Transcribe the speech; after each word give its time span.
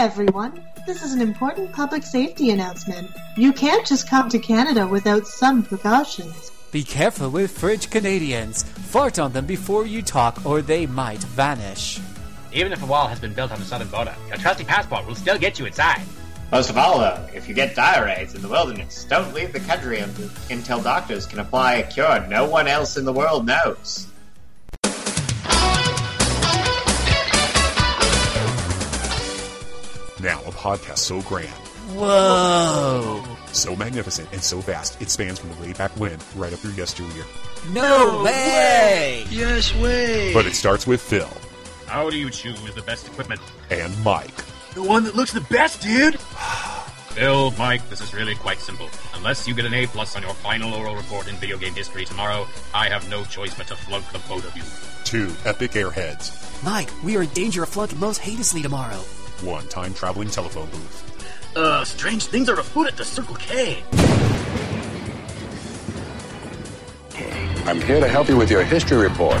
Everyone, 0.00 0.64
this 0.86 1.02
is 1.02 1.12
an 1.12 1.20
important 1.20 1.72
public 1.72 2.04
safety 2.04 2.50
announcement. 2.50 3.10
You 3.36 3.52
can't 3.52 3.84
just 3.84 4.08
come 4.08 4.28
to 4.28 4.38
Canada 4.38 4.86
without 4.86 5.26
some 5.26 5.64
precautions. 5.64 6.52
Be 6.70 6.84
careful 6.84 7.30
with 7.30 7.58
fridge 7.58 7.90
Canadians. 7.90 8.62
Fart 8.62 9.18
on 9.18 9.32
them 9.32 9.44
before 9.44 9.88
you 9.88 10.02
talk, 10.02 10.46
or 10.46 10.62
they 10.62 10.86
might 10.86 11.18
vanish. 11.24 11.98
Even 12.52 12.72
if 12.72 12.80
a 12.80 12.86
wall 12.86 13.08
has 13.08 13.18
been 13.18 13.34
built 13.34 13.50
on 13.50 13.58
the 13.58 13.64
southern 13.64 13.88
border, 13.88 14.14
your 14.28 14.36
trusty 14.36 14.62
passport 14.62 15.04
will 15.04 15.16
still 15.16 15.36
get 15.36 15.58
you 15.58 15.66
inside. 15.66 16.02
Most 16.52 16.70
of 16.70 16.78
all, 16.78 17.00
though, 17.00 17.26
if 17.34 17.48
you 17.48 17.54
get 17.56 17.74
diarrheas 17.74 18.36
in 18.36 18.42
the 18.42 18.48
wilderness, 18.48 19.02
don't 19.02 19.34
leave 19.34 19.52
the 19.52 19.58
country 19.58 19.98
until, 19.98 20.30
until 20.48 20.80
doctors 20.80 21.26
can 21.26 21.40
apply 21.40 21.74
a 21.74 21.90
cure 21.90 22.24
no 22.28 22.48
one 22.48 22.68
else 22.68 22.96
in 22.96 23.04
the 23.04 23.12
world 23.12 23.46
knows. 23.46 24.06
Podcast 30.58 30.98
so 30.98 31.22
grand, 31.22 31.48
Whoa! 31.94 33.22
so 33.52 33.76
magnificent, 33.76 34.28
and 34.32 34.42
so 34.42 34.58
vast, 34.60 35.00
it 35.00 35.08
spans 35.10 35.38
from 35.38 35.50
the 35.50 35.62
way 35.62 35.72
back 35.72 35.90
when 35.92 36.18
right 36.36 36.52
up 36.52 36.58
through 36.58 36.72
yesteryear. 36.72 37.24
No 37.72 38.22
way! 38.24 39.24
Yes 39.30 39.74
way. 39.76 40.32
But 40.34 40.46
it 40.46 40.54
starts 40.54 40.86
with 40.86 41.00
Phil 41.00 41.28
How 41.86 42.10
do 42.10 42.16
you 42.16 42.30
choose 42.30 42.60
the 42.74 42.82
best 42.82 43.06
equipment? 43.06 43.40
and 43.70 43.92
Mike. 44.04 44.34
the 44.74 44.82
one 44.82 45.04
that 45.04 45.14
looks 45.14 45.32
the 45.32 45.40
best, 45.42 45.80
dude. 45.82 46.18
Phil, 47.18 47.50
Mike, 47.52 47.88
this 47.88 48.00
is 48.00 48.12
really 48.14 48.34
quite 48.36 48.58
simple. 48.58 48.88
Unless 49.14 49.48
you 49.48 49.54
get 49.54 49.64
an 49.64 49.74
A 49.74 49.86
plus 49.86 50.14
on 50.14 50.22
your 50.22 50.34
final 50.34 50.72
oral 50.74 50.94
report 50.94 51.28
in 51.28 51.34
video 51.36 51.56
game 51.58 51.74
history 51.74 52.04
tomorrow, 52.04 52.46
I 52.74 52.88
have 52.88 53.08
no 53.10 53.24
choice 53.24 53.54
but 53.54 53.66
to 53.68 53.76
flunk 53.76 54.04
the 54.12 54.18
both 54.28 54.46
of 54.46 54.56
you. 54.56 54.62
Two 55.04 55.34
epic 55.48 55.72
airheads. 55.72 56.62
Mike, 56.64 56.90
we 57.02 57.16
are 57.16 57.22
in 57.22 57.28
danger 57.30 57.62
of 57.64 57.68
flunking 57.70 57.98
most 57.98 58.18
heinously 58.18 58.62
tomorrow. 58.62 59.00
One 59.42 59.68
time 59.68 59.94
traveling 59.94 60.30
telephone 60.30 60.68
booth. 60.70 61.56
Uh, 61.56 61.84
strange 61.84 62.26
things 62.26 62.48
are 62.48 62.58
afoot 62.58 62.88
at 62.88 62.96
the 62.96 63.04
Circle 63.04 63.36
K. 63.36 63.82
I'm 67.64 67.80
here 67.82 68.00
to 68.00 68.08
help 68.08 68.28
you 68.28 68.36
with 68.36 68.50
your 68.50 68.64
history 68.64 68.98
report. 68.98 69.38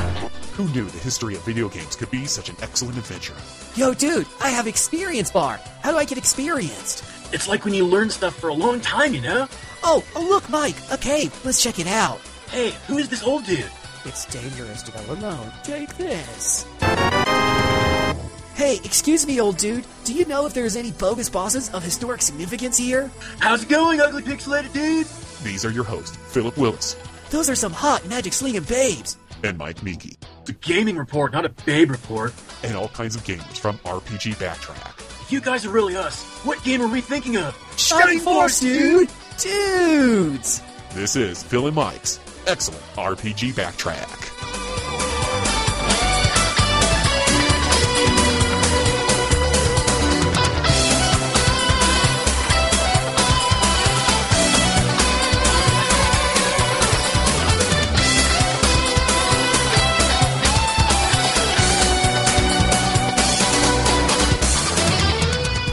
Who 0.54 0.68
knew 0.68 0.84
the 0.84 0.98
history 0.98 1.34
of 1.34 1.44
video 1.44 1.68
games 1.68 1.96
could 1.96 2.10
be 2.12 2.26
such 2.26 2.48
an 2.48 2.56
excellent 2.62 2.96
adventure? 2.96 3.34
Yo, 3.74 3.92
dude, 3.92 4.26
I 4.40 4.50
have 4.50 4.68
experience 4.68 5.32
bar. 5.32 5.58
How 5.82 5.90
do 5.90 5.98
I 5.98 6.04
get 6.04 6.18
experienced? 6.18 7.04
It's 7.32 7.48
like 7.48 7.64
when 7.64 7.74
you 7.74 7.84
learn 7.84 8.10
stuff 8.10 8.36
for 8.36 8.50
a 8.50 8.54
long 8.54 8.80
time, 8.80 9.14
you 9.14 9.20
know? 9.20 9.48
Oh, 9.82 10.04
oh, 10.14 10.22
look, 10.22 10.48
Mike, 10.48 10.76
a 10.92 10.98
cave. 10.98 11.36
Let's 11.44 11.60
check 11.62 11.80
it 11.80 11.88
out. 11.88 12.20
Hey, 12.50 12.70
who 12.86 12.98
is 12.98 13.08
this 13.08 13.24
old 13.24 13.44
dude? 13.46 13.70
It's 14.04 14.26
dangerous 14.26 14.82
to 14.84 14.92
go 14.92 15.00
alone. 15.12 15.52
Take 15.64 15.96
this. 15.96 16.66
Hey, 18.58 18.76
excuse 18.82 19.24
me, 19.24 19.40
old 19.40 19.56
dude. 19.56 19.86
Do 20.02 20.12
you 20.12 20.24
know 20.24 20.44
if 20.46 20.52
there's 20.52 20.74
any 20.74 20.90
bogus 20.90 21.28
bosses 21.30 21.70
of 21.70 21.84
historic 21.84 22.20
significance 22.22 22.76
here? 22.76 23.08
How's 23.38 23.62
it 23.62 23.68
going, 23.68 24.00
ugly 24.00 24.22
pixelated 24.22 24.72
dude? 24.72 25.06
These 25.44 25.64
are 25.64 25.70
your 25.70 25.84
hosts, 25.84 26.16
Philip 26.32 26.56
Willis 26.58 26.96
Those 27.30 27.48
are 27.48 27.54
some 27.54 27.70
hot 27.72 28.04
magic 28.08 28.32
slinging 28.32 28.64
babes. 28.64 29.16
and 29.44 29.56
Mike 29.56 29.76
Meeky, 29.82 30.16
It's 30.40 30.50
a 30.50 30.54
gaming 30.54 30.96
report, 30.96 31.32
not 31.32 31.44
a 31.44 31.50
babe 31.50 31.90
report. 31.92 32.34
and 32.64 32.74
all 32.76 32.88
kinds 32.88 33.14
of 33.14 33.22
gamers 33.22 33.56
from 33.58 33.78
RPG 33.84 34.34
Backtrack. 34.34 34.98
If 35.22 35.30
you 35.30 35.40
guys 35.40 35.64
are 35.64 35.70
really 35.70 35.94
us, 35.96 36.24
what 36.44 36.60
game 36.64 36.82
are 36.82 36.88
we 36.88 37.00
thinking 37.00 37.36
of? 37.36 37.56
Shining 37.76 38.18
Force, 38.18 38.58
dude! 38.58 39.08
Dudes! 39.40 40.60
This 40.94 41.14
is 41.14 41.44
Phil 41.44 41.68
and 41.68 41.76
Mike's 41.76 42.18
excellent 42.48 42.82
RPG 42.96 43.52
Backtrack. 43.52 44.34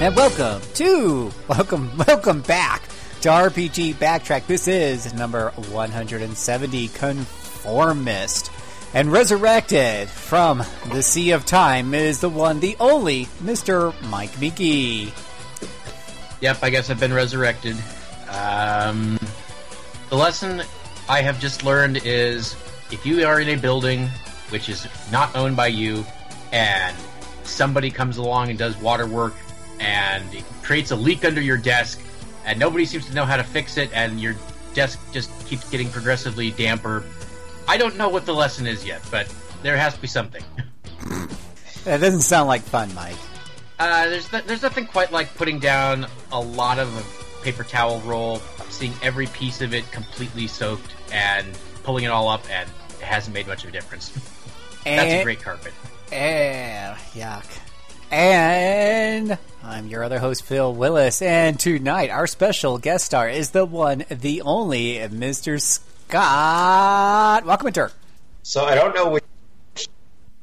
And 0.05 0.16
welcome 0.16 0.61
to 0.75 1.31
welcome 1.47 1.97
welcome 2.07 2.41
back 2.41 2.83
to 3.21 3.29
RPG 3.29 3.95
Backtrack. 3.95 4.45
This 4.45 4.67
is 4.67 5.11
number 5.16 5.49
170 5.49 6.88
Conformist. 6.89 8.51
And 8.93 9.11
resurrected 9.11 10.07
from 10.07 10.63
the 10.91 11.01
Sea 11.01 11.31
of 11.31 11.47
Time 11.47 11.95
is 11.95 12.19
the 12.19 12.29
one, 12.29 12.59
the 12.59 12.77
only 12.79 13.25
Mr. 13.41 13.99
Mike 14.11 14.29
Meeky. 14.33 15.11
Yep, 16.39 16.59
I 16.61 16.69
guess 16.69 16.91
I've 16.91 16.99
been 16.99 17.11
resurrected. 17.11 17.75
Um, 18.29 19.17
the 20.11 20.17
lesson 20.17 20.61
I 21.09 21.22
have 21.22 21.39
just 21.39 21.63
learned 21.63 22.01
is 22.05 22.55
if 22.91 23.07
you 23.07 23.25
are 23.25 23.41
in 23.41 23.49
a 23.49 23.55
building 23.55 24.07
which 24.49 24.69
is 24.69 24.87
not 25.11 25.35
owned 25.35 25.55
by 25.55 25.66
you 25.66 26.05
and 26.51 26.95
somebody 27.43 27.89
comes 27.89 28.17
along 28.17 28.51
and 28.51 28.59
does 28.59 28.77
water 28.77 29.07
work 29.07 29.33
and 29.79 30.33
it 30.33 30.43
creates 30.63 30.91
a 30.91 30.95
leak 30.95 31.25
under 31.25 31.41
your 31.41 31.57
desk 31.57 32.01
and 32.45 32.59
nobody 32.59 32.85
seems 32.85 33.05
to 33.07 33.13
know 33.13 33.25
how 33.25 33.37
to 33.37 33.43
fix 33.43 33.77
it 33.77 33.89
and 33.93 34.19
your 34.19 34.35
desk 34.73 34.99
just 35.11 35.31
keeps 35.47 35.69
getting 35.69 35.89
progressively 35.89 36.51
damper. 36.51 37.03
I 37.67 37.77
don't 37.77 37.97
know 37.97 38.09
what 38.09 38.25
the 38.25 38.33
lesson 38.33 38.67
is 38.67 38.85
yet, 38.85 39.01
but 39.09 39.33
there 39.63 39.77
has 39.77 39.95
to 39.95 40.01
be 40.01 40.07
something. 40.07 40.43
That 41.85 42.01
doesn't 42.01 42.21
sound 42.21 42.47
like 42.47 42.63
fun, 42.63 42.91
Mike. 42.95 43.15
Uh, 43.77 44.09
there's 44.09 44.27
th- 44.27 44.45
there's 44.45 44.63
nothing 44.63 44.87
quite 44.87 45.11
like 45.11 45.33
putting 45.35 45.59
down 45.59 46.07
a 46.31 46.39
lot 46.41 46.79
of 46.79 46.89
a 46.97 47.43
paper 47.43 47.63
towel 47.63 47.99
roll, 48.01 48.39
seeing 48.69 48.91
every 49.03 49.27
piece 49.27 49.61
of 49.61 49.71
it 49.71 49.89
completely 49.91 50.47
soaked, 50.47 50.95
and 51.11 51.45
pulling 51.83 52.03
it 52.03 52.07
all 52.07 52.27
up, 52.27 52.41
and 52.49 52.67
it 52.99 53.03
hasn't 53.03 53.35
made 53.35 53.45
much 53.45 53.63
of 53.63 53.69
a 53.69 53.71
difference. 53.71 54.09
That's 54.83 55.21
a 55.21 55.23
great 55.23 55.43
carpet. 55.43 55.73
Eh, 56.11 56.95
yuck. 57.13 57.45
And 58.11 59.38
I'm 59.63 59.88
your 59.88 60.03
other 60.03 60.19
host, 60.19 60.43
Phil 60.43 60.73
Willis. 60.73 61.21
And 61.21 61.59
tonight, 61.59 62.09
our 62.09 62.27
special 62.27 62.77
guest 62.77 63.05
star 63.05 63.29
is 63.29 63.51
the 63.51 63.66
one, 63.66 64.05
the 64.09 64.41
only 64.41 64.95
Mr. 64.95 65.59
Scott 65.61 67.45
Welcome, 67.45 67.71
Walkminter. 67.71 67.91
So 68.43 68.63
I 68.66 68.75
don't 68.75 68.93
know 68.95 69.09
which 69.09 69.23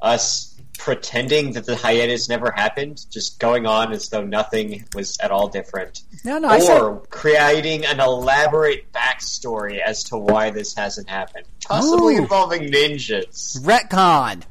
us 0.01 0.53
pretending 0.79 1.53
that 1.53 1.65
the 1.65 1.77
hiatus 1.77 2.29
never 2.29 2.51
happened, 2.51 3.07
just 3.09 3.39
going 3.39 3.67
on 3.67 3.93
as 3.93 4.09
though 4.09 4.25
nothing 4.25 4.85
was 4.97 5.17
at 5.19 5.31
all 5.31 5.47
different, 5.47 6.03
No, 6.25 6.39
no, 6.39 6.49
or 6.57 6.61
said, 6.61 7.11
creating 7.11 7.87
an 7.87 8.01
elaborate 8.01 8.91
backstory 8.93 9.79
as 9.79 10.03
to 10.05 10.17
why 10.19 10.51
this 10.51 10.75
hasn't 10.75 11.09
happened, 11.09 11.47
possibly 11.65 12.17
Ooh. 12.17 12.23
involving 12.23 12.63
ninjas. 12.63 13.61
retcon. 13.65 14.43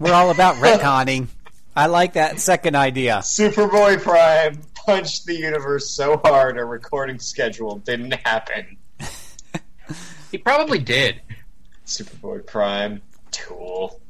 We're 0.00 0.12
all 0.12 0.30
about 0.30 0.56
retconning. 0.62 1.28
I 1.78 1.86
like 1.86 2.14
that 2.14 2.40
second 2.40 2.74
idea. 2.74 3.18
Superboy 3.18 4.02
Prime 4.02 4.60
punched 4.74 5.26
the 5.26 5.36
universe 5.36 5.88
so 5.88 6.16
hard 6.16 6.58
a 6.58 6.64
recording 6.64 7.20
schedule 7.20 7.78
didn't 7.78 8.14
happen. 8.26 8.76
He 10.32 10.38
probably 10.38 10.80
did. 10.80 11.20
Superboy 11.86 12.44
Prime, 12.46 13.00
tool. 13.30 14.00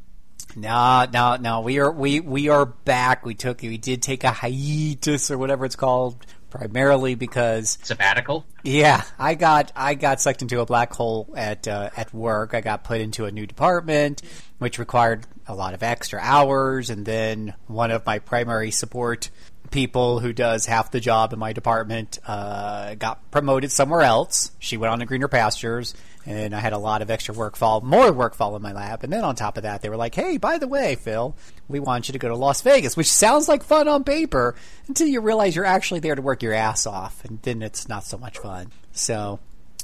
No, 0.56 1.06
no, 1.12 1.36
no. 1.36 1.60
We 1.60 1.78
are 1.78 1.92
we 1.92 2.20
we 2.20 2.48
are 2.48 2.64
back. 2.64 3.26
We 3.26 3.34
took 3.34 3.60
we 3.60 3.76
did 3.76 4.00
take 4.00 4.24
a 4.24 4.30
hiatus 4.30 5.30
or 5.30 5.36
whatever 5.36 5.66
it's 5.66 5.76
called, 5.76 6.24
primarily 6.48 7.16
because 7.16 7.76
Sabbatical. 7.82 8.46
Yeah, 8.62 9.02
I 9.18 9.34
got 9.34 9.72
I 9.76 9.92
got 9.92 10.22
sucked 10.22 10.40
into 10.40 10.60
a 10.60 10.66
black 10.66 10.94
hole 10.94 11.34
at 11.36 11.68
uh, 11.68 11.90
at 11.94 12.14
work. 12.14 12.54
I 12.54 12.62
got 12.62 12.82
put 12.82 13.02
into 13.02 13.26
a 13.26 13.30
new 13.30 13.46
department, 13.46 14.22
which 14.56 14.78
required 14.78 15.26
a 15.48 15.54
lot 15.54 15.74
of 15.74 15.82
extra 15.82 16.20
hours, 16.22 16.90
and 16.90 17.04
then 17.04 17.54
one 17.66 17.90
of 17.90 18.06
my 18.06 18.18
primary 18.18 18.70
support 18.70 19.30
people 19.70 20.20
who 20.20 20.32
does 20.32 20.66
half 20.66 20.90
the 20.90 21.00
job 21.00 21.32
in 21.32 21.38
my 21.38 21.52
department 21.52 22.18
uh, 22.26 22.94
got 22.94 23.30
promoted 23.30 23.70
somewhere 23.70 24.02
else. 24.02 24.50
She 24.58 24.76
went 24.76 24.92
on 24.92 24.98
to 25.00 25.06
greener 25.06 25.28
pastures, 25.28 25.94
and 26.26 26.54
I 26.54 26.60
had 26.60 26.72
a 26.72 26.78
lot 26.78 27.02
of 27.02 27.10
extra 27.10 27.34
work 27.34 27.56
fall, 27.56 27.80
more 27.80 28.12
work 28.12 28.34
fall 28.34 28.56
in 28.56 28.62
my 28.62 28.72
lap. 28.72 29.02
And 29.02 29.12
then 29.12 29.24
on 29.24 29.34
top 29.34 29.56
of 29.56 29.62
that, 29.64 29.82
they 29.82 29.88
were 29.88 29.96
like, 29.96 30.14
"Hey, 30.14 30.36
by 30.36 30.58
the 30.58 30.68
way, 30.68 30.96
Phil, 30.96 31.36
we 31.68 31.80
want 31.80 32.08
you 32.08 32.12
to 32.12 32.18
go 32.18 32.28
to 32.28 32.36
Las 32.36 32.62
Vegas," 32.62 32.96
which 32.96 33.10
sounds 33.10 33.48
like 33.48 33.62
fun 33.62 33.88
on 33.88 34.04
paper 34.04 34.54
until 34.86 35.06
you 35.06 35.20
realize 35.20 35.56
you're 35.56 35.64
actually 35.64 36.00
there 36.00 36.14
to 36.14 36.22
work 36.22 36.42
your 36.42 36.54
ass 36.54 36.86
off, 36.86 37.24
and 37.24 37.40
then 37.42 37.62
it's 37.62 37.88
not 37.88 38.04
so 38.04 38.18
much 38.18 38.38
fun. 38.38 38.72
So, 38.92 39.38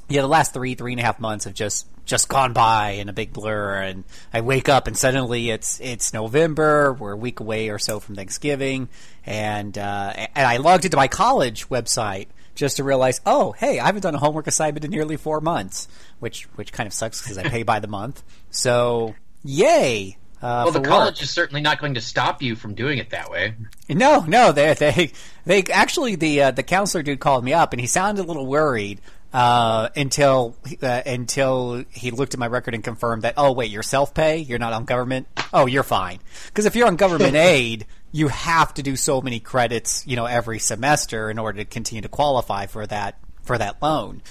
yeah, 0.09 0.21
the 0.21 0.29
last 0.29 0.53
three, 0.53 0.75
three 0.75 0.93
and 0.93 1.01
a 1.01 1.05
half 1.05 1.19
months 1.21 1.45
have 1.45 1.55
just 1.55 1.87
just 2.05 2.29
gone 2.29 2.53
by 2.53 2.91
in 2.91 3.09
a 3.09 3.13
big 3.13 3.33
blur, 3.33 3.81
and 3.81 4.05
I 4.33 4.43
wake 4.43 4.69
up 4.69 4.87
and 4.87 4.97
suddenly 4.97 5.51
it's 5.51 5.81
it's 5.81 6.13
November. 6.13 6.93
We're 6.93 7.13
a 7.13 7.17
week 7.17 7.41
away 7.41 7.71
or 7.71 7.79
so 7.79 8.01
from 8.01 8.15
Thanksgiving, 8.15 8.89
and 9.25 9.77
uh, 9.77 10.13
and 10.17 10.47
I 10.47 10.59
logged 10.59 10.85
into 10.85 10.97
my 10.97 11.09
college 11.09 11.69
website 11.69 12.27
just 12.55 12.77
to 12.77 12.85
realize, 12.85 13.21
oh, 13.27 13.53
hey, 13.53 13.81
I 13.81 13.87
haven't 13.87 14.03
done 14.03 14.15
a 14.15 14.19
homework 14.19 14.47
assignment 14.47 14.85
in 14.85 14.91
nearly 14.91 15.17
four 15.17 15.41
months, 15.41 15.89
which 16.21 16.45
which 16.57 16.73
kind 16.73 16.87
of 16.87 16.93
sucks 16.93 17.23
because 17.23 17.39
I 17.39 17.45
pay 17.49 17.63
by 17.63 17.81
the 17.81 17.89
month. 17.89 18.23
So, 18.51 19.15
yay! 19.43 20.19
Uh, 20.43 20.65
well, 20.65 20.73
the 20.73 20.81
college 20.81 21.15
work. 21.15 21.23
is 21.23 21.31
certainly 21.31 21.63
not 21.63 21.81
going 21.81 21.95
to 21.95 22.03
stop 22.03 22.43
you 22.43 22.55
from 22.55 22.75
doing 22.75 22.99
it 22.99 23.11
that 23.11 23.31
way. 23.31 23.55
No, 23.89 24.21
no, 24.21 24.53
they 24.53 24.75
they 24.75 25.13
they 25.47 25.63
actually 25.73 26.17
the 26.17 26.43
uh, 26.43 26.51
the 26.51 26.63
counselor 26.63 27.03
dude 27.03 27.21
called 27.21 27.45
me 27.45 27.55
up 27.55 27.73
and 27.73 27.81
he 27.81 27.87
sounded 27.87 28.23
a 28.23 28.27
little 28.27 28.47
worried 28.47 29.01
uh, 29.35 29.91
until 29.95 30.57
uh, 30.83 31.03
until 31.05 31.85
he 31.91 32.11
looked 32.11 32.33
at 32.33 32.41
my 32.41 32.47
record 32.47 32.73
and 32.75 32.83
confirmed 32.83 33.23
that 33.23 33.35
oh 33.37 33.53
wait 33.53 33.71
you're 33.71 33.83
self 33.83 34.15
pay 34.15 34.39
you're 34.39 34.59
not 34.59 34.73
on 34.73 34.87
government 34.87 35.27
oh 35.53 35.67
you're 35.67 35.83
fine 35.83 36.21
because 36.47 36.65
if 36.65 36.75
you're 36.75 36.87
on 36.87 36.97
government 36.97 37.35
aid 37.35 37.85
you 38.13 38.29
have 38.29 38.73
to 38.73 38.83
do 38.83 38.97
so 38.97 39.21
many 39.21 39.41
credits 39.41 40.07
you 40.07 40.17
know 40.17 40.25
every 40.25 40.59
semester 40.59 41.29
in 41.31 41.39
order 41.39 41.59
to 41.59 41.65
continue 41.67 42.01
to 42.01 42.09
qualify 42.09 42.65
for 42.65 42.87
that 42.87 43.19
for 43.45 43.59
that 43.59 43.81
loan. 43.81 44.23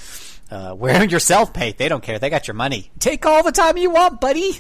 Uh, 0.52 0.74
where 0.74 1.04
you're 1.10 1.20
self 1.20 1.54
paid, 1.54 1.78
they 1.78 1.88
don't 1.88 2.04
care. 2.04 2.20
They 2.20 2.30
got 2.30 2.48
your 2.48 2.56
money. 2.56 2.92
Take 3.00 3.26
all 3.26 3.44
the 3.44 3.52
time 3.52 3.78
you 3.78 3.92
want, 3.92 4.20
buddy. 4.20 4.60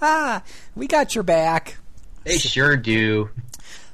we 0.74 0.86
got 0.86 1.14
your 1.14 1.24
back. 1.24 1.76
They 2.24 2.38
sure 2.38 2.76
do. 2.76 3.30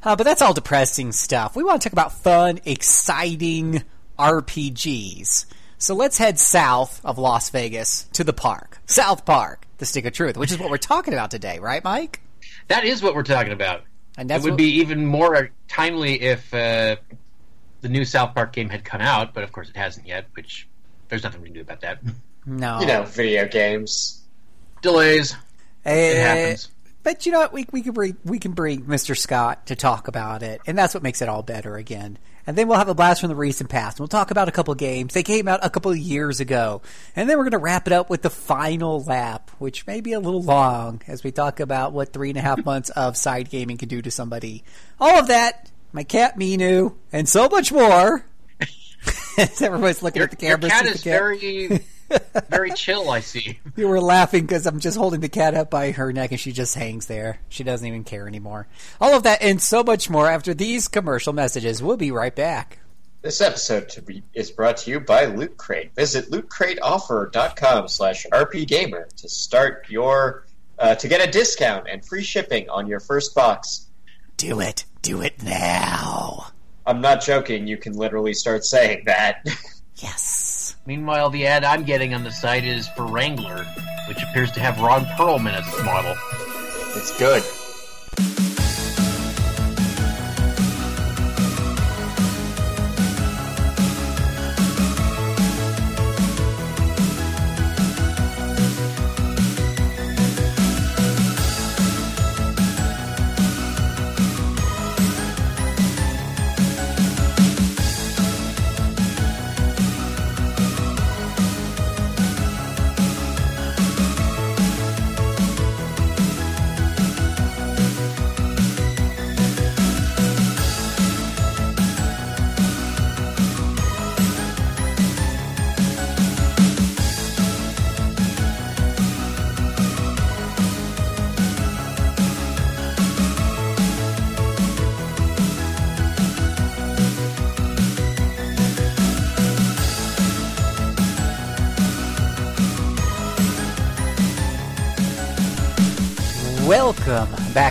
Uh, 0.03 0.17
but 0.17 0.25
that's 0.25 0.43
all 0.43 0.55
depressing 0.55 1.13
stuff. 1.13 1.57
We 1.57 1.65
want 1.65 1.83
to 1.83 1.89
talk 1.89 1.93
about 1.93 2.13
fun, 2.13 2.61
exciting 2.65 3.83
RPGs. 4.19 5.47
So 5.79 5.95
let's 5.95 6.17
head 6.19 6.39
south 6.39 7.01
of 7.05 7.19
Las 7.19 7.51
Vegas 7.51 8.05
to 8.15 8.25
the 8.25 8.33
park. 8.33 8.79
South 8.87 9.25
Park, 9.25 9.67
the 9.79 9.85
Stick 9.87 10.07
of 10.07 10.13
Truth, 10.15 10.37
which 10.37 10.51
is 10.51 10.59
what 10.59 10.71
we're 10.71 10.79
talking 10.79 11.13
about 11.13 11.31
today, 11.31 11.59
right, 11.59 11.85
Mike? 11.85 12.21
That 12.69 12.85
is 12.85 13.03
what 13.03 13.15
we're 13.15 13.23
talking 13.23 13.53
about. 13.53 13.83
And 14.17 14.31
It 14.31 14.43
would 14.43 14.53
what- 14.53 14.59
be 14.59 14.77
even 14.81 15.05
more 15.05 15.51
timely 15.69 16.21
if 16.23 16.53
uh, 16.55 16.97
the 17.83 17.89
new 17.89 18.05
South 18.05 18.35
Park 18.35 18.53
game 18.55 18.71
had 18.71 18.85
come 18.85 19.03
out, 19.03 19.35
but 19.35 19.45
of 19.45 19.53
course 19.53 19.69
it 19.69 19.77
hasn't 19.77 20.07
yet, 20.07 20.27
which 20.35 20.67
there's 21.09 21.23
nothing 21.23 21.43
we 21.43 21.49
can 21.49 21.55
do 21.55 21.61
about 21.61 21.83
that. 21.83 21.99
no. 22.47 22.81
You 22.81 22.87
know, 22.87 23.03
video 23.03 23.47
games. 23.47 24.23
Delays. 24.81 25.37
Eh, 25.85 26.13
It 26.13 26.17
happens. 26.17 26.69
But 27.03 27.25
you 27.27 27.33
know 27.33 27.39
what? 27.41 27.53
We, 27.53 27.67
we 27.71 27.83
can 27.83 27.93
bring 27.93 28.17
we 28.25 28.39
can 28.41 28.51
bring 28.53 28.83
Mr. 28.87 29.17
Scott 29.17 29.67
to 29.67 29.77
talk 29.77 30.09
about 30.09 30.43
it, 30.43 30.61
and 30.67 30.77
that's 30.77 30.93
what 30.93 31.05
makes 31.05 31.23
it 31.23 31.29
all 31.29 31.43
better 31.43 31.77
again. 31.77 32.19
And 32.47 32.57
then 32.57 32.69
we'll 32.69 32.79
have 32.79 32.89
a 32.89 32.95
blast 32.95 33.21
from 33.21 33.29
the 33.29 33.35
recent 33.37 33.69
past. 33.71 33.99
We'll 33.99 34.07
talk 34.09 34.31
about 34.31 34.49
a 34.49 34.53
couple 34.53 34.75
games. 34.77 35.15
They 35.15 35.23
came 35.25 35.49
out 35.49 35.61
a 35.65 35.71
couple 35.71 35.91
of 35.91 35.99
years 35.99 36.39
ago, 36.41 36.81
and 37.17 37.29
then 37.29 37.37
we're 37.39 37.45
going 37.45 37.51
to 37.53 37.59
wrap 37.59 37.87
it 37.87 37.93
up 37.93 38.09
with 38.09 38.23
the 38.23 38.31
final 38.31 39.03
lap, 39.03 39.51
which 39.59 39.87
may 39.87 40.01
be 40.01 40.13
a 40.13 40.21
little 40.21 40.43
long 40.43 41.03
as 41.09 41.25
we 41.25 41.33
talk 41.33 41.59
about 41.61 41.93
what 41.93 42.13
three 42.13 42.29
and 42.29 42.39
a 42.39 42.43
half 42.43 42.65
months 42.65 42.91
of 42.91 43.17
side 43.17 43.51
gaming 43.51 43.79
can 43.79 43.89
do 43.89 44.01
to 44.01 44.11
somebody. 44.11 44.63
All 45.01 45.19
of 45.19 45.27
that, 45.27 45.71
my 45.93 46.05
cat 46.05 46.39
Minu, 46.39 46.95
and 47.13 47.29
so 47.29 47.49
much 47.49 47.73
more. 47.73 48.25
Everybody's 49.61 50.03
looking 50.03 50.21
Your, 50.21 50.29
at 50.31 50.39
the 50.39 50.47
your 50.47 50.57
camera. 50.59 50.71
cat 50.71 50.87
is 50.87 51.03
cat. 51.03 51.13
very, 51.13 51.81
very 52.49 52.71
chill. 52.73 53.11
I 53.11 53.21
see. 53.21 53.61
You 53.77 53.89
were 53.89 54.01
laughing 54.01 54.47
because 54.47 54.67
I'm 54.67 54.81
just 54.81 54.97
holding 54.97 55.21
the 55.21 55.29
cat 55.29 55.55
up 55.55 55.71
by 55.71 55.91
her 55.91 56.11
neck 56.13 56.31
and 56.31 56.41
she 56.41 56.51
just 56.53 56.75
hangs 56.75 57.07
there. 57.07 57.41
She 57.51 57.63
doesn't 57.63 57.87
even 57.87 58.05
care 58.05 58.27
anymore. 58.27 58.67
All 59.01 59.15
of 59.15 59.23
that 59.25 59.43
and 59.43 59.61
so 59.61 59.85
much 59.85 60.09
more 60.09 60.31
after 60.31 60.55
these 60.55 60.89
commercial 60.89 61.35
messages. 61.35 61.83
We'll 61.83 61.99
be 61.99 62.11
right 62.11 62.35
back. 62.35 62.79
This 63.21 63.41
episode 63.43 63.89
to 63.91 64.03
be, 64.03 64.23
is 64.33 64.51
brought 64.51 64.79
to 64.79 64.91
you 64.91 65.01
by 65.01 65.27
Loot 65.27 65.57
Crate. 65.59 65.95
Visit 65.95 66.31
lootcrateoffer.com 66.31 67.89
slash 67.89 68.25
rpgamer 68.33 69.09
to 69.17 69.29
start 69.29 69.87
your 69.89 70.47
uh, 70.79 70.95
to 70.95 71.09
get 71.09 71.27
a 71.27 71.31
discount 71.31 71.87
and 71.89 72.05
free 72.05 72.23
shipping 72.23 72.71
on 72.71 72.87
your 72.87 73.01
first 73.01 73.35
box. 73.35 73.89
Do 74.37 74.61
it. 74.61 74.85
Do 75.03 75.23
it 75.23 75.43
now. 75.43 76.49
I'm 76.87 77.01
not 77.01 77.21
joking. 77.23 77.67
You 77.67 77.77
can 77.77 77.95
literally 77.95 78.33
start 78.35 78.65
saying 78.65 79.05
that. 79.07 79.47
Yes. 79.99 80.56
Meanwhile, 80.87 81.31
the 81.31 81.49
ad 81.49 81.65
I'm 81.65 81.83
getting 81.83 82.15
on 82.15 82.23
the 82.23 82.31
site 82.31 82.65
is 82.65 82.87
for 82.87 83.05
Wrangler, 83.05 83.65
which 84.07 84.23
appears 84.23 84.53
to 84.53 84.61
have 84.61 84.79
Ron 84.79 85.05
Perlman 85.05 85.53
as 85.53 85.67
its 85.67 85.83
model. 85.83 86.15
it's 86.95 87.19
good. 87.19 87.43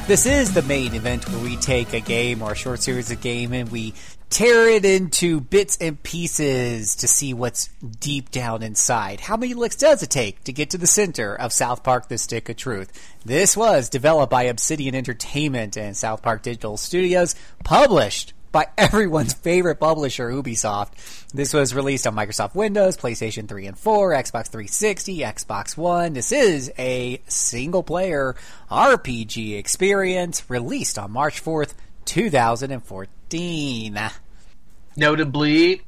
This 0.08 0.28
is 0.28 0.54
the 0.54 0.62
main 0.62 0.94
event 0.94 1.28
where 1.28 1.44
we 1.44 1.58
take 1.58 1.94
a 1.94 2.00
game 2.00 2.44
or 2.44 2.52
a 2.52 2.56
short 2.56 2.84
series 2.84 3.10
of 3.10 3.22
game 3.22 3.54
and 3.54 3.72
we 3.72 3.96
tear 4.30 4.70
it 4.70 4.86
into 4.86 5.42
bits 5.42 5.80
and 5.82 6.02
pieces 6.04 6.98
to 6.98 7.08
see 7.08 7.34
what's 7.34 7.70
deep 8.00 8.30
down 8.30 8.62
inside. 8.62 9.20
How 9.20 9.36
many 9.36 9.56
licks 9.56 9.78
does 9.78 10.04
it 10.04 10.12
take 10.12 10.44
to 10.44 10.54
get 10.54 10.70
to 10.70 10.78
the 10.78 10.86
center 10.86 11.34
of 11.34 11.52
South 11.52 11.84
Park 11.84 12.08
The 12.08 12.20
Stick 12.20 12.50
of 12.50 12.56
Truth? 12.56 13.16
This 13.26 13.58
was 13.58 13.90
developed 13.90 14.30
by 14.30 14.44
Obsidian 14.44 14.94
Entertainment 14.94 15.76
and 15.76 15.98
South 15.98 16.22
Park 16.22 16.44
Digital 16.44 16.78
Studios, 16.78 17.34
published 17.64 18.34
by 18.56 18.68
everyone's 18.78 19.34
favorite 19.34 19.82
publisher, 19.82 20.32
Ubisoft. 20.32 21.28
This 21.34 21.54
was 21.54 21.76
released 21.76 22.08
on 22.08 22.16
Microsoft 22.16 22.56
Windows, 22.56 22.96
PlayStation 22.96 23.50
3 23.50 23.68
and 23.68 23.78
4, 23.78 24.12
Xbox 24.12 24.48
360, 24.48 25.18
Xbox 25.20 25.76
One. 25.76 26.14
This 26.14 26.32
is 26.32 26.72
a 26.80 27.22
single 27.28 27.84
player 27.84 28.38
RPG 28.72 29.60
experience 29.60 30.50
released 30.50 30.98
on 30.98 31.12
March 31.12 31.44
4th, 31.44 31.74
2014. 32.06 34.00
Notably, 34.96 35.82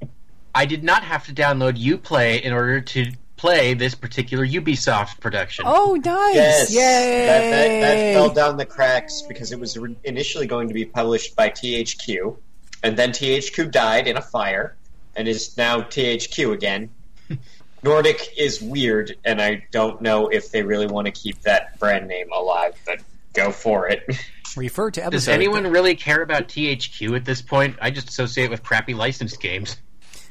I 0.54 0.66
did 0.66 0.84
not 0.84 1.06
have 1.06 1.26
to 1.28 1.34
download 1.34 1.82
UPlay 1.82 2.42
in 2.42 2.52
order 2.52 2.82
to 2.82 3.14
play 3.38 3.76
this 3.76 3.96
particular 3.96 4.46
Ubisoft 4.46 5.22
production. 5.22 5.64
Oh, 5.66 5.94
nice! 6.04 6.36
Yes, 6.36 6.74
Yay! 6.74 7.26
That, 7.28 7.42
that, 7.50 7.80
that 7.80 8.14
fell 8.14 8.30
down 8.34 8.58
the 8.58 8.66
cracks 8.66 9.22
because 9.22 9.54
it 9.54 9.60
was 9.60 9.78
re- 9.78 9.96
initially 10.04 10.48
going 10.48 10.68
to 10.68 10.74
be 10.74 10.84
published 10.84 11.34
by 11.38 11.50
THQ, 11.50 12.36
and 12.84 12.98
then 12.98 13.12
THQ 13.12 13.72
died 13.72 14.08
in 14.08 14.18
a 14.18 14.22
fire, 14.22 14.76
and 15.16 15.28
is 15.28 15.56
now 15.58 15.82
THQ 15.82 16.54
again. 16.54 16.90
Nordic 17.84 18.34
is 18.38 18.62
weird, 18.62 19.16
and 19.24 19.42
I 19.42 19.66
don't 19.72 20.02
know 20.02 20.28
if 20.30 20.52
they 20.52 20.64
really 20.64 20.88
want 20.88 21.06
to 21.06 21.12
keep 21.12 21.42
that 21.42 21.78
brand 21.80 22.08
name 22.08 22.32
alive, 22.32 22.74
but 22.86 23.00
go 23.34 23.52
for 23.52 23.88
it. 23.88 24.04
Refer 24.56 24.90
to 24.92 25.02
episode. 25.02 25.12
Does 25.12 25.28
anyone 25.28 25.68
really 25.68 25.96
care 25.96 26.22
about 26.24 26.48
THQ 26.48 27.16
at 27.16 27.26
this 27.26 27.42
point? 27.42 27.78
I 27.82 27.92
just 27.92 28.10
associate 28.10 28.46
it 28.46 28.50
with 28.52 28.64
crappy 28.64 28.96
licensed 28.96 29.40
games. 29.40 29.78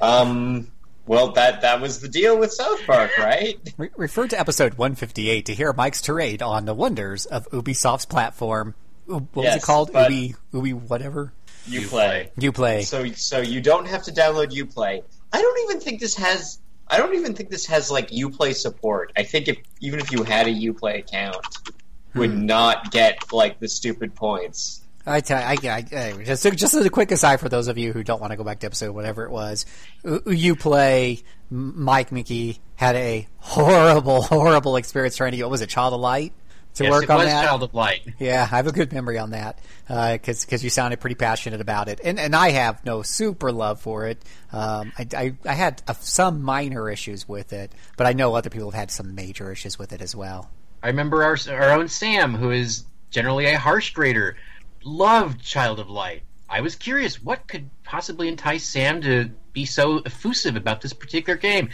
Um, 0.01 0.69
well, 1.05 1.31
that 1.33 1.61
that 1.61 1.79
was 1.79 2.01
the 2.01 2.09
deal 2.09 2.37
with 2.37 2.51
South 2.51 2.85
Park, 2.85 3.11
right? 3.17 3.57
Re- 3.77 3.89
refer 3.95 4.27
to 4.27 4.37
episode 4.37 4.73
158 4.73 5.45
to 5.45 5.53
hear 5.55 5.71
Mike's 5.71 6.01
tirade 6.01 6.41
on 6.41 6.65
the 6.65 6.73
wonders 6.73 7.25
of 7.25 7.47
Ubisoft's 7.51 8.05
platform. 8.05 8.75
U- 9.07 9.13
What 9.15 9.35
was 9.35 9.43
Yes, 9.45 9.55
it 9.57 9.63
called? 9.63 9.93
but- 9.93 10.11
Ubi, 10.11 10.35
Ubi, 10.51 10.73
whatever. 10.73 11.31
You 11.67 11.87
play. 11.87 12.31
You 12.37 12.51
play. 12.51 12.83
So 12.83 13.07
so 13.13 13.39
you 13.39 13.61
don't 13.61 13.87
have 13.87 14.03
to 14.03 14.11
download 14.11 14.51
UPlay. 14.51 15.03
I 15.33 15.41
don't 15.41 15.69
even 15.69 15.81
think 15.81 15.99
this 15.99 16.15
has. 16.15 16.59
I 16.87 16.97
don't 16.97 17.15
even 17.15 17.33
think 17.33 17.49
this 17.49 17.65
has 17.65 17.91
like 17.91 18.09
UPlay 18.09 18.55
support. 18.55 19.11
I 19.17 19.23
think 19.23 19.47
if 19.47 19.57
even 19.81 19.99
if 19.99 20.11
you 20.11 20.23
had 20.23 20.47
a 20.47 20.51
UPlay 20.51 20.99
account, 20.99 21.45
would 22.15 22.31
hmm. 22.31 22.45
not 22.45 22.91
get 22.91 23.33
like 23.33 23.59
the 23.59 23.67
stupid 23.67 24.15
points. 24.15 24.81
I 25.05 25.21
tell 25.21 25.37
I, 25.37 25.55
I, 25.63 25.85
I 25.91 26.23
just 26.23 26.43
just 26.43 26.73
as 26.73 26.85
a 26.85 26.89
quick 26.89 27.11
aside 27.11 27.39
for 27.39 27.47
those 27.47 27.69
of 27.69 27.77
you 27.77 27.93
who 27.93 28.03
don't 28.03 28.19
want 28.19 28.31
to 28.31 28.37
go 28.37 28.43
back 28.43 28.59
to 28.59 28.65
episode 28.65 28.93
whatever 28.93 29.23
it 29.23 29.31
was, 29.31 29.65
you 30.25 30.55
play 30.55 31.23
Mike 31.49 32.11
Mickey 32.11 32.59
had 32.75 32.95
a 32.95 33.27
horrible 33.37 34.21
horrible 34.23 34.75
experience 34.75 35.15
trying 35.15 35.31
to 35.31 35.37
get 35.37 35.43
what 35.43 35.51
was 35.51 35.61
it 35.61 35.69
Child 35.69 35.93
of 35.93 36.01
Light 36.01 36.33
to 36.77 36.83
yes, 36.83 36.91
work 36.91 37.09
on 37.09 37.25
that. 37.25 37.45
Child 37.45 37.63
of 37.63 37.73
Light. 37.73 38.01
Yeah, 38.19 38.43
I 38.43 38.55
have 38.55 38.67
a 38.67 38.71
good 38.71 38.91
memory 38.93 39.17
on 39.17 39.31
that 39.31 39.59
because 39.87 40.45
because 40.45 40.63
you 40.63 40.69
sounded 40.69 40.99
pretty 40.99 41.15
passionate 41.15 41.61
about 41.61 41.87
it, 41.89 41.99
and 42.03 42.19
and 42.19 42.35
I 42.35 42.49
have 42.49 42.83
no 42.85 43.01
super 43.01 43.51
love 43.51 43.81
for 43.81 44.07
it. 44.07 44.23
Um, 44.51 44.91
I, 44.97 45.07
I 45.15 45.33
I 45.45 45.53
had 45.53 45.81
uh, 45.87 45.93
some 45.93 46.41
minor 46.41 46.89
issues 46.89 47.27
with 47.27 47.53
it, 47.53 47.71
but 47.97 48.07
I 48.07 48.13
know 48.13 48.35
other 48.35 48.49
people 48.49 48.71
have 48.71 48.79
had 48.79 48.91
some 48.91 49.15
major 49.15 49.51
issues 49.51 49.77
with 49.77 49.91
it 49.91 50.01
as 50.01 50.15
well. 50.15 50.49
I 50.81 50.87
remember 50.87 51.23
our 51.23 51.37
our 51.49 51.71
own 51.71 51.87
Sam, 51.87 52.35
who 52.35 52.51
is 52.51 52.85
generally 53.09 53.45
a 53.45 53.57
harsh 53.57 53.91
grader, 53.91 54.37
loved 54.83 55.43
Child 55.43 55.79
of 55.79 55.89
Light. 55.89 56.23
I 56.49 56.61
was 56.61 56.75
curious 56.75 57.21
what 57.21 57.47
could 57.47 57.69
possibly 57.83 58.27
entice 58.27 58.63
Sam 58.63 59.01
to 59.01 59.29
be 59.51 59.65
so 59.65 59.99
effusive 60.05 60.55
about 60.55 60.81
this 60.81 60.93
particular 60.93 61.37
game. 61.37 61.69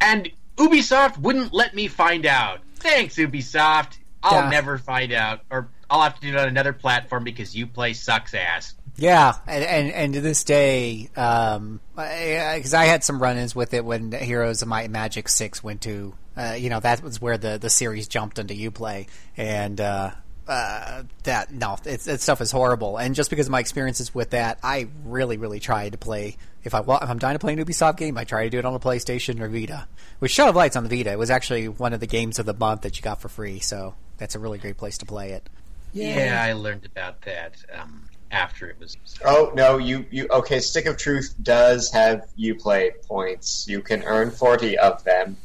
And 0.00 0.30
Ubisoft 0.56 1.16
wouldn't 1.18 1.54
let 1.54 1.74
me 1.74 1.88
find 1.88 2.26
out. 2.26 2.60
Thanks, 2.76 3.16
Ubisoft. 3.16 3.98
I'll 4.22 4.44
Yeah. 4.44 4.50
never 4.50 4.78
find 4.78 5.12
out. 5.12 5.40
Or 5.50 5.68
I'll 5.90 6.02
have 6.02 6.14
to 6.16 6.20
do 6.20 6.28
it 6.28 6.36
on 6.36 6.48
another 6.48 6.72
platform 6.72 7.24
because 7.24 7.54
Uplay 7.54 7.94
sucks 7.94 8.34
ass. 8.34 8.74
Yeah, 8.96 9.34
and 9.46 9.62
and, 9.64 9.92
and 9.92 10.14
to 10.14 10.20
this 10.20 10.42
day, 10.42 11.08
um, 11.16 11.78
because 11.94 12.74
I, 12.74 12.86
had 12.86 13.04
some 13.04 13.22
run-ins 13.22 13.54
with 13.54 13.72
it 13.72 13.84
when 13.84 14.10
Heroes 14.10 14.60
of 14.62 14.66
Might 14.66 14.82
and 14.82 14.92
Magic 14.92 15.28
Six 15.28 15.62
went 15.62 15.82
to, 15.82 16.14
uh, 16.36 16.56
you 16.58 16.68
know, 16.68 16.80
that 16.80 17.00
was 17.00 17.20
where 17.20 17.38
the 17.38 17.58
the 17.58 17.70
series 17.70 18.08
jumped 18.08 18.40
into 18.40 18.54
UPlay, 18.54 19.06
and 19.36 19.80
uh, 19.80 20.10
uh, 20.48 21.04
that 21.22 21.52
no, 21.52 21.76
it's, 21.84 22.06
that 22.06 22.20
stuff 22.20 22.40
is 22.40 22.50
horrible. 22.50 22.96
And 22.96 23.14
just 23.14 23.30
because 23.30 23.46
of 23.46 23.52
my 23.52 23.60
experiences 23.60 24.12
with 24.12 24.30
that, 24.30 24.58
I 24.64 24.88
really, 25.04 25.36
really 25.36 25.60
tried 25.60 25.92
to 25.92 25.98
play. 25.98 26.36
If 26.64 26.74
I 26.74 26.80
if 26.80 26.88
I'm 26.90 27.20
dying 27.20 27.36
to 27.36 27.38
play 27.38 27.52
an 27.52 27.64
Ubisoft 27.64 27.98
game, 27.98 28.18
I 28.18 28.24
try 28.24 28.42
to 28.42 28.50
do 28.50 28.58
it 28.58 28.64
on 28.64 28.72
the 28.72 28.80
PlayStation 28.80 29.40
or 29.40 29.48
Vita. 29.48 29.86
With 30.18 30.32
Shadow 30.32 30.50
of 30.50 30.56
Light's 30.56 30.74
on 30.74 30.82
the 30.82 30.96
Vita, 30.96 31.12
it 31.12 31.18
was 31.20 31.30
actually 31.30 31.68
one 31.68 31.92
of 31.92 32.00
the 32.00 32.08
games 32.08 32.40
of 32.40 32.46
the 32.46 32.54
month 32.54 32.80
that 32.80 32.96
you 32.96 33.02
got 33.04 33.20
for 33.20 33.28
free, 33.28 33.60
so 33.60 33.94
that's 34.18 34.34
a 34.34 34.38
really 34.38 34.58
great 34.58 34.76
place 34.76 34.98
to 34.98 35.06
play 35.06 35.30
it. 35.30 35.48
Yeah, 35.92 36.42
I 36.44 36.52
learned 36.52 36.84
about 36.84 37.22
that 37.22 37.56
um, 37.72 38.08
after 38.30 38.68
it 38.68 38.78
was. 38.78 38.96
Oh 39.24 39.52
no, 39.54 39.78
you 39.78 40.04
you 40.10 40.26
okay? 40.30 40.60
Stick 40.60 40.86
of 40.86 40.96
Truth 40.96 41.34
does 41.42 41.90
have 41.92 42.28
Uplay 42.38 42.90
points. 43.06 43.66
You 43.68 43.80
can 43.80 44.02
earn 44.02 44.30
forty 44.30 44.76
of 44.76 45.02
them. 45.04 45.36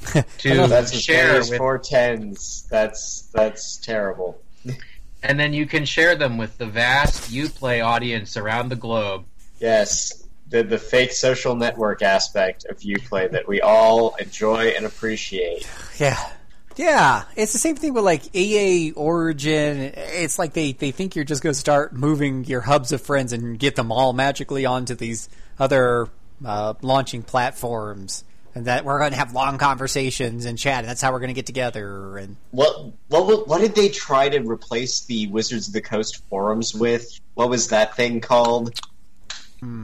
to 0.38 0.66
That's 0.68 0.96
share 0.96 1.38
with, 1.38 1.56
four 1.56 1.78
tens. 1.78 2.66
That's 2.70 3.22
that's 3.32 3.78
terrible. 3.78 4.40
and 5.22 5.40
then 5.40 5.52
you 5.52 5.66
can 5.66 5.84
share 5.84 6.14
them 6.14 6.38
with 6.38 6.58
the 6.58 6.66
vast 6.66 7.32
UPlay 7.32 7.84
audience 7.84 8.36
around 8.36 8.68
the 8.68 8.76
globe. 8.76 9.24
Yes, 9.58 10.28
the 10.48 10.62
the 10.62 10.78
fake 10.78 11.12
social 11.12 11.56
network 11.56 12.02
aspect 12.02 12.66
of 12.66 12.78
Uplay 12.78 13.30
that 13.30 13.48
we 13.48 13.60
all 13.60 14.14
enjoy 14.16 14.68
and 14.68 14.86
appreciate. 14.86 15.68
Yeah. 15.98 16.32
Yeah, 16.78 17.24
it's 17.34 17.52
the 17.52 17.58
same 17.58 17.74
thing 17.74 17.92
with 17.92 18.04
like 18.04 18.34
EA 18.36 18.92
Origin. 18.92 19.92
It's 19.96 20.38
like 20.38 20.52
they, 20.52 20.72
they 20.72 20.92
think 20.92 21.16
you're 21.16 21.24
just 21.24 21.42
going 21.42 21.52
to 21.52 21.58
start 21.58 21.92
moving 21.92 22.44
your 22.44 22.60
hubs 22.60 22.92
of 22.92 23.02
friends 23.02 23.32
and 23.32 23.58
get 23.58 23.74
them 23.74 23.90
all 23.90 24.12
magically 24.12 24.64
onto 24.64 24.94
these 24.94 25.28
other 25.58 26.08
uh, 26.46 26.74
launching 26.80 27.24
platforms, 27.24 28.22
and 28.54 28.66
that 28.66 28.84
we're 28.84 29.00
going 29.00 29.10
to 29.10 29.16
have 29.16 29.32
long 29.32 29.58
conversations 29.58 30.44
and 30.44 30.56
chat, 30.56 30.78
and 30.80 30.88
that's 30.88 31.02
how 31.02 31.10
we're 31.10 31.18
going 31.18 31.30
to 31.30 31.34
get 31.34 31.46
together. 31.46 32.16
And 32.16 32.36
What 32.52 32.92
what 33.08 33.48
what 33.48 33.60
did 33.60 33.74
they 33.74 33.88
try 33.88 34.28
to 34.28 34.38
replace 34.38 35.04
the 35.06 35.26
Wizards 35.26 35.66
of 35.66 35.74
the 35.74 35.80
Coast 35.82 36.22
forums 36.30 36.76
with? 36.76 37.18
What 37.34 37.50
was 37.50 37.68
that 37.70 37.96
thing 37.96 38.20
called? 38.20 38.78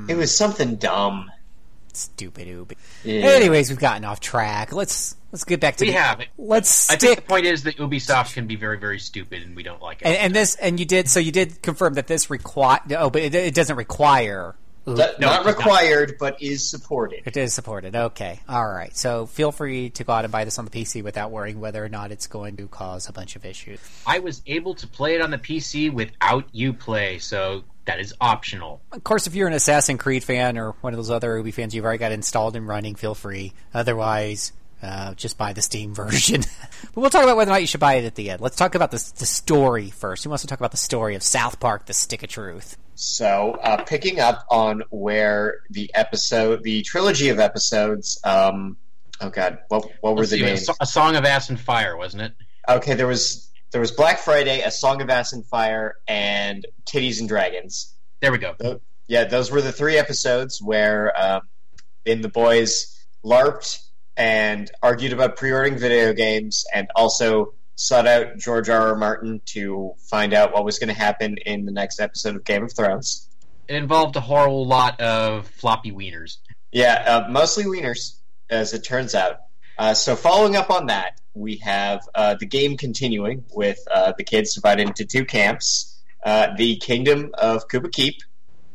It 0.08 0.16
was 0.16 0.36
something 0.36 0.76
dumb. 0.76 1.32
stupid. 1.92 2.76
Yeah. 3.02 3.22
Anyways, 3.26 3.70
we've 3.70 3.80
gotten 3.80 4.04
off 4.04 4.20
track. 4.20 4.72
Let's 4.72 5.16
let's 5.34 5.44
get 5.44 5.58
back 5.60 5.74
to 5.76 5.84
We 5.84 5.90
the, 5.90 5.98
have 5.98 6.20
it. 6.20 6.28
Let's 6.38 6.88
I 6.90 6.96
think 6.96 7.16
the 7.16 7.22
point 7.22 7.44
is 7.44 7.64
that 7.64 7.76
Ubisoft 7.78 8.34
can 8.34 8.46
be 8.46 8.54
very, 8.56 8.78
very 8.78 9.00
stupid, 9.00 9.42
and 9.42 9.56
we 9.56 9.64
don't 9.64 9.82
like 9.82 10.00
it. 10.02 10.06
and, 10.06 10.16
and 10.16 10.34
this 10.34 10.54
and 10.54 10.78
you 10.78 10.86
did 10.86 11.08
so 11.08 11.18
you 11.18 11.32
did 11.32 11.60
confirm 11.60 11.94
that 11.94 12.06
this 12.06 12.30
require 12.30 12.78
oh 12.98 13.10
but 13.10 13.20
it, 13.22 13.34
it 13.34 13.54
doesn't 13.54 13.76
require 13.76 14.54
That- 14.86 15.18
No, 15.18 15.26
not 15.28 15.38
it's 15.40 15.46
not. 15.46 15.56
required, 15.56 16.16
but 16.20 16.40
is 16.42 16.68
supported. 16.68 17.22
It 17.24 17.36
is 17.36 17.52
supported. 17.54 17.96
Okay. 17.96 18.38
All 18.48 18.66
right. 18.68 18.94
So 18.96 19.24
feel 19.26 19.50
free 19.50 19.88
to 19.90 20.04
go 20.04 20.12
out 20.12 20.24
and 20.24 20.30
buy 20.32 20.44
this 20.44 20.58
on 20.58 20.66
the 20.66 20.70
PC 20.70 21.02
without 21.02 21.30
worrying 21.30 21.58
whether 21.58 21.82
or 21.84 21.88
not 21.88 22.12
it's 22.12 22.26
going 22.26 22.56
to 22.58 22.68
cause 22.68 23.08
a 23.08 23.12
bunch 23.12 23.34
of 23.34 23.44
issues. 23.46 23.80
I 24.06 24.18
was 24.20 24.42
able 24.46 24.74
to 24.76 24.86
play 24.86 25.14
it 25.14 25.20
on 25.22 25.30
the 25.30 25.38
PC 25.38 25.90
without 25.92 26.52
UPlay, 26.52 27.20
so 27.22 27.64
that 27.86 27.98
is 27.98 28.12
optional. 28.20 28.82
Of 28.92 29.02
course, 29.04 29.26
if 29.26 29.34
you're 29.34 29.48
an 29.48 29.54
Assassin's 29.54 30.00
Creed 30.00 30.22
fan 30.22 30.56
or 30.58 30.72
one 30.82 30.92
of 30.92 30.98
those 30.98 31.10
other 31.10 31.36
Ubi 31.38 31.50
fans, 31.50 31.74
you've 31.74 31.84
already 31.86 31.98
got 31.98 32.12
installed 32.12 32.54
and 32.54 32.68
running, 32.68 32.94
feel 32.94 33.14
free. 33.14 33.52
Otherwise, 33.72 34.52
uh, 34.84 35.14
just 35.14 35.38
buy 35.38 35.52
the 35.52 35.62
Steam 35.62 35.94
version. 35.94 36.42
but 36.94 37.00
we'll 37.00 37.10
talk 37.10 37.24
about 37.24 37.36
whether 37.36 37.50
or 37.50 37.54
not 37.54 37.60
you 37.60 37.66
should 37.66 37.80
buy 37.80 37.94
it 37.94 38.04
at 38.04 38.14
the 38.14 38.30
end. 38.30 38.40
Let's 38.40 38.56
talk 38.56 38.74
about 38.74 38.90
the, 38.90 39.12
the 39.18 39.26
story 39.26 39.90
first. 39.90 40.24
Who 40.24 40.30
wants 40.30 40.42
to 40.42 40.48
talk 40.48 40.60
about 40.60 40.70
the 40.70 40.76
story 40.76 41.14
of 41.14 41.22
South 41.22 41.58
Park, 41.60 41.86
The 41.86 41.94
Stick 41.94 42.22
of 42.22 42.28
Truth? 42.28 42.76
So, 42.94 43.58
uh, 43.62 43.82
picking 43.84 44.20
up 44.20 44.46
on 44.50 44.84
where 44.90 45.60
the 45.70 45.90
episode, 45.94 46.62
the 46.62 46.82
trilogy 46.82 47.30
of 47.30 47.40
episodes, 47.40 48.20
um, 48.22 48.76
oh 49.20 49.30
god, 49.30 49.58
what 49.68 49.88
what 50.00 50.14
were 50.14 50.20
Let's 50.20 50.30
the 50.30 50.42
names? 50.42 50.68
a 50.80 50.86
Song 50.86 51.16
of 51.16 51.24
Ass 51.24 51.50
and 51.50 51.58
Fire, 51.58 51.96
wasn't 51.96 52.22
it? 52.22 52.34
Okay, 52.68 52.94
there 52.94 53.08
was 53.08 53.50
there 53.72 53.80
was 53.80 53.90
Black 53.90 54.18
Friday, 54.18 54.60
A 54.60 54.70
Song 54.70 55.02
of 55.02 55.10
Ass 55.10 55.32
and 55.32 55.44
Fire, 55.44 55.96
and 56.06 56.64
Titties 56.86 57.18
and 57.18 57.28
Dragons. 57.28 57.92
There 58.20 58.30
we 58.30 58.38
go. 58.38 58.54
Yeah, 59.08 59.24
those 59.24 59.50
were 59.50 59.60
the 59.60 59.72
three 59.72 59.98
episodes 59.98 60.62
where 60.62 61.12
um, 61.20 61.42
in 62.04 62.20
the 62.20 62.28
boys 62.28 62.96
larped 63.24 63.83
and 64.16 64.70
argued 64.82 65.12
about 65.12 65.36
pre-ordering 65.36 65.78
video 65.78 66.12
games, 66.12 66.64
and 66.72 66.88
also 66.94 67.54
sought 67.76 68.06
out 68.06 68.38
George 68.38 68.68
R. 68.68 68.88
R. 68.88 68.96
Martin 68.96 69.40
to 69.46 69.94
find 69.98 70.32
out 70.32 70.52
what 70.52 70.64
was 70.64 70.78
going 70.78 70.88
to 70.88 70.94
happen 70.94 71.36
in 71.38 71.64
the 71.64 71.72
next 71.72 72.00
episode 72.00 72.36
of 72.36 72.44
Game 72.44 72.64
of 72.64 72.72
Thrones. 72.72 73.28
It 73.66 73.76
involved 73.76 74.14
a 74.16 74.20
whole 74.20 74.66
lot 74.66 75.00
of 75.00 75.48
floppy 75.48 75.90
wieners. 75.90 76.36
Yeah, 76.70 76.94
uh, 77.26 77.30
mostly 77.30 77.64
wieners, 77.64 78.16
as 78.50 78.74
it 78.74 78.84
turns 78.84 79.14
out. 79.14 79.36
Uh, 79.78 79.94
so, 79.94 80.14
following 80.14 80.54
up 80.54 80.70
on 80.70 80.86
that, 80.86 81.20
we 81.34 81.56
have 81.56 82.06
uh, 82.14 82.36
the 82.38 82.46
game 82.46 82.76
continuing 82.76 83.44
with 83.52 83.78
uh, 83.92 84.12
the 84.16 84.22
kids 84.24 84.54
divided 84.54 84.86
into 84.88 85.04
two 85.04 85.24
camps. 85.24 85.90
Uh, 86.24 86.48
the 86.56 86.76
Kingdom 86.76 87.30
of 87.34 87.68
Kupa 87.68 87.92
Keep, 87.92 88.22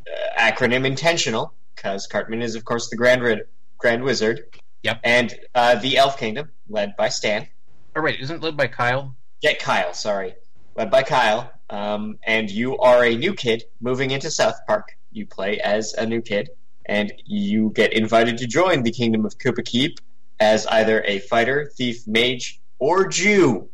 uh, 0.08 0.39
acronym 0.39 0.86
intentional, 0.86 1.53
because 1.75 2.05
Cartman 2.05 2.41
is, 2.41 2.55
of 2.55 2.63
course, 2.63 2.89
the 2.89 2.96
Grand, 2.96 3.24
Ri- 3.24 3.43
Grand 3.77 4.03
Wizard. 4.03 4.43
Yep. 4.83 5.01
And 5.03 5.36
uh, 5.53 5.75
the 5.75 5.98
Elf 5.98 6.17
Kingdom, 6.17 6.50
led 6.69 6.95
by 6.95 7.09
Stan. 7.09 7.48
Oh, 7.95 8.01
wait, 8.01 8.19
isn't 8.19 8.38
it 8.38 8.41
led 8.41 8.55
by 8.55 8.67
Kyle? 8.67 9.15
Yeah, 9.41 9.53
Kyle, 9.53 9.93
sorry. 9.93 10.36
Led 10.75 10.91
by 10.91 11.03
Kyle. 11.03 11.51
Um, 11.69 12.17
and 12.24 12.50
you 12.50 12.77
are 12.77 13.03
a 13.03 13.15
new 13.15 13.33
kid 13.33 13.63
moving 13.81 14.12
into 14.12 14.31
South 14.31 14.55
Park. 14.67 14.98
You 15.12 15.25
play 15.25 15.59
as 15.59 15.93
a 15.93 16.05
new 16.05 16.21
kid, 16.21 16.50
and 16.86 17.12
you 17.25 17.71
get 17.75 17.93
invited 17.93 18.38
to 18.39 18.48
join 18.48 18.83
the 18.83 18.91
Kingdom 18.91 19.25
of 19.25 19.38
Kupa 19.38 19.65
Keep 19.65 20.00
as 20.39 20.65
either 20.67 21.03
a 21.03 21.19
fighter, 21.19 21.71
thief, 21.75 22.07
mage, 22.07 22.62
or 22.79 23.07
Jew. 23.07 23.69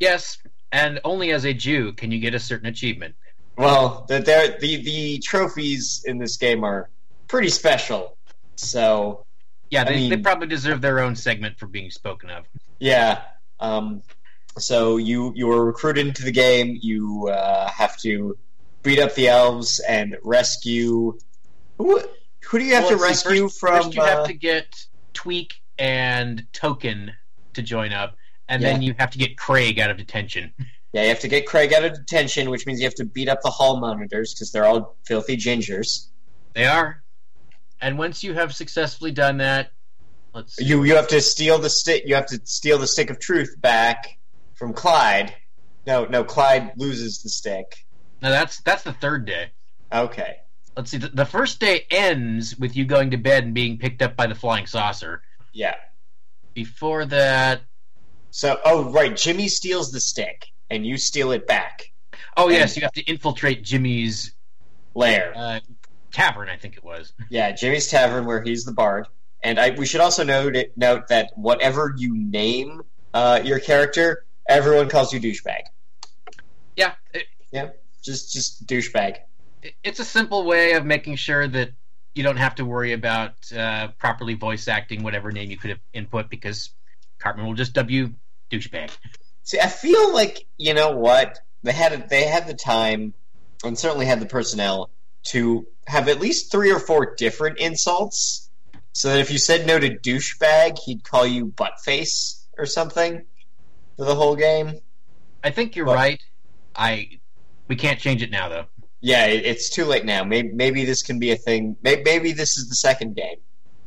Yes, 0.00 0.38
and 0.72 1.00
only 1.04 1.30
as 1.30 1.44
a 1.44 1.54
Jew 1.54 1.92
can 1.92 2.10
you 2.10 2.18
get 2.18 2.34
a 2.34 2.40
certain 2.40 2.66
achievement. 2.66 3.14
Well, 3.56 4.06
the, 4.08 4.18
the, 4.18 4.56
the, 4.60 4.82
the 4.82 5.18
trophies 5.18 6.04
in 6.06 6.18
this 6.18 6.36
game 6.36 6.64
are 6.64 6.88
pretty 7.28 7.50
special. 7.50 8.16
So, 8.56 9.24
Yeah, 9.72 9.82
I 9.82 9.84
they, 9.92 10.08
they 10.10 10.16
probably 10.18 10.48
deserve 10.48 10.82
their 10.82 11.00
own 11.00 11.16
segment 11.16 11.58
for 11.58 11.66
being 11.66 11.90
spoken 11.90 12.28
of. 12.28 12.44
Yeah. 12.78 13.22
Um, 13.58 14.02
so 14.58 14.98
you 14.98 15.32
you 15.34 15.50
are 15.50 15.64
recruited 15.64 16.06
into 16.06 16.22
the 16.24 16.30
game. 16.30 16.78
You 16.80 17.28
uh, 17.28 17.70
have 17.70 17.96
to 18.02 18.36
beat 18.82 18.98
up 18.98 19.14
the 19.14 19.28
elves 19.28 19.80
and 19.88 20.18
rescue. 20.22 21.18
Who, 21.78 22.00
who 22.44 22.58
do 22.58 22.64
you 22.64 22.74
have 22.74 22.84
Well, 22.84 22.98
to 22.98 23.02
rescue 23.02 23.44
first, 23.44 23.58
from? 23.60 23.82
First, 23.84 23.94
you 23.94 24.02
uh, 24.02 24.06
have 24.06 24.26
to 24.26 24.34
get 24.34 24.86
Tweek 25.14 25.52
and 25.78 26.44
Token 26.52 27.12
to 27.54 27.62
join 27.62 27.94
up, 27.94 28.16
and 28.48 28.62
then 28.62 28.82
you 28.82 28.94
have 28.98 29.10
to 29.12 29.18
get 29.18 29.38
Craig 29.38 29.80
out 29.80 29.88
of 29.90 29.96
detention. 29.96 30.52
yeah, 30.92 31.04
you 31.04 31.08
have 31.08 31.20
to 31.20 31.28
get 31.28 31.46
Craig 31.46 31.72
out 31.72 31.82
of 31.82 31.94
detention, 31.94 32.50
which 32.50 32.66
means 32.66 32.78
you 32.78 32.84
have 32.86 32.94
to 32.96 33.06
beat 33.06 33.28
up 33.30 33.40
the 33.42 33.50
hall 33.50 33.80
monitors 33.80 34.34
because 34.34 34.52
they're 34.52 34.66
all 34.66 34.96
filthy 35.06 35.38
gingers. 35.38 36.08
They 36.52 36.66
are. 36.66 37.01
And 37.82 37.98
once 37.98 38.22
you 38.22 38.32
have 38.34 38.54
successfully 38.54 39.10
done 39.10 39.38
that, 39.38 39.72
let's 40.32 40.56
see. 40.56 40.64
You 40.64 40.84
you 40.84 40.94
have 40.96 41.08
to 41.08 41.20
steal 41.20 41.58
the 41.58 41.68
stick. 41.68 42.04
You 42.06 42.14
have 42.14 42.26
to 42.26 42.40
steal 42.44 42.78
the 42.78 42.86
stick 42.86 43.10
of 43.10 43.18
truth 43.18 43.54
back 43.60 44.18
from 44.54 44.72
Clyde. 44.72 45.34
No, 45.86 46.04
no, 46.04 46.22
Clyde 46.24 46.72
loses 46.76 47.22
the 47.22 47.28
stick. 47.28 47.84
No, 48.22 48.30
that's 48.30 48.60
that's 48.62 48.84
the 48.84 48.92
third 48.92 49.26
day. 49.26 49.50
Okay. 49.92 50.36
Let's 50.76 50.90
see. 50.90 50.96
The, 50.98 51.08
the 51.08 51.26
first 51.26 51.60
day 51.60 51.84
ends 51.90 52.56
with 52.56 52.76
you 52.76 52.84
going 52.86 53.10
to 53.10 53.16
bed 53.18 53.44
and 53.44 53.52
being 53.52 53.76
picked 53.78 54.00
up 54.00 54.16
by 54.16 54.26
the 54.28 54.34
flying 54.34 54.66
saucer. 54.66 55.20
Yeah. 55.52 55.74
Before 56.54 57.04
that, 57.06 57.62
So, 58.30 58.58
oh 58.64 58.90
right, 58.90 59.14
Jimmy 59.16 59.48
steals 59.48 59.90
the 59.90 60.00
stick, 60.00 60.46
and 60.70 60.86
you 60.86 60.96
steal 60.98 61.32
it 61.32 61.46
back. 61.46 61.90
oh 62.36 62.48
yes, 62.48 62.70
And- 62.70 62.76
you 62.76 62.82
have 62.84 62.92
to 62.92 63.02
infiltrate 63.02 63.64
Jimmy's 63.64 64.34
Lair. 64.94 65.32
uh, 65.36 65.60
tavern. 66.12 66.48
I 66.48 66.56
think 66.56 66.76
it 66.76 66.84
was. 66.84 67.12
Yeah, 67.30 67.52
Jimmy's 67.52 67.88
Tavern, 67.88 68.24
where 68.26 68.42
he's 68.42 68.64
the 68.64 68.72
bard. 68.72 69.06
And 69.42 69.58
I, 69.58 69.70
we 69.70 69.86
should 69.86 70.00
also 70.00 70.22
note 70.24 70.54
it, 70.54 70.76
note 70.76 71.08
that 71.08 71.32
whatever 71.34 71.94
you 71.96 72.14
name 72.16 72.82
uh, 73.12 73.40
your 73.44 73.58
character, 73.58 74.24
everyone 74.48 74.88
calls 74.88 75.12
you 75.12 75.20
douchebag. 75.20 75.62
Yeah, 76.76 76.92
it, 77.12 77.24
Yeah, 77.50 77.70
just 78.02 78.32
just 78.32 78.66
douchebag. 78.66 79.16
it- 79.62 79.74
it's 79.84 80.00
a 80.00 80.04
simple 80.04 80.44
way 80.44 80.72
of 80.72 80.84
making 80.84 81.16
sure 81.16 81.46
that 81.48 81.70
you 82.14 82.22
don't 82.22 82.36
have 82.36 82.54
to 82.56 82.64
worry 82.64 82.92
about 82.92 83.34
uh, 83.52 83.88
properly 83.98 84.34
voice 84.34 84.68
acting 84.68 85.02
whatever 85.02 85.32
name 85.32 85.50
you 85.50 85.56
could 85.56 85.70
have 85.70 85.80
input 85.92 86.28
because 86.28 86.70
Cartman 87.18 87.46
will 87.46 87.54
just 87.54 87.72
dub 87.72 87.90
you 87.90 88.14
douchebag. 88.50 88.90
See, 89.44 89.58
I 89.58 89.66
feel 89.68 90.12
like 90.14 90.46
you 90.58 90.74
know 90.74 90.90
what 90.96 91.38
they 91.62 91.72
had 91.72 92.08
they 92.08 92.24
had 92.24 92.46
the 92.46 92.54
time 92.54 93.14
and 93.64 93.78
certainly 93.78 94.06
had 94.06 94.20
the 94.20 94.26
personnel 94.26 94.90
to 95.24 95.66
have 95.86 96.08
at 96.08 96.20
least 96.20 96.50
three 96.50 96.70
or 96.72 96.78
four 96.78 97.14
different 97.16 97.58
insults, 97.58 98.50
so 98.92 99.08
that 99.10 99.20
if 99.20 99.30
you 99.30 99.38
said 99.38 99.66
no 99.66 99.78
to 99.78 99.88
douchebag, 99.98 100.78
he'd 100.78 101.04
call 101.04 101.26
you 101.26 101.46
buttface 101.46 102.44
or 102.58 102.66
something 102.66 103.24
for 103.96 104.04
the 104.04 104.14
whole 104.14 104.36
game. 104.36 104.78
I 105.44 105.50
think 105.50 105.76
you're 105.76 105.86
Well- 105.86 105.94
right. 105.96 106.20
I 106.74 107.18
we 107.68 107.76
can't 107.76 107.98
change 107.98 108.22
it 108.22 108.30
now 108.30 108.48
though. 108.48 108.64
Yeah, 109.00 109.26
it, 109.26 109.44
it's 109.44 109.68
too 109.68 109.84
late 109.84 110.04
now. 110.04 110.22
Maybe, 110.24 110.50
maybe 110.52 110.84
this 110.84 111.02
can 111.02 111.18
be 111.18 111.32
a 111.32 111.36
thing. 111.36 111.76
Maybe, 111.82 112.02
maybe 112.04 112.32
this 112.32 112.56
is 112.56 112.68
the 112.68 112.76
second 112.76 113.16
game. 113.16 113.36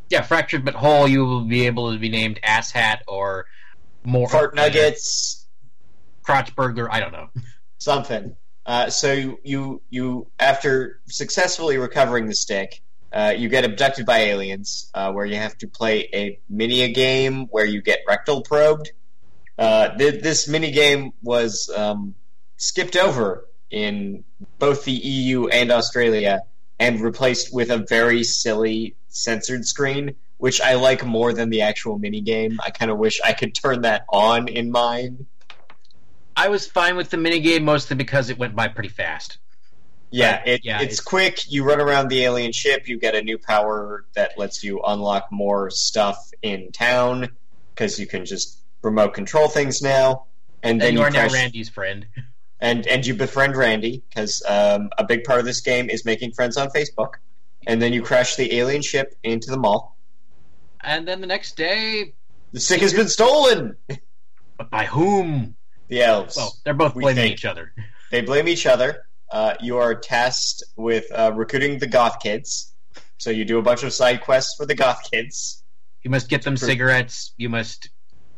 Yeah, 0.10 0.22
fractured 0.22 0.66
but 0.66 0.76
whole. 0.76 1.08
You 1.08 1.24
will 1.26 1.46
be 1.46 1.66
able 1.68 1.94
to 1.94 1.98
be 1.98 2.10
named 2.10 2.40
asshat 2.44 3.00
or 3.08 3.46
more 4.04 4.28
Fart 4.30 4.54
nuggets, 4.56 5.48
crotch 6.24 6.54
burglar. 6.56 6.92
I 6.92 7.00
don't 7.00 7.12
know. 7.14 7.30
something. 7.78 8.36
Uh, 8.66 8.90
so 8.90 9.38
you, 9.44 9.82
you 9.90 10.28
after 10.40 11.00
successfully 11.06 11.78
recovering 11.78 12.28
the 12.28 12.36
stick, 12.36 12.82
uh, 13.14 13.34
you 13.36 13.48
get 13.48 13.64
abducted 13.64 14.06
by 14.06 14.20
aliens, 14.20 14.90
uh, 14.94 15.12
where 15.12 15.26
you 15.26 15.36
have 15.36 15.58
to 15.58 15.68
play 15.68 16.10
a 16.14 16.40
mini 16.50 16.92
game 16.92 17.46
where 17.48 17.66
you 17.66 17.82
get 17.82 18.00
rectal 18.08 18.42
probed. 18.42 18.92
Uh, 19.58 19.96
th- 19.98 20.22
this 20.22 20.48
mini 20.50 20.72
game 20.72 21.14
was 21.24 21.72
um, 21.76 22.14
skipped 22.58 22.98
over 22.98 23.48
in 23.72 24.24
both 24.60 24.84
the 24.84 24.92
EU 24.92 25.48
and 25.48 25.72
Australia 25.72 26.42
and 26.80 27.00
replaced 27.00 27.54
with 27.54 27.70
a 27.70 27.78
very 27.78 28.24
silly 28.24 28.96
censored 29.08 29.66
screen, 29.66 30.16
which 30.38 30.60
I 30.60 30.76
like 30.76 31.06
more 31.06 31.32
than 31.32 31.50
the 31.50 31.62
actual 31.62 31.98
mini 31.98 32.22
game. 32.22 32.60
I 32.64 32.72
kind 32.72 32.92
of 32.92 32.98
wish 32.98 33.22
I 33.24 33.34
could 33.34 33.56
turn 33.56 33.82
that 33.82 34.06
on 34.10 34.50
in 34.50 34.72
mine. 34.72 35.26
I 36.36 36.50
was 36.50 36.68
fine 36.68 36.96
with 36.98 37.10
the 37.10 37.18
minigame 37.18 37.64
mostly 37.64 37.96
because 37.96 38.30
it 38.30 38.38
went 38.38 38.56
by 38.56 38.68
pretty 38.68 38.90
fast. 38.90 39.38
Yeah, 40.12 40.42
it, 40.46 40.62
yeah, 40.64 40.76
it's 40.78 40.84
it's- 40.84 41.00
quick. 41.02 41.52
You 41.52 41.64
run 41.64 41.82
around 41.82 42.10
the 42.10 42.24
alien 42.24 42.52
ship. 42.52 42.88
You 42.88 43.00
get 43.00 43.16
a 43.16 43.22
new 43.22 43.38
power 43.38 44.06
that 44.16 44.38
lets 44.38 44.64
you 44.64 44.82
unlock 44.86 45.32
more 45.32 45.70
stuff 45.70 46.30
in 46.42 46.72
town 46.72 47.30
because 47.74 48.00
you 48.00 48.08
can 48.08 48.26
just 48.26 48.60
remote 48.82 49.14
control 49.14 49.48
things 49.48 49.82
now. 49.82 50.26
And 50.64 50.80
then 50.80 50.90
And 50.90 50.98
you 50.98 51.04
are 51.04 51.10
now 51.12 51.28
Randy's 51.28 51.70
friend. 51.70 52.06
and 52.60 52.88
and 52.88 53.06
you 53.06 53.14
befriend 53.16 53.56
Randy 53.58 54.04
because 54.10 54.42
um, 54.48 54.90
a 54.98 55.04
big 55.04 55.24
part 55.26 55.40
of 55.40 55.46
this 55.46 55.62
game 55.62 55.90
is 55.90 56.06
making 56.06 56.32
friends 56.34 56.56
on 56.58 56.70
Facebook. 56.70 57.16
And 57.68 57.82
then 57.82 57.92
you 57.94 58.02
crash 58.02 58.36
the 58.36 58.56
alien 58.58 58.82
ship 58.84 59.16
into 59.24 59.50
the 59.50 59.58
mall. 59.58 59.98
And 60.82 61.08
then 61.08 61.20
the 61.20 61.28
next 61.28 61.58
day, 61.58 62.14
The 62.54 62.60
stick 62.60 62.82
has 62.82 62.94
been 62.94 63.08
stolen. 63.10 63.76
but 64.58 64.70
by 64.70 64.86
whom? 64.86 65.56
The 65.88 66.02
elves. 66.04 66.36
Well, 66.36 66.54
they're 66.64 66.74
both 66.74 66.96
We 66.96 67.04
blaming 67.04 67.24
think. 67.24 67.34
each 67.34 67.46
other. 67.46 67.74
They 68.12 68.22
blame 68.22 68.48
each 68.48 68.66
other. 68.68 69.06
Uh, 69.32 69.56
you 69.60 69.78
are 69.78 69.96
tasked 69.96 70.64
with 70.78 71.06
uh, 71.12 71.32
recruiting 71.34 71.80
the 71.80 71.88
goth 71.88 72.20
kids. 72.22 72.74
So 73.18 73.32
you 73.32 73.44
do 73.46 73.58
a 73.58 73.62
bunch 73.64 73.84
of 73.84 73.92
side 73.94 74.22
quests 74.22 74.56
for 74.56 74.66
the 74.68 74.76
goth 74.76 75.10
kids. 75.12 75.64
You 76.04 76.12
must 76.12 76.30
get 76.30 76.44
them 76.44 76.56
cigarettes. 76.56 77.34
You 77.38 77.50
must 77.50 77.90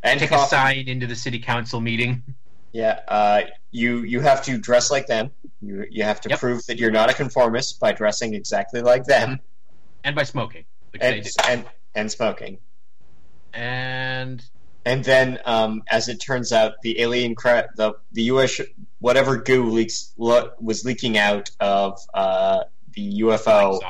And 0.02 0.18
take 0.18 0.30
a 0.32 0.38
sign 0.46 0.88
into 0.88 1.06
the 1.06 1.14
city 1.14 1.38
council 1.38 1.80
meeting. 1.80 2.22
Yeah, 2.72 3.00
uh, 3.08 3.42
you 3.70 4.02
you 4.02 4.20
have 4.20 4.44
to 4.44 4.58
dress 4.58 4.90
like 4.90 5.06
them. 5.06 5.30
You 5.62 5.86
you 5.90 6.04
have 6.04 6.20
to 6.20 6.28
Yep. 6.28 6.38
prove 6.38 6.66
that 6.66 6.78
you're 6.78 6.90
not 6.90 7.08
a 7.10 7.14
conformist 7.14 7.80
by 7.80 7.92
dressing 7.92 8.34
exactly 8.34 8.82
like 8.82 9.04
them 9.04 9.40
and 10.04 10.14
by 10.14 10.24
smoking, 10.24 10.64
and 11.00 11.26
and, 11.48 11.64
and 11.94 12.12
smoking. 12.12 12.58
And 13.54 14.44
And 14.88 15.04
then, 15.04 15.38
um, 15.44 15.82
as 15.90 16.08
it 16.08 16.18
turns 16.18 16.50
out, 16.50 16.80
the 16.80 16.98
alien 17.02 17.34
cra- 17.34 17.68
the 17.76 17.92
the 18.12 18.22
U.S. 18.22 18.58
whatever 19.00 19.36
goo 19.36 19.68
leaks 19.68 20.14
lo- 20.16 20.50
was 20.62 20.82
leaking 20.82 21.18
out 21.18 21.50
of 21.60 22.00
uh, 22.14 22.60
the 22.94 23.20
UFO 23.20 23.80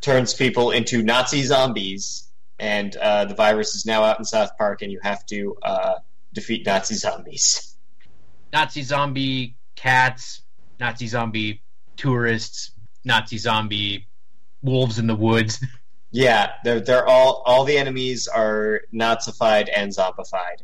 turns 0.00 0.32
people 0.32 0.70
into 0.70 1.02
Nazi 1.02 1.42
zombies, 1.42 2.30
and 2.58 2.96
uh, 2.96 3.26
the 3.26 3.34
virus 3.34 3.74
is 3.74 3.84
now 3.84 4.02
out 4.02 4.18
in 4.18 4.24
South 4.24 4.56
Park, 4.56 4.80
and 4.80 4.90
you 4.90 4.98
have 5.02 5.26
to 5.26 5.58
uh, 5.62 5.96
defeat 6.32 6.64
Nazi 6.64 6.94
zombies. 6.94 7.76
Nazi 8.50 8.82
zombie 8.82 9.56
cats, 9.76 10.40
Nazi 10.78 11.06
zombie 11.06 11.60
tourists, 11.98 12.70
Nazi 13.04 13.36
zombie 13.36 14.08
wolves 14.62 14.98
in 14.98 15.06
the 15.06 15.14
woods. 15.14 15.62
Yeah, 16.12 16.50
they're 16.64 16.80
they're 16.80 17.06
all 17.06 17.42
all 17.46 17.64
the 17.64 17.76
enemies 17.78 18.26
are 18.28 18.82
Nazified 18.92 19.68
and 19.74 19.92
zombified. 19.92 20.62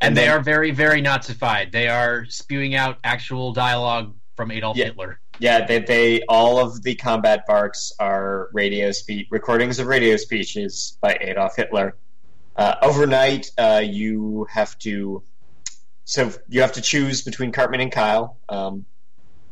And, 0.00 0.14
they 0.16 0.22
then- 0.26 0.32
are 0.36 0.40
very, 0.40 0.70
very 0.70 1.00
Nazified. 1.00 1.72
They 1.72 1.88
are 1.88 2.26
spewing 2.26 2.74
out 2.74 2.98
actual 3.04 3.52
dialogue 3.52 4.14
from 4.36 4.50
Adolf 4.50 4.76
Yeah. 4.76 4.86
Hitler. 4.86 5.20
Yeah, 5.38 5.66
they, 5.66 5.78
they 5.80 6.22
all 6.28 6.58
of 6.58 6.82
the 6.82 6.94
combat 6.94 7.44
barks 7.46 7.92
are 7.98 8.50
radio 8.52 8.92
speech 8.92 9.26
recordings 9.30 9.78
of 9.78 9.86
radio 9.86 10.16
speeches 10.16 10.98
by 11.00 11.16
Adolf 11.20 11.56
Hitler. 11.56 11.96
Uh, 12.54 12.74
overnight, 12.82 13.50
uh, 13.58 13.82
you 13.84 14.46
have 14.50 14.78
to 14.80 15.22
so 16.04 16.30
you 16.48 16.60
have 16.60 16.72
to 16.72 16.82
choose 16.82 17.22
between 17.22 17.50
Cartman 17.50 17.80
and 17.80 17.90
Kyle. 17.90 18.36
Um, 18.48 18.84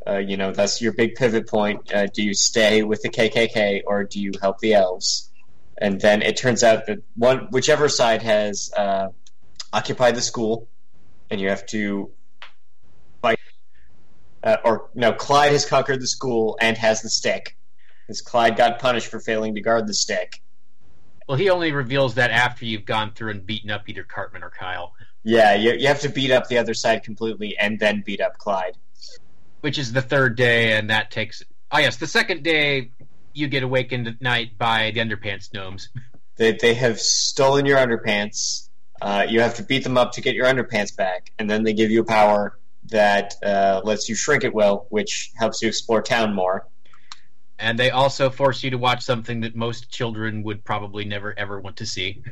uh, 0.07 0.19
you 0.19 0.37
know 0.37 0.53
that's 0.53 0.81
your 0.81 0.93
big 0.93 1.15
pivot 1.15 1.49
point. 1.49 1.93
Uh, 1.93 2.07
do 2.07 2.23
you 2.23 2.35
stay 2.35 2.83
with 2.83 3.03
the 3.03 3.09
KKK 3.09 3.83
or 3.87 4.05
do 4.05 4.21
you 4.21 4.33
help 4.41 4.59
the 4.59 4.75
elves? 4.75 5.31
And 5.79 6.01
then 6.01 6.23
it 6.23 6.37
turns 6.37 6.63
out 6.63 6.87
that 6.87 6.99
one 7.17 7.49
whichever 7.51 7.89
side 7.89 8.23
has 8.23 8.71
uh, 8.77 9.09
occupied 9.73 10.15
the 10.15 10.23
school, 10.23 10.69
and 11.31 11.41
you 11.41 11.49
have 11.49 11.67
to 11.67 12.11
fight 13.21 13.39
uh, 14.43 14.57
or 14.65 14.91
no, 14.95 15.13
Clyde 15.13 15.53
has 15.53 15.65
conquered 15.65 16.01
the 16.01 16.07
school 16.07 16.57
and 16.61 16.77
has 16.77 17.03
the 17.03 17.11
stick. 17.11 17.57
Because 18.07 18.21
Clyde 18.21 18.57
got 18.57 18.81
punished 18.81 19.07
for 19.07 19.21
failing 19.21 19.55
to 19.55 19.61
guard 19.61 19.87
the 19.87 19.95
stick. 19.95 20.43
Well, 21.29 21.39
he 21.39 21.51
only 21.51 21.73
reveals 21.73 22.15
that 22.15 22.33
after 22.33 22.65
you've 22.65 22.85
gone 22.85 23.13
through 23.13 23.31
and 23.31 23.47
beaten 23.47 23.71
up 23.71 23.89
either 23.89 24.03
Cartman 24.03 24.43
or 24.43 24.51
Kyle, 24.51 24.93
Yeah, 25.23 25.55
you, 25.55 25.73
you 25.73 25.87
have 25.87 26.01
to 26.01 26.09
beat 26.09 26.33
up 26.33 26.49
the 26.49 26.59
other 26.59 26.75
side 26.75 27.05
completely 27.05 27.57
and 27.57 27.79
then 27.79 28.03
beat 28.05 28.21
up 28.21 28.39
Clyde. 28.39 28.77
Which 29.63 29.79
is 29.79 29.93
the 29.93 30.03
third 30.03 30.37
day, 30.37 30.77
and 30.77 30.91
that 30.91 31.11
takes. 31.11 31.43
Oh, 31.71 31.79
yes, 31.79 31.97
the 31.97 32.07
second 32.07 32.43
day 32.43 32.91
you 33.33 33.49
get 33.49 33.63
awakened 33.63 34.07
at 34.07 34.21
night 34.21 34.59
by 34.59 34.91
the 34.91 35.01
underpants 35.01 35.53
gnomes. 35.53 35.89
They, 36.37 36.53
they 36.53 36.73
have 36.73 36.99
stolen 36.99 37.67
your 37.67 37.77
underpants. 37.77 38.71
Uh, 39.03 39.27
you 39.29 39.43
have 39.43 39.57
to 39.57 39.63
beat 39.63 39.85
them 39.85 39.99
up 39.99 40.13
to 40.13 40.23
get 40.23 40.35
your 40.35 40.47
underpants 40.47 40.97
back, 40.97 41.31
and 41.39 41.49
then 41.49 41.63
they 41.63 41.75
give 41.75 41.91
you 41.91 42.01
a 42.01 42.05
power 42.05 42.59
that 42.89 43.35
uh, 43.45 43.83
lets 43.85 44.09
you 44.09 44.15
shrink 44.15 44.43
at 44.43 44.55
will, 44.55 44.87
which 44.89 45.31
helps 45.35 45.61
you 45.61 45.69
explore 45.69 46.01
town 46.01 46.35
more. 46.35 46.67
And 47.59 47.79
they 47.79 47.91
also 47.91 48.31
force 48.31 48.65
you 48.65 48.71
to 48.71 48.79
watch 48.79 49.03
something 49.03 49.43
that 49.43 49.55
most 49.55 49.91
children 49.91 50.43
would 50.45 50.65
probably 50.65 51.05
never 51.05 51.39
ever 51.39 51.61
want 51.61 51.77
to 51.77 51.87
see. 51.87 52.23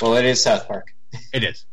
Well, 0.00 0.14
it 0.14 0.24
is 0.24 0.40
South 0.40 0.68
Park. 0.68 0.94
It 1.32 1.42
is. 1.42 1.66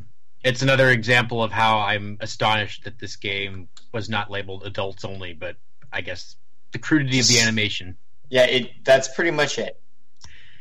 It's 0.44 0.62
another 0.62 0.90
example 0.90 1.44
of 1.44 1.52
how 1.52 1.80
I'm 1.80 2.18
astonished 2.20 2.86
that 2.86 2.98
this 3.00 3.16
game 3.16 3.68
was 3.92 4.10
not 4.10 4.32
labeled 4.32 4.64
adults 4.66 5.06
only, 5.06 5.34
but 5.34 5.56
I 5.92 6.02
guess 6.02 6.36
the 6.72 6.80
crudity 6.80 7.20
of 7.20 7.28
the 7.28 7.40
animation. 7.40 7.98
Yeah, 8.30 8.46
it 8.46 8.84
that's 8.84 9.14
pretty 9.14 9.32
much 9.32 9.60
it. 9.60 9.80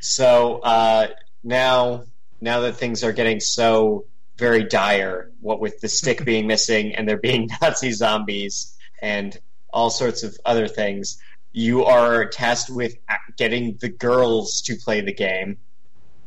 So 0.01 0.59
uh, 0.59 1.09
now, 1.45 2.05
now 2.40 2.61
that 2.61 2.77
things 2.77 3.05
are 3.05 3.12
getting 3.12 3.40
so 3.40 4.07
very 4.37 4.64
dire, 4.64 5.31
what 5.40 5.61
with 5.61 5.81
the 5.81 5.88
stick 5.88 6.25
being 6.27 6.47
missing 6.47 6.95
and 6.95 7.09
there 7.09 7.19
being 7.19 7.49
Nazi 7.62 7.93
zombies 7.93 8.77
and 9.01 9.38
all 9.73 9.90
sorts 9.90 10.25
of 10.25 10.37
other 10.45 10.66
things, 10.66 11.23
you 11.53 11.85
are 11.85 12.27
tasked 12.27 12.71
with 12.71 12.97
getting 13.37 13.77
the 13.81 13.88
girls 13.88 14.62
to 14.62 14.77
play 14.77 15.01
the 15.01 15.12
game. 15.12 15.59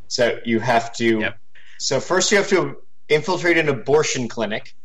So 0.08 0.40
you 0.46 0.60
have 0.60 0.94
to. 0.98 1.20
Yep. 1.20 1.40
So 1.80 2.00
first, 2.00 2.32
you 2.32 2.38
have 2.38 2.50
to 2.50 2.78
infiltrate 3.10 3.58
an 3.58 3.70
abortion 3.70 4.28
clinic. 4.28 4.76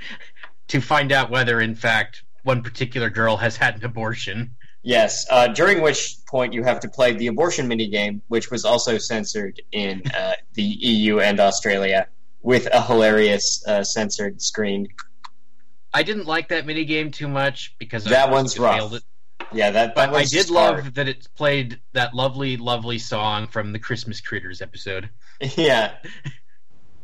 To 0.68 0.80
find 0.82 1.12
out 1.12 1.30
whether, 1.30 1.60
in 1.60 1.74
fact, 1.74 2.24
one 2.42 2.62
particular 2.62 3.08
girl 3.08 3.38
has 3.38 3.56
had 3.56 3.76
an 3.76 3.84
abortion. 3.84 4.54
Yes, 4.82 5.26
uh, 5.30 5.48
during 5.48 5.80
which 5.80 6.16
point 6.26 6.52
you 6.52 6.62
have 6.62 6.80
to 6.80 6.88
play 6.88 7.12
the 7.14 7.26
abortion 7.28 7.68
minigame, 7.68 8.20
which 8.28 8.50
was 8.50 8.64
also 8.64 8.98
censored 8.98 9.60
in 9.72 10.02
uh, 10.14 10.32
the 10.54 10.62
EU 10.62 11.20
and 11.20 11.40
Australia, 11.40 12.06
with 12.42 12.66
a 12.72 12.82
hilarious 12.82 13.64
uh, 13.66 13.82
censored 13.82 14.40
screen. 14.42 14.88
I 15.92 16.02
didn't 16.02 16.26
like 16.26 16.48
that 16.50 16.66
minigame 16.66 17.12
too 17.12 17.28
much 17.28 17.74
because 17.78 18.06
I 18.06 18.10
That 18.10 18.30
one's 18.30 18.58
rough. 18.58 18.92
it. 18.92 19.02
Yeah, 19.52 19.70
that, 19.70 19.94
that 19.94 20.10
But 20.10 20.14
I 20.14 20.24
did 20.24 20.50
love 20.50 20.80
hard. 20.80 20.94
that 20.96 21.08
it 21.08 21.26
played 21.34 21.80
that 21.94 22.12
lovely, 22.14 22.56
lovely 22.58 22.98
song 22.98 23.46
from 23.46 23.72
the 23.72 23.78
Christmas 23.78 24.20
Critters 24.20 24.60
episode. 24.60 25.08
Yeah, 25.56 25.92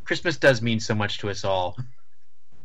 Christmas 0.05 0.37
does 0.37 0.61
mean 0.61 0.79
so 0.79 0.95
much 0.95 1.17
to 1.19 1.29
us 1.29 1.43
all. 1.43 1.77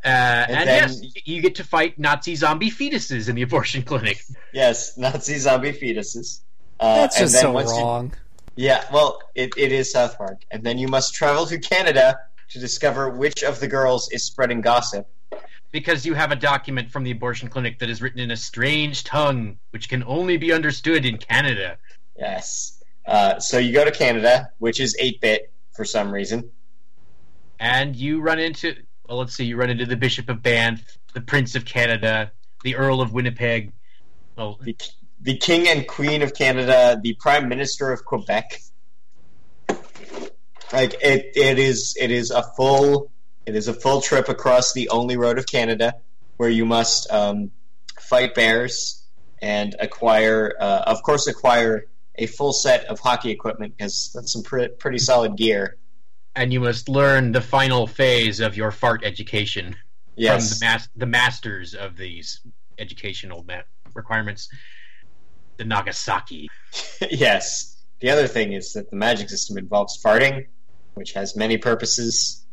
Uh, 0.03 0.09
and 0.49 0.67
then- 0.67 0.89
yes, 0.89 1.03
you 1.27 1.43
get 1.43 1.57
to 1.57 1.63
fight 1.63 1.99
Nazi 1.99 2.35
zombie 2.35 2.71
fetuses 2.71 3.29
in 3.29 3.35
the 3.37 3.43
abortion 3.43 3.83
clinic. 3.83 4.23
yes, 4.55 4.97
Nazi 4.97 5.37
zombie 5.37 5.75
fetuses. 5.75 6.41
Uh, 6.81 6.95
That's 7.03 7.17
and 7.19 7.25
just 7.25 7.35
then 7.35 7.43
so 7.43 7.53
once 7.53 7.71
you- 7.71 7.77
wrong. 7.83 8.15
yeah, 8.57 8.83
well, 8.91 9.21
it, 9.35 9.51
it 9.59 9.73
is 9.73 9.93
South 9.93 10.17
Park, 10.17 10.41
and 10.51 10.65
then 10.65 10.79
you 10.79 10.89
must 10.89 11.13
travel 11.13 11.45
to 11.45 11.59
Canada 11.59 12.19
to 12.49 12.59
discover 12.59 13.11
which 13.11 13.43
of 13.45 13.61
the 13.61 13.69
girls 13.69 14.11
is 14.11 14.25
spreading 14.25 14.63
gossip. 14.63 15.07
because 15.71 16.07
you 16.07 16.15
have 16.15 16.33
a 16.33 16.37
document 16.37 16.91
from 16.91 17.05
the 17.05 17.11
abortion 17.11 17.51
clinic 17.51 17.79
that 17.81 17.91
is 17.91 18.01
written 18.01 18.21
in 18.21 18.31
a 18.31 18.37
strange 18.39 19.05
tongue, 19.05 19.59
which 19.69 19.91
can 19.91 20.03
only 20.05 20.39
be 20.39 20.51
understood 20.51 21.05
in 21.05 21.19
Canada. 21.19 21.77
Yes. 22.19 22.83
Uh, 23.07 23.39
so 23.39 23.59
you 23.59 23.75
go 23.75 23.85
to 23.85 23.91
Canada, 23.93 24.49
which 24.61 24.81
is 24.81 24.97
8 24.99 25.21
bit 25.21 25.53
for 25.77 25.85
some 25.85 26.11
reason. 26.11 26.51
And 27.61 27.95
you 27.95 28.23
run 28.23 28.39
into, 28.39 28.75
well, 29.07 29.19
let's 29.19 29.37
see, 29.37 29.45
you 29.45 29.57
run 29.57 29.69
into 29.69 29.85
the 29.85 29.97
Bishop 29.97 30.31
of 30.31 30.43
Banff, 30.43 30.83
the 31.13 31.21
Prince 31.21 31.55
of 31.55 31.67
Canada, 31.67 32.33
the 32.65 32.75
Earl 32.75 33.03
of 33.03 33.13
Winnipeg. 33.13 33.73
Well, 34.37 34.59
The, 34.63 34.77
the 35.21 35.37
King 35.37 35.69
and 35.69 35.87
Queen 35.87 36.23
of 36.23 36.35
Canada, 36.35 36.99
the 37.01 37.15
Prime 37.21 37.49
Minister 37.49 37.93
of 37.93 38.05
Quebec. 38.07 38.63
Like 40.73 40.95
it, 41.03 41.33
it 41.35 41.59
is 41.59 41.97
it 42.01 42.11
is 42.11 42.31
a 42.31 42.43
full 42.57 43.11
it 43.45 43.57
is 43.57 43.67
a 43.67 43.75
full 43.75 44.01
trip 44.01 44.29
across 44.29 44.73
the 44.73 44.89
only 44.91 45.17
road 45.17 45.37
of 45.37 45.47
Canada 45.47 45.97
where 46.37 46.49
you 46.49 46.65
must 46.65 47.11
um, 47.11 47.51
fight 47.99 48.35
bears 48.35 49.05
and 49.43 49.75
acquire 49.81 50.55
uh, 50.61 50.85
of 50.87 51.03
course 51.03 51.27
acquire 51.27 51.87
a 52.15 52.27
full 52.27 52.53
set 52.53 52.85
of 52.85 53.01
hockey 53.01 53.31
equipment 53.31 53.77
because 53.77 54.13
that's 54.15 54.33
some 54.33 54.45
pre- 54.45 54.69
pretty 54.69 54.99
solid 54.99 55.37
gear. 55.37 55.77
And 56.37 56.53
you 56.53 56.61
must 56.61 56.89
learn 56.89 57.33
the 57.33 57.41
final 57.41 57.87
phase 57.87 58.41
of 58.41 58.57
your 58.57 58.71
fart 58.71 59.05
education 59.05 59.77
Yes. 60.17 60.51
from 60.51 60.59
the, 60.59 60.65
mas- 60.73 60.89
the 60.97 61.07
masters 61.07 61.75
of 61.75 61.97
these 61.97 62.41
educational 62.79 63.43
ma- 63.47 63.63
requirements, 63.95 64.49
the 65.57 65.65
Nagasaki. 65.65 66.49
yes. 67.11 67.83
The 68.01 68.11
other 68.11 68.27
thing 68.27 68.53
is 68.53 68.73
that 68.75 68.91
the 68.91 68.97
magic 68.97 69.29
system 69.31 69.59
involves 69.59 70.01
farting, 70.03 70.47
which 70.95 71.13
has 71.13 71.37
many 71.37 71.59
purposes. 71.59 72.45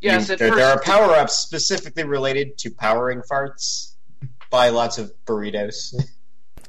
Yes, 0.00 0.28
You- 0.28 0.36
there, 0.36 0.48
first, 0.48 0.58
there 0.58 0.68
are 0.70 0.80
power 0.80 1.14
ups 1.14 1.38
specifically 1.38 2.04
related 2.04 2.58
to 2.58 2.70
powering 2.70 3.22
farts. 3.30 3.94
Buy 4.50 4.68
lots 4.70 4.98
of 4.98 5.12
burritos. 5.26 5.94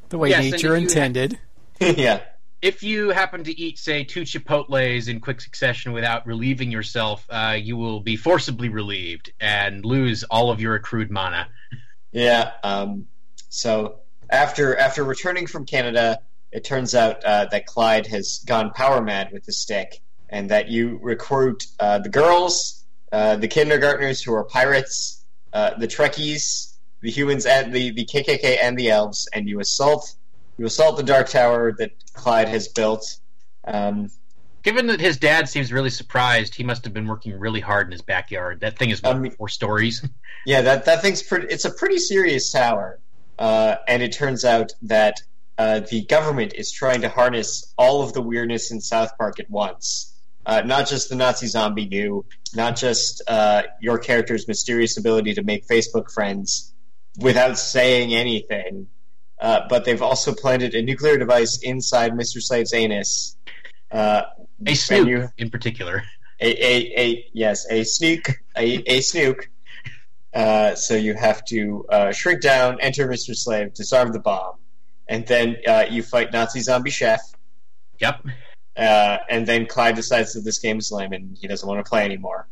The 0.10 0.20
way 0.20 0.30
Yes, 0.30 0.52
nature 0.52 0.76
if 0.76 0.82
you- 0.82 0.88
intended. 0.88 1.40
yeah. 1.80 2.22
If 2.64 2.82
you 2.82 3.10
happen 3.10 3.44
to 3.44 3.60
eat, 3.60 3.78
say, 3.78 4.06
two 4.06 4.22
Chipotles 4.22 5.10
in 5.10 5.20
quick 5.20 5.42
succession 5.42 5.92
without 5.92 6.26
relieving 6.26 6.72
yourself, 6.72 7.28
uh, 7.30 7.58
you 7.60 7.76
will 7.76 8.00
be 8.00 8.16
forcibly 8.16 8.70
relieved 8.70 9.34
and 9.42 9.84
lose 9.84 10.24
all 10.24 10.50
of 10.50 10.62
your 10.62 10.76
accrued 10.76 11.12
mana. 11.12 11.50
Yeah. 12.14 12.52
Um, 12.64 13.08
so 13.50 14.00
after 14.30 14.78
after 14.78 15.04
returning 15.04 15.46
from 15.46 15.66
Canada, 15.66 16.20
it 16.54 16.64
turns 16.64 16.96
out 16.96 17.22
uh, 17.26 17.48
that 17.52 17.66
Clyde 17.66 18.08
has 18.08 18.40
gone 18.46 18.72
power 18.72 19.02
mad 19.02 19.34
with 19.34 19.44
the 19.44 19.52
stick, 19.52 20.02
and 20.30 20.50
that 20.50 20.70
you 20.70 21.00
recruit 21.02 21.68
uh, 21.82 22.00
the 22.00 22.10
girls, 22.10 22.86
uh, 23.12 23.36
the 23.36 23.50
kindergartners 23.50 24.22
who 24.22 24.34
are 24.34 24.46
pirates, 24.46 25.26
uh, 25.52 25.72
the 25.78 25.88
Trekkies, 25.88 26.78
the 27.02 27.12
humans, 27.12 27.46
and 27.46 27.74
the, 27.74 27.92
the 27.92 28.06
KKK 28.06 28.60
and 28.62 28.80
the 28.80 28.90
elves, 28.90 29.28
and 29.34 29.50
you 29.50 29.60
assault 29.60 30.16
you 30.58 30.66
assault 30.66 30.98
the 30.98 31.04
Dark 31.04 31.30
Tower 31.30 31.74
that 31.80 31.92
Clyde 32.14 32.48
has 32.48 32.68
built. 32.68 33.18
Um, 33.66 34.10
Given 34.64 34.88
that 34.88 35.02
his 35.02 35.18
dad 35.18 35.50
seems 35.50 35.74
really 35.74 35.90
surprised, 35.90 36.56
he 36.56 36.64
must 36.64 36.86
have 36.86 36.94
been 36.94 37.06
working 37.06 37.38
really 37.38 37.60
hard 37.60 37.88
in 37.88 37.92
his 37.92 38.02
backyard. 38.02 38.62
That 38.62 38.80
thing 38.80 38.92
is 38.92 39.04
what, 39.04 39.20
mean- 39.20 39.32
four 39.34 39.50
stories. 39.50 40.08
Yeah, 40.46 40.62
that 40.64 40.84
that 40.86 41.02
thing's 41.02 41.24
pretty. 41.24 41.48
It's 41.48 41.64
a 41.64 41.72
pretty 41.72 41.98
serious 42.00 42.52
tower, 42.52 43.00
uh, 43.40 43.78
and 43.88 44.04
it 44.04 44.12
turns 44.12 44.44
out 44.44 44.74
that 44.82 45.22
uh, 45.58 45.80
the 45.80 46.04
government 46.04 46.54
is 46.54 46.70
trying 46.70 47.00
to 47.00 47.08
harness 47.08 47.74
all 47.78 48.02
of 48.04 48.12
the 48.12 48.22
weirdness 48.22 48.70
in 48.70 48.82
South 48.82 49.18
Park 49.18 49.40
at 49.40 49.50
once. 49.50 50.14
Uh, 50.46 50.62
not 50.66 50.90
just 50.90 51.08
the 51.08 51.16
Nazi 51.16 51.48
zombie 51.48 51.88
you, 51.90 52.26
not 52.54 52.76
just 52.76 53.22
uh, 53.26 53.64
your 53.80 53.98
character's 53.98 54.46
mysterious 54.50 54.98
ability 54.98 55.34
to 55.36 55.44
make 55.44 55.66
Facebook 55.66 56.12
friends 56.12 56.74
without 57.18 57.58
saying 57.58 58.14
anything, 58.14 58.88
uh, 59.40 59.62
but 59.70 59.86
they've 59.86 60.02
also 60.02 60.34
planted 60.34 60.74
a 60.76 60.82
nuclear 60.82 61.18
device 61.18 61.60
inside 61.64 62.14
Mr. 62.14 62.42
Slave's 62.42 62.74
anus. 62.74 63.36
Uh, 63.92 64.24
A 64.66 64.70
and 64.70 64.78
snoop, 64.78 65.08
you- 65.08 65.30
in 65.38 65.50
particular. 65.50 66.04
a, 66.40 66.48
a, 66.48 67.00
a 67.00 67.30
yes, 67.34 67.66
a 67.70 67.84
snook, 67.84 68.30
a, 68.58 68.84
a 68.92 69.02
snook. 69.02 69.50
Uh, 70.34 70.74
so 70.74 70.96
you 70.96 71.14
have 71.14 71.46
to 71.46 71.86
uh, 71.90 72.12
shrink 72.12 72.42
down, 72.42 72.80
enter 72.82 73.08
Mr. 73.08 73.36
Slave, 73.36 73.74
disarm 73.76 74.12
the 74.12 74.20
bomb, 74.20 74.56
and 75.08 75.28
then 75.28 75.58
uh, 75.68 75.86
you 75.90 76.02
fight 76.02 76.34
Nazi 76.34 76.60
zombie 76.62 76.90
chef. 76.90 77.22
Yep. 78.00 78.26
Uh, 78.76 79.18
and 79.30 79.46
then 79.46 79.68
Clyde 79.68 79.96
decides 79.96 80.34
that 80.34 80.42
this 80.42 80.58
game 80.58 80.80
is 80.80 80.92
lame 80.92 81.14
and 81.14 81.38
he 81.40 81.48
doesn't 81.48 81.68
want 81.70 81.86
to 81.86 81.88
play 81.88 82.04
anymore. 82.04 82.48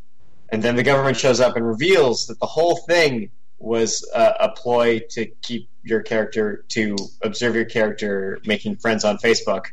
And 0.50 0.62
then 0.62 0.76
the 0.76 0.84
government 0.84 1.18
shows 1.18 1.40
up 1.40 1.56
and 1.56 1.66
reveals 1.66 2.28
that 2.28 2.40
the 2.40 2.46
whole 2.46 2.76
thing 2.78 3.32
was 3.58 4.08
uh, 4.14 4.34
a 4.40 4.50
ploy 4.50 5.00
to 5.12 5.26
keep 5.42 5.68
your 5.84 6.02
character, 6.02 6.64
to 6.70 6.96
observe 7.22 7.56
your 7.56 7.66
character 7.66 8.40
making 8.46 8.76
friends 8.78 9.04
on 9.04 9.18
Facebook. 9.18 9.66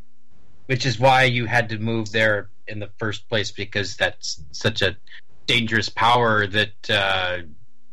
Which 0.67 0.85
is 0.87 0.99
why 0.99 1.25
you 1.25 1.47
had 1.47 1.71
to 1.71 1.79
move 1.79 2.13
there 2.13 2.49
in 2.67 2.79
the 2.79 2.91
first 2.99 3.29
place 3.29 3.51
because 3.51 3.97
that's 3.97 4.43
such 4.53 4.83
a 4.83 4.97
dangerous 5.47 5.89
power 5.89 6.47
that 6.47 6.91
uh, 6.91 7.39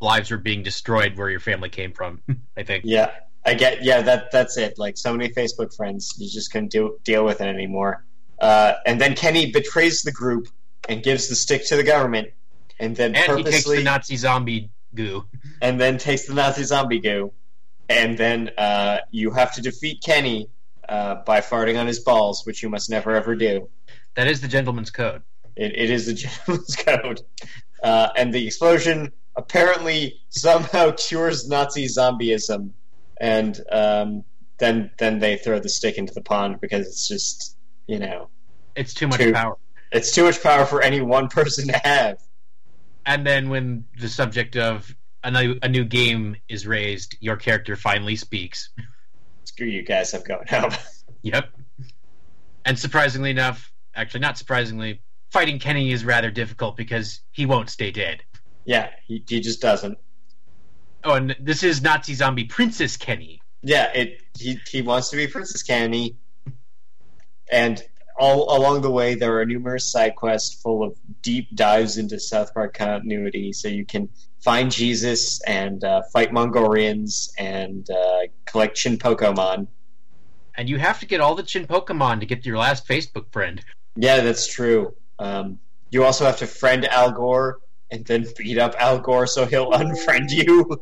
lives 0.02 0.30
were 0.32 0.38
being 0.38 0.64
destroyed 0.64 1.18
where 1.18 1.30
your 1.30 1.40
family 1.40 1.70
came 1.70 1.94
from. 1.94 2.22
I 2.58 2.64
think. 2.64 2.84
Yeah, 2.86 3.12
I 3.46 3.54
get. 3.54 3.84
Yeah, 3.84 4.02
that 4.02 4.32
that's 4.32 4.58
it. 4.58 4.78
Like 4.78 4.98
so 4.98 5.14
many 5.14 5.30
Facebook 5.34 5.74
friends, 5.76 6.14
you 6.18 6.30
just 6.30 6.52
couldn't 6.52 6.72
deal 6.72 6.98
deal 7.04 7.24
with 7.24 7.40
it 7.42 7.48
anymore. 7.48 8.04
Uh, 8.40 8.74
and 8.86 9.00
then 9.00 9.16
Kenny 9.16 9.52
betrays 9.52 10.02
the 10.04 10.12
group 10.12 10.48
and 10.90 11.02
gives 11.02 11.30
the 11.30 11.36
stick 11.36 11.66
to 11.68 11.78
the 11.78 11.84
government, 11.84 12.30
and 12.80 12.96
then 12.96 13.16
And 13.16 13.38
he 13.38 13.44
takes 13.46 13.64
the 13.64 13.82
Nazi 13.84 14.18
zombie 14.18 14.70
goo. 14.94 15.26
and 15.62 15.80
then 15.80 15.98
takes 15.98 16.26
the 16.26 16.34
Nazi 16.34 16.64
zombie 16.64 17.00
goo, 17.00 17.32
and 17.90 18.18
then 18.18 18.52
uh, 18.58 19.00
you 19.12 19.32
have 19.32 19.54
to 19.56 19.62
defeat 19.62 20.02
Kenny 20.04 20.50
uh, 20.90 21.16
by 21.26 21.42
farting 21.42 21.80
on 21.80 21.88
his 21.88 22.00
balls, 22.00 22.46
which 22.46 22.62
you 22.64 22.70
must 22.70 22.90
never 22.90 23.16
ever 23.16 23.36
do. 23.36 23.70
That 24.16 24.28
is 24.28 24.42
the 24.42 24.48
gentleman's 24.48 24.92
code. 24.92 25.22
It, 25.56 25.74
it 25.78 25.90
is 25.90 26.06
the 26.06 26.14
gentleman's 26.26 26.76
code. 26.76 27.22
Uh, 27.84 28.10
and 28.18 28.34
the 28.34 28.46
explosion 28.46 29.12
apparently 29.36 30.20
somehow 30.30 30.92
cures 30.92 31.48
Nazi 31.48 31.86
zombieism, 31.88 32.72
and 33.20 33.60
um, 33.72 34.24
then 34.58 34.92
then 34.98 35.20
they 35.20 35.38
throw 35.38 35.60
the 35.60 35.70
stick 35.70 35.98
into 35.98 36.14
the 36.14 36.22
pond 36.22 36.60
because 36.62 36.88
it's 36.88 37.08
just 37.08 37.58
you 37.88 38.00
know 38.00 38.30
It's 38.76 38.94
too 38.94 39.08
much 39.08 39.20
Two. 39.20 39.34
power. 39.34 39.58
it's 39.92 40.12
too 40.14 40.24
much 40.24 40.42
power 40.42 40.66
for 40.66 40.82
any 40.82 41.02
one 41.02 41.28
person 41.28 41.68
to 41.68 41.78
have. 41.78 42.18
And 43.06 43.26
then 43.28 43.50
when 43.50 43.86
the 44.00 44.10
subject 44.10 44.56
of 44.56 44.96
a 45.26 45.32
new, 45.32 45.60
a 45.62 45.68
new 45.68 45.84
game 45.84 46.38
is 46.48 46.66
raised, 46.68 47.18
your 47.20 47.36
character 47.36 47.76
finally 47.76 48.16
speaks. 48.16 48.70
Screw 49.44 49.68
you 49.68 49.84
guys, 49.84 50.14
I'm 50.14 50.24
going 50.24 50.48
home. 50.48 50.72
Yep. 51.24 51.50
And 52.66 52.78
surprisingly 52.78 53.32
enough, 53.32 53.72
actually 53.96 54.20
not 54.20 54.38
surprisingly, 54.38 55.02
fighting 55.32 55.58
Kenny 55.58 55.92
is 55.92 56.06
rather 56.06 56.30
difficult 56.30 56.78
because 56.78 57.22
he 57.32 57.48
won't 57.48 57.72
stay 57.72 57.90
dead. 57.90 58.22
yeah, 58.66 58.92
he, 59.08 59.24
he 59.28 59.40
just 59.40 59.60
doesn't. 59.60 59.98
Oh, 61.04 61.14
and 61.14 61.36
this 61.40 61.64
is 61.64 61.82
Nazi 61.82 62.14
zombie 62.14 62.44
Princess 62.44 62.96
Kenny. 62.96 63.42
Yeah, 63.64 63.92
it 63.94 64.22
he 64.38 64.60
he 64.70 64.84
wants 64.84 65.10
to 65.10 65.18
be 65.18 65.26
Princess 65.26 65.64
Kenny, 65.64 66.16
and 67.52 67.82
all 68.18 68.58
along 68.58 68.82
the 68.82 68.92
way 68.92 69.16
there 69.16 69.40
are 69.40 69.46
numerous 69.46 69.92
side 69.92 70.16
quests 70.16 70.62
full 70.62 70.84
of 70.84 70.96
deep 71.22 71.54
dives 71.56 71.98
into 71.98 72.20
South 72.20 72.54
Park 72.54 72.74
continuity, 72.74 73.52
so 73.54 73.68
you 73.68 73.86
can 73.86 74.10
find 74.42 74.72
Jesus 74.72 75.42
and 75.44 75.84
uh, 75.84 76.04
fight 76.14 76.32
Mongolians 76.32 77.34
and 77.38 77.90
uh, 77.90 78.22
collect 78.46 78.78
Chinpokomon. 78.78 79.68
And 80.58 80.70
you 80.70 80.78
have 80.78 81.00
to 81.02 81.06
get 81.06 81.20
all 81.20 81.36
the 81.36 81.44
Chinpokomon 81.44 82.22
to 82.22 82.26
get 82.26 82.46
your 82.46 82.58
last 82.58 82.88
Facebook 82.88 83.32
friend. 83.32 83.64
Yeah, 83.96 84.22
that's 84.22 84.48
true. 84.48 84.96
Um, 85.20 85.60
you 85.90 86.04
also 86.04 86.26
have 86.26 86.38
to 86.38 86.48
friend 86.48 86.86
Al 86.86 87.12
Gore 87.12 87.60
and 87.92 88.06
then 88.06 88.26
beat 88.38 88.58
up 88.58 88.76
Al 88.78 89.00
Gore 89.00 89.28
so 89.28 89.46
he'll 89.46 89.72
unfriend 89.72 90.32
you. 90.32 90.80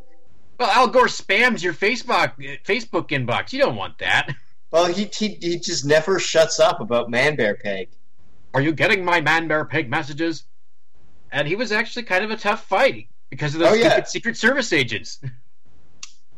Well, 0.59 0.69
Al 0.69 0.87
Gore 0.87 1.07
spams 1.07 1.63
your 1.63 1.73
Facebook 1.73 2.33
Facebook 2.63 3.09
inbox. 3.09 3.53
You 3.53 3.59
don't 3.59 3.75
want 3.75 3.97
that. 3.99 4.35
Well, 4.73 4.85
he 4.91 5.07
he, 5.15 5.37
he 5.39 5.59
just 5.59 5.85
never 5.85 6.17
shuts 6.17 6.59
up 6.59 6.81
about 6.81 7.07
Man 7.07 7.35
Bear 7.35 7.53
Pig. 7.53 7.89
Are 8.55 8.61
you 8.61 8.71
getting 8.71 9.05
my 9.05 9.21
Man 9.21 9.47
Bear 9.47 9.65
Pig 9.65 9.87
messages? 9.87 10.45
And 11.31 11.47
he 11.47 11.55
was 11.55 11.71
actually 11.71 12.03
kind 12.03 12.25
of 12.25 12.31
a 12.31 12.35
tough 12.35 12.65
fight 12.65 13.07
because 13.29 13.53
of 13.53 13.59
those 13.59 13.69
Oh, 13.69 13.73
yeah. 13.75 14.03
Secret 14.03 14.35
Service 14.35 14.73
agents. 14.73 15.21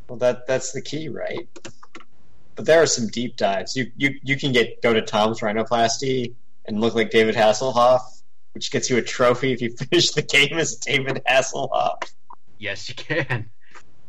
Well, 0.07 0.19
that 0.19 0.45
that's 0.45 0.71
the 0.71 0.83
key, 0.83 1.09
right? 1.09 1.49
But 2.55 2.65
there 2.67 2.79
are 2.79 2.85
some 2.85 3.07
deep 3.07 3.37
dives. 3.37 3.75
You 3.75 3.91
you 3.97 4.19
you 4.21 4.37
can 4.37 4.51
get 4.51 4.79
go 4.83 4.93
to 4.93 5.01
Tom's 5.01 5.39
Rhinoplasty 5.39 6.35
and 6.65 6.79
look 6.79 6.93
like 6.93 7.09
David 7.09 7.33
Hasselhoff, 7.33 8.01
which 8.53 8.69
gets 8.69 8.87
you 8.87 8.97
a 8.97 9.01
trophy 9.01 9.51
if 9.51 9.61
you 9.63 9.71
finish 9.75 10.11
the 10.11 10.21
game 10.21 10.59
as 10.59 10.75
David 10.75 11.23
Hasselhoff. 11.27 12.13
Yes, 12.59 12.87
you 12.87 12.93
can. 12.93 13.49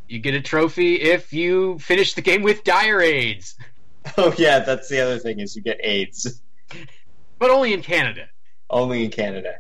You 0.07 0.19
get 0.19 0.35
a 0.35 0.43
trophy 0.43 0.97
if 1.01 1.33
you 1.33 1.79
finish 1.79 2.13
the 2.13 2.21
game 2.21 2.43
with 2.43 2.63
dire 2.63 3.01
AIDS, 3.01 3.57
Oh 4.17 4.35
yeah, 4.39 4.61
that's 4.61 4.89
the 4.89 5.01
other 5.01 5.19
thing 5.19 5.41
is 5.41 5.57
you 5.57 5.63
get 5.63 5.79
AIDS 5.83 6.43
but 7.39 7.51
only 7.51 7.73
in 7.73 7.83
Canada. 7.83 8.27
only 8.71 9.05
in 9.05 9.11
Canada. 9.11 9.57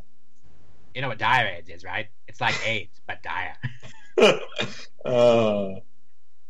You 0.94 1.02
know 1.02 1.08
what 1.08 1.20
AIDS 1.20 1.68
is, 1.68 1.84
right? 1.84 2.08
It's 2.26 2.40
like 2.40 2.54
AIDS, 2.66 3.00
but 3.06 3.22
dire. 3.22 3.56
Uh, 5.04 5.80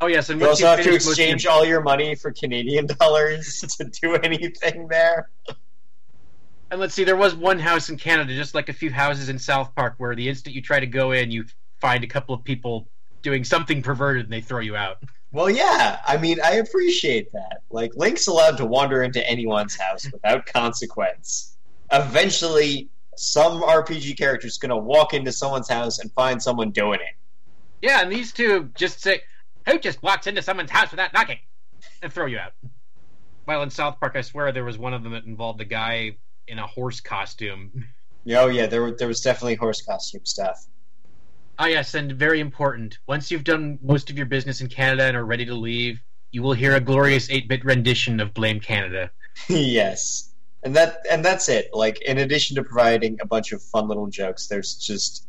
Oh 0.01 0.09
yes, 0.09 0.29
and 0.29 0.41
you 0.41 0.47
also 0.47 0.63
you 0.63 0.67
have 0.69 0.83
to 0.83 0.95
exchange 0.95 1.47
all 1.47 1.65
your 1.65 1.81
money 1.81 2.15
for 2.15 2.31
Canadian 2.31 2.87
dollars 3.01 3.61
to 3.79 3.85
do 3.85 4.15
anything 4.15 4.89
there. 4.89 5.31
And 6.71 6.81
let's 6.81 6.95
see, 6.95 7.05
there 7.05 7.17
was 7.17 7.35
one 7.35 7.59
house 7.59 7.89
in 7.89 7.97
Canada, 7.97 8.35
just 8.35 8.55
like 8.55 8.69
a 8.69 8.73
few 8.73 8.91
houses 8.91 9.29
in 9.31 9.39
South 9.39 9.75
Park, 9.75 9.95
where 9.99 10.15
the 10.15 10.29
instant 10.29 10.55
you 10.55 10.61
try 10.61 10.81
to 10.81 10.87
go 10.87 11.13
in, 11.13 11.31
you 11.31 11.47
find 11.81 12.05
a 12.05 12.07
couple 12.07 12.35
of 12.35 12.45
people 12.45 12.89
doing 13.23 13.43
something 13.43 13.83
perverted 13.83 14.25
and 14.25 14.33
they 14.33 14.41
throw 14.41 14.61
you 14.61 14.77
out. 14.77 15.03
Well, 15.33 15.51
yeah. 15.51 15.99
I 16.07 16.17
mean, 16.17 16.39
I 16.43 16.53
appreciate 16.55 17.33
that. 17.33 17.63
Like, 17.71 17.95
Link's 17.97 18.27
allowed 18.27 18.57
to 18.59 18.65
wander 18.67 19.03
into 19.03 19.25
anyone's 19.29 19.77
house 19.77 20.11
without 20.11 20.47
consequence. 20.53 21.57
Eventually, 21.93 22.89
some 23.17 23.63
RPG 23.63 24.17
character 24.19 24.47
is 24.47 24.59
going 24.59 24.71
to 24.71 24.77
walk 24.77 25.15
into 25.15 25.33
someone's 25.33 25.69
house 25.69 25.99
and 25.99 26.11
find 26.13 26.43
someone 26.43 26.71
doing 26.71 27.01
it. 27.01 27.15
Yeah, 27.83 28.01
and 28.03 28.11
these 28.11 28.33
two 28.33 28.71
just 28.77 29.03
say, 29.03 29.21
Who 29.67 29.79
just 29.79 30.03
walks 30.03 30.27
into 30.27 30.43
someone's 30.43 30.71
house 30.71 30.91
without 30.91 31.13
knocking? 31.13 31.39
And 32.03 32.13
throw 32.13 32.27
you 32.27 32.39
out. 32.39 32.53
While 33.45 33.63
in 33.63 33.71
South 33.71 34.01
Park, 34.01 34.15
I 34.17 34.23
swear 34.23 34.51
there 34.53 34.65
was 34.65 34.79
one 34.79 34.95
of 34.95 35.03
them 35.03 35.13
that 35.13 35.25
involved 35.25 35.61
a 35.61 35.65
guy 35.65 36.17
in 36.49 36.59
a 36.59 36.67
horse 36.67 37.01
costume. 37.01 37.85
Oh, 38.29 38.49
yeah, 38.49 38.67
there, 38.67 38.83
were- 38.83 38.97
there 38.97 39.07
was 39.07 39.21
definitely 39.21 39.55
horse 39.55 39.83
costume 39.83 40.25
stuff. 40.27 40.67
Ah, 41.59 41.67
yes, 41.67 41.95
and 41.95 42.13
very 42.13 42.41
important. 42.41 42.99
Once 43.07 43.31
you've 43.31 43.45
done 43.45 43.79
most 43.83 44.11
of 44.11 44.17
your 44.17 44.27
business 44.27 44.61
in 44.61 44.69
Canada 44.69 45.05
and 45.05 45.17
are 45.17 45.25
ready 45.25 45.47
to 45.47 45.55
leave, 45.55 46.01
you 46.31 46.43
will 46.43 46.53
hear 46.53 46.75
a 46.75 46.81
glorious 46.81 47.31
8 47.31 47.49
bit 47.49 47.65
rendition 47.65 48.21
of 48.21 48.35
Blame 48.35 48.61
Canada. 48.61 49.11
yes. 49.49 50.33
And 50.63 50.75
that 50.77 50.99
and 51.11 51.25
that's 51.25 51.49
it. 51.49 51.71
Like 51.73 52.01
in 52.03 52.19
addition 52.19 52.57
to 52.57 52.65
providing 52.65 53.19
a 53.21 53.27
bunch 53.27 53.53
of 53.53 53.63
fun 53.63 53.89
little 53.89 54.09
jokes, 54.09 54.49
there's 54.49 54.75
just 54.75 55.27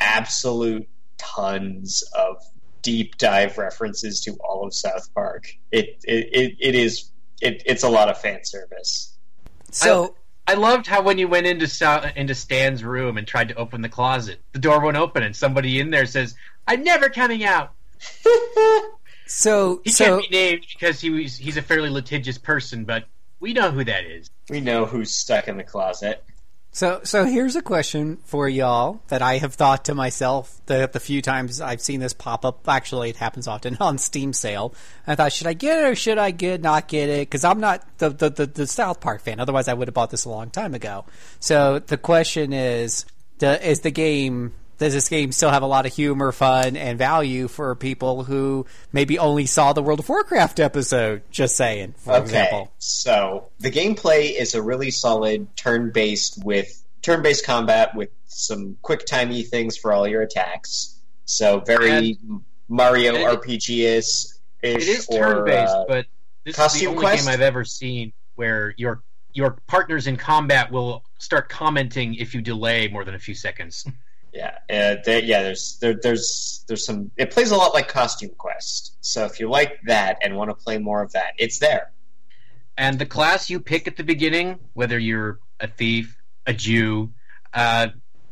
absolute 0.00 0.88
tons 1.18 2.02
of 2.16 2.42
deep 2.82 3.18
dive 3.18 3.58
references 3.58 4.20
to 4.22 4.32
all 4.36 4.66
of 4.66 4.72
South 4.74 5.12
Park. 5.14 5.46
It 5.70 6.00
it, 6.04 6.28
it, 6.32 6.56
it 6.58 6.74
is 6.74 7.10
it, 7.40 7.62
it's 7.66 7.82
a 7.82 7.88
lot 7.88 8.08
of 8.08 8.18
fan 8.18 8.44
service. 8.44 9.16
So 9.70 10.16
I 10.48 10.54
loved 10.54 10.86
how 10.86 11.02
when 11.02 11.18
you 11.18 11.28
went 11.28 11.46
into 11.46 12.12
into 12.16 12.34
Stan's 12.34 12.82
room 12.82 13.18
and 13.18 13.26
tried 13.26 13.50
to 13.50 13.54
open 13.56 13.82
the 13.82 13.88
closet, 13.90 14.40
the 14.52 14.58
door 14.58 14.80
won't 14.80 14.96
open, 14.96 15.22
and 15.22 15.36
somebody 15.36 15.78
in 15.78 15.90
there 15.90 16.06
says, 16.06 16.36
"I'm 16.66 16.82
never 16.82 17.10
coming 17.10 17.44
out." 17.44 17.74
so 19.26 19.82
He 19.84 19.90
so 19.90 20.04
can't 20.20 20.30
be 20.30 20.34
named 20.34 20.66
because 20.72 21.02
he 21.02 21.10
was 21.10 21.36
he's 21.36 21.58
a 21.58 21.62
fairly 21.62 21.90
litigious 21.90 22.38
person, 22.38 22.86
but 22.86 23.04
we 23.40 23.52
know 23.52 23.70
who 23.70 23.84
that 23.84 24.06
is. 24.06 24.30
We 24.48 24.62
know 24.62 24.86
who's 24.86 25.10
stuck 25.10 25.48
in 25.48 25.58
the 25.58 25.64
closet. 25.64 26.24
So, 26.70 27.00
so 27.02 27.24
here's 27.24 27.56
a 27.56 27.62
question 27.62 28.18
for 28.24 28.48
y'all 28.48 29.00
that 29.08 29.22
I 29.22 29.38
have 29.38 29.54
thought 29.54 29.86
to 29.86 29.94
myself 29.94 30.60
the 30.66 30.88
the 30.92 31.00
few 31.00 31.22
times 31.22 31.60
I've 31.60 31.80
seen 31.80 32.00
this 32.00 32.12
pop 32.12 32.44
up. 32.44 32.68
Actually, 32.68 33.10
it 33.10 33.16
happens 33.16 33.48
often 33.48 33.76
on 33.80 33.98
Steam 33.98 34.32
sale. 34.32 34.74
I 35.06 35.14
thought, 35.14 35.32
should 35.32 35.46
I 35.46 35.54
get 35.54 35.78
it 35.78 35.84
or 35.88 35.94
should 35.94 36.18
I 36.18 36.30
get 36.30 36.60
not 36.60 36.86
get 36.86 37.08
it? 37.08 37.28
Because 37.28 37.44
I'm 37.44 37.60
not 37.60 37.82
the, 37.98 38.10
the 38.10 38.30
the 38.30 38.46
the 38.46 38.66
South 38.66 39.00
Park 39.00 39.22
fan. 39.22 39.40
Otherwise, 39.40 39.66
I 39.66 39.74
would 39.74 39.88
have 39.88 39.94
bought 39.94 40.10
this 40.10 40.24
a 40.24 40.30
long 40.30 40.50
time 40.50 40.74
ago. 40.74 41.04
So 41.40 41.78
the 41.78 41.96
question 41.96 42.52
is, 42.52 43.06
is 43.40 43.80
the 43.80 43.90
game 43.90 44.54
does 44.78 44.94
this 44.94 45.08
game 45.08 45.32
still 45.32 45.50
have 45.50 45.62
a 45.62 45.66
lot 45.66 45.86
of 45.86 45.92
humor, 45.92 46.32
fun, 46.32 46.76
and 46.76 46.96
value 46.98 47.48
for 47.48 47.74
people 47.74 48.24
who 48.24 48.64
maybe 48.92 49.18
only 49.18 49.46
saw 49.46 49.72
the 49.72 49.82
World 49.82 49.98
of 50.00 50.08
Warcraft 50.08 50.60
episode? 50.60 51.22
Just 51.30 51.56
saying, 51.56 51.94
for 51.98 52.14
okay, 52.14 52.22
example. 52.22 52.72
so 52.78 53.48
the 53.58 53.70
gameplay 53.70 54.32
is 54.38 54.54
a 54.54 54.62
really 54.62 54.90
solid 54.90 55.54
turn-based 55.56 56.44
with 56.44 56.82
turn-based 57.02 57.44
combat 57.44 57.94
with 57.94 58.10
some 58.26 58.76
quick 58.82 59.04
timey 59.04 59.42
things 59.42 59.76
for 59.76 59.92
all 59.92 60.06
your 60.06 60.22
attacks. 60.22 60.96
So 61.24 61.60
very 61.60 62.18
Mario 62.68 63.14
RPG 63.14 63.80
is. 63.80 64.38
It 64.62 64.82
is 64.82 65.06
turn 65.06 65.44
based, 65.44 65.72
uh, 65.72 65.84
but 65.86 66.06
this 66.44 66.52
is 66.52 66.56
the 66.56 66.62
Costume 66.62 66.88
only 66.90 67.00
Quest? 67.00 67.24
game 67.26 67.32
I've 67.32 67.40
ever 67.40 67.64
seen 67.64 68.12
where 68.34 68.74
your 68.76 69.02
your 69.32 69.58
partners 69.66 70.06
in 70.06 70.16
combat 70.16 70.72
will 70.72 71.04
start 71.18 71.48
commenting 71.48 72.14
if 72.14 72.34
you 72.34 72.40
delay 72.40 72.88
more 72.88 73.04
than 73.04 73.14
a 73.14 73.18
few 73.18 73.34
seconds. 73.34 73.86
Yeah, 74.32 74.58
uh, 74.70 74.96
there, 75.04 75.20
yeah. 75.22 75.42
There's 75.42 75.78
there, 75.80 75.94
there's 75.94 76.64
there's 76.68 76.84
some. 76.84 77.10
It 77.16 77.30
plays 77.30 77.50
a 77.50 77.56
lot 77.56 77.74
like 77.74 77.88
Costume 77.88 78.30
Quest. 78.36 78.96
So 79.00 79.24
if 79.24 79.40
you 79.40 79.48
like 79.48 79.80
that 79.86 80.18
and 80.22 80.36
want 80.36 80.50
to 80.50 80.54
play 80.54 80.78
more 80.78 81.02
of 81.02 81.12
that, 81.12 81.32
it's 81.38 81.58
there. 81.58 81.92
And 82.76 82.98
the 82.98 83.06
class 83.06 83.50
you 83.50 83.60
pick 83.60 83.88
at 83.88 83.96
the 83.96 84.04
beginning, 84.04 84.58
whether 84.74 84.98
you're 84.98 85.40
a 85.60 85.66
thief, 85.66 86.16
a 86.46 86.52
Jew, 86.52 87.12
uh, 87.54 87.88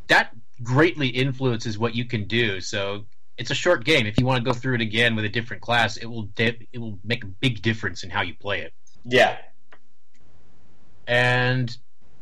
that 0.09 0.35
greatly 0.63 1.09
influences 1.09 1.79
what 1.79 1.95
you 1.95 2.05
can 2.05 2.27
do. 2.27 2.61
So 2.61 3.07
it's 3.39 3.51
a 3.51 3.55
short 3.55 3.85
game. 3.85 4.07
If 4.07 4.19
you 4.19 4.27
want 4.27 4.45
to 4.45 4.53
go 4.53 4.57
through 4.57 4.77
it 4.77 4.81
again 4.83 5.17
with 5.17 5.25
a 5.25 5.29
different 5.29 5.63
class, 5.63 5.97
it 5.97 6.07
will 6.07 6.25
di- 6.25 6.69
it 6.73 6.79
will 6.79 6.99
make 7.05 7.25
a 7.25 7.27
big 7.27 7.63
difference 7.63 8.05
in 8.05 8.11
how 8.11 8.23
you 8.23 8.35
play 8.35 8.61
it. 8.61 8.73
Yeah, 9.05 9.39
And 11.07 11.77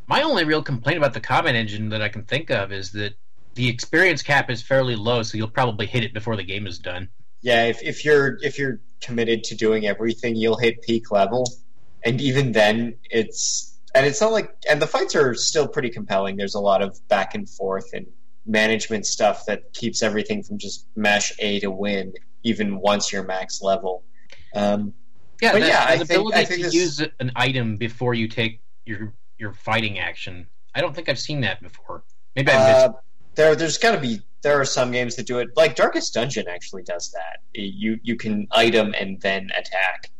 my 0.07 0.21
only 0.21 0.43
real 0.45 0.61
complaint 0.61 0.97
about 0.97 1.13
the 1.13 1.19
comment 1.19 1.55
engine 1.55 1.89
that 1.89 2.01
I 2.01 2.09
can 2.09 2.23
think 2.23 2.51
of 2.51 2.71
is 2.71 2.91
that 2.91 3.15
the 3.55 3.67
experience 3.69 4.21
cap 4.21 4.49
is 4.49 4.61
fairly 4.61 4.95
low, 4.95 5.23
so 5.23 5.37
you'll 5.37 5.47
probably 5.49 5.85
hit 5.85 6.03
it 6.03 6.13
before 6.13 6.35
the 6.35 6.43
game 6.43 6.67
is 6.67 6.77
done. 6.79 7.09
yeah. 7.41 7.65
If 7.65 7.81
if 7.83 8.05
you're 8.05 8.37
if 8.43 8.57
you're 8.59 8.79
committed 9.01 9.43
to 9.45 9.55
doing 9.55 9.85
everything, 9.87 10.35
you'll 10.35 10.57
hit 10.57 10.81
peak 10.81 11.11
level, 11.11 11.45
and 12.03 12.19
even 12.21 12.51
then, 12.51 12.95
it's 13.09 13.77
and 13.93 14.05
it's 14.05 14.21
not 14.21 14.31
like 14.31 14.53
and 14.69 14.81
the 14.81 14.87
fights 14.87 15.15
are 15.15 15.33
still 15.35 15.67
pretty 15.67 15.89
compelling. 15.89 16.35
There's 16.37 16.55
a 16.55 16.59
lot 16.59 16.81
of 16.81 16.97
back 17.07 17.33
and 17.35 17.49
forth 17.49 17.91
and 17.93 18.05
management 18.45 19.05
stuff 19.05 19.45
that 19.47 19.73
keeps 19.73 20.03
everything 20.03 20.43
from 20.43 20.57
just 20.59 20.85
mash 20.95 21.33
A 21.39 21.59
to 21.61 21.71
win, 21.71 22.13
even 22.43 22.77
once 22.79 23.11
you're 23.11 23.23
max 23.23 23.61
level. 23.61 24.03
Um, 24.53 24.93
Yeah, 25.41 25.51
But 25.53 25.61
yeah, 25.63 25.85
I 25.87 25.97
the 25.97 26.05
think- 26.05 26.19
ability 26.19 26.37
I 26.37 26.45
think 26.45 26.59
to 26.59 26.65
this- 26.67 26.73
use 26.73 27.01
an 27.19 27.31
item 27.35 27.77
before 27.77 28.13
you 28.13 28.27
take 28.27 28.61
your 28.85 29.13
your 29.37 29.51
fighting 29.53 29.97
action. 29.99 30.47
I 30.73 30.81
don't 30.81 30.93
think 30.95 31.09
I've 31.09 31.19
seen 31.19 31.41
that 31.41 31.61
before. 31.61 32.03
Maybe 32.35 32.51
I 32.51 32.57
missed. 32.57 32.85
Uh, 32.85 32.93
there, 33.35 33.55
there's 33.55 33.77
got 33.77 33.91
to 33.91 34.01
be. 34.01 34.21
There 34.41 34.59
are 34.59 34.65
some 34.65 34.91
games 34.91 35.15
that 35.15 35.25
do 35.25 35.39
it. 35.39 35.49
Like 35.55 35.75
Darkest 35.75 36.13
Dungeon 36.13 36.47
actually 36.47 36.83
does 36.83 37.11
that. 37.11 37.39
You 37.53 37.99
you 38.03 38.15
can 38.15 38.47
item 38.51 38.93
and 38.97 39.19
then 39.21 39.49
attack. 39.57 40.11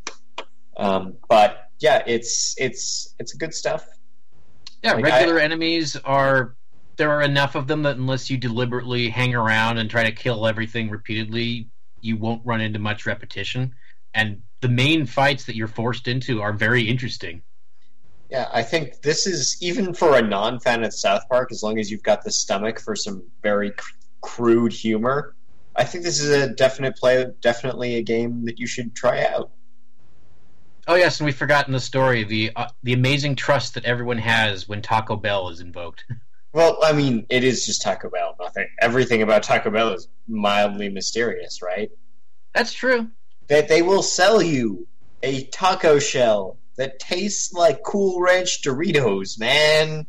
Um, 0.78 1.16
but 1.30 1.70
yeah, 1.80 2.04
it's 2.08 2.56
it's 2.58 3.14
it's 3.20 3.34
good 3.34 3.54
stuff. 3.54 3.88
yeah, 4.84 4.94
like, 4.94 5.06
regular 5.06 5.40
enemies 5.40 5.96
are. 5.96 6.56
There 6.98 7.12
are 7.12 7.22
enough 7.22 7.56
of 7.56 7.68
them 7.68 7.84
that 7.84 7.98
unless 7.98 8.30
you 8.30 8.38
deliberately 8.38 9.10
hang 9.10 9.36
around 9.36 9.80
and 9.80 9.90
try 9.90 10.06
to 10.06 10.14
kill 10.14 10.48
everything 10.48 10.90
repeatedly, 10.90 11.70
you 12.00 12.16
won't 12.16 12.42
run 12.46 12.62
into 12.62 12.80
much 12.80 13.06
repetition. 13.06 13.76
And 14.14 14.44
the 14.62 14.70
main 14.70 15.06
fights 15.06 15.44
that 15.46 15.58
you're 15.58 15.68
forced 15.68 16.08
into 16.08 16.42
are 16.42 16.54
very 16.54 16.84
interesting. 16.88 17.42
Yeah, 18.30 18.50
I 18.52 18.64
think 18.64 19.02
this 19.02 19.28
is 19.28 19.58
even 19.62 19.94
for 19.94 20.18
a 20.18 20.22
non-fan 20.22 20.84
of 20.84 20.94
South 20.94 21.24
Park. 21.30 21.52
As 21.52 21.62
long 21.62 21.80
as 21.80 21.92
you've 21.92 22.04
got 22.04 22.24
the 22.24 22.32
stomach 22.32 22.80
for 22.80 22.96
some 22.96 23.24
very 23.44 23.72
cr- 23.72 23.92
crude 24.22 24.74
humor, 24.74 25.36
I 25.76 25.84
think 25.84 26.04
this 26.04 26.20
is 26.20 26.30
a 26.32 26.50
definite 26.54 26.96
play. 26.98 27.26
Definitely 27.42 27.96
a 27.96 28.02
game 28.02 28.46
that 28.46 28.58
you 28.60 28.66
should 28.68 28.96
try 28.96 29.26
out. 29.26 29.52
Oh 30.88 30.96
yes, 30.96 31.20
and 31.20 31.26
we've 31.26 31.36
forgotten 31.36 31.74
the 31.74 31.80
story 31.80 32.24
the 32.24 32.52
uh, 32.56 32.68
the 32.84 32.94
amazing 32.94 33.36
trust 33.36 33.74
that 33.76 33.86
everyone 33.86 34.20
has 34.20 34.68
when 34.68 34.82
Taco 34.82 35.16
Bell 35.16 35.50
is 35.50 35.60
invoked. 35.60 36.06
Well, 36.54 36.78
I 36.82 36.94
mean, 36.94 37.26
it 37.30 37.44
is 37.44 37.66
just 37.66 37.82
Taco 37.82 38.10
Bell. 38.10 38.34
Nothing. 38.40 38.68
Everything 38.80 39.22
about 39.22 39.44
Taco 39.44 39.70
Bell 39.72 39.90
is 39.92 40.08
mildly 40.26 40.88
mysterious, 40.88 41.62
right? 41.62 41.92
That's 42.54 42.72
true. 42.72 43.10
that 43.50 43.68
they 43.68 43.82
will 43.82 44.02
sell 44.02 44.42
you 44.42 44.88
a 45.22 45.44
taco 45.48 46.00
shell 46.00 46.58
that 46.78 47.00
tastes 47.00 47.54
like 47.54 47.84
Cool 47.84 48.22
Ranch 48.22 48.62
Doritos, 48.62 49.40
man. 49.40 50.06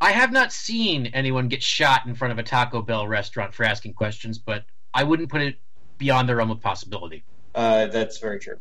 I 0.00 0.12
have 0.12 0.32
not 0.32 0.52
seen 0.52 1.06
anyone 1.06 1.48
get 1.48 1.62
shot 1.62 2.06
in 2.06 2.14
front 2.14 2.32
of 2.32 2.38
a 2.38 2.42
Taco 2.42 2.82
Bell 2.82 3.08
restaurant 3.08 3.54
for 3.54 3.64
asking 3.64 3.94
questions, 3.94 4.38
but 4.38 4.64
I 4.92 5.04
wouldn't 5.04 5.30
put 5.30 5.40
it 5.40 5.56
beyond 5.98 6.28
the 6.28 6.36
realm 6.36 6.50
of 6.50 6.60
possibility. 6.60 7.24
Uh, 7.54 7.86
that's 7.86 8.18
very 8.18 8.38
true. 8.38 8.58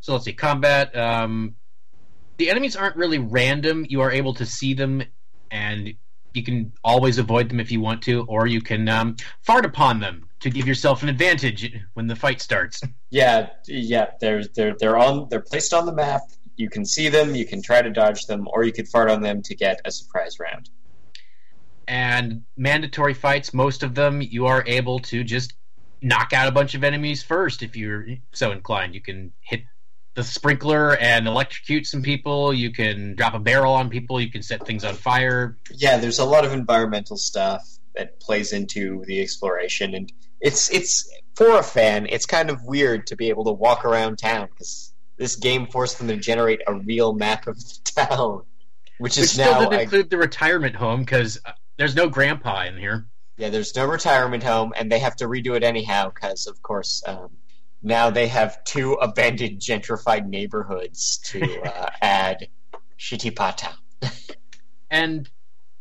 So 0.00 0.14
let's 0.14 0.24
see. 0.24 0.32
Combat. 0.32 0.96
Um, 0.96 1.56
the 2.38 2.50
enemies 2.50 2.74
aren't 2.74 2.96
really 2.96 3.18
random. 3.18 3.84
You 3.88 4.00
are 4.00 4.10
able 4.10 4.34
to 4.34 4.46
see 4.46 4.74
them, 4.74 5.02
and 5.50 5.94
you 6.32 6.42
can 6.42 6.72
always 6.82 7.18
avoid 7.18 7.50
them 7.50 7.60
if 7.60 7.70
you 7.70 7.80
want 7.80 8.02
to, 8.02 8.24
or 8.26 8.46
you 8.46 8.62
can 8.62 8.88
um, 8.88 9.16
fart 9.42 9.66
upon 9.66 10.00
them 10.00 10.28
to 10.42 10.50
give 10.50 10.66
yourself 10.66 11.02
an 11.02 11.08
advantage 11.08 11.72
when 11.94 12.06
the 12.06 12.16
fight 12.16 12.40
starts. 12.40 12.80
Yeah, 13.10 13.50
yeah. 13.66 14.10
They're 14.20 14.44
they're 14.54 14.74
they're 14.78 14.98
on. 14.98 15.28
They're 15.30 15.40
placed 15.40 15.72
on 15.74 15.86
the 15.86 15.92
map. 15.94 16.22
You 16.56 16.68
can 16.68 16.84
see 16.84 17.08
them. 17.08 17.34
You 17.34 17.46
can 17.46 17.62
try 17.62 17.82
to 17.82 17.90
dodge 17.90 18.26
them, 18.26 18.46
or 18.52 18.64
you 18.64 18.72
could 18.72 18.88
fart 18.88 19.10
on 19.10 19.22
them 19.22 19.42
to 19.42 19.54
get 19.54 19.80
a 19.84 19.90
surprise 19.90 20.38
round. 20.38 20.68
and 21.88 22.42
mandatory 22.56 23.14
fights, 23.14 23.52
most 23.52 23.82
of 23.82 23.94
them 23.94 24.22
you 24.22 24.46
are 24.46 24.62
able 24.66 24.98
to 25.00 25.24
just 25.24 25.54
knock 26.00 26.32
out 26.32 26.48
a 26.48 26.52
bunch 26.52 26.74
of 26.74 26.84
enemies 26.84 27.22
first 27.22 27.62
if 27.62 27.76
you're 27.76 28.06
so 28.32 28.52
inclined. 28.52 28.94
You 28.94 29.00
can 29.00 29.32
hit 29.40 29.62
the 30.14 30.22
sprinkler 30.24 30.96
and 30.96 31.26
electrocute 31.26 31.86
some 31.86 32.02
people. 32.02 32.52
You 32.52 32.70
can 32.72 33.14
drop 33.14 33.34
a 33.34 33.38
barrel 33.38 33.72
on 33.72 33.88
people. 33.90 34.20
You 34.20 34.30
can 34.30 34.42
set 34.42 34.66
things 34.66 34.84
on 34.84 34.94
fire. 34.94 35.56
Yeah, 35.70 35.98
there's 35.98 36.18
a 36.18 36.24
lot 36.24 36.44
of 36.44 36.52
environmental 36.52 37.16
stuff. 37.16 37.62
that 37.94 38.18
plays 38.20 38.52
into 38.52 39.04
the 39.06 39.20
exploration, 39.20 39.94
and 39.94 40.10
it's 40.42 40.70
it's 40.70 41.10
for 41.34 41.58
a 41.58 41.62
fan. 41.62 42.06
It's 42.10 42.26
kind 42.26 42.50
of 42.50 42.62
weird 42.64 43.06
to 43.08 43.16
be 43.16 43.30
able 43.30 43.44
to 43.44 43.52
walk 43.52 43.84
around 43.84 44.16
town 44.18 44.48
because 44.50 44.92
this 45.16 45.36
game 45.36 45.66
forced 45.66 45.98
them 45.98 46.08
to 46.08 46.16
generate 46.16 46.60
a 46.66 46.74
real 46.74 47.14
map 47.14 47.46
of 47.46 47.56
the 47.58 47.78
town, 47.96 48.42
which 48.98 49.16
Which 49.16 49.18
is 49.18 49.30
still 49.32 49.52
now 49.52 49.58
didn't 49.60 49.74
I- 49.74 49.82
include 49.82 50.10
the 50.10 50.18
retirement 50.18 50.76
home 50.76 51.00
because 51.00 51.40
there's 51.78 51.94
no 51.94 52.08
grandpa 52.08 52.64
in 52.64 52.76
here. 52.76 53.06
Yeah, 53.38 53.48
there's 53.48 53.74
no 53.74 53.86
retirement 53.86 54.42
home, 54.42 54.74
and 54.76 54.92
they 54.92 54.98
have 54.98 55.16
to 55.16 55.24
redo 55.24 55.56
it 55.56 55.64
anyhow 55.64 56.10
because, 56.14 56.46
of 56.46 56.60
course, 56.62 57.02
um, 57.06 57.30
now 57.82 58.10
they 58.10 58.28
have 58.28 58.62
two 58.64 58.92
abandoned 58.94 59.58
gentrified 59.60 60.26
neighborhoods 60.26 61.18
to 61.24 61.62
uh, 61.64 61.88
add 62.02 62.48
Shitipata. 62.98 63.72
And 64.90 65.28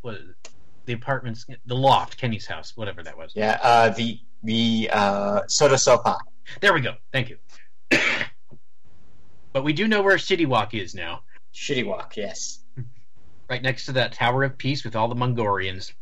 what 0.02 0.16
is 0.16 0.30
it? 0.30 0.50
the 0.86 0.94
apartments, 0.94 1.46
the 1.66 1.76
loft, 1.76 2.18
Kenny's 2.18 2.48
house, 2.48 2.76
whatever 2.78 3.04
that 3.04 3.18
was. 3.18 3.34
Yeah, 3.36 3.60
uh, 3.62 3.90
the 3.90 4.20
the 4.44 4.90
uh, 4.92 5.42
SoDoSoPa. 5.44 6.18
There 6.60 6.74
we 6.74 6.82
go. 6.82 6.96
Thank 7.12 7.30
you. 7.30 7.38
but 9.54 9.64
we 9.64 9.74
do 9.74 9.88
know 9.88 10.02
where 10.02 10.18
City 10.18 10.46
Walk 10.46 10.74
is 10.74 10.96
now, 10.96 11.24
Shitty 11.54 11.86
Walk, 11.86 12.18
yes. 12.18 12.60
right 13.50 13.62
next 13.62 13.86
to 13.86 13.94
that 13.94 14.14
Tower 14.14 14.44
of 14.44 14.58
Peace 14.58 14.84
with 14.84 14.96
all 14.96 15.08
the 15.08 15.16
Mongolians. 15.16 15.94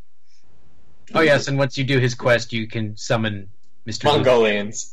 Oh 1.13 1.21
yes, 1.21 1.47
and 1.47 1.57
once 1.57 1.77
you 1.77 1.83
do 1.83 1.97
his 1.97 2.13
quest, 2.13 2.53
you 2.53 2.67
can 2.67 2.95
summon 2.95 3.49
Mr. 3.87 4.05
Mongolians. 4.05 4.91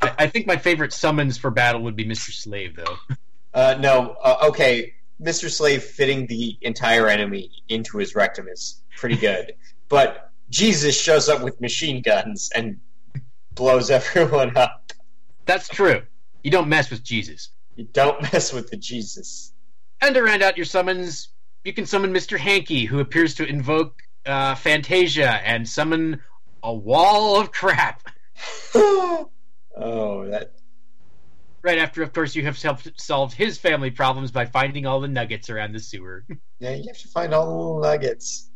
I, 0.00 0.12
I 0.18 0.26
think 0.28 0.46
my 0.46 0.56
favorite 0.56 0.92
summons 0.92 1.36
for 1.36 1.50
battle 1.50 1.82
would 1.82 1.96
be 1.96 2.04
Mr. 2.04 2.30
Slave, 2.32 2.76
though. 2.76 2.96
Uh, 3.54 3.76
no, 3.78 4.16
uh, 4.20 4.48
okay. 4.48 4.94
Mr. 5.22 5.48
Slave 5.48 5.84
fitting 5.84 6.26
the 6.26 6.58
entire 6.62 7.06
enemy 7.06 7.52
into 7.68 7.98
his 7.98 8.16
rectum 8.16 8.48
is 8.48 8.82
pretty 8.96 9.14
good. 9.16 9.54
but 9.88 10.32
Jesus 10.50 10.98
shows 10.98 11.28
up 11.28 11.42
with 11.42 11.60
machine 11.60 12.02
guns 12.02 12.50
and 12.54 12.78
blows 13.52 13.90
everyone 13.90 14.56
up. 14.56 14.92
That's 15.46 15.68
true. 15.68 16.02
You 16.42 16.50
don't 16.50 16.68
mess 16.68 16.90
with 16.90 17.02
Jesus. 17.02 17.50
You 17.76 17.88
don't 17.92 18.22
mess 18.32 18.52
with 18.52 18.70
the 18.70 18.76
Jesus. 18.76 19.52
And 20.00 20.14
to 20.14 20.22
round 20.22 20.42
out 20.42 20.56
your 20.56 20.66
summons, 20.66 21.28
you 21.64 21.72
can 21.72 21.86
summon 21.86 22.12
Mr. 22.12 22.38
Hanky, 22.38 22.84
who 22.84 23.00
appears 23.00 23.34
to 23.36 23.46
invoke 23.46 24.02
uh, 24.26 24.54
Fantasia 24.54 25.40
and 25.44 25.68
summon 25.68 26.20
a 26.62 26.72
wall 26.74 27.40
of 27.40 27.52
crap. 27.52 28.02
oh, 28.74 29.30
that 29.76 30.52
Right 31.64 31.78
after, 31.78 32.02
of 32.02 32.12
course, 32.12 32.36
you 32.36 32.42
have 32.42 32.60
helped 32.60 33.00
solve 33.00 33.32
his 33.32 33.56
family 33.56 33.90
problems 33.90 34.30
by 34.30 34.44
finding 34.44 34.84
all 34.84 35.00
the 35.00 35.08
nuggets 35.08 35.48
around 35.48 35.72
the 35.72 35.80
sewer 35.80 36.26
yeah. 36.60 36.74
You 36.74 36.84
have 36.88 36.98
to 36.98 37.08
find 37.08 37.32
all 37.32 37.46
the 37.46 37.52
little 37.52 37.80
nuggets. 37.80 38.50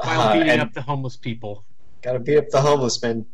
While 0.00 0.20
Uh, 0.20 0.32
beating 0.34 0.50
and 0.50 0.60
up 0.62 0.72
the 0.72 0.82
homeless 0.82 1.16
people. 1.16 1.64
gotta 2.02 2.18
beat 2.18 2.38
up 2.38 2.48
the 2.50 2.60
homeless 2.60 3.00
men. 3.02 3.26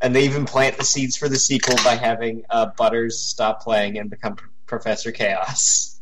And 0.00 0.14
they 0.14 0.24
even 0.24 0.44
plant 0.44 0.76
the 0.78 0.84
seeds 0.84 1.16
for 1.16 1.28
the 1.28 1.38
sequel 1.38 1.74
by 1.84 1.96
having 1.96 2.44
uh, 2.48 2.66
Butters 2.76 3.18
stop 3.18 3.62
playing 3.62 3.98
and 3.98 4.08
become 4.08 4.36
P- 4.36 4.44
Professor 4.66 5.10
Chaos. 5.10 5.98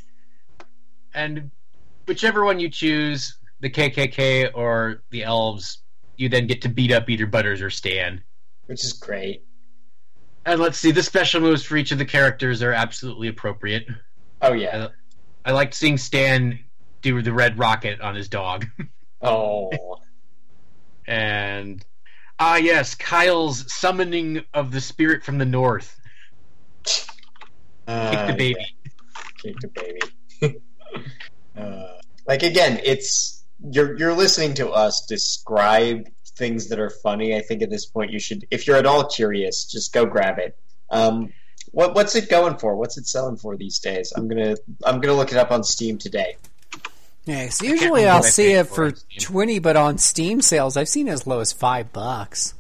And 1.15 1.51
whichever 2.07 2.45
one 2.45 2.61
you 2.61 2.69
choose, 2.69 3.39
the 3.61 3.71
KKK 3.71 4.51
or 4.55 5.03
the 5.11 5.23
elves, 5.25 5.79
you 6.17 6.29
then 6.29 6.47
get 6.47 6.63
to 6.63 6.69
beat 6.69 6.93
up 6.93 7.09
either 7.09 7.25
Butters 7.27 7.63
or 7.63 7.71
Stan. 7.71 8.23
Which 8.67 8.85
is 8.85 8.93
great. 8.93 9.45
And 10.45 10.61
let's 10.61 10.79
see, 10.79 10.91
the 10.93 11.03
special 11.03 11.41
moves 11.41 11.63
for 11.65 11.77
each 11.77 11.91
of 11.91 11.99
the 11.99 12.05
characters 12.05 12.63
are 12.63 12.73
absolutely 12.73 13.29
appropriate. 13.29 13.87
Oh 14.43 14.53
yeah. 14.53 14.89
I 15.45 15.53
liked 15.53 15.73
seeing 15.75 15.97
Stan 15.97 16.59
do 17.01 17.23
the 17.23 17.33
red 17.33 17.59
rocket 17.59 18.01
on 18.03 18.15
his 18.15 18.29
dog. 18.29 18.67
Oh. 19.27 19.99
and 21.07 21.85
ah 22.39 22.57
yes, 22.57 22.95
Kyle's 22.95 23.73
summoning 23.73 24.45
of 24.55 24.71
the 24.73 24.81
spirit 24.81 25.25
from 25.25 25.39
the 25.39 25.45
north. 25.47 25.99
Kick 26.85 27.09
Uh, 27.89 28.27
the 28.27 28.33
baby. 28.35 28.77
kick 29.43 29.57
the 29.61 29.69
baby. 29.69 30.61
uh, 31.59 31.87
like 32.27 32.43
again, 32.43 32.81
it's 32.85 33.45
you're 33.71 33.97
you're 33.99 34.15
listening 34.15 34.55
to 34.55 34.71
us 34.71 35.07
describe 35.09 36.09
things 36.37 36.69
that 36.69 36.79
are 36.79 36.91
funny. 36.91 37.35
I 37.37 37.41
think 37.41 37.63
at 37.63 37.71
this 37.71 37.87
point 37.87 38.13
you 38.13 38.19
should, 38.19 38.47
if 38.51 38.67
you're 38.67 38.77
at 38.77 38.87
all 38.87 39.07
curious, 39.07 39.65
just 39.65 39.93
go 39.93 40.05
grab 40.05 40.39
it. 40.39 40.57
Um, 40.91 41.33
what 41.73 41.95
what's 41.95 42.15
it 42.15 42.29
going 42.29 42.59
for? 42.59 42.77
What's 42.77 42.99
it 42.99 43.07
selling 43.07 43.37
for 43.37 43.57
these 43.57 43.79
days? 43.79 44.13
I'm 44.17 44.29
gonna 44.29 44.57
I'm 44.85 45.01
gonna 45.01 45.15
look 45.15 45.33
it 45.33 45.39
up 45.39 45.51
on 45.51 45.63
Steam 45.65 45.97
today. 45.99 46.37
Yeah, 47.27 47.51
usually 47.61 48.07
I'll 48.07 48.23
see 48.23 48.53
it 48.53 48.69
for 48.69 48.75
for 48.75 48.87
it 48.87 49.03
twenty, 49.21 49.59
but 49.59 49.77
on 49.77 49.99
Steam 49.99 50.41
sales, 50.41 50.77
I've 50.77 50.89
seen 50.89 51.09
it 51.09 51.13
as 51.13 51.27
low 51.27 51.41
as 51.41 51.53
five 51.53 51.93
bucks. 51.93 52.55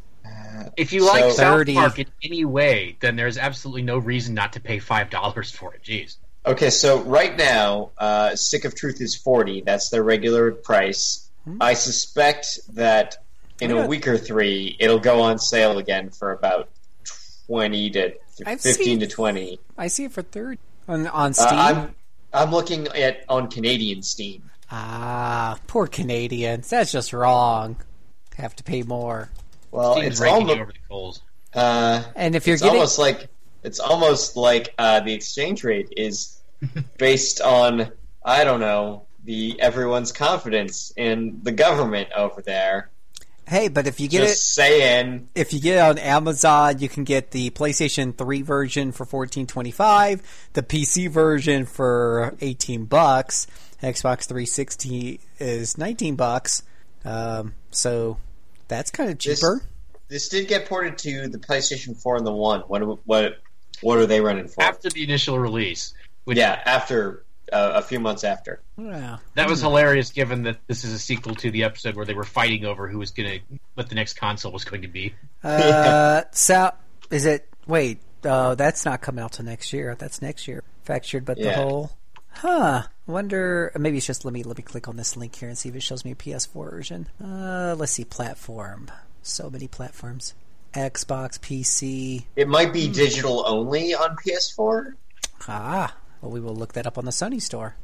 If 0.76 0.92
you 0.92 1.05
like 1.07 1.22
So- 1.24 1.31
South 1.31 1.59
30. 1.59 1.74
Park 1.74 1.98
in 2.00 2.07
any 2.22 2.44
way, 2.44 2.96
then 3.00 3.14
there's 3.16 3.38
absolutely 3.38 3.83
no 3.83 3.98
reason 3.98 4.35
not 4.35 4.52
to 4.55 4.61
pay 4.61 4.79
five 4.79 5.09
dollars 5.11 5.50
for 5.50 5.72
it. 5.74 5.83
Jeez. 5.85 6.16
Okay, 6.44 6.70
so 6.70 7.00
right 7.02 7.37
now, 7.37 7.90
uh, 7.98 8.35
Stick 8.37 8.64
of 8.64 8.74
Truth 8.74 9.00
is 9.00 9.14
forty. 9.14 9.61
That's 9.62 9.88
their 9.90 10.02
regular 10.02 10.50
price. 10.52 11.29
I 11.61 11.74
suspect 11.74 12.59
that 12.74 13.18
in 13.61 13.70
Yeah. 13.70 13.85
a 13.85 13.87
week 13.87 14.09
or 14.09 14.18
three, 14.18 14.76
it'll 14.81 14.98
go 14.98 15.20
on 15.20 15.38
sale 15.38 15.79
again 15.79 16.11
for 16.11 16.33
about 16.33 16.68
twenty 17.46 17.88
to 17.90 18.14
I've 18.44 18.61
fifteen 18.61 18.98
to 19.00 19.07
twenty. 19.07 19.61
I 19.79 19.87
see 19.88 20.05
it 20.05 20.12
for 20.12 20.22
thirty 20.22 20.59
on 20.88 21.07
on 21.07 21.31
Uh, 21.31 21.33
Steam. 21.35 21.59
I'm 21.59 21.94
I'm 22.33 22.50
looking 22.50 22.88
at 22.88 23.24
on 23.29 23.48
Canadian 23.48 24.02
Steam. 24.02 24.45
Ah, 24.70 25.59
poor 25.66 25.87
Canadians. 25.87 26.68
That's 26.70 26.92
just 26.92 27.12
wrong. 27.12 27.76
Have 28.37 28.55
to 28.57 28.64
pay 28.64 28.83
more. 28.83 29.31
Well, 29.70 29.94
Steam's 29.94 30.12
it's 30.14 30.20
raking 30.20 30.37
you 30.37 30.40
almost 30.42 30.61
over 30.61 30.72
the 30.72 30.79
coals. 30.88 31.22
uh, 31.55 32.02
And 32.14 32.35
if 32.35 32.46
you're 32.46 32.55
it's 32.55 32.62
getting 32.62 32.76
almost 32.76 32.98
like 32.98 33.29
it's 33.62 33.81
almost 33.81 34.37
like 34.37 34.74
uh, 34.79 35.00
the 35.00 35.12
exchange 35.12 35.64
rate 35.64 35.92
is 35.96 36.40
based 36.98 37.40
on 37.40 37.90
I 38.24 38.44
don't 38.44 38.61
know 38.61 39.07
the 39.24 39.61
everyone's 39.61 40.12
confidence 40.12 40.92
in 40.96 41.40
the 41.42 41.52
government 41.52 42.11
over 42.14 42.42
there. 42.42 42.90
hey, 43.48 43.68
but 43.68 43.87
if 43.87 43.98
you 44.00 44.09
get 44.09 44.26
Just 44.26 44.55
saying. 44.55 45.29
if 45.35 45.52
you 45.52 45.61
get 45.61 45.76
it 45.76 45.81
on 45.81 45.98
Amazon, 45.98 46.79
you 46.79 46.88
can 46.88 47.05
get 47.05 47.33
the 47.33 47.50
PlayStation 47.50 48.16
3 48.16 48.42
version 48.42 48.92
for 48.92 49.05
14.25, 49.05 50.20
the 50.52 50.62
PC 50.62 51.09
version 51.11 51.64
for 51.66 52.35
18 52.40 52.85
bucks, 52.85 53.46
Xbox 53.87 54.27
360 54.27 55.20
is 55.38 55.79
19 55.79 56.16
bucks. 56.16 56.62
Um, 57.05 57.55
so 57.70 58.18
that's 58.68 58.90
kind 58.90 59.11
of 59.11 59.18
This- 59.18 59.40
cheaper. 59.40 59.62
This 60.09 60.29
did 60.29 60.46
get 60.46 60.68
ported 60.68 60.99
to 60.99 61.29
the 61.29 61.38
PlayStation 61.38 62.01
4 62.01 62.16
and 62.16 62.27
the 62.27 62.33
One. 62.33 62.61
What 62.61 63.05
what 63.07 63.38
what 63.81 63.99
are 63.99 64.07
they 64.07 64.20
running 64.20 64.46
for? 64.46 64.62
After 64.62 64.88
the 64.88 65.03
initial 65.03 65.37
release, 65.38 65.94
which 66.25 66.38
yeah, 66.38 66.61
after 66.64 67.25
uh, 67.53 67.72
a 67.75 67.83
few 67.83 67.99
months 67.99 68.22
after. 68.22 68.61
yeah. 68.79 69.18
that 69.35 69.49
was 69.49 69.61
hilarious, 69.61 70.11
given 70.11 70.44
that 70.44 70.59
this 70.68 70.85
is 70.85 70.92
a 70.92 70.99
sequel 70.99 71.35
to 71.37 71.51
the 71.51 71.64
episode 71.64 71.96
where 71.96 72.07
they 72.07 72.14
were 72.14 72.25
fighting 72.25 72.64
over 72.64 72.87
who 72.88 72.99
was 72.99 73.11
going 73.11 73.29
to 73.29 73.59
what 73.75 73.88
the 73.88 73.96
next 73.96 74.14
console 74.14 74.53
was 74.53 74.64
going 74.64 74.83
to 74.83 74.88
be. 74.88 75.12
Uh, 75.42 76.22
so 76.31 76.72
is 77.11 77.27
it? 77.27 77.49
Wait, 77.66 77.99
uh, 78.25 78.55
that's 78.55 78.85
not 78.85 79.01
coming 79.01 79.25
out 79.25 79.33
till 79.33 79.44
next 79.44 79.72
year. 79.72 79.96
That's 79.99 80.22
next 80.22 80.46
year. 80.46 80.62
Fractured, 80.85 81.25
but 81.25 81.37
the 81.37 81.53
whole. 81.53 81.90
Huh. 82.31 82.85
Wonder. 83.06 83.72
Maybe 83.78 83.98
it's 83.98 84.06
just 84.06 84.24
let 84.24 84.34
me 84.34 84.42
let 84.42 84.56
me 84.56 84.62
click 84.62 84.88
on 84.88 84.96
this 84.96 85.16
link 85.16 85.36
here 85.36 85.48
and 85.48 85.56
see 85.56 85.68
if 85.68 85.76
it 85.76 85.82
shows 85.82 86.04
me 86.04 86.12
a 86.12 86.16
PS4 86.16 86.70
version. 86.70 87.08
Uh, 87.22 87.74
let's 87.78 87.92
see. 87.92 88.04
Platform. 88.04 88.90
So 89.22 89.48
many 89.50 89.68
platforms. 89.68 90.34
Xbox, 90.74 91.38
PC. 91.38 92.24
It 92.36 92.48
might 92.48 92.72
be 92.72 92.88
digital 92.88 93.44
only 93.46 93.94
on 93.94 94.16
PS4. 94.16 94.94
Ah. 95.48 95.94
Well, 96.20 96.30
we 96.30 96.40
will 96.40 96.54
look 96.54 96.72
that 96.74 96.86
up 96.86 96.98
on 96.98 97.04
the 97.04 97.10
Sony 97.10 97.40
store. 97.40 97.76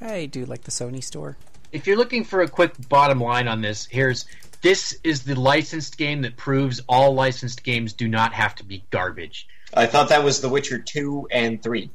I 0.00 0.26
do 0.26 0.44
like 0.44 0.62
the 0.62 0.70
Sony 0.70 1.02
store. 1.02 1.36
If 1.72 1.86
you're 1.86 1.96
looking 1.96 2.24
for 2.24 2.40
a 2.40 2.48
quick 2.48 2.72
bottom 2.88 3.20
line 3.20 3.48
on 3.48 3.60
this, 3.60 3.86
here's 3.86 4.26
this 4.62 4.98
is 5.04 5.24
the 5.24 5.38
licensed 5.38 5.98
game 5.98 6.22
that 6.22 6.36
proves 6.36 6.80
all 6.88 7.14
licensed 7.14 7.64
games 7.64 7.92
do 7.92 8.08
not 8.08 8.32
have 8.32 8.54
to 8.56 8.64
be 8.64 8.84
garbage. 8.90 9.46
I 9.74 9.86
thought 9.86 10.08
that 10.08 10.24
was 10.24 10.40
The 10.40 10.48
Witcher 10.48 10.78
2 10.78 11.28
and 11.30 11.62
3. 11.62 11.90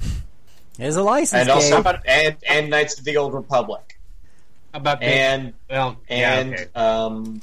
There's 0.76 0.96
a 0.96 1.02
license 1.02 1.42
And 1.42 1.50
also 1.50 1.82
game. 1.82 1.94
and 2.06 2.36
and 2.48 2.70
Knights 2.70 2.98
of 2.98 3.04
the 3.04 3.16
Old 3.16 3.34
Republic. 3.34 3.98
About 4.74 5.02
And 5.02 5.54
well, 5.70 5.96
and 6.08 6.50
yeah, 6.50 6.56
okay. 6.56 6.70
um 6.74 7.40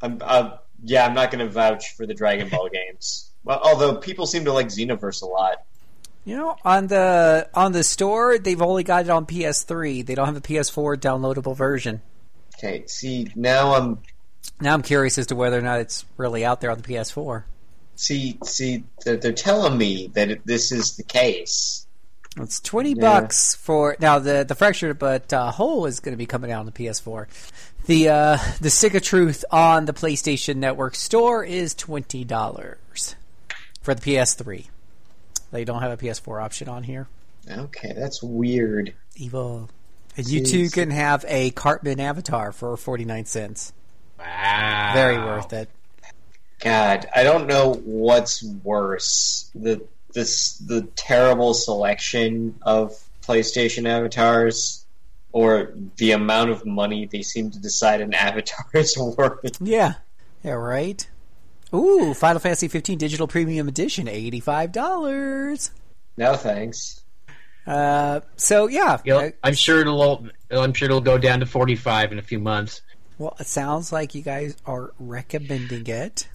I'm 0.00 0.18
uh, 0.20 0.56
yeah, 0.82 1.06
I'm 1.06 1.14
not 1.14 1.30
going 1.30 1.44
to 1.44 1.50
vouch 1.50 1.94
for 1.96 2.06
the 2.06 2.14
Dragon 2.14 2.48
Ball 2.48 2.68
games. 2.72 3.30
Well, 3.42 3.60
although 3.62 3.96
people 3.96 4.26
seem 4.26 4.44
to 4.44 4.52
like 4.52 4.68
Xenoverse 4.68 5.22
a 5.22 5.26
lot. 5.26 5.64
You 6.24 6.36
know, 6.36 6.56
on 6.64 6.86
the 6.86 7.48
on 7.54 7.72
the 7.72 7.82
store, 7.84 8.38
they've 8.38 8.60
only 8.62 8.82
got 8.82 9.04
it 9.04 9.10
on 9.10 9.26
PS3. 9.26 10.06
They 10.06 10.14
don't 10.14 10.26
have 10.26 10.36
a 10.36 10.40
PS4 10.40 10.96
downloadable 10.96 11.56
version. 11.56 12.00
Okay, 12.56 12.84
see, 12.86 13.30
now 13.34 13.74
I'm 13.74 13.98
Now 14.60 14.74
I'm 14.74 14.82
curious 14.82 15.18
as 15.18 15.26
to 15.28 15.36
whether 15.36 15.58
or 15.58 15.62
not 15.62 15.80
it's 15.80 16.04
really 16.16 16.44
out 16.44 16.60
there 16.60 16.70
on 16.70 16.78
the 16.78 16.84
PS4. 16.88 17.44
see 17.96 18.38
see 18.44 18.84
they're, 19.04 19.16
they're 19.16 19.32
telling 19.32 19.76
me 19.76 20.08
that 20.14 20.30
it, 20.30 20.46
this 20.46 20.72
is 20.72 20.96
the 20.96 21.02
case. 21.02 21.86
It's 22.36 22.60
twenty 22.60 22.90
Yeah. 22.90 23.20
bucks 23.20 23.54
for 23.54 23.96
now. 24.00 24.18
The 24.18 24.44
the 24.46 24.54
fractured 24.54 24.98
but 24.98 25.32
uh, 25.32 25.50
whole 25.52 25.86
is 25.86 26.00
going 26.00 26.12
to 26.12 26.16
be 26.18 26.26
coming 26.26 26.50
out 26.50 26.60
on 26.60 26.66
the 26.66 26.72
PS4. 26.72 27.26
The 27.86 28.08
uh, 28.08 28.38
the 28.60 28.70
stick 28.70 28.94
of 28.94 29.02
truth 29.02 29.44
on 29.50 29.84
the 29.84 29.92
PlayStation 29.92 30.56
Network 30.56 30.94
store 30.96 31.44
is 31.44 31.74
twenty 31.74 32.24
dollars 32.24 33.14
for 33.82 33.94
the 33.94 34.00
PS3. 34.00 34.66
They 35.52 35.64
don't 35.64 35.82
have 35.82 35.92
a 35.92 35.96
PS4 35.96 36.42
option 36.42 36.68
on 36.68 36.82
here. 36.82 37.06
Okay, 37.48 37.92
that's 37.94 38.20
weird. 38.22 38.94
Evil. 39.14 39.68
And 40.16 40.26
you 40.26 40.44
too 40.44 40.64
Jeez. 40.64 40.72
can 40.72 40.90
have 40.90 41.24
a 41.28 41.50
Cartman 41.50 42.00
avatar 42.00 42.50
for 42.50 42.76
forty 42.76 43.04
nine 43.04 43.26
cents. 43.26 43.72
Wow. 44.18 44.90
Very 44.94 45.18
worth 45.18 45.52
it. 45.52 45.68
God, 46.60 47.06
I 47.14 47.22
don't 47.24 47.46
know 47.46 47.74
what's 47.84 48.42
worse 48.42 49.50
the 49.54 49.86
this 50.14 50.54
the 50.58 50.82
terrible 50.96 51.52
selection 51.54 52.56
of 52.62 52.98
PlayStation 53.22 53.86
avatars, 53.88 54.86
or 55.32 55.74
the 55.96 56.12
amount 56.12 56.50
of 56.50 56.64
money 56.64 57.06
they 57.06 57.22
seem 57.22 57.50
to 57.50 57.58
decide 57.58 58.00
an 58.00 58.14
avatar 58.14 58.64
is 58.74 58.96
worth. 58.96 59.60
Yeah. 59.60 59.94
Yeah, 60.42 60.52
right. 60.52 61.06
Ooh, 61.74 62.14
Final 62.14 62.38
Fantasy 62.38 62.68
15 62.68 62.98
Digital 62.98 63.26
Premium 63.26 63.66
Edition, 63.66 64.06
eighty 64.08 64.40
five 64.40 64.70
dollars. 64.72 65.70
No 66.16 66.36
thanks. 66.36 67.00
Uh, 67.66 68.20
so 68.36 68.68
yeah, 68.68 68.98
You 69.04 69.12
know, 69.14 69.32
I'm 69.42 69.54
sure 69.54 69.80
it'll. 69.80 70.26
I'm 70.50 70.74
sure 70.74 70.86
it'll 70.86 71.00
go 71.00 71.16
down 71.18 71.40
to 71.40 71.46
45 71.46 72.12
in 72.12 72.18
a 72.18 72.22
few 72.22 72.38
months. 72.38 72.82
well, 73.18 73.34
it 73.40 73.46
sounds 73.46 73.90
like 73.90 74.14
you 74.14 74.20
guys 74.22 74.54
are 74.66 74.92
recommending 75.00 75.86
it. 75.86 76.28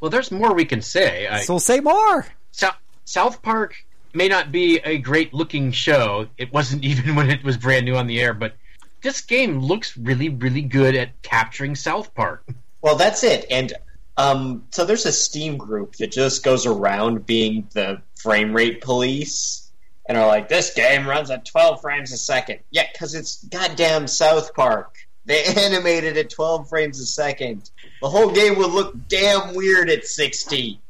Well, 0.00 0.10
there's 0.10 0.30
more 0.30 0.54
we 0.54 0.64
can 0.64 0.80
say. 0.80 1.26
I, 1.26 1.40
So 1.40 1.58
say 1.58 1.80
more. 1.80 2.26
Sou- 2.52 2.68
South 3.08 3.40
Park 3.40 3.74
may 4.12 4.28
not 4.28 4.52
be 4.52 4.76
a 4.84 4.98
great 4.98 5.32
looking 5.32 5.72
show. 5.72 6.28
It 6.36 6.52
wasn't 6.52 6.84
even 6.90 7.14
when 7.14 7.30
it 7.30 7.42
was 7.42 7.56
brand 7.56 7.86
new 7.86 7.96
on 7.96 8.06
the 8.06 8.20
air, 8.20 8.34
but 8.34 8.54
this 9.00 9.22
game 9.22 9.60
looks 9.60 9.96
really, 9.96 10.28
really 10.28 10.60
good 10.60 10.94
at 10.94 11.22
capturing 11.22 11.74
South 11.74 12.14
Park. 12.14 12.44
Well, 12.82 12.96
that's 12.96 13.24
it. 13.24 13.46
And 13.50 13.72
um, 14.18 14.64
so 14.70 14.84
there's 14.84 15.06
a 15.06 15.12
Steam 15.12 15.56
group 15.56 15.96
that 15.96 16.12
just 16.12 16.42
goes 16.42 16.66
around 16.66 17.24
being 17.24 17.68
the 17.72 18.02
frame 18.16 18.52
rate 18.52 18.82
police 18.82 19.70
and 20.04 20.18
are 20.18 20.26
like, 20.26 20.48
this 20.48 20.74
game 20.74 21.06
runs 21.06 21.30
at 21.30 21.46
12 21.46 21.80
frames 21.80 22.12
a 22.12 22.18
second. 22.18 22.60
Yeah, 22.70 22.84
because 22.92 23.14
it's 23.14 23.42
goddamn 23.44 24.06
South 24.06 24.52
Park. 24.52 24.96
They 25.24 25.44
animated 25.56 26.18
at 26.18 26.28
12 26.28 26.68
frames 26.68 27.00
a 27.00 27.06
second. 27.06 27.70
The 28.02 28.10
whole 28.10 28.32
game 28.32 28.58
would 28.58 28.70
look 28.70 29.08
damn 29.08 29.54
weird 29.54 29.88
at 29.88 30.04
60. 30.04 30.80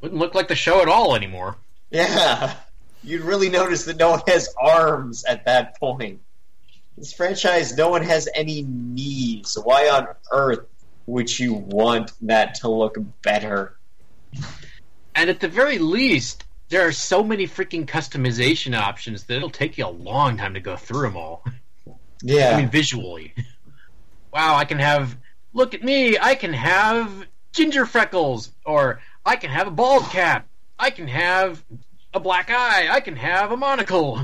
Wouldn't 0.00 0.18
look 0.18 0.34
like 0.34 0.48
the 0.48 0.54
show 0.54 0.80
at 0.80 0.88
all 0.88 1.14
anymore. 1.14 1.56
Yeah. 1.90 2.54
You'd 3.02 3.22
really 3.22 3.48
notice 3.48 3.84
that 3.84 3.96
no 3.96 4.10
one 4.10 4.22
has 4.26 4.54
arms 4.60 5.24
at 5.24 5.46
that 5.46 5.78
point. 5.78 6.20
This 6.96 7.12
franchise, 7.12 7.76
no 7.76 7.88
one 7.88 8.02
has 8.02 8.28
any 8.34 8.62
knees. 8.62 9.56
Why 9.62 9.88
on 9.88 10.08
earth 10.30 10.66
would 11.06 11.38
you 11.38 11.54
want 11.54 12.12
that 12.22 12.56
to 12.56 12.68
look 12.68 12.96
better? 13.22 13.76
And 15.14 15.30
at 15.30 15.40
the 15.40 15.48
very 15.48 15.78
least, 15.78 16.44
there 16.68 16.86
are 16.86 16.92
so 16.92 17.24
many 17.24 17.46
freaking 17.46 17.86
customization 17.86 18.78
options 18.78 19.24
that 19.24 19.36
it'll 19.36 19.50
take 19.50 19.78
you 19.78 19.86
a 19.86 19.88
long 19.88 20.36
time 20.36 20.54
to 20.54 20.60
go 20.60 20.76
through 20.76 21.02
them 21.02 21.16
all. 21.16 21.44
Yeah. 22.22 22.54
I 22.54 22.56
mean, 22.58 22.70
visually. 22.70 23.34
Wow, 24.32 24.56
I 24.56 24.64
can 24.64 24.78
have. 24.78 25.16
Look 25.52 25.74
at 25.74 25.82
me! 25.82 26.16
I 26.16 26.36
can 26.36 26.52
have 26.52 27.26
ginger 27.52 27.86
freckles, 27.86 28.52
or 28.64 29.00
I 29.24 29.36
can 29.36 29.50
have 29.50 29.66
a 29.66 29.70
bald 29.70 30.04
cap. 30.04 30.46
I 30.78 30.90
can 30.90 31.08
have 31.08 31.62
a 32.14 32.20
black 32.20 32.50
eye. 32.50 32.88
I 32.90 33.00
can 33.00 33.16
have 33.16 33.52
a 33.52 33.56
monocle. 33.56 34.20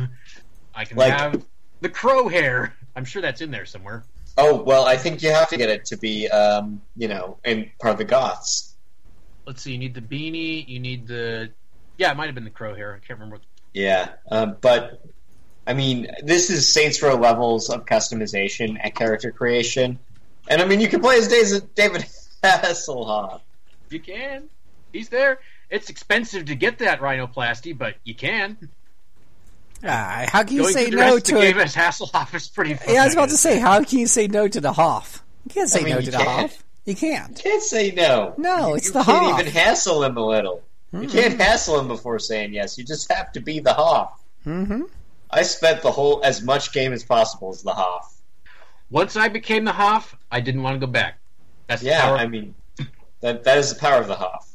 I 0.75 0.85
can 0.85 0.97
Like- 0.97 1.13
have 1.13 1.45
the 1.81 1.89
crow 1.89 2.29
hair. 2.29 2.75
I'm 2.95 3.05
sure 3.05 3.21
that's 3.23 3.41
in 3.41 3.51
there 3.51 3.67
somewhere. 3.67 4.05
Oh 4.39 4.63
well, 4.63 4.85
I 4.85 4.97
think 4.97 5.23
you 5.23 5.31
have 5.31 5.49
to 5.49 5.57
get 5.57 5.71
it 5.71 5.87
to 5.87 5.97
be, 5.97 6.29
um, 6.29 6.83
you 6.97 7.09
know, 7.09 7.39
in 7.45 7.71
part 7.81 7.93
of 7.93 7.99
the 7.99 8.05
Goths. 8.05 8.75
Let's 9.47 9.63
see. 9.63 9.73
You 9.73 9.79
need 9.79 9.95
the 9.95 10.03
beanie. 10.03 10.67
You 10.69 10.79
need 10.79 11.07
the. 11.07 11.51
Yeah, 11.97 12.11
it 12.11 12.17
might 12.17 12.27
have 12.27 12.35
been 12.35 12.45
the 12.45 12.51
crow 12.51 12.75
hair. 12.75 12.95
I 12.95 12.99
can't 13.07 13.19
remember. 13.19 13.37
What... 13.37 13.45
Yeah, 13.73 14.11
um, 14.31 14.57
but 14.61 15.03
I 15.67 15.73
mean, 15.73 16.09
this 16.23 16.51
is 16.51 16.71
Saints 16.71 17.01
Row 17.03 17.17
levels 17.17 17.71
of 17.71 17.87
customization 17.87 18.77
and 18.81 18.95
character 18.95 19.31
creation, 19.31 19.99
and 20.49 20.61
I 20.61 20.67
mean, 20.67 20.81
you 20.81 20.89
can 20.89 21.01
play 21.01 21.17
as 21.17 21.29
David 21.29 22.05
Hasselhoff. 22.43 23.41
You 23.89 24.01
can. 24.01 24.51
He's 24.97 25.09
there. 25.09 25.41
It's 25.71 25.91
expensive 25.91 26.47
to 26.47 26.55
get 26.55 26.79
that 26.79 27.01
rhinoplasty, 27.01 27.77
but 27.77 27.97
you 28.05 28.15
can. 28.15 28.57
Ah, 29.85 30.25
how 30.29 30.43
can 30.43 30.55
you 30.57 30.63
Going 30.63 30.75
say 30.75 30.91
the 30.91 30.97
no 30.97 31.15
rest 31.15 31.27
to 31.27 31.35
the 31.35 31.41
game 31.41 31.59
as 31.59 31.75
Hasselhoff 31.75 32.35
is 32.35 32.49
pretty. 32.49 32.75
Fun, 32.75 32.95
Yeah, 32.95 33.03
I 33.03 33.05
was 33.05 33.15
about 33.15 33.29
to 33.29 33.37
say, 33.37 33.59
how 33.59 33.83
can 33.85 33.99
you 33.99 34.07
say 34.07 34.27
no 34.27 34.49
to 34.49 34.61
the 34.61 34.73
Hoff? 34.73 35.23
You 35.45 35.51
can't 35.55 35.69
say 35.69 35.81
I 35.81 35.85
mean, 35.85 35.95
no 35.97 36.01
to 36.01 36.11
the 36.11 36.17
can't. 36.17 36.29
Hoff. 36.29 36.65
You 36.87 36.95
can't. 36.95 37.37
You 37.37 37.43
can't 37.51 37.63
say 37.63 37.91
no. 37.91 38.35
No, 38.39 38.69
You- 38.69 38.75
it's 38.77 38.87
you 38.87 38.93
the 38.95 39.03
can't 39.03 39.35
Hmm. 39.35 39.41
even 39.41 39.53
hassle 39.53 40.03
him 40.05 40.17
a 40.17 40.25
little. 40.27 40.63
You 40.93 41.09
can't 41.09 41.39
hassle 41.39 41.79
him 41.79 41.89
before 41.89 42.19
saying 42.19 42.55
yes. 42.55 42.79
You 42.79 42.85
just 42.85 43.13
have 43.13 43.31
to 43.33 43.41
be 43.41 43.59
the 43.61 43.75
Hoff. 43.75 44.19
Mm-hmm. 44.47 44.83
I 45.31 45.43
spent 45.43 45.83
the 45.83 45.91
whole 45.91 46.23
as 46.25 46.41
much 46.43 46.73
game 46.73 46.93
as 46.95 47.05
possible 47.05 47.51
as 47.51 47.63
the 47.63 47.73
Hoff. 47.75 48.15
Once 48.91 49.17
I 49.17 49.29
became 49.29 49.65
the 49.65 49.73
Hoff, 49.73 50.17
I 50.31 50.41
didn't 50.41 50.63
want 50.63 50.81
to 50.81 50.87
go 50.87 50.91
back. 50.91 51.19
That's 51.67 51.83
the 51.83 51.89
Yeah, 51.89 52.03
power. 52.03 52.17
I 52.17 52.27
mean, 52.29 52.55
that 53.21 53.45
that 53.45 53.59
is 53.59 53.75
the 53.75 53.79
power 53.81 54.01
of 54.01 54.07
the 54.07 54.15
Hoff. 54.15 54.49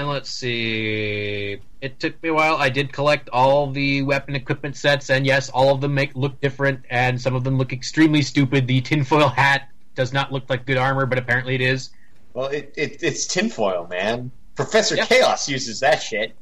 And 0.00 0.08
let's 0.08 0.30
see. 0.30 1.58
It 1.82 2.00
took 2.00 2.22
me 2.22 2.30
a 2.30 2.32
while. 2.32 2.56
I 2.56 2.70
did 2.70 2.90
collect 2.90 3.28
all 3.28 3.70
the 3.70 4.00
weapon 4.00 4.34
equipment 4.34 4.74
sets, 4.74 5.10
and 5.10 5.26
yes, 5.26 5.50
all 5.50 5.74
of 5.74 5.82
them 5.82 5.92
make 5.92 6.16
look 6.16 6.40
different, 6.40 6.86
and 6.88 7.20
some 7.20 7.34
of 7.34 7.44
them 7.44 7.58
look 7.58 7.74
extremely 7.74 8.22
stupid. 8.22 8.66
The 8.66 8.80
tinfoil 8.80 9.28
hat 9.28 9.68
does 9.94 10.10
not 10.14 10.32
look 10.32 10.48
like 10.48 10.64
good 10.64 10.78
armor, 10.78 11.04
but 11.04 11.18
apparently 11.18 11.54
it 11.54 11.60
is. 11.60 11.90
Well, 12.32 12.46
it, 12.46 12.72
it 12.78 13.02
it's 13.02 13.26
tinfoil, 13.26 13.88
man. 13.88 14.30
Professor 14.54 14.94
Yeah. 14.96 15.04
Chaos 15.04 15.50
uses 15.50 15.80
that 15.80 15.96
shit. 15.96 16.34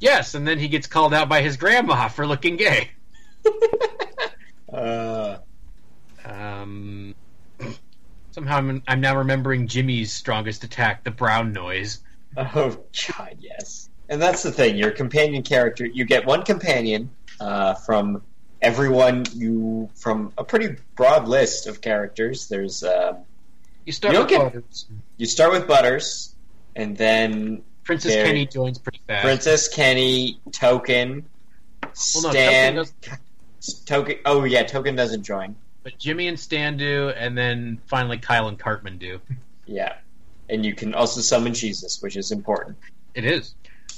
Yes, 0.00 0.34
and 0.34 0.44
then 0.44 0.58
he 0.58 0.66
gets 0.66 0.88
called 0.88 1.14
out 1.14 1.28
by 1.28 1.42
his 1.42 1.56
grandma 1.56 2.08
for 2.08 2.26
looking 2.26 2.56
gay. 2.56 2.90
Uh, 4.72 5.38
Um, 6.24 7.14
somehow 8.32 8.56
I'm, 8.56 8.82
I'm 8.88 9.00
now 9.00 9.16
remembering 9.16 9.68
Jimmy's 9.68 10.12
strongest 10.12 10.64
attack, 10.64 11.04
the 11.04 11.12
brown 11.12 11.52
noise. 11.52 12.00
Oh 12.36 12.78
god, 13.16 13.36
yes. 13.40 13.88
And 14.08 14.20
that's 14.22 14.42
the 14.42 14.52
thing. 14.52 14.76
Your 14.76 14.90
companion 14.92 15.42
character, 15.42 15.84
you 15.86 16.04
get 16.04 16.26
one 16.26 16.42
companion 16.44 17.10
uh, 17.40 17.74
from 17.74 18.22
everyone 18.62 19.24
you 19.34 19.90
from 19.94 20.32
a 20.38 20.44
pretty 20.44 20.76
broad 20.94 21.28
list 21.28 21.66
of 21.66 21.80
characters. 21.80 22.48
There's 22.48 22.82
um, 22.84 23.18
You 23.84 23.92
start 23.92 24.14
You 24.14 24.20
with 24.20 24.28
get- 24.28 24.40
Butters. 24.52 24.86
you 25.16 25.26
start 25.26 25.52
with 25.52 25.66
Butters, 25.66 26.34
and 26.74 26.96
then 26.96 27.62
Princess 27.84 28.14
There- 28.14 28.24
Kenny 28.26 28.46
joins 28.46 28.78
pretty 28.78 29.00
fast. 29.06 29.24
Princess 29.24 29.68
Kenny, 29.68 30.40
Token, 30.52 31.26
Well, 31.82 31.90
no, 32.22 32.30
Stan, 32.30 32.74
Token 32.76 33.18
Token. 33.86 34.16
Oh 34.24 34.44
yeah, 34.44 34.62
Token 34.62 34.94
doesn't 34.94 35.24
join. 35.24 35.56
But 35.82 35.98
Jimmy 35.98 36.26
and 36.28 36.38
Stan 36.38 36.76
do, 36.76 37.10
and 37.10 37.36
then 37.38 37.80
finally 37.86 38.18
Kyle 38.18 38.48
and 38.48 38.58
Cartman 38.58 38.98
do. 38.98 39.20
Yeah, 39.66 39.94
and 40.48 40.64
you 40.64 40.74
can 40.74 40.94
also 40.94 41.20
summon 41.20 41.54
Jesus, 41.54 42.00
which 42.02 42.16
is 42.16 42.30
important. 42.32 42.76
It 43.14 43.24
is. 43.24 43.54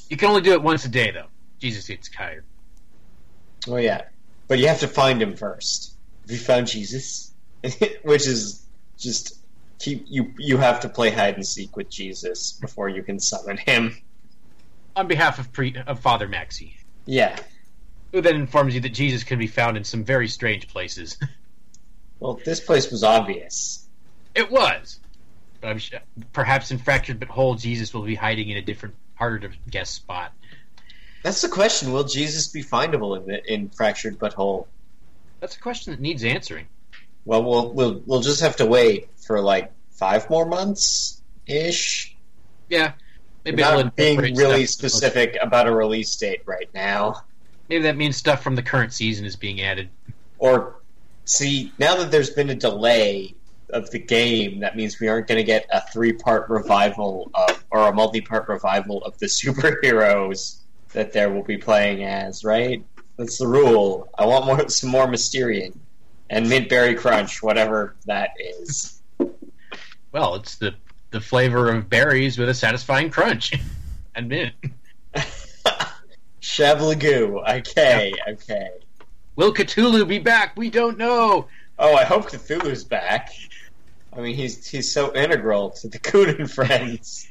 You 0.09 0.17
can 0.17 0.29
only 0.29 0.41
do 0.43 0.53
it 0.53 0.63
once 0.63 0.85
a 0.85 0.89
day, 0.89 1.11
though. 1.11 1.27
Jesus 1.61 1.89
eats 1.91 2.09
tired. 2.09 2.45
Oh 3.67 3.77
yeah, 3.77 4.03
but 4.47 4.59
you 4.59 4.69
have 4.69 4.81
to 4.81 4.89
find 4.89 5.21
him 5.21 5.37
first. 5.37 5.95
Have 6.23 6.31
you 6.31 6.39
found 6.39 6.67
Jesus? 6.69 7.33
Which 8.05 8.27
is 8.27 8.65
just 8.97 9.41
keep 9.79 10.05
you. 10.09 10.33
You 10.39 10.57
have 10.59 10.81
to 10.81 10.89
play 10.89 11.11
hide 11.11 11.35
and 11.35 11.47
seek 11.47 11.77
with 11.77 11.91
Jesus 11.91 12.53
before 12.53 12.89
you 12.89 13.03
can 13.03 13.19
summon 13.19 13.57
him. 13.57 13.97
On 14.97 15.07
behalf 15.09 15.39
of, 15.39 15.53
pre- 15.53 15.77
of 15.87 16.01
Father 16.01 16.27
Maxi, 16.29 16.73
Yeah. 17.07 17.37
who 18.13 18.21
then 18.21 18.37
informs 18.37 18.75
you 18.75 18.81
that 18.81 18.89
Jesus 18.95 19.23
can 19.25 19.39
be 19.39 19.47
found 19.47 19.77
in 19.77 19.85
some 19.85 20.05
very 20.05 20.29
strange 20.29 20.69
places. 20.69 21.19
Well, 22.21 22.41
this 22.45 22.59
place 22.59 22.91
was 22.91 23.05
obvious. 23.05 23.87
it 24.35 24.51
was. 24.51 24.99
But 25.61 25.69
I'm 25.69 25.79
sure, 25.79 26.01
perhaps 26.33 26.71
in 26.71 26.79
Fractured 26.79 27.19
But 27.19 27.29
Whole, 27.29 27.55
Jesus 27.55 27.93
will 27.93 28.03
be 28.03 28.15
hiding 28.15 28.49
in 28.49 28.57
a 28.57 28.63
different, 28.63 28.95
harder 29.15 29.49
to 29.49 29.57
guess 29.69 29.91
spot. 29.91 30.33
That's 31.23 31.43
the 31.43 31.49
question. 31.49 31.93
Will 31.93 32.05
Jesus 32.05 32.47
be 32.49 32.63
findable 32.63 33.17
in 33.17 33.35
in 33.47 33.69
Fractured 33.71 34.19
But 34.19 34.35
Whole? 34.35 34.69
That's 35.41 35.57
a 35.57 35.61
question 35.61 35.93
that 35.93 36.01
needs 36.01 36.25
answering. 36.25 36.67
Well, 37.25 37.43
we'll 37.43 37.73
we'll 37.73 38.03
we'll 38.07 38.21
just 38.21 38.41
have 38.41 38.57
to 38.57 38.67
wait 38.67 39.09
for 39.17 39.41
like 39.41 39.73
five 39.91 40.31
more 40.31 40.47
months 40.47 41.21
ish. 41.47 42.17
Yeah. 42.69 42.93
Maybe 43.45 43.63
Not 43.63 43.97
being 43.97 44.19
really 44.19 44.67
specific 44.67 45.39
about 45.41 45.67
a 45.67 45.75
release 45.75 46.15
date 46.17 46.43
right 46.45 46.69
now. 46.75 47.23
Maybe 47.69 47.83
that 47.85 47.97
means 47.97 48.17
stuff 48.17 48.43
from 48.43 48.57
the 48.57 48.63
current 48.63 48.93
season 48.93 49.25
is 49.25 49.37
being 49.37 49.63
added. 49.63 49.89
Or 50.39 50.77
see, 51.25 51.73
now 51.79 51.97
that 51.97 52.11
there's 52.11 52.31
been 52.31 52.51
a 52.51 52.55
delay 52.55 53.35
of 53.71 53.91
the 53.91 53.99
game, 53.99 54.61
that 54.61 54.77
means 54.77 54.99
we 55.01 55.09
aren't 55.09 55.27
going 55.27 55.39
to 55.39 55.45
get 55.45 55.66
a 55.71 55.81
three-part 55.93 56.49
revival 56.49 57.31
of, 57.35 57.64
or 57.71 57.89
a 57.89 57.93
multi-part 57.93 58.49
revival 58.49 59.03
of 59.05 59.19
the 59.19 59.27
superheroes 59.43 60.57
that 60.93 61.12
there 61.12 61.31
will 61.31 61.43
be 61.43 61.59
playing 61.59 62.05
as. 62.05 62.45
Right? 62.45 62.85
That's 63.16 63.39
the 63.39 63.47
rule. 63.47 64.09
I 64.16 64.27
want 64.27 64.47
more 64.47 64.69
some 64.69 64.91
more 64.91 65.07
Mysterion. 65.07 65.77
and 66.31 66.49
mint 66.49 66.69
berry 66.69 66.95
crunch, 66.95 67.43
whatever 67.43 67.97
that 68.07 68.31
is. 68.39 69.01
Well, 70.12 70.37
it's 70.37 70.57
the 70.57 70.75
the 71.11 71.21
flavor 71.21 71.71
of 71.71 71.89
berries 71.89 72.39
with 72.39 72.49
a 72.49 72.55
satisfying 72.55 73.11
crunch 73.11 73.53
and 74.14 74.29
mint. 74.29 74.55
Shablagoo. 76.41 77.59
Okay, 77.61 78.12
okay. 78.29 78.69
Will 79.37 79.53
Cthulhu 79.53 80.07
be 80.07 80.19
back? 80.19 80.57
We 80.57 80.71
don't 80.71 80.99
know. 80.99 81.49
Oh, 81.79 81.95
I 81.95 82.05
hope 82.05 82.31
Cthulhu's 82.31 82.85
back. 82.85 83.31
I 84.17 84.21
mean, 84.21 84.35
he's 84.35 84.67
he's 84.67 84.91
so 84.91 85.15
integral 85.15 85.71
to 85.71 85.89
the 85.89 85.99
Coon 85.99 86.31
and 86.31 86.51
Friends. 86.51 87.29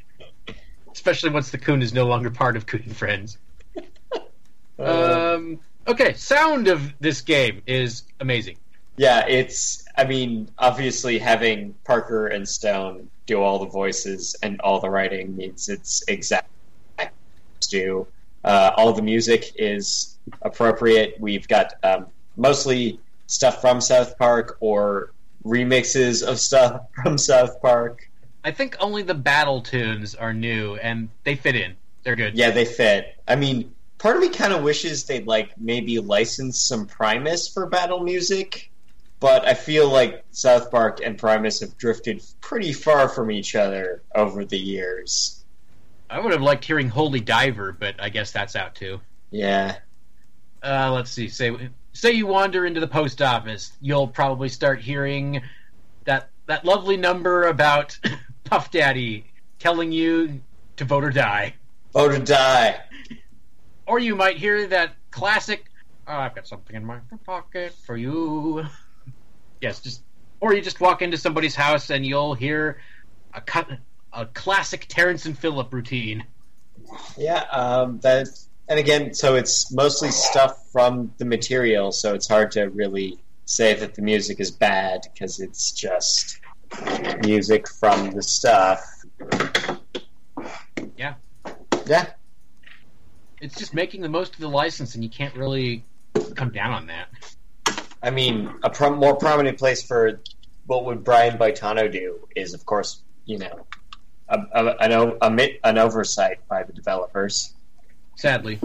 Especially 0.94 1.30
once 1.30 1.52
the 1.52 1.58
coon 1.58 1.82
is 1.82 1.94
no 1.94 2.06
longer 2.08 2.32
part 2.32 2.58
of 2.58 2.66
Coon 2.66 2.84
and 2.86 2.96
Friends. 2.96 3.38
Uh, 4.80 5.34
Um, 5.36 5.60
okay, 5.88 6.14
sound 6.14 6.68
of 6.68 6.94
this 7.00 7.22
game 7.22 7.64
is 7.66 8.04
amazing. 8.20 8.58
yeah, 8.96 9.26
it's. 9.28 9.86
I 9.98 10.04
mean, 10.04 10.50
obviously, 10.60 11.18
having 11.18 11.74
Parker 11.84 12.28
and 12.28 12.48
Stone 12.48 13.10
do 13.26 13.42
all 13.42 13.58
the 13.58 13.66
voices 13.66 14.36
and 14.44 14.62
all 14.62 14.80
the 14.80 14.90
writing 14.92 15.36
means 15.36 15.68
it's 15.68 16.04
exact 16.08 16.48
do. 17.70 18.06
Uh, 18.44 18.72
all 18.78 18.94
the 18.94 19.02
music 19.02 19.54
is 19.56 20.18
appropriate. 20.44 21.16
We've 21.20 21.48
got 21.48 21.74
um, 21.84 22.06
mostly 22.36 23.00
stuff 23.26 23.62
from 23.62 23.82
South 23.82 24.18
Park 24.18 24.58
or 24.60 25.12
remixes 25.48 26.24
of 26.24 26.40
stuff 26.40 26.82
from 27.04 27.18
South 27.18 27.62
Park. 27.62 28.10
I 28.44 28.52
think 28.52 28.78
only 28.80 29.04
the 29.04 29.14
battle 29.14 29.62
tunes 29.62 30.16
are 30.16 30.34
new 30.34 30.76
and 30.76 31.10
they 31.24 31.36
fit 31.36 31.56
in. 31.56 31.76
They're 32.04 32.16
good. 32.16 32.36
Yeah, 32.36 32.52
they 32.52 32.66
fit. 32.66 33.16
I 33.28 33.36
mean, 33.36 33.74
part 33.98 34.16
of 34.16 34.22
me 34.22 34.30
kind 34.30 34.54
of 34.54 34.64
wishes 34.64 35.06
they'd 35.06 35.28
like 35.28 35.60
maybe 35.60 36.00
license 36.00 36.62
some 36.62 36.86
Primus 36.86 37.48
for 37.48 37.66
battle 37.66 38.00
music, 38.02 38.72
but 39.20 39.46
I 39.46 39.54
feel 39.54 39.90
like 39.90 40.24
South 40.32 40.72
Park 40.72 41.02
and 41.04 41.18
Primus 41.18 41.60
have 41.60 41.78
drifted 41.78 42.24
pretty 42.40 42.74
far 42.74 43.10
from 43.10 43.32
each 43.32 43.56
other 43.56 44.04
over 44.16 44.46
the 44.46 44.60
years. 44.60 45.44
I 46.10 46.20
would 46.20 46.32
have 46.32 46.42
liked 46.42 46.64
hearing 46.64 46.88
Holy 46.90 47.20
Diver, 47.20 47.74
but 47.74 47.96
I 48.00 48.10
guess 48.10 48.32
that's 48.32 48.56
out 48.56 48.76
too. 48.76 49.02
Yeah. 49.30 49.78
Uh, 50.64 50.92
let's 50.94 51.12
see. 51.12 51.28
Say 51.28 51.70
say 51.98 52.12
you 52.12 52.28
wander 52.28 52.66
into 52.66 52.80
the 52.80 52.88
post 52.88 53.22
office, 53.22 53.72
you'll 53.82 54.08
probably 54.08 54.50
start 54.50 54.80
hearing 54.80 55.42
that 56.06 56.30
that 56.46 56.64
lovely 56.64 56.96
number 56.96 57.48
about 57.48 57.98
Puff 58.44 58.72
Daddy 58.72 59.26
telling 59.60 59.92
you 59.92 60.42
to 60.78 60.86
vote 60.86 61.04
or 61.04 61.10
die. 61.10 61.56
Vote 61.94 62.12
or 62.12 62.20
die. 62.20 62.80
Or 63.88 64.00
you 64.00 64.16
might 64.16 64.38
hear 64.38 64.68
that 64.68 64.96
classic 65.12 65.66
oh, 66.08 66.14
I've 66.14 66.36
got 66.36 66.48
something 66.48 66.76
in 66.76 66.86
my 66.86 67.00
pocket 67.26 67.74
for 67.86 67.98
you. 67.98 68.66
Yes, 69.62 69.80
just 69.82 70.04
or 70.40 70.54
you 70.54 70.62
just 70.62 70.80
walk 70.80 71.02
into 71.02 71.18
somebody's 71.18 71.56
house 71.56 71.90
and 71.90 72.06
you'll 72.06 72.36
hear 72.36 72.80
a 73.34 73.42
cut 73.42 73.68
a 74.14 74.26
classic 74.28 74.86
Terrence 74.88 75.26
and 75.26 75.38
Phillip 75.38 75.74
routine. 75.74 76.24
Yeah, 77.18 77.42
um, 77.52 78.00
that, 78.00 78.30
and 78.70 78.80
again, 78.80 79.14
so 79.14 79.36
it's 79.36 79.72
mostly 79.72 80.10
stuff 80.12 80.70
from 80.72 81.14
the 81.18 81.26
material, 81.26 81.92
so 81.92 82.14
it's 82.14 82.28
hard 82.28 82.52
to 82.52 82.66
really 82.70 83.20
say 83.46 83.74
that 83.74 83.96
the 83.96 84.02
music 84.02 84.40
is 84.40 84.52
bad 84.52 85.08
because 85.14 85.40
it's 85.40 85.72
just 85.72 86.40
music 87.24 87.68
from 87.70 88.12
the 88.12 88.22
stuff. 88.22 88.84
Yeah. 90.98 91.14
Yeah. 91.86 92.08
It's 93.40 93.56
just 93.58 93.74
making 93.74 94.02
the 94.02 94.10
most 94.10 94.34
of 94.34 94.40
the 94.40 94.50
license 94.50 94.96
and 94.96 95.04
you 95.04 95.10
can't 95.10 95.36
really 95.36 95.86
come 96.36 96.50
down 96.52 96.74
on 96.74 96.88
that. 96.88 97.08
I 98.04 98.10
mean, 98.10 98.54
a 98.64 98.70
pro- 98.70 98.96
more 98.96 99.16
prominent 99.16 99.58
place 99.58 99.82
for 99.84 100.20
what 100.66 100.86
would 100.86 101.04
Brian 101.04 101.38
Boitano 101.38 101.92
do 101.92 102.28
is, 102.36 102.54
of 102.54 102.66
course, 102.66 103.02
you 103.26 103.38
know, 103.38 103.66
a, 104.28 104.40
a, 104.54 104.66
an, 104.82 104.92
o- 104.92 105.18
a, 105.22 105.32
mi- 105.32 105.60
an 105.64 105.78
oversight 105.78 106.46
by 106.48 106.64
the 106.64 106.74
developers. 106.74 107.54
Sadly. 108.18 108.60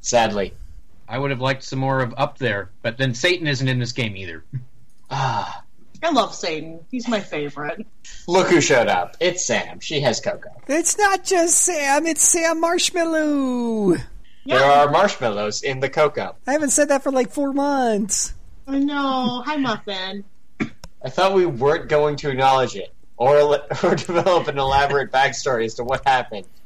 Sadly. 0.00 0.54
I 1.08 1.18
would 1.18 1.30
have 1.30 1.40
liked 1.40 1.62
some 1.64 1.78
more 1.78 2.00
of 2.00 2.14
Up 2.16 2.38
There, 2.38 2.70
but 2.82 2.98
then 2.98 3.14
Satan 3.14 3.46
isn't 3.46 3.66
in 3.66 3.78
this 3.78 3.92
game 3.92 4.16
either. 4.16 4.44
Ah, 5.10 5.64
I 6.02 6.10
love 6.10 6.34
Satan. 6.34 6.80
He's 6.90 7.08
my 7.08 7.18
favorite. 7.18 7.86
look 8.26 8.48
who 8.48 8.60
showed 8.60 8.88
up. 8.88 9.16
It's 9.20 9.42
Sam. 9.42 9.80
She 9.80 10.00
has 10.02 10.20
Coco. 10.20 10.50
It's 10.68 10.98
not 10.98 11.24
just 11.24 11.62
Sam, 11.62 12.06
it's 12.06 12.28
Sam 12.28 12.60
Marshmallow. 12.60 13.96
There 14.44 14.62
are 14.62 14.90
marshmallows 14.90 15.62
in 15.62 15.80
the 15.80 15.88
Coco. 15.88 16.36
I 16.46 16.52
haven't 16.52 16.70
said 16.70 16.90
that 16.90 17.02
for 17.02 17.10
like 17.10 17.30
four 17.30 17.54
months. 17.54 18.34
I 18.66 18.78
know. 18.78 19.42
Hi, 19.46 19.56
Muffin. 19.56 20.24
I 20.60 21.08
thought 21.08 21.32
we 21.34 21.46
weren't 21.46 21.88
going 21.88 22.16
to 22.16 22.28
acknowledge 22.30 22.76
it 22.76 22.92
or, 23.16 23.38
or 23.82 23.94
develop 23.94 24.48
an 24.48 24.58
elaborate 24.58 25.10
backstory 25.10 25.64
as 25.64 25.74
to 25.76 25.84
what 25.84 26.06
happened, 26.06 26.44
It's 26.44 26.50
a 26.50 26.50
backstory. 26.50 26.57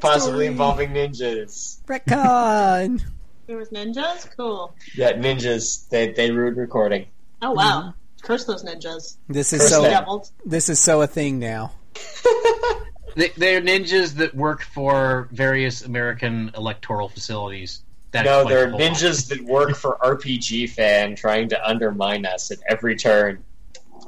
Possibly 0.00 0.46
involving 0.46 0.90
ninjas. 0.90 1.80
Retcon. 1.84 3.02
There 3.46 3.58
was 3.58 3.68
ninjas? 3.68 4.26
Cool. 4.38 4.74
Yeah, 4.96 5.12
ninjas. 5.12 5.86
They 5.90 6.12
they 6.12 6.30
ruined 6.30 6.56
recording. 6.56 7.08
Oh, 7.42 7.52
wow. 7.52 7.80
Mm-hmm. 7.80 8.26
Curse 8.26 8.46
those 8.46 8.64
ninjas. 8.64 9.18
this 9.28 9.52
is 9.52 9.60
Curse 9.60 9.70
so. 9.70 9.82
them. 9.82 10.06
This 10.46 10.70
is 10.70 10.80
so 10.80 11.02
a 11.02 11.06
thing 11.06 11.40
now. 11.40 11.72
They, 13.16 13.28
they're 13.36 13.60
ninjas 13.62 14.14
that 14.16 14.34
work 14.34 14.62
for 14.62 15.28
various 15.30 15.84
American 15.84 16.50
electoral 16.56 17.08
facilities. 17.08 17.82
That 18.10 18.24
no, 18.24 18.40
explains 18.42 18.48
they're 18.50 18.74
a 18.74 18.90
ninjas 18.90 19.28
that 19.28 19.40
work 19.44 19.76
for 19.76 19.98
RPG 20.02 20.70
fan, 20.70 21.16
trying 21.16 21.48
to 21.50 21.68
undermine 21.68 22.26
us 22.26 22.50
at 22.50 22.58
every 22.68 22.96
turn. 22.96 23.44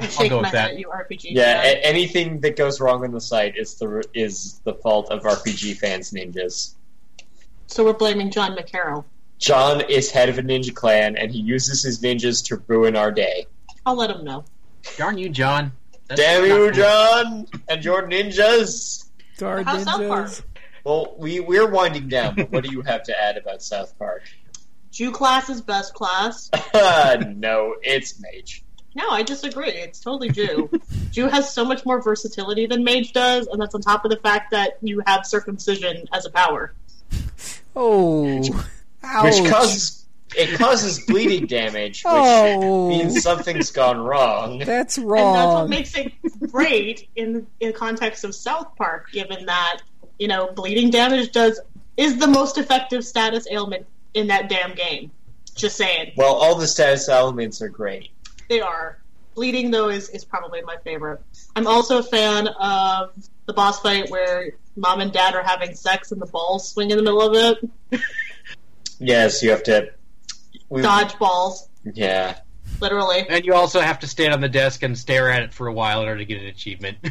I 0.00 0.06
shake 0.08 0.30
go 0.30 0.36
my 0.36 0.42
with 0.42 0.52
that. 0.52 0.60
head 0.60 0.70
at 0.72 0.78
you, 0.78 0.88
RPG. 0.88 1.26
Yeah, 1.30 1.62
a- 1.62 1.84
anything 1.84 2.40
that 2.40 2.56
goes 2.56 2.80
wrong 2.80 3.04
on 3.04 3.12
the 3.12 3.20
site 3.20 3.56
is 3.56 3.74
the 3.74 4.04
is 4.14 4.60
the 4.64 4.74
fault 4.74 5.10
of 5.10 5.22
RPG 5.22 5.78
fans 5.78 6.12
ninjas. 6.12 6.74
So 7.66 7.84
we're 7.84 7.92
blaming 7.94 8.30
John 8.30 8.56
McCarroll. 8.56 9.04
John 9.38 9.82
is 9.82 10.10
head 10.10 10.28
of 10.28 10.38
a 10.38 10.42
ninja 10.42 10.74
clan, 10.74 11.16
and 11.16 11.30
he 11.30 11.38
uses 11.40 11.82
his 11.82 12.00
ninjas 12.00 12.44
to 12.46 12.62
ruin 12.66 12.96
our 12.96 13.10
day. 13.12 13.46
I'll 13.84 13.96
let 13.96 14.10
him 14.10 14.24
know. 14.24 14.44
Darn 14.96 15.18
you, 15.18 15.28
John. 15.28 15.72
That's 16.08 16.20
Damn 16.20 16.44
you. 16.46 16.70
John, 16.72 17.46
and 17.68 17.84
your 17.84 18.08
ninjas! 18.08 19.08
Dar 19.38 19.62
How's 19.62 19.82
South 19.84 20.06
Park? 20.08 20.26
ninjas. 20.26 20.42
Well, 20.84 21.14
we 21.18 21.40
we're 21.40 21.68
winding 21.68 22.08
down, 22.08 22.36
but 22.36 22.52
what 22.52 22.62
do 22.64 22.70
you 22.70 22.82
have 22.82 23.02
to 23.04 23.20
add 23.20 23.36
about 23.36 23.60
South 23.62 23.98
Park? 23.98 24.22
Jew 24.92 25.10
class 25.10 25.50
is 25.50 25.60
best 25.60 25.92
class. 25.94 26.48
no, 26.74 27.74
it's 27.82 28.20
Mage. 28.20 28.62
No, 28.96 29.10
I 29.10 29.22
disagree. 29.22 29.68
It's 29.72 30.00
totally 30.00 30.30
Jew. 30.30 30.70
Jew 31.10 31.26
has 31.28 31.52
so 31.52 31.66
much 31.66 31.84
more 31.84 32.00
versatility 32.00 32.64
than 32.66 32.82
Mage 32.82 33.12
does, 33.12 33.46
and 33.46 33.60
that's 33.60 33.74
on 33.74 33.82
top 33.82 34.06
of 34.06 34.10
the 34.10 34.16
fact 34.16 34.50
that 34.52 34.78
you 34.80 35.02
have 35.06 35.26
circumcision 35.26 36.08
as 36.12 36.24
a 36.26 36.30
power. 36.30 36.72
Oh. 37.78 38.42
Ouch. 39.02 39.24
Which 39.24 39.50
causes 39.50 40.06
it 40.34 40.58
causes 40.58 41.04
bleeding 41.06 41.46
damage, 41.46 42.02
which 42.04 42.06
Oh. 42.06 42.88
means 42.88 43.22
something's 43.22 43.70
gone 43.70 43.98
wrong. 43.98 44.58
That's 44.64 44.96
wrong. 44.96 45.26
And 45.26 45.36
that's 45.36 45.54
what 45.54 45.68
makes 45.68 45.94
it 45.94 46.50
great 46.50 47.06
in 47.16 47.46
in 47.60 47.74
context 47.74 48.24
of 48.24 48.34
South 48.34 48.74
Park, 48.76 49.12
given 49.12 49.44
that 49.44 49.82
you 50.18 50.26
know 50.26 50.50
bleeding 50.54 50.88
damage 50.90 51.32
does 51.32 51.60
is 51.98 52.16
the 52.18 52.26
most 52.26 52.56
effective 52.56 53.04
status 53.04 53.46
ailment 53.50 53.84
in 54.14 54.28
that 54.28 54.48
damn 54.48 54.74
game. 54.74 55.10
Just 55.54 55.76
saying, 55.76 56.12
Well, 56.16 56.34
all 56.34 56.54
the 56.54 56.66
status 56.66 57.08
elements 57.10 57.60
are 57.60 57.68
great. 57.68 58.08
They 58.48 58.60
are. 58.60 58.98
Bleeding 59.34 59.70
though 59.70 59.88
is 59.88 60.08
is 60.10 60.24
probably 60.24 60.62
my 60.62 60.76
favorite. 60.82 61.20
I'm 61.54 61.66
also 61.66 61.98
a 61.98 62.02
fan 62.02 62.48
of 62.48 63.14
the 63.44 63.52
boss 63.52 63.80
fight 63.80 64.10
where 64.10 64.52
mom 64.76 65.00
and 65.00 65.12
dad 65.12 65.34
are 65.34 65.42
having 65.42 65.74
sex 65.74 66.10
and 66.12 66.20
the 66.20 66.26
balls 66.26 66.70
swing 66.70 66.90
in 66.90 66.96
the 66.96 67.02
middle 67.02 67.22
of 67.22 67.34
it. 67.92 68.00
Yes, 68.98 69.42
you 69.42 69.50
have 69.50 69.62
to 69.64 69.90
we, 70.68 70.82
Dodge 70.82 71.18
balls, 71.18 71.68
Yeah, 71.84 72.38
literally. 72.80 73.26
And 73.28 73.44
you 73.44 73.54
also 73.54 73.80
have 73.80 73.98
to 74.00 74.06
stand 74.06 74.32
on 74.32 74.40
the 74.40 74.48
desk 74.48 74.82
and 74.82 74.96
stare 74.96 75.30
at 75.30 75.42
it 75.42 75.52
for 75.54 75.66
a 75.66 75.72
while 75.72 76.02
in 76.02 76.08
order 76.08 76.18
to 76.18 76.24
get 76.24 76.40
an 76.40 76.46
achievement. 76.46 76.98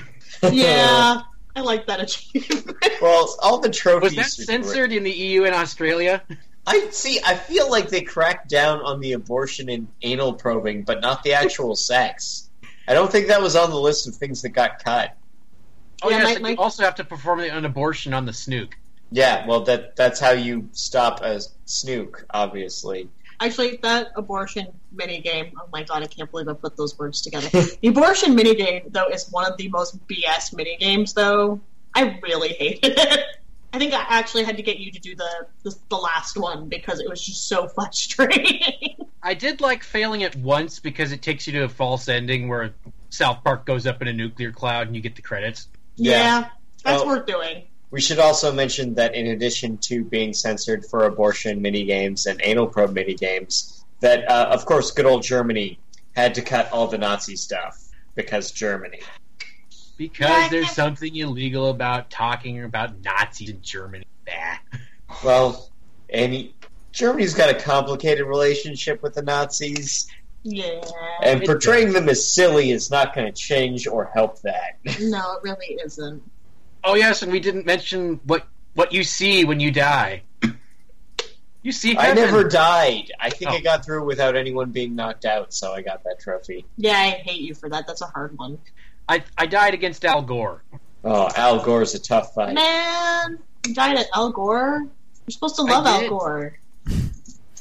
Yeah, 0.51 1.21
I 1.55 1.61
like 1.61 1.87
that 1.87 2.01
achievement. 2.01 2.75
Well, 3.01 3.35
all 3.41 3.59
the 3.59 3.69
Was 3.69 3.77
trophies. 3.77 4.15
that 4.15 4.25
are 4.25 4.43
censored 4.43 4.91
in 4.91 5.03
the 5.03 5.11
EU 5.11 5.45
and 5.45 5.55
Australia? 5.55 6.21
I 6.67 6.89
see. 6.89 7.19
I 7.25 7.35
feel 7.35 7.69
like 7.69 7.89
they 7.89 8.01
cracked 8.01 8.49
down 8.49 8.79
on 8.81 8.99
the 8.99 9.13
abortion 9.13 9.69
and 9.69 9.87
anal 10.01 10.33
probing, 10.33 10.83
but 10.83 11.01
not 11.01 11.23
the 11.23 11.33
actual 11.33 11.75
sex. 11.91 12.49
I 12.87 12.93
don't 12.93 13.11
think 13.11 13.27
that 13.27 13.41
was 13.41 13.55
on 13.55 13.69
the 13.69 13.79
list 13.79 14.07
of 14.07 14.15
things 14.15 14.41
that 14.43 14.49
got 14.49 14.83
cut. 14.83 15.15
Oh, 16.03 16.09
Yeah, 16.09 16.17
yes, 16.17 16.23
my- 16.25 16.31
and 16.33 16.43
my- 16.43 16.49
you 16.51 16.57
also 16.57 16.83
have 16.83 16.95
to 16.95 17.03
perform 17.03 17.39
an 17.39 17.65
abortion 17.65 18.13
on 18.13 18.25
the 18.25 18.33
snook. 18.33 18.75
Yeah, 19.11 19.45
well, 19.47 19.61
that 19.61 19.95
that's 19.95 20.19
how 20.19 20.31
you 20.31 20.67
stop 20.71 21.21
a 21.21 21.39
snook, 21.65 22.25
obviously. 22.31 23.07
Actually, 23.39 23.77
that 23.83 24.11
abortion 24.15 24.67
minigame, 24.95 25.51
oh 25.61 25.67
my 25.71 25.83
god, 25.83 26.01
I 26.03 26.07
can't 26.07 26.29
believe 26.31 26.47
I 26.47 26.53
put 26.53 26.75
those 26.77 26.97
words 26.97 27.21
together. 27.21 27.47
the 27.81 27.87
abortion 27.87 28.35
minigame, 28.35 28.91
though, 28.91 29.07
is 29.07 29.29
one 29.29 29.49
of 29.49 29.57
the 29.57 29.67
most 29.69 30.05
BS 30.07 30.53
minigames, 30.55 31.13
though. 31.13 31.59
I 31.93 32.19
really 32.23 32.49
hated 32.53 32.93
it. 32.97 33.19
I 33.75 33.77
think 33.77 33.93
I 33.93 34.05
actually 34.07 34.45
had 34.45 34.55
to 34.55 34.63
get 34.63 34.77
you 34.77 34.89
to 34.91 34.99
do 34.99 35.15
the 35.15 35.47
the, 35.63 35.75
the 35.89 35.97
last 35.97 36.37
one 36.37 36.69
because 36.69 37.01
it 37.01 37.09
was 37.09 37.21
just 37.21 37.49
so 37.49 37.67
frustrating. 37.75 38.95
I 39.21 39.33
did 39.33 39.59
like 39.59 39.83
failing 39.83 40.21
it 40.21 40.33
once 40.37 40.79
because 40.79 41.11
it 41.11 41.21
takes 41.21 41.45
you 41.45 41.51
to 41.53 41.63
a 41.63 41.69
false 41.69 42.07
ending 42.07 42.47
where 42.47 42.73
South 43.09 43.43
Park 43.43 43.65
goes 43.65 43.85
up 43.85 44.01
in 44.01 44.07
a 44.07 44.13
nuclear 44.13 44.51
cloud 44.53 44.87
and 44.87 44.95
you 44.95 45.01
get 45.01 45.17
the 45.17 45.21
credits. 45.21 45.67
Yeah, 45.97 46.49
that's 46.85 47.01
Oh. 47.01 47.07
worth 47.07 47.25
doing. 47.25 47.63
We 47.91 47.99
should 47.99 48.19
also 48.19 48.53
mention 48.53 48.93
that 48.95 49.13
in 49.13 49.27
addition 49.27 49.77
to 49.79 50.05
being 50.05 50.33
censored 50.33 50.85
for 50.85 51.05
abortion 51.05 51.61
minigames 51.61 52.27
and 52.27 52.39
anal 52.43 52.67
probe 52.67 52.95
minigames, 52.95 53.83
that 53.99 54.29
uh, 54.31 54.47
of 54.51 54.65
course 54.65 54.91
good 54.91 55.05
old 55.05 55.23
Germany 55.23 55.79
had 56.15 56.33
to 56.35 56.41
cut 56.41 56.71
all 56.71 56.87
the 56.87 56.97
Nazi 56.97 57.35
stuff 57.35 57.89
because 58.15 58.51
Germany. 58.51 59.01
Because 59.97 60.49
there's 60.49 60.71
something 60.71 61.15
illegal 61.15 61.69
about 61.69 62.09
talking 62.09 62.63
about 62.63 63.01
Nazis 63.03 63.49
in 63.49 63.61
Germany. 63.61 64.05
Bah. 64.25 64.57
Well, 65.23 65.69
and 66.09 66.49
Germany's 66.91 67.33
got 67.35 67.49
a 67.49 67.53
complicated 67.59 68.25
relationship 68.25 69.01
with 69.03 69.13
the 69.13 69.21
Nazis, 69.21 70.07
Yeah. 70.43 70.81
and 71.23 71.43
portraying 71.43 71.87
does. 71.87 71.93
them 71.93 72.09
as 72.09 72.33
silly 72.33 72.71
is 72.71 72.89
not 72.91 73.13
going 73.15 73.27
to 73.27 73.33
change 73.33 73.85
or 73.87 74.05
help 74.13 74.41
that. 74.41 74.77
No, 74.99 75.33
it 75.37 75.43
really 75.43 75.77
isn't. 75.85 76.21
Oh 76.83 76.95
yes, 76.95 77.21
and 77.21 77.31
we 77.31 77.39
didn't 77.39 77.65
mention 77.65 78.19
what 78.25 78.45
what 78.73 78.91
you 78.93 79.03
see 79.03 79.45
when 79.45 79.59
you 79.59 79.71
die. 79.71 80.23
You 81.63 81.71
see, 81.71 81.97
I 81.97 82.13
never 82.13 82.43
died. 82.43 83.11
I 83.19 83.29
think 83.31 83.49
Oh. 83.51 83.55
I 83.55 83.61
got 83.61 83.83
through 83.85 84.05
without 84.05 84.35
anyone 84.35 84.71
being 84.71 84.95
knocked 84.95 85.25
out, 85.25 85.51
so 85.53 85.73
I 85.73 85.81
got 85.81 86.03
that 86.03 86.19
trophy. 86.19 86.65
Yeah, 86.77 86.91
I 86.97 87.09
hate 87.11 87.41
you 87.41 87.55
for 87.55 87.69
that. 87.69 87.87
That's 87.87 88.01
a 88.01 88.05
hard 88.07 88.37
one. 88.37 88.59
I 89.07 89.23
I 89.37 89.45
died 89.45 89.73
against 89.73 90.03
Al 90.05 90.21
Gore. 90.21 90.63
Oh, 91.03 91.29
Al 91.35 91.63
Gore's 91.63 91.93
a 91.93 91.99
tough 91.99 92.33
fight. 92.33 92.53
Man, 92.55 93.39
you 93.67 93.73
died 93.73 93.97
at 93.97 94.07
Al 94.15 94.31
Gore. 94.31 94.79
You're 95.27 95.31
supposed 95.31 95.55
to 95.57 95.61
love 95.63 95.85
Al. 95.85 96.09
Gore. 96.09 96.57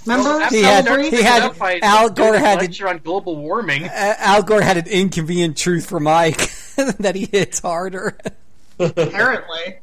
Remember? 0.07 0.39
Well, 0.39 0.51
He 0.51 0.63
had- 0.63 0.85
started 0.85 1.05
he 1.05 1.11
bringing 1.11 1.27
had- 1.27 1.51
it 1.51 1.63
I 1.63 1.79
Al 1.83 2.09
did 2.09 2.17
Gore 2.17 2.35
a 2.35 2.39
had 2.39 2.59
to- 2.61 2.67
lecture 2.67 2.89
on 2.89 2.99
global 2.99 3.37
warming. 3.37 3.85
Uh, 3.85 4.15
Al 4.19 4.43
Gore 4.43 4.61
had 4.63 4.77
an 4.77 4.87
inconvenient 4.87 5.57
truth 5.57 5.87
for 5.87 5.99
Mike 6.01 6.51
that 6.77 7.15
he 7.15 7.27
hits 7.27 7.61
harder. 7.61 8.17
Apparently. 8.79 9.79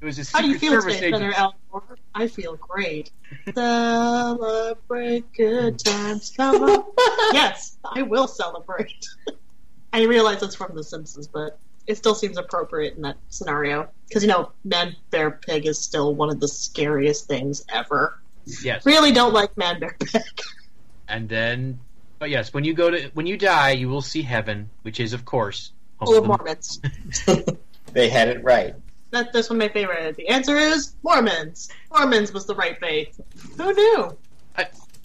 It 0.00 0.04
was 0.04 0.18
a 0.18 0.24
How 0.36 0.42
do 0.42 0.48
you 0.48 0.58
feel 0.58 0.72
Service 0.72 0.94
today, 0.94 1.10
Senator 1.10 1.26
agent. 1.32 1.40
Al 1.40 1.54
Gore? 1.72 1.98
I 2.14 2.28
feel 2.28 2.56
great. 2.56 3.10
Celebrate 3.54 5.32
good 5.34 5.78
times. 5.78 6.32
Come 6.36 6.62
on. 6.62 6.84
yes, 7.34 7.76
I 7.84 8.02
will 8.02 8.26
celebrate. 8.28 9.06
I 9.92 10.02
realize 10.04 10.42
it's 10.42 10.54
from 10.54 10.74
The 10.74 10.84
Simpsons, 10.84 11.26
but 11.26 11.58
it 11.86 11.96
still 11.96 12.14
seems 12.14 12.36
appropriate 12.36 12.96
in 12.96 13.02
that 13.02 13.16
scenario. 13.28 13.88
Because, 14.08 14.22
you 14.22 14.28
know, 14.28 14.52
Man 14.64 14.94
Bear 15.10 15.30
Pig 15.30 15.66
is 15.66 15.78
still 15.78 16.14
one 16.14 16.28
of 16.30 16.40
the 16.40 16.48
scariest 16.48 17.26
things 17.26 17.64
ever. 17.68 18.18
Yes, 18.62 18.84
Really 18.86 19.12
don't 19.12 19.32
like 19.34 19.56
Man 19.56 19.80
Bear 19.80 19.96
Pig. 19.98 20.22
and 21.08 21.28
then, 21.28 21.78
but 22.18 22.30
yes, 22.30 22.52
when 22.54 22.64
you 22.64 22.74
go 22.74 22.90
to 22.90 23.08
when 23.14 23.26
you 23.26 23.36
die, 23.36 23.72
you 23.72 23.88
will 23.88 24.02
see 24.02 24.22
heaven, 24.22 24.70
which 24.82 25.00
is 25.00 25.12
of 25.12 25.24
course 25.24 25.72
home 25.98 26.08
of 26.10 26.16
of 26.16 26.22
the- 26.22 26.28
Mormons. 26.28 26.80
they 27.92 28.08
had 28.08 28.28
it 28.28 28.42
right. 28.42 28.74
That, 29.10 29.32
that's 29.32 29.48
one 29.48 29.56
of 29.60 29.66
my 29.66 29.72
favorite. 29.72 30.16
The 30.16 30.28
answer 30.28 30.56
is 30.56 30.94
Mormons. 31.02 31.70
Mormons 31.90 32.32
was 32.32 32.44
the 32.46 32.54
right 32.54 32.78
faith. 32.78 33.18
Who 33.56 33.72
knew? 33.72 34.16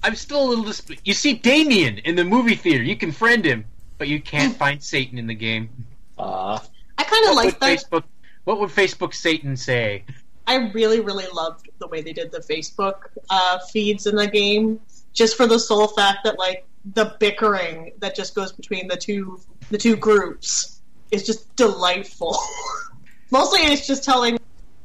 I'm 0.05 0.15
still 0.15 0.43
a 0.43 0.47
little. 0.47 0.65
Dis- 0.65 0.81
you 1.05 1.13
see 1.13 1.33
Damien 1.33 1.99
in 1.99 2.15
the 2.15 2.25
movie 2.25 2.55
theater. 2.55 2.83
You 2.83 2.97
can 2.97 3.13
friend 3.13 3.45
him, 3.45 3.63
but 4.03 4.09
you 4.09 4.19
can't 4.21 4.53
find 4.63 4.83
Satan 4.83 5.17
in 5.17 5.27
the 5.27 5.33
game. 5.33 5.69
Aw. 6.17 6.61
I 6.97 7.03
kind 7.05 7.25
of 7.25 7.29
What 7.29 7.35
like 7.37 7.45
would 7.45 7.59
that. 7.61 7.79
Facebook? 7.89 8.03
What 8.43 8.59
would 8.59 8.69
Facebook 8.69 9.13
Satan 9.13 9.55
say? 9.55 10.03
I 10.45 10.55
really, 10.73 10.99
really 10.99 11.23
loved 11.33 11.69
the 11.79 11.87
way 11.87 12.01
they 12.01 12.11
did 12.11 12.29
the 12.33 12.39
Facebook 12.39 12.95
uh, 13.29 13.59
feeds 13.71 14.05
in 14.07 14.17
the 14.17 14.27
game, 14.27 14.81
just 15.13 15.37
for 15.37 15.47
the 15.47 15.57
sole 15.57 15.87
fact 15.87 16.25
that 16.25 16.37
like 16.37 16.65
the 16.93 17.15
bickering 17.17 17.93
that 17.99 18.13
just 18.13 18.35
goes 18.35 18.51
between 18.51 18.89
the 18.89 18.97
two 18.97 19.39
the 19.71 19.77
two 19.77 19.95
groups 19.95 20.81
is 21.11 21.25
just 21.25 21.55
delightful. 21.55 22.37
Mostly, 23.31 23.61
it's 23.61 23.87
just 23.87 24.03
telling 24.03 24.37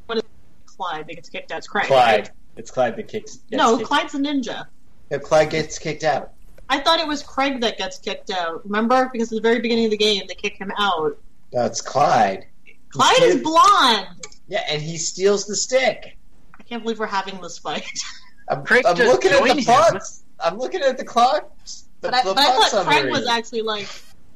what 0.05 0.19
is 0.19 0.23
Clyde 0.65 1.07
that 1.07 1.15
gets 1.15 1.27
kicked 1.29 1.51
out. 1.51 1.57
It's 1.57 1.67
Craig. 1.67 1.87
Clyde. 1.87 2.31
It's 2.55 2.71
Clyde 2.71 2.95
that 2.95 3.09
kicks. 3.09 3.35
gets 3.35 3.51
No, 3.51 3.75
kicked- 3.75 3.89
Clyde's 3.89 4.13
a 4.15 4.19
ninja. 4.19 4.67
Yeah, 5.11 5.17
Clyde 5.17 5.49
gets 5.49 5.77
kicked 5.77 6.05
out. 6.05 6.31
I 6.69 6.79
thought 6.79 6.99
it 6.99 7.07
was 7.07 7.23
Craig 7.23 7.61
that 7.61 7.77
gets 7.77 7.97
kicked 7.97 8.29
out. 8.31 8.63
Remember, 8.65 9.09
because 9.11 9.31
at 9.31 9.37
the 9.37 9.41
very 9.41 9.59
beginning 9.59 9.85
of 9.85 9.91
the 9.91 9.97
game, 9.97 10.23
they 10.27 10.35
kick 10.35 10.57
him 10.57 10.71
out. 10.77 11.17
That's 11.51 11.81
Clyde. 11.81 12.45
Clyde 12.89 13.21
is 13.23 13.41
blonde. 13.41 14.07
Yeah, 14.47 14.63
and 14.69 14.81
he 14.81 14.97
steals 14.97 15.45
the 15.45 15.55
stick. 15.55 16.17
I 16.59 16.63
can't 16.63 16.83
believe 16.83 16.99
we're 16.99 17.07
having 17.07 17.39
this 17.41 17.57
fight. 17.57 17.85
I'm, 18.49 18.63
Craig 18.63 18.85
I'm 18.85 18.95
looking 18.97 19.31
at 19.31 19.41
the 19.41 19.47
joined 19.47 19.59
him. 19.59 19.65
plots. 19.65 20.23
I'm 20.39 20.57
looking 20.57 20.81
at 20.81 20.97
the 20.97 21.03
clock. 21.05 21.51
The, 21.65 21.83
But 22.01 22.13
I, 22.13 22.23
the 22.23 22.33
but 22.33 22.39
I 22.39 22.55
plot 22.55 22.69
thought 22.71 22.85
Craig 22.85 23.09
was 23.11 23.27
actually 23.27 23.61
like 23.61 23.87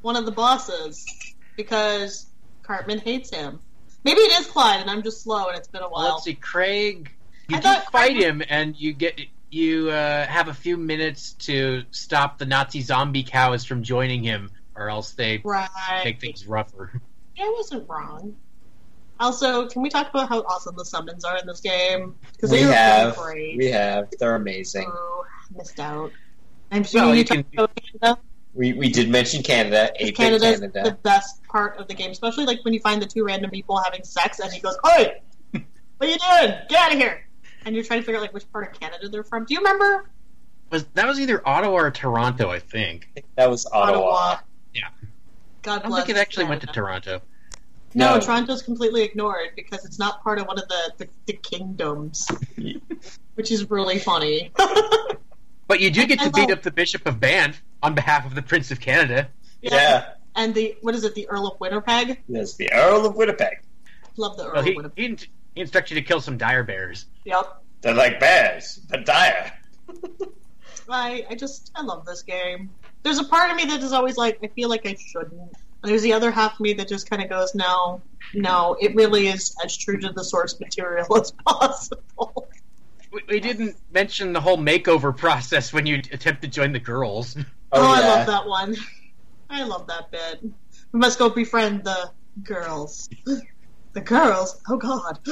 one 0.01 0.15
of 0.15 0.25
the 0.25 0.31
bosses 0.31 1.05
because 1.55 2.27
Cartman 2.63 2.99
hates 2.99 3.29
him. 3.29 3.59
Maybe 4.03 4.19
it 4.19 4.39
is 4.41 4.47
Clyde, 4.47 4.81
and 4.81 4.89
I'm 4.89 5.01
just 5.01 5.21
slow, 5.23 5.47
and 5.47 5.57
it's 5.57 5.67
been 5.67 5.81
a 5.81 5.85
Well, 5.85 5.91
while. 5.91 6.11
let's 6.13 6.25
see, 6.25 6.35
Craig. 6.35 7.09
You 7.47 7.57
I 7.57 7.59
do 7.59 7.63
thought 7.63 7.91
fight 7.91 8.11
Craig 8.15 8.21
him, 8.23 8.43
and 8.49 8.75
you 8.79 8.93
get 8.93 9.19
you 9.53 9.89
uh, 9.91 10.25
have 10.25 10.47
a 10.47 10.53
few 10.53 10.77
minutes 10.77 11.33
to 11.33 11.83
stop 11.91 12.37
the 12.39 12.45
Nazi 12.45 12.81
zombie 12.81 13.23
cows 13.23 13.63
from 13.65 13.83
joining 13.83 14.23
him, 14.23 14.49
or 14.75 14.89
else 14.89 15.11
they 15.11 15.41
Right. 15.43 15.69
make 16.03 16.19
things 16.19 16.47
rougher. 16.47 16.99
Yeah, 17.35 17.45
I 17.45 17.53
wasn't 17.57 17.87
wrong. 17.89 18.35
Also, 19.19 19.67
can 19.67 19.81
we 19.81 19.89
talk 19.89 20.09
about 20.09 20.27
how 20.29 20.39
awesome 20.41 20.75
the 20.75 20.85
summons 20.85 21.23
are 21.23 21.37
in 21.37 21.45
this 21.47 21.61
game? 21.61 22.15
Because 22.33 22.51
we 22.51 22.59
they 22.59 22.65
were 22.65 22.73
have. 22.73 23.17
really 23.17 23.33
great. 23.33 23.57
We 23.57 23.65
have. 23.67 24.09
They're 24.19 24.35
amazing. 24.35 24.91
Oh, 24.91 25.25
missed 25.55 25.79
out. 25.79 26.11
I'm 26.71 26.83
sure 26.83 27.01
Well, 27.01 27.11
you 27.11 27.19
you 27.19 27.23
talked 27.23 27.51
can- 27.51 27.59
about 27.59 27.75
Canada. 28.01 28.21
We 28.55 28.73
we 28.73 28.89
did 28.89 29.09
mention 29.09 29.41
Canada. 29.43 29.91
Eight 29.95 30.07
bit 30.07 30.15
Canada's 30.15 30.59
Canada. 30.59 30.83
the 30.83 30.91
best 31.03 31.43
part 31.45 31.77
of 31.79 31.87
the 31.87 31.93
game, 31.93 32.11
especially 32.11 32.45
like 32.45 32.59
when 32.63 32.73
you 32.73 32.79
find 32.81 33.01
the 33.01 33.05
two 33.07 33.23
random 33.23 33.49
people 33.51 33.77
having 33.77 34.03
sex, 34.03 34.39
and 34.39 34.51
he 34.51 34.59
goes, 34.59 34.77
"Oi, 34.85 35.13
what 35.51 35.63
are 36.01 36.05
you 36.07 36.17
doing? 36.17 36.57
Get 36.69 36.73
out 36.79 36.91
of 36.93 36.97
here!" 36.99 37.27
And 37.65 37.75
you're 37.75 37.83
trying 37.83 37.99
to 38.01 38.05
figure 38.05 38.17
out 38.19 38.21
like 38.23 38.33
which 38.33 38.51
part 38.51 38.71
of 38.71 38.79
Canada 38.79 39.09
they're 39.09 39.23
from. 39.23 39.45
Do 39.45 39.53
you 39.53 39.59
remember 39.59 40.09
Was 40.71 40.85
that 40.95 41.07
was 41.07 41.19
either 41.19 41.41
Ottawa 41.47 41.75
or 41.75 41.91
Toronto? 41.91 42.49
I 42.49 42.59
think. 42.59 43.07
That 43.35 43.49
was 43.49 43.65
Ottawa. 43.65 43.97
Ottawa? 43.99 44.39
Yeah. 44.73 44.87
God 45.61 45.81
I 45.83 45.89
don't 45.89 45.95
think 45.97 46.09
it 46.09 46.17
actually 46.17 46.45
went 46.45 46.61
to 46.61 46.67
Toronto. 46.67 47.21
No, 47.95 48.15
No. 48.15 48.19
Toronto's 48.19 48.61
completely 48.63 49.03
ignored 49.03 49.49
because 49.55 49.85
it's 49.85 49.99
not 49.99 50.23
part 50.23 50.39
of 50.39 50.47
one 50.47 50.57
of 50.59 50.67
the, 50.67 50.93
the, 50.97 51.09
the 51.27 51.33
kingdoms, 51.33 52.27
which 53.35 53.51
is 53.51 53.69
really 53.69 53.99
funny. 53.99 54.51
But 55.65 55.79
you 55.79 55.89
do 55.91 56.05
get 56.05 56.19
I 56.19 56.25
to 56.25 56.31
beat 56.31 56.41
love- 56.49 56.57
up 56.57 56.61
the 56.63 56.71
Bishop 56.71 57.05
of 57.07 57.19
Banff 57.21 57.63
on 57.81 57.95
behalf 57.95 58.25
of 58.25 58.35
the 58.35 58.41
Prince 58.41 58.69
of 58.71 58.81
Canada. 58.81 59.29
Yeah. 59.61 60.09
And 60.35 60.53
the 60.53 60.75
what 60.81 60.93
is 60.93 61.03
it? 61.05 61.15
The 61.15 61.27
Earl 61.29 61.47
of 61.47 61.59
Winnipeg. 61.59 62.21
Yes, 62.27 62.55
the 62.55 62.71
Earl 62.73 63.05
of 63.05 63.15
Winnipeg. 63.15 63.61
Love 64.17 64.35
the 64.35 64.43
Earl 64.43 64.51
Well, 64.55 64.59
of 64.67 64.75
Winnipeg. 64.75 64.97
he, 64.97 65.05
in- 65.05 65.17
he 65.55 65.61
instructs 65.61 65.91
you 65.91 65.95
to 65.95 66.01
kill 66.01 66.21
some 66.21 66.37
dire 66.37 66.63
bears. 66.63 67.05
Yep. 67.25 67.63
They're 67.81 67.93
like 67.93 68.19
bears, 68.19 68.79
but 68.89 69.05
dire. 69.05 69.51
I 70.89 71.25
I 71.29 71.35
just 71.35 71.71
I 71.75 71.81
love 71.81 72.05
this 72.05 72.21
game. 72.23 72.69
There's 73.03 73.19
a 73.19 73.25
part 73.25 73.51
of 73.51 73.57
me 73.57 73.65
that 73.65 73.81
is 73.81 73.93
always 73.93 74.17
like 74.17 74.39
I 74.43 74.47
feel 74.47 74.69
like 74.69 74.85
I 74.85 74.95
shouldn't. 74.95 75.53
And 75.83 75.91
there's 75.91 76.01
the 76.01 76.13
other 76.13 76.31
half 76.31 76.53
of 76.53 76.59
me 76.61 76.73
that 76.73 76.87
just 76.87 77.09
kind 77.09 77.21
of 77.21 77.29
goes, 77.29 77.53
no, 77.53 78.01
no, 78.33 78.77
it 78.79 78.95
really 78.95 79.27
is 79.27 79.53
as 79.63 79.75
true 79.75 79.99
to 79.99 80.13
the 80.13 80.23
source 80.23 80.57
material 80.59 81.17
as 81.19 81.31
possible. 81.45 82.47
We, 83.11 83.21
we 83.27 83.39
didn't 83.41 83.75
mention 83.91 84.31
the 84.31 84.39
whole 84.39 84.57
makeover 84.57 85.15
process 85.15 85.73
when 85.73 85.85
you 85.85 85.95
attempt 85.95 86.41
to 86.43 86.47
join 86.47 86.71
the 86.71 86.79
girls. 86.79 87.35
Oh, 87.37 87.43
oh 87.73 87.91
I 87.91 87.99
yeah. 87.99 88.07
love 88.07 88.27
that 88.27 88.47
one. 88.47 88.75
I 89.49 89.63
love 89.63 89.87
that 89.87 90.09
bit. 90.09 90.41
We 90.93 90.99
must 90.99 91.19
go 91.19 91.29
befriend 91.29 91.83
the 91.83 92.11
girls. 92.43 93.09
The 93.93 94.01
girls? 94.01 94.61
Oh 94.69 94.77
god. 94.77 95.19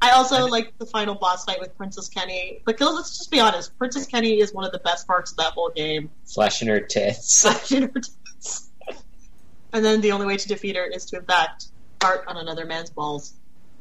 I 0.00 0.10
also 0.10 0.46
like 0.46 0.76
the 0.78 0.86
final 0.86 1.14
boss 1.16 1.44
fight 1.44 1.58
with 1.60 1.76
Princess 1.76 2.08
Kenny. 2.08 2.62
But 2.64 2.80
let's 2.80 3.18
just 3.18 3.30
be 3.30 3.40
honest, 3.40 3.76
Princess 3.78 4.06
Kenny 4.06 4.40
is 4.40 4.52
one 4.54 4.64
of 4.64 4.70
the 4.72 4.78
best 4.78 5.06
parts 5.06 5.32
of 5.32 5.36
that 5.38 5.52
whole 5.54 5.70
game. 5.74 6.10
Flashing 6.24 6.68
her 6.68 6.80
tits. 6.80 7.34
Slashing 7.40 7.82
her 7.82 7.88
tits. 7.88 8.70
And 9.72 9.84
then 9.84 10.00
the 10.00 10.12
only 10.12 10.26
way 10.26 10.36
to 10.36 10.48
defeat 10.48 10.76
her 10.76 10.86
is 10.86 11.04
to 11.06 11.18
in 11.18 11.24
fact 11.24 11.66
fart 12.00 12.24
on 12.28 12.36
another 12.36 12.64
man's 12.64 12.90
balls. 12.90 13.34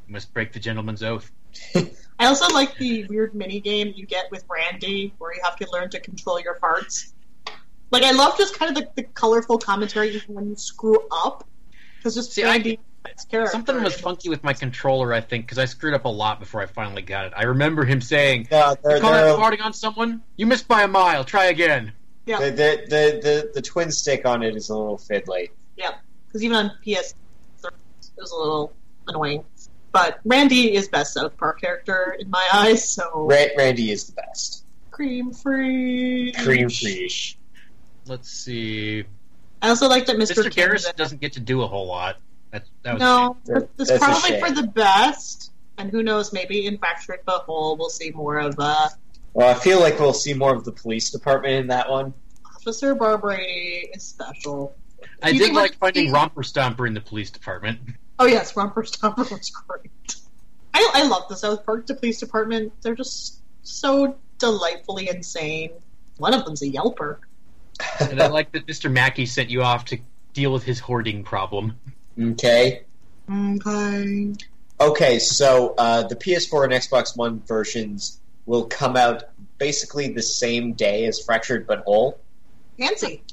You 0.08 0.14
must 0.14 0.34
break 0.34 0.54
the 0.54 0.60
gentleman's 0.60 1.04
oath. 1.04 1.32
I 1.76 2.26
also 2.26 2.52
like 2.54 2.78
the 2.78 3.06
weird 3.06 3.36
mini 3.36 3.60
game 3.60 3.94
you 3.96 4.06
get 4.06 4.30
with 4.32 4.44
Randy, 4.50 5.14
where 5.18 5.34
you 5.34 5.42
have 5.44 5.56
to 5.58 5.68
learn 5.72 5.90
to 5.92 6.00
control 6.00 6.40
your 6.40 6.56
farts. 6.56 7.14
Like 7.92 8.04
I 8.04 8.12
love 8.12 8.38
just 8.38 8.58
kind 8.58 8.76
of 8.76 8.84
the, 8.84 8.90
the 8.96 9.04
colorful 9.04 9.58
commentary 9.58 10.10
even 10.10 10.36
when 10.36 10.50
you 10.50 10.56
screw 10.56 11.00
up, 11.12 11.48
because 11.98 12.16
just 12.16 12.34
See, 12.34 12.44
I- 12.44 12.52
Randy, 12.52 12.72
its 12.72 12.82
character. 12.82 12.87
Something 13.48 13.84
was 13.84 14.00
funky 14.00 14.30
with 14.30 14.44
my 14.44 14.54
controller, 14.54 15.14
I 15.14 15.22
think, 15.22 15.46
because 15.46 15.58
I 15.58 15.66
screwed 15.66 15.94
up 15.94 16.06
a 16.06 16.10
lot 16.10 16.40
before 16.40 16.62
I 16.62 16.66
finally 16.66 17.02
got 17.02 17.26
it. 17.26 17.34
I 17.36 17.44
remember 17.46 17.84
him 17.86 18.02
saying, 18.02 18.48
No, 18.52 18.76
they're, 18.84 18.98
"You 18.98 19.02
call 19.02 19.12
they're, 19.12 19.26
that 19.26 19.40
farting 19.40 19.64
on 19.64 19.74
someone? 19.74 20.22
You 20.36 20.46
missed 20.46 20.68
by 20.68 20.84
a 20.84 20.88
mile. 20.88 21.24
Try 21.24 21.46
again." 21.46 21.94
Yeah, 22.26 22.40
the, 22.40 22.52
the, 22.52 22.86
the, 22.90 23.20
the, 23.22 23.52
the 23.56 23.62
twin 23.62 23.92
stick 23.92 24.26
on 24.26 24.44
it 24.44 24.56
is 24.56 24.70
a 24.70 24.78
little 24.78 24.98
fiddly. 24.98 25.50
yeah. 25.78 25.92
Because 26.28 26.44
even 26.44 26.58
on 26.58 26.72
PS, 26.84 27.14
it 27.64 27.72
was 28.18 28.32
a 28.32 28.38
little 28.38 28.74
annoying. 29.08 29.46
But 29.94 30.20
Randy 30.26 30.76
is 30.76 30.90
best 30.90 31.18
out 31.18 31.32
South 31.32 31.38
Park 31.38 31.62
character 31.62 32.16
in 32.20 32.30
my 32.30 32.46
eyes. 32.54 32.88
So 32.88 33.10
Ra- 33.14 33.46
Randy 33.58 33.92
is 33.92 34.08
the 34.08 34.14
best. 34.14 34.66
Cream 34.92 35.32
free. 35.32 36.34
Cream 36.34 36.70
free. 36.70 37.10
Let's 38.06 38.30
see. 38.30 39.06
I 39.62 39.70
also 39.70 39.88
like 39.88 40.08
that 40.08 40.18
Mr. 40.18 40.44
Mr. 40.44 40.44
Kim 40.44 40.68
Garrison 40.68 40.94
doesn't 40.98 41.22
get 41.22 41.34
to 41.34 41.40
do 41.40 41.62
a 41.62 41.68
whole 41.68 41.88
lot. 41.88 42.18
That, 42.52 42.66
that 42.84 42.94
was 42.94 43.00
No, 43.02 43.38
That- 43.46 43.70
it's 43.78 43.90
that's 43.90 44.04
probably 44.04 44.40
for 44.40 44.52
the 44.52 44.68
best. 44.68 45.52
And 45.78 45.92
who 45.92 46.02
knows, 46.02 46.34
maybe 46.34 46.66
in 46.66 46.78
Fractured 46.80 47.20
But 47.26 47.42
Whole 47.44 47.78
we'll 47.78 47.90
see 47.90 48.10
more 48.12 48.38
of 48.40 48.56
uh, 48.58 48.90
Well, 49.34 49.50
I 49.50 49.54
feel 49.54 49.80
like 49.80 50.00
we'll 50.00 50.14
see 50.14 50.34
more 50.34 50.56
of 50.56 50.64
the 50.66 50.72
police 50.72 51.12
department 51.12 51.54
in 51.56 51.68
that 51.68 51.90
one. 51.90 52.14
Officer 52.56 52.96
Barbrady 52.96 53.84
is 53.96 54.04
special. 54.04 54.76
I 55.22 55.30
you 55.30 55.40
did 55.40 55.46
think 55.46 55.56
like 55.56 55.78
finding 55.78 56.06
seeing- 56.06 56.14
Romper 56.14 56.42
Stomper 56.42 56.88
in 56.88 56.94
the 56.94 57.02
police 57.02 57.30
department. 57.30 57.80
Oh 58.20 58.26
yes, 58.26 58.56
Romper 58.56 58.84
Stomper 58.84 59.30
was 59.30 59.52
great. 59.52 60.16
I, 60.74 60.92
I 60.96 61.08
love 61.08 61.28
the 61.30 61.36
South 61.36 61.66
Park 61.66 61.86
Police 61.88 62.20
Department. 62.20 62.74
They're 62.82 62.96
just 62.96 63.40
so 63.64 64.16
delightfully 64.40 65.10
insane. 65.10 65.72
One 66.18 66.34
of 66.34 66.46
them's 66.46 66.62
a 66.64 66.70
Yelper. 66.70 67.18
and 68.00 68.20
I 68.22 68.28
like 68.28 68.52
that 68.54 68.66
Mr. 68.66 68.92
Mackey 68.92 69.26
sent 69.28 69.50
you 69.52 69.62
off 69.62 69.86
to 69.86 70.00
deal 70.34 70.52
with 70.52 70.64
his 70.64 70.80
hoarding 70.80 71.24
problem. 71.24 71.78
Okay. 72.20 72.84
Okay. 73.32 74.34
Okay, 74.80 75.20
so 75.20 75.74
uh, 75.78 76.04
the 76.04 76.16
PS4 76.16 76.66
and 76.66 76.74
Xbox 76.74 77.18
One 77.18 77.42
versions 77.42 78.20
will 78.46 78.66
come 78.66 78.96
out 78.96 79.24
basically 79.58 80.10
the 80.14 80.22
same 80.22 80.74
day 80.74 81.06
as 81.06 81.20
Fractured 81.20 81.66
But 81.68 81.80
Whole. 81.80 82.20
Fancy. 82.80 83.24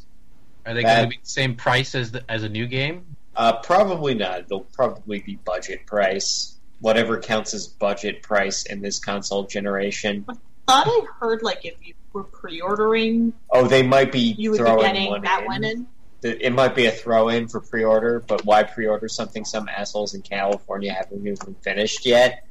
Are 0.67 0.73
they 0.73 0.83
going 0.83 1.03
to 1.03 1.09
be 1.09 1.17
the 1.23 1.29
same 1.29 1.55
price 1.57 1.95
as 1.95 2.13
the, 2.13 2.25
as 2.31 2.43
a 2.43 2.49
new 2.49 2.67
game? 2.67 3.05
Uh, 3.37 3.53
probably 3.61 4.15
not. 4.15 4.49
They'll 4.49 4.61
probably 4.61 5.21
be 5.21 5.37
budget 5.37 5.87
price. 5.87 6.57
Whatever 6.81 7.21
counts 7.21 7.53
as 7.53 7.67
budget 7.67 8.23
price 8.23 8.65
in 8.65 8.81
this 8.81 8.99
console 8.99 9.45
generation. 9.45 10.25
I 10.29 10.35
Thought 10.67 10.87
I 10.87 11.07
heard 11.21 11.43
like 11.43 11.65
if 11.67 11.75
you 11.83 11.93
were 12.15 12.25
pre-ordering, 12.25 13.35
Oh, 13.51 13.67
they 13.67 13.83
might 13.83 14.11
be 14.13 14.35
you 14.39 14.53
would 14.53 14.59
throwing 14.59 14.79
be 14.79 14.83
getting 14.85 15.11
one 15.11 15.23
that 15.23 15.41
in. 15.43 15.47
one 15.47 15.65
in. 15.65 15.87
It 16.25 16.53
might 16.55 16.75
be 16.75 16.87
a 16.87 16.91
throw-in 16.91 17.49
for 17.49 17.61
pre-order, 17.61 18.21
but 18.27 18.45
why 18.47 18.63
pre-order 18.63 19.09
something 19.09 19.45
some 19.45 19.69
assholes 19.69 20.15
in 20.15 20.23
California 20.23 20.93
haven't 20.93 21.27
even 21.27 21.55
finished 21.63 22.07
yet? 22.07 22.47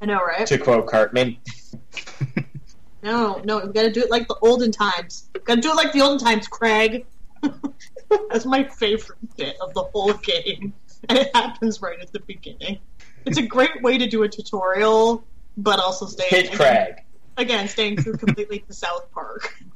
I 0.00 0.04
know, 0.06 0.20
right? 0.20 0.46
To 0.46 0.58
quote 0.58 0.86
Cartman. 0.88 1.38
No, 3.02 3.40
no, 3.44 3.58
we 3.66 3.72
gotta 3.72 3.90
do 3.90 4.00
it 4.00 4.10
like 4.10 4.28
the 4.28 4.36
olden 4.42 4.70
times. 4.70 5.28
Gotta 5.44 5.60
do 5.60 5.70
it 5.72 5.74
like 5.74 5.92
the 5.92 6.02
olden 6.02 6.18
times, 6.18 6.46
Craig. 6.46 7.04
That's 8.30 8.46
my 8.46 8.62
favorite 8.62 9.18
bit 9.36 9.56
of 9.60 9.74
the 9.74 9.82
whole 9.82 10.12
game, 10.12 10.72
and 11.08 11.18
it 11.18 11.34
happens 11.34 11.82
right 11.82 11.98
at 12.00 12.12
the 12.12 12.20
beginning. 12.20 12.78
It's 13.26 13.38
a 13.38 13.42
great 13.42 13.82
way 13.82 13.98
to 13.98 14.06
do 14.06 14.22
a 14.22 14.28
tutorial, 14.28 15.24
but 15.56 15.80
also 15.80 16.06
stay 16.06 16.26
Hit 16.28 16.46
again, 16.46 16.56
Craig. 16.56 16.94
again 17.36 17.66
staying 17.68 17.96
true 17.96 18.16
completely 18.16 18.60
to 18.60 18.72
South 18.72 19.10
Park. 19.12 19.52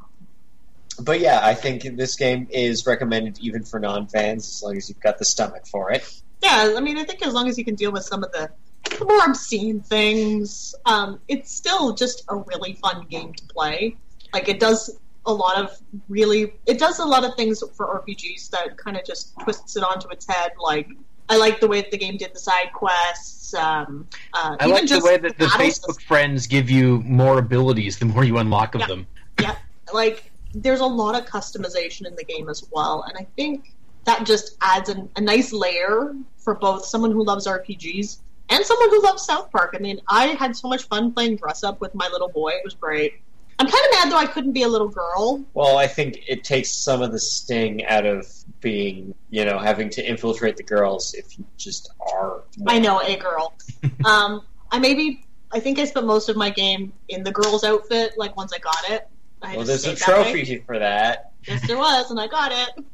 But 1.01 1.21
yeah, 1.21 1.41
I 1.43 1.55
think 1.55 1.83
this 1.97 2.17
game 2.17 2.49
is 2.51 2.87
recommended 2.87 3.39
even 3.41 3.63
for 3.65 3.79
non-fans 3.81 4.47
as 4.49 4.63
long 4.63 4.77
as 4.77 4.89
you've 4.89 5.01
got 5.01 5.19
the 5.19 5.25
stomach 5.25 5.67
for 5.67 5.91
it. 5.93 6.03
Yeah, 6.43 6.75
I 6.77 6.81
mean, 6.81 6.99
I 6.99 7.05
think 7.05 7.25
as 7.27 7.33
long 7.35 7.49
as 7.49 7.59
you 7.59 7.65
can 7.65 7.75
deal 7.75 7.93
with 7.93 8.05
some 8.05 8.23
of 8.23 8.33
the, 8.33 8.51
the 8.99 9.05
more 9.05 9.25
obscene 9.25 9.81
things, 9.81 10.75
um, 10.85 11.21
it's 11.29 11.53
still 11.53 11.93
just 11.95 12.25
a 12.29 12.37
really 12.37 12.75
fun 12.75 13.07
game 13.09 13.33
to 13.35 13.45
play. 13.47 13.97
Like 14.33 14.49
it 14.49 14.61
does 14.61 14.99
a 15.25 15.33
lot 15.33 15.57
of 15.59 15.77
really, 16.09 16.53
it 16.67 16.79
does 16.79 16.99
a 16.99 17.05
lot 17.05 17.25
of 17.25 17.35
things 17.37 17.63
for 17.77 18.01
RPGs 18.01 18.51
that 18.51 18.77
kind 18.77 18.97
of 18.97 19.05
just 19.05 19.33
twists 19.41 19.77
it 19.77 19.83
onto 19.83 20.09
its 20.09 20.27
head. 20.27 20.53
Like 20.61 20.89
I 21.29 21.37
like 21.39 21.61
the 21.61 21.67
way 21.69 21.81
that 21.81 21.91
the 21.91 21.99
game 21.99 22.17
did 22.17 22.33
the 22.35 22.39
side 22.39 22.71
quests. 22.75 23.53
Um, 23.55 24.07
uh, 24.33 24.57
I 24.61 24.65
even 24.69 24.71
like 24.87 24.89
the 24.89 25.01
way 25.05 25.17
that 25.17 25.39
the 25.39 25.47
battle 25.47 25.67
Facebook 25.67 26.01
friends 26.03 26.47
give 26.47 26.71
you 26.71 27.01
more 27.01 27.39
abilities 27.39 27.99
the 27.99 28.05
more 28.07 28.23
you 28.25 28.39
unlock 28.39 28.75
of 28.75 28.83
Yeah. 28.83 28.87
them. 28.87 29.07
yeah, 29.41 29.57
like 29.93 30.31
there's 30.55 30.81
a 30.81 30.87
lot 30.87 31.15
of 31.15 31.27
customization 31.29 32.07
in 32.07 32.17
the 32.17 32.25
game 32.25 32.49
as 32.49 32.65
well, 32.71 33.05
and 33.09 33.17
I 33.19 33.27
think 33.37 33.73
that 34.05 34.25
just 34.25 34.57
adds 34.61 34.89
an, 34.89 35.11
a 35.17 35.21
nice 35.21 35.53
layer 35.53 36.15
for 36.39 36.55
both 36.55 36.85
someone 36.85 37.11
who 37.11 37.25
loves 37.25 37.47
RPGs 37.47 38.19
and 38.49 38.65
someone 38.65 38.91
who 38.91 39.03
loves 39.03 39.25
South 39.25 39.51
Park. 39.51 39.75
I 39.77 39.81
mean, 39.81 40.01
I 40.09 40.29
had 40.29 40.57
so 40.57 40.69
much 40.69 40.85
fun 40.85 41.13
playing 41.13 41.37
dress 41.37 41.65
up 41.65 41.81
with 41.81 41.95
my 41.95 42.09
little 42.09 42.29
boy; 42.29 42.51
it 42.51 42.65
was 42.65 42.75
great. 42.75 43.21
I'm 43.59 43.67
kind 43.67 43.85
of 43.87 43.91
mad 43.93 44.13
though 44.13 44.19
I 44.19 44.27
couldn't 44.27 44.53
be 44.53 44.63
a 44.63 44.69
little 44.69 44.89
girl. 44.89 45.45
Well, 45.55 45.79
I 45.79 45.87
think 45.87 46.21
it 46.29 46.45
takes 46.45 46.71
some 46.71 47.01
of 47.03 47.13
the 47.13 47.19
sting 47.19 47.85
out 47.87 48.05
of 48.05 48.27
being, 48.61 49.15
you 49.31 49.45
know, 49.45 49.59
having 49.59 49.89
to 49.91 50.07
infiltrate 50.07 50.57
the 50.57 50.63
girls 50.63 51.15
if 51.15 51.39
you 51.39 51.45
just 51.57 51.91
are. 52.15 52.43
I 52.67 52.79
know, 52.79 53.01
a 53.01 53.17
girl. 53.17 53.55
um, 54.05 54.43
I 54.71 54.79
maybe 54.79 55.25
I 55.53 55.61
think 55.61 55.79
I 55.79 55.85
spent 55.85 56.07
most 56.07 56.29
of 56.29 56.37
my 56.37 56.51
game 56.51 56.93
in 57.09 57.23
the 57.23 57.33
girl's 57.33 57.65
outfit. 57.65 58.13
Like 58.17 58.37
once 58.37 58.53
I 58.53 58.59
got 58.59 58.91
it, 58.91 59.09
Well, 59.43 59.65
there's 59.65 59.87
a 59.87 59.97
stayed 59.97 59.99
that 59.99 60.05
trophy 60.05 60.57
for 60.67 60.79
that. 60.79 61.33
Yes, 61.47 61.67
there 61.67 61.77
was, 61.77 62.11
and 62.11 62.19
I 62.19 62.27
got 62.27 62.53
it. 62.53 62.85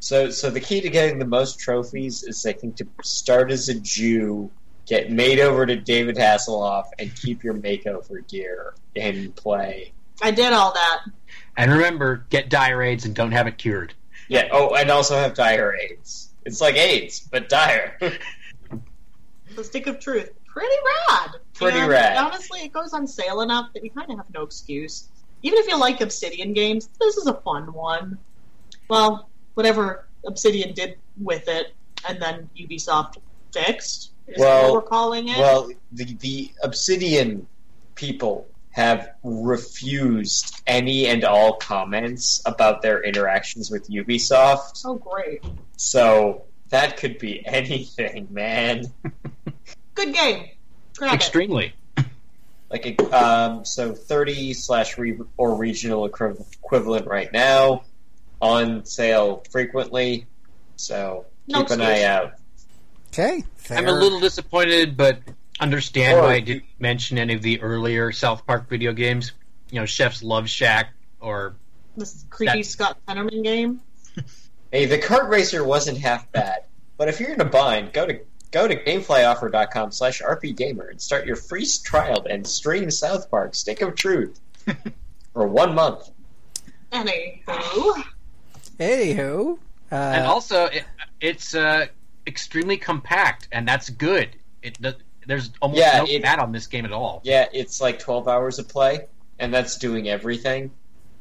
So, 0.00 0.30
so 0.30 0.50
the 0.50 0.60
key 0.60 0.80
to 0.80 0.90
getting 0.90 1.18
the 1.18 1.26
most 1.26 1.58
trophies 1.58 2.22
is, 2.22 2.46
I 2.46 2.52
think, 2.52 2.76
to 2.76 2.86
start 3.02 3.50
as 3.50 3.68
a 3.68 3.74
Jew, 3.74 4.50
get 4.86 5.10
made 5.10 5.40
over 5.40 5.66
to 5.66 5.76
David 5.76 6.16
Hasselhoff, 6.16 6.86
and 6.98 7.14
keep 7.14 7.42
your 7.42 7.54
makeover 7.54 8.26
gear 8.28 8.74
in 8.94 9.32
play. 9.32 9.92
I 10.22 10.30
did 10.30 10.52
all 10.52 10.72
that. 10.72 11.00
And 11.56 11.72
remember, 11.72 12.24
get 12.30 12.48
dire 12.48 12.82
AIDS 12.82 13.04
and 13.04 13.14
don't 13.14 13.32
have 13.32 13.46
it 13.46 13.58
cured. 13.58 13.94
Yeah. 14.28 14.48
Oh, 14.52 14.74
and 14.74 14.90
also 14.90 15.16
have 15.16 15.34
dire 15.34 15.74
AIDS. 15.74 16.30
It's 16.44 16.60
like 16.60 16.76
AIDS, 16.76 17.20
but 17.20 17.48
dire. 17.48 17.98
The 19.54 19.64
Stick 19.64 19.88
of 19.88 19.98
Truth. 19.98 20.30
Pretty 20.46 20.76
rad. 21.08 21.30
Pretty 21.54 21.78
And 21.78 21.88
rad. 21.88 22.16
Honestly, 22.16 22.60
it 22.60 22.72
goes 22.72 22.92
on 22.92 23.08
sale 23.08 23.40
enough 23.40 23.72
that 23.72 23.82
you 23.82 23.90
kind 23.90 24.08
of 24.08 24.18
have 24.18 24.26
no 24.32 24.42
excuse. 24.42 25.08
Even 25.42 25.58
if 25.60 25.68
you 25.68 25.78
like 25.78 26.00
Obsidian 26.00 26.52
games, 26.52 26.88
this 27.00 27.16
is 27.16 27.26
a 27.26 27.34
fun 27.34 27.72
one. 27.72 28.18
Well, 28.88 29.28
whatever 29.54 30.06
Obsidian 30.26 30.74
did 30.74 30.98
with 31.20 31.48
it, 31.48 31.74
and 32.08 32.20
then 32.20 32.48
Ubisoft 32.58 33.16
fixed, 33.52 34.10
is 34.26 34.38
Well- 34.38 34.64
what 34.74 34.84
we're 34.84 34.88
calling 34.88 35.28
it. 35.28 35.38
well, 35.38 35.70
the 35.92 36.04
the 36.20 36.50
Obsidian 36.62 37.46
people 37.94 38.46
have 38.70 39.10
refused 39.24 40.60
any 40.66 41.06
and 41.06 41.24
all 41.24 41.54
comments 41.54 42.40
about 42.46 42.80
their 42.82 43.02
interactions 43.02 43.70
with 43.70 43.88
Ubisoft. 43.90 44.82
oh, 44.84 44.94
great. 44.94 45.42
So 45.76 46.44
that 46.68 46.96
could 46.96 47.18
be 47.18 47.44
anything, 47.46 48.28
man. 48.30 48.92
Good 49.94 50.14
game. 50.14 50.50
Grab 50.96 51.14
it. 51.14 51.72
Extremely. 52.72 52.96
like 52.98 53.12
a, 53.12 53.24
um, 53.26 53.64
so 53.64 53.94
30 53.94 54.54
slash 54.54 54.98
re- 54.98 55.18
or 55.36 55.56
regional 55.56 56.04
equivalent 56.06 57.06
right 57.06 57.32
now 57.32 57.82
on 58.40 58.84
sale 58.84 59.42
frequently 59.50 60.26
so 60.76 61.26
No 61.48 61.60
keep 61.62 61.70
an 61.70 61.80
excuse. 61.80 62.00
eye 62.00 62.04
out 62.04 62.32
Okay. 63.12 63.42
I'm 63.70 63.86
a 63.88 63.92
little 63.92 64.20
disappointed, 64.20 64.96
but 64.96 65.20
understand 65.58 66.18
Or- 66.18 66.22
why 66.24 66.34
I 66.34 66.40
didn't 66.40 66.64
mention 66.78 67.16
any 67.18 67.32
of 67.34 67.40
the 67.42 67.60
earlier 67.62 68.12
South 68.12 68.46
Park 68.46 68.68
video 68.68 68.92
games. 68.92 69.32
You 69.70 69.80
know, 69.80 69.86
Chef's 69.86 70.22
Love 70.22 70.48
Shack 70.48 70.92
or 71.20 71.56
This 71.96 72.24
creepy 72.30 72.58
That- 72.62 72.66
Scott 72.66 72.98
Tenorman 73.08 73.42
game. 73.42 73.80
hey 74.70 74.84
the 74.84 74.98
kart 74.98 75.28
racer 75.30 75.64
wasn't 75.64 75.96
half 75.98 76.30
bad 76.32 76.64
but 76.98 77.08
if 77.08 77.18
you're 77.20 77.32
in 77.32 77.40
a 77.40 77.44
bind 77.46 77.92
go 77.92 78.06
to 78.06 78.20
go 78.50 78.66
to 78.68 78.76
gameflyoffer.com 78.76 79.92
slash 79.92 80.20
rpgamer 80.22 80.90
and 80.90 81.00
start 81.00 81.26
your 81.26 81.36
free 81.36 81.66
trial 81.84 82.26
and 82.28 82.46
stream 82.46 82.90
south 82.90 83.30
park 83.30 83.54
stick 83.54 83.82
of 83.82 83.94
truth 83.94 84.40
for 85.32 85.46
one 85.46 85.74
month 85.74 86.10
Anywho. 86.92 88.02
Anywho, 88.78 89.58
uh, 89.92 89.94
and 89.94 90.26
also 90.26 90.64
it, 90.66 90.84
it's 91.20 91.54
uh, 91.54 91.86
extremely 92.26 92.76
compact, 92.78 93.48
and 93.52 93.68
that's 93.68 93.90
good. 93.90 94.30
It 94.62 94.78
there's 95.26 95.50
almost 95.60 95.80
Yeah, 95.80 95.98
no 95.98 96.04
it- 96.08 96.22
fat 96.22 96.38
on 96.38 96.52
this 96.52 96.66
game 96.66 96.86
at 96.86 96.92
all. 96.92 97.20
yeah 97.24 97.46
it's 97.52 97.80
like 97.82 97.98
12 97.98 98.26
hours 98.28 98.58
of 98.58 98.66
play 98.68 99.06
and 99.38 99.52
that's 99.52 99.76
doing 99.76 100.08
everything 100.08 100.70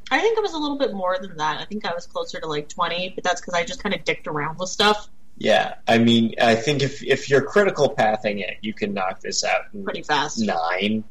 I 0.09 0.19
think 0.19 0.37
it 0.37 0.41
was 0.41 0.53
a 0.53 0.57
little 0.57 0.77
bit 0.77 0.93
more 0.93 1.17
than 1.19 1.35
that. 1.35 1.59
I 1.59 1.65
think 1.65 1.85
I 1.85 1.93
was 1.93 2.05
closer 2.05 2.39
to 2.39 2.47
like 2.47 2.69
20, 2.69 3.09
but 3.15 3.25
that's 3.25 3.41
because 3.41 3.53
I 3.53 3.65
just 3.65 3.83
kind 3.83 3.93
of 3.93 4.05
dicked 4.05 4.25
around 4.27 4.57
with 4.57 4.69
stuff 4.69 5.09
Yeah, 5.37 5.75
I 5.87 5.99
mean, 5.99 6.33
I 6.41 6.55
think 6.55 6.81
if 6.81 7.03
if 7.03 7.29
you're 7.29 7.43
critical 7.43 7.89
pathing 7.89 8.39
it, 8.39 8.57
you 8.61 8.73
can 8.73 8.93
knock 8.93 9.19
this 9.21 9.43
out 9.43 9.61
in 9.73 9.83
pretty 9.83 10.01
fast. 10.01 10.39
nine. 10.39 11.03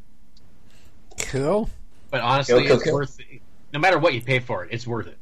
cool. 1.19 1.71
But 2.11 2.21
honestly, 2.21 2.63
Go, 2.63 2.69
go, 2.69 2.75
it's 2.75 2.85
go. 2.85 2.93
worth. 2.95 3.21
No 3.73 3.79
matter 3.81 3.99
what 3.99 4.15
you 4.15 4.23
pay 4.23 4.39
for 4.39 4.65
it, 4.65 4.71
it's 4.73 4.87
worth 4.87 5.07
it. 5.09 5.19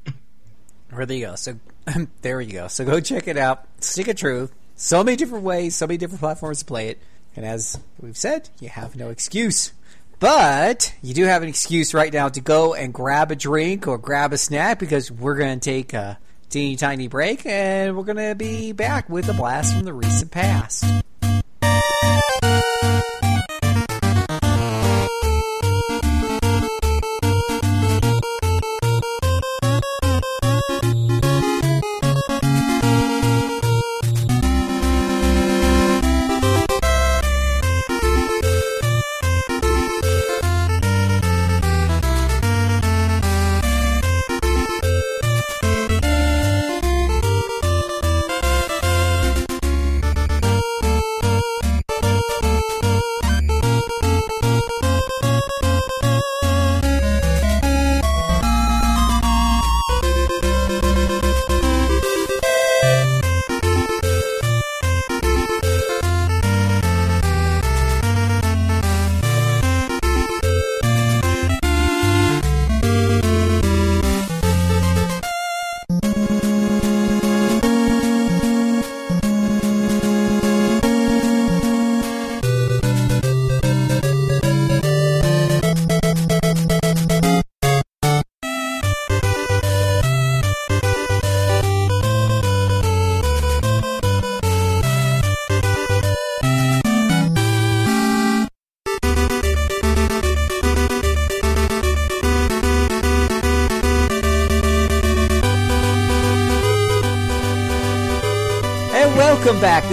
Where 0.91 1.07
there 1.07 1.17
you 1.17 1.27
go. 1.27 1.35
So 1.35 1.59
there 2.23 2.41
you 2.41 2.53
go. 2.53 2.69
So 2.69 2.85
go 2.85 3.01
check 3.01 3.27
it 3.29 3.37
out. 3.37 3.67
Stick 3.81 4.09
of 4.09 4.17
Truth. 4.17 4.53
So 4.77 5.05
many 5.05 5.17
different 5.17 5.45
ways, 5.45 5.77
so 5.77 5.87
many 5.87 5.99
different 5.99 6.21
platforms 6.21 6.59
to 6.61 6.65
play 6.65 6.89
it. 6.89 6.99
And 7.37 7.45
as 7.45 7.79
we've 8.01 8.17
said, 8.17 8.49
you 8.61 8.69
have 8.69 8.97
no 8.97 9.11
excuse. 9.11 9.73
But 10.21 10.95
you 11.03 11.15
do 11.15 11.25
have 11.25 11.43
an 11.43 11.49
excuse 11.49 11.93
right 11.95 12.13
now 12.13 12.29
to 12.29 12.41
go 12.41 12.75
and 12.75 12.95
grab 12.95 13.31
a 13.31 13.37
drink 13.37 13.87
or 13.89 13.99
grab 13.99 14.33
a 14.33 14.39
snack 14.39 14.79
because 14.79 15.11
we're 15.11 15.37
going 15.37 15.59
to 15.59 15.65
take 15.71 15.93
a 15.93 16.19
teeny 16.55 16.77
tiny 16.77 17.09
break 17.09 17.45
and 17.47 17.97
we're 17.97 18.05
going 18.05 18.17
to 18.17 18.33
be 18.37 18.71
back 18.71 19.11
with 19.11 19.29
a 19.29 19.33
blast 19.33 19.75
from 19.75 19.85
the 19.85 19.93
recent 19.93 20.31
past. 20.31 20.85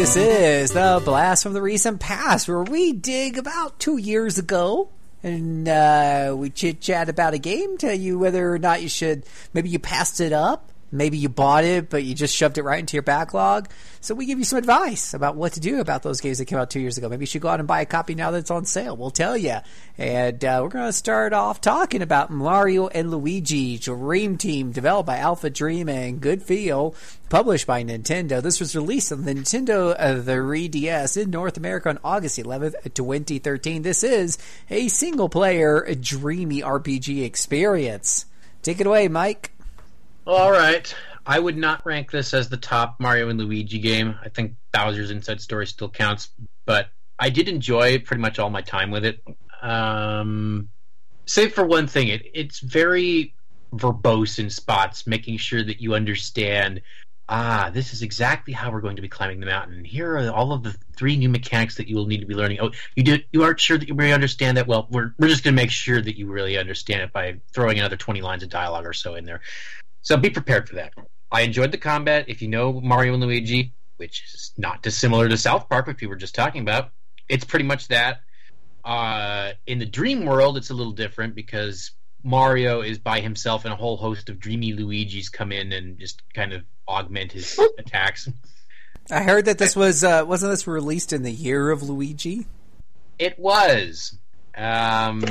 This 0.01 0.15
is 0.15 0.71
the 0.71 0.99
Blast 1.05 1.43
from 1.43 1.53
the 1.53 1.61
Recent 1.61 1.99
Past, 1.99 2.47
where 2.47 2.63
we 2.63 2.91
dig 2.91 3.37
about 3.37 3.77
two 3.77 3.97
years 3.97 4.39
ago 4.39 4.89
and 5.21 5.69
uh, 5.69 6.33
we 6.35 6.49
chit 6.49 6.81
chat 6.81 7.07
about 7.07 7.35
a 7.35 7.37
game, 7.37 7.77
tell 7.77 7.93
you 7.93 8.17
whether 8.17 8.51
or 8.51 8.57
not 8.57 8.81
you 8.81 8.89
should. 8.89 9.23
Maybe 9.53 9.69
you 9.69 9.77
passed 9.77 10.19
it 10.19 10.33
up. 10.33 10.70
Maybe 10.91 11.17
you 11.17 11.29
bought 11.29 11.63
it, 11.63 11.89
but 11.89 12.03
you 12.03 12.13
just 12.13 12.35
shoved 12.35 12.57
it 12.57 12.63
right 12.63 12.79
into 12.79 12.95
your 12.95 13.03
backlog. 13.03 13.69
So 14.01 14.13
we 14.13 14.25
give 14.25 14.39
you 14.39 14.43
some 14.43 14.57
advice 14.57 15.13
about 15.13 15.35
what 15.35 15.53
to 15.53 15.59
do 15.59 15.79
about 15.79 16.03
those 16.03 16.19
games 16.19 16.39
that 16.39 16.45
came 16.45 16.59
out 16.59 16.69
two 16.69 16.81
years 16.81 16.97
ago. 16.97 17.07
Maybe 17.07 17.23
you 17.23 17.27
should 17.27 17.41
go 17.41 17.47
out 17.47 17.59
and 17.59 17.67
buy 17.67 17.81
a 17.81 17.85
copy 17.85 18.13
now 18.13 18.31
that 18.31 18.39
it's 18.39 18.51
on 18.51 18.65
sale. 18.65 18.97
We'll 18.97 19.11
tell 19.11 19.37
you. 19.37 19.57
And 19.97 20.43
uh, 20.43 20.59
we're 20.61 20.69
going 20.69 20.87
to 20.87 20.93
start 20.93 21.31
off 21.31 21.61
talking 21.61 22.01
about 22.01 22.29
Mario 22.29 22.87
and 22.87 23.09
Luigi 23.09 23.77
Dream 23.77 24.37
Team, 24.37 24.71
developed 24.71 25.07
by 25.07 25.17
Alpha 25.17 25.49
Dream 25.49 25.87
and 25.87 26.19
Good 26.19 26.43
Feel, 26.43 26.93
published 27.29 27.67
by 27.67 27.83
Nintendo. 27.83 28.41
This 28.41 28.59
was 28.59 28.75
released 28.75 29.13
on 29.13 29.23
the 29.23 29.33
Nintendo 29.33 29.95
uh, 29.97 30.13
the 30.15 30.33
3DS 30.33 31.21
in 31.21 31.29
North 31.29 31.55
America 31.55 31.89
on 31.89 31.99
August 32.03 32.37
11th, 32.37 32.93
2013. 32.93 33.83
This 33.83 34.03
is 34.03 34.37
a 34.69 34.89
single 34.89 35.29
player, 35.29 35.87
dreamy 35.95 36.61
RPG 36.61 37.23
experience. 37.23 38.25
Take 38.61 38.81
it 38.81 38.87
away, 38.87 39.07
Mike. 39.07 39.51
All 40.25 40.51
right. 40.51 40.93
I 41.25 41.39
would 41.39 41.57
not 41.57 41.85
rank 41.85 42.11
this 42.11 42.33
as 42.33 42.49
the 42.49 42.57
top 42.57 42.95
Mario 42.99 43.29
and 43.29 43.39
Luigi 43.39 43.79
game. 43.79 44.15
I 44.23 44.29
think 44.29 44.55
Bowser's 44.71 45.11
Inside 45.11 45.41
Story 45.41 45.67
still 45.67 45.89
counts, 45.89 46.29
but 46.65 46.89
I 47.19 47.29
did 47.29 47.47
enjoy 47.47 47.99
pretty 47.99 48.21
much 48.21 48.39
all 48.39 48.49
my 48.49 48.61
time 48.61 48.91
with 48.91 49.05
it. 49.05 49.23
Um, 49.61 50.69
save 51.25 51.53
for 51.53 51.65
one 51.65 51.87
thing, 51.87 52.07
it 52.07 52.23
it's 52.33 52.59
very 52.59 53.35
verbose 53.73 54.39
in 54.39 54.49
spots, 54.49 55.05
making 55.05 55.37
sure 55.37 55.63
that 55.63 55.79
you 55.79 55.93
understand. 55.93 56.81
Ah, 57.29 57.69
this 57.73 57.93
is 57.93 58.01
exactly 58.01 58.53
how 58.53 58.71
we're 58.71 58.81
going 58.81 58.97
to 58.97 59.01
be 59.01 59.07
climbing 59.07 59.39
the 59.39 59.45
mountain. 59.45 59.85
Here 59.85 60.17
are 60.17 60.31
all 60.31 60.51
of 60.51 60.63
the 60.63 60.75
three 60.97 61.15
new 61.15 61.29
mechanics 61.29 61.77
that 61.77 61.87
you 61.87 61.95
will 61.95 62.07
need 62.07 62.19
to 62.19 62.25
be 62.25 62.33
learning. 62.33 62.57
Oh, 62.59 62.71
you 62.95 63.03
did 63.03 63.25
you 63.31 63.43
aren't 63.43 63.59
sure 63.59 63.77
that 63.77 63.87
you 63.87 63.93
really 63.93 64.11
understand 64.11 64.57
that? 64.57 64.67
Well, 64.67 64.87
we're 64.89 65.13
we're 65.17 65.29
just 65.29 65.43
going 65.43 65.55
to 65.55 65.61
make 65.61 65.71
sure 65.71 66.01
that 66.01 66.17
you 66.17 66.27
really 66.27 66.57
understand 66.57 67.03
it 67.03 67.13
by 67.13 67.35
throwing 67.53 67.79
another 67.79 67.95
twenty 67.95 68.21
lines 68.21 68.43
of 68.43 68.49
dialogue 68.49 68.85
or 68.85 68.93
so 68.93 69.15
in 69.15 69.25
there. 69.25 69.41
So 70.01 70.17
be 70.17 70.29
prepared 70.29 70.67
for 70.67 70.75
that. 70.75 70.93
I 71.31 71.41
enjoyed 71.41 71.71
the 71.71 71.77
combat. 71.77 72.25
If 72.27 72.41
you 72.41 72.47
know 72.47 72.81
Mario 72.81 73.13
and 73.13 73.23
Luigi, 73.23 73.73
which 73.97 74.23
is 74.33 74.51
not 74.57 74.81
dissimilar 74.81 75.29
to 75.29 75.37
South 75.37 75.69
Park, 75.69 75.87
which 75.87 76.01
we 76.01 76.07
were 76.07 76.15
just 76.15 76.35
talking 76.35 76.61
about, 76.61 76.91
it's 77.29 77.45
pretty 77.45 77.65
much 77.65 77.87
that. 77.89 78.21
Uh, 78.83 79.51
in 79.67 79.79
the 79.79 79.85
Dream 79.85 80.25
World, 80.25 80.57
it's 80.57 80.71
a 80.71 80.73
little 80.73 80.93
different 80.93 81.35
because 81.35 81.91
Mario 82.23 82.81
is 82.81 82.99
by 82.99 83.21
himself, 83.21 83.63
and 83.65 83.73
a 83.73 83.77
whole 83.77 83.97
host 83.97 84.29
of 84.29 84.39
dreamy 84.39 84.73
Luigis 84.73 85.31
come 85.31 85.51
in 85.51 85.71
and 85.71 85.97
just 85.99 86.21
kind 86.33 86.53
of 86.53 86.63
augment 86.87 87.31
his 87.31 87.59
attacks. 87.77 88.27
I 89.09 89.23
heard 89.23 89.45
that 89.45 89.57
this 89.57 89.75
was 89.75 90.03
uh, 90.03 90.23
wasn't 90.27 90.51
this 90.51 90.67
released 90.67 91.13
in 91.13 91.23
the 91.23 91.31
year 91.31 91.69
of 91.71 91.83
Luigi? 91.83 92.47
It 93.17 93.37
was. 93.39 94.17
Um, 94.55 95.23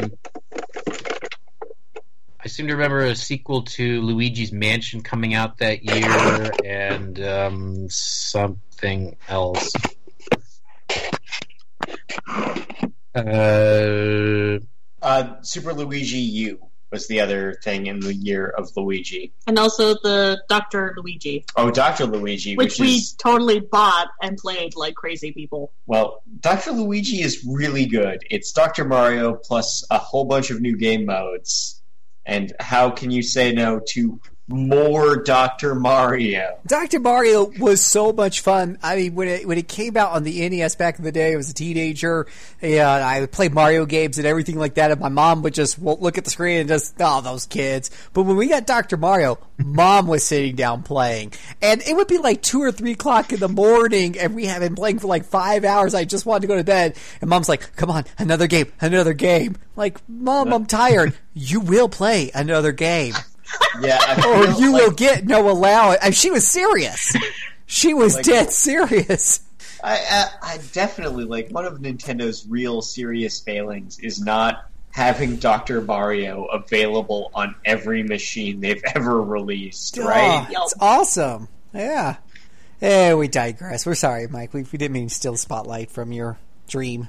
I 2.43 2.49
seem 2.49 2.69
to 2.69 2.73
remember 2.75 3.01
a 3.01 3.15
sequel 3.15 3.63
to 3.63 4.01
Luigi's 4.01 4.51
Mansion 4.53 5.03
coming 5.03 5.35
out 5.35 5.59
that 5.59 5.85
year, 5.85 6.51
and 6.65 7.21
um, 7.23 7.91
something 7.91 9.17
else. 9.29 9.73
Uh, 13.15 14.59
Uh, 15.03 15.35
Super 15.43 15.73
Luigi 15.73 16.19
U 16.19 16.61
was 16.91 17.07
the 17.09 17.21
other 17.21 17.59
thing 17.63 17.87
in 17.87 18.01
the 18.01 18.13
year 18.13 18.47
of 18.47 18.69
Luigi. 18.77 19.33
And 19.47 19.59
also 19.59 19.95
the 19.95 20.43
Dr. 20.49 20.95
Luigi, 20.97 21.45
Oh, 21.57 21.71
Doctor 21.71 22.05
Luigi, 22.05 22.57
which, 22.57 22.73
which, 22.73 22.81
we 22.81 22.95
is 22.97 23.13
totally 23.13 23.61
bought 23.61 24.09
and 24.21 24.37
played 24.37 24.75
like 24.77 24.95
crazy 24.95 25.33
people. 25.33 25.73
well, 25.87 26.23
Doctor 26.41 26.73
Luigi 26.73 27.23
is 27.23 27.47
really 27.49 27.87
good. 27.87 28.23
It's 28.31 28.53
Doctor 28.53 28.85
Mario 28.85 29.35
plus 29.35 29.85
a 29.91 29.99
whole 29.99 30.25
bunch 30.25 30.51
of 30.51 30.61
new 30.61 30.77
game 30.77 31.07
modes. 31.07 31.80
And 32.31 32.53
how 32.61 32.91
can 32.91 33.11
you 33.11 33.25
say 33.25 33.53
no 33.53 33.81
to 33.89 34.21
more 34.51 35.17
Doctor 35.17 35.75
Mario? 35.75 36.59
Dr. 36.67 37.01
Mario 37.01 37.51
was 37.59 37.85
so 37.85 38.13
much 38.13 38.41
fun. 38.41 38.79
I 38.83 38.97
mean, 38.97 39.15
when 39.15 39.29
it 39.29 39.47
when 39.47 39.59
it 39.59 39.69
came 39.69 39.97
out 39.97 40.13
on 40.13 40.25
the 40.25 40.49
NES 40.49 40.77
back 40.77 40.99
in 40.99 41.05
the 41.05 41.13
day, 41.13 41.33
I 41.33 41.37
was 41.37 41.49
a 41.51 41.55
teenager, 41.55 42.27
and 42.61 42.81
I 42.81 43.21
would 43.21 43.33
play 43.33 43.49
Mario 43.49 43.87
games 43.87 44.19
and 44.19 44.27
everything 44.27 44.59
like 44.59 44.75
that. 44.75 44.91
And 44.91 45.01
my 45.01 45.09
mom 45.09 45.43
would 45.43 45.55
just 45.55 45.81
look 45.81 46.19
at 46.19 46.25
the 46.25 46.31
screen 46.31 46.59
and 46.59 46.69
just, 46.69 46.95
oh, 47.01 47.21
those 47.21 47.47
kids. 47.47 47.91
But 48.13 48.23
when 48.23 48.37
we 48.37 48.49
got 48.49 48.67
Dr. 48.67 48.97
Mario, 48.97 49.39
mom 49.59 50.07
was 50.07 50.25
sitting 50.25 50.57
down 50.57 50.83
playing, 50.83 51.33
and 51.63 51.81
it 51.83 51.95
would 51.95 52.09
be 52.09 52.19
like 52.19 52.43
two 52.43 52.63
or 52.63 52.73
three 52.73 52.93
o'clock 52.93 53.33
in 53.33 53.41
the 53.41 53.49
morning, 53.49 54.19
and 54.19 54.35
we 54.35 54.47
had 54.47 54.61
been 54.61 54.75
playing 54.75 54.99
for 54.99 55.07
like 55.07 55.25
five 55.25 55.65
hours. 55.65 55.95
I 55.95 56.05
just 56.05 56.27
wanted 56.27 56.43
to 56.43 56.47
go 56.49 56.57
to 56.57 56.65
bed, 56.65 56.97
and 57.21 57.31
mom's 57.31 57.49
like, 57.49 57.77
"Come 57.77 57.91
on, 57.91 58.05
another 58.19 58.47
game, 58.47 58.73
another 58.81 59.15
game." 59.15 59.57
Like, 59.77 59.99
mom, 60.09 60.53
I'm 60.53 60.67
tired. 60.67 61.15
you 61.33 61.61
will 61.61 61.89
play 61.89 62.31
another 62.35 62.73
game 62.73 63.15
Yeah, 63.81 64.27
or 64.27 64.47
you 64.61 64.73
like- 64.73 64.83
will 64.83 64.91
get 64.91 65.27
no 65.27 65.49
allowance. 65.51 65.99
I 66.03 66.11
she 66.11 66.31
was 66.31 66.47
serious. 66.47 67.15
She 67.67 67.95
was 67.95 68.17
Like- 68.17 68.25
dead 68.25 68.53
serious. 68.53 69.41
I, 69.83 69.95
I, 70.43 70.55
I 70.55 70.59
definitely 70.73 71.25
like 71.25 71.49
one 71.51 71.65
of 71.65 71.79
Nintendo's 71.79 72.47
real 72.47 72.83
serious 72.83 73.41
failings 73.41 73.99
is 74.01 74.21
not 74.21 74.67
having 74.91 75.37
Doctor 75.37 75.81
Mario 75.81 76.45
available 76.47 77.31
on 77.33 77.55
every 77.65 78.03
machine 78.03 78.61
they've 78.61 78.83
ever 78.95 79.23
released. 79.23 79.97
Right? 79.97 80.47
Oh, 80.51 80.63
it's 80.65 80.75
awesome. 80.81 81.49
Yeah. 81.73 82.17
Eh, 82.83 83.15
we 83.15 83.29
digress. 83.29 83.87
We're 83.87 83.95
sorry, 83.95 84.27
Mike. 84.27 84.53
We, 84.53 84.63
we 84.65 84.79
didn't 84.79 84.93
mean 84.93 85.09
to 85.09 85.15
steal 85.15 85.33
the 85.33 85.39
spotlight 85.39 85.91
from 85.91 86.13
your 86.13 86.39
dream. 86.69 87.09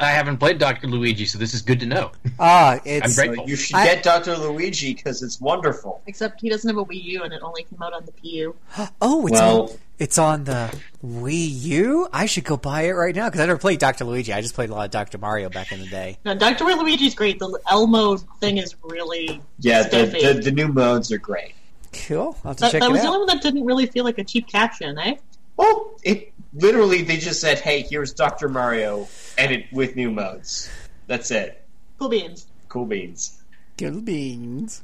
I 0.00 0.10
haven't 0.10 0.36
played 0.38 0.58
Doctor 0.58 0.86
Luigi, 0.86 1.24
so 1.26 1.38
this 1.38 1.54
is 1.54 1.62
good 1.62 1.80
to 1.80 1.86
know. 1.86 2.12
Ah, 2.38 2.72
I'm 2.74 2.80
it's 2.84 3.16
grateful. 3.16 3.48
you 3.48 3.56
should 3.56 3.76
I- 3.76 3.84
get 3.84 4.02
Doctor 4.04 4.36
Luigi 4.36 4.94
because 4.94 5.22
it's 5.22 5.40
wonderful. 5.40 6.02
Except 6.06 6.40
he 6.40 6.48
doesn't 6.48 6.68
have 6.68 6.78
a 6.78 6.84
Wii 6.84 7.02
U 7.04 7.22
and 7.24 7.32
it 7.32 7.42
only 7.42 7.64
came 7.64 7.82
out 7.82 7.92
on 7.92 8.04
the 8.06 8.12
PU. 8.12 8.54
oh, 9.00 9.26
it's 9.26 9.32
Well- 9.32 9.62
on, 9.62 9.68
it's 9.98 10.16
on 10.18 10.44
the 10.44 10.72
Wii 11.04 11.48
U. 11.62 12.08
I 12.12 12.26
should 12.26 12.44
go 12.44 12.56
buy 12.56 12.82
it 12.82 12.92
right 12.92 13.14
now 13.14 13.26
because 13.28 13.40
I 13.40 13.46
never 13.46 13.58
played 13.58 13.80
Doctor 13.80 14.04
Luigi. 14.04 14.32
I 14.32 14.40
just 14.40 14.54
played 14.54 14.70
a 14.70 14.74
lot 14.74 14.84
of 14.84 14.90
Doctor 14.92 15.18
Mario 15.18 15.48
back 15.48 15.72
in 15.72 15.80
the 15.80 15.88
day. 15.88 16.18
No, 16.24 16.36
Dr. 16.36 16.64
Luigi's 16.64 17.16
great. 17.16 17.40
The 17.40 17.58
Elmo 17.68 18.16
thing 18.40 18.58
is 18.58 18.76
really 18.84 19.40
Yeah, 19.58 19.82
the, 19.82 20.06
spiffy. 20.06 20.24
the, 20.24 20.34
the 20.40 20.52
new 20.52 20.68
modes 20.68 21.10
are 21.10 21.18
great. 21.18 21.54
Cool. 21.92 22.36
I'll 22.44 22.50
have 22.50 22.56
to 22.58 22.60
that, 22.60 22.70
check 22.72 22.80
that 22.82 22.90
it 22.90 22.92
was 22.92 23.00
the 23.00 23.08
out. 23.08 23.14
only 23.14 23.26
one 23.26 23.36
that 23.36 23.42
didn't 23.42 23.64
really 23.64 23.86
feel 23.86 24.04
like 24.04 24.18
a 24.18 24.24
cheap 24.24 24.46
caption, 24.46 24.96
eh? 24.98 25.16
Well, 25.56 25.90
it 26.04 26.32
literally 26.52 27.02
they 27.02 27.16
just 27.16 27.40
said, 27.40 27.58
"Hey, 27.58 27.82
here's 27.82 28.12
Doctor 28.12 28.48
Mario, 28.48 29.08
and 29.36 29.52
it 29.52 29.72
with 29.72 29.96
new 29.96 30.10
modes." 30.10 30.70
That's 31.06 31.30
it. 31.30 31.64
Cool 31.98 32.10
beans. 32.10 32.46
Cool 32.68 32.86
beans. 32.86 33.42
Cool 33.78 34.00
beans. 34.00 34.82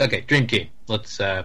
Okay, 0.00 0.22
Dream 0.22 0.46
Team. 0.46 0.68
Let's. 0.86 1.20
uh 1.20 1.44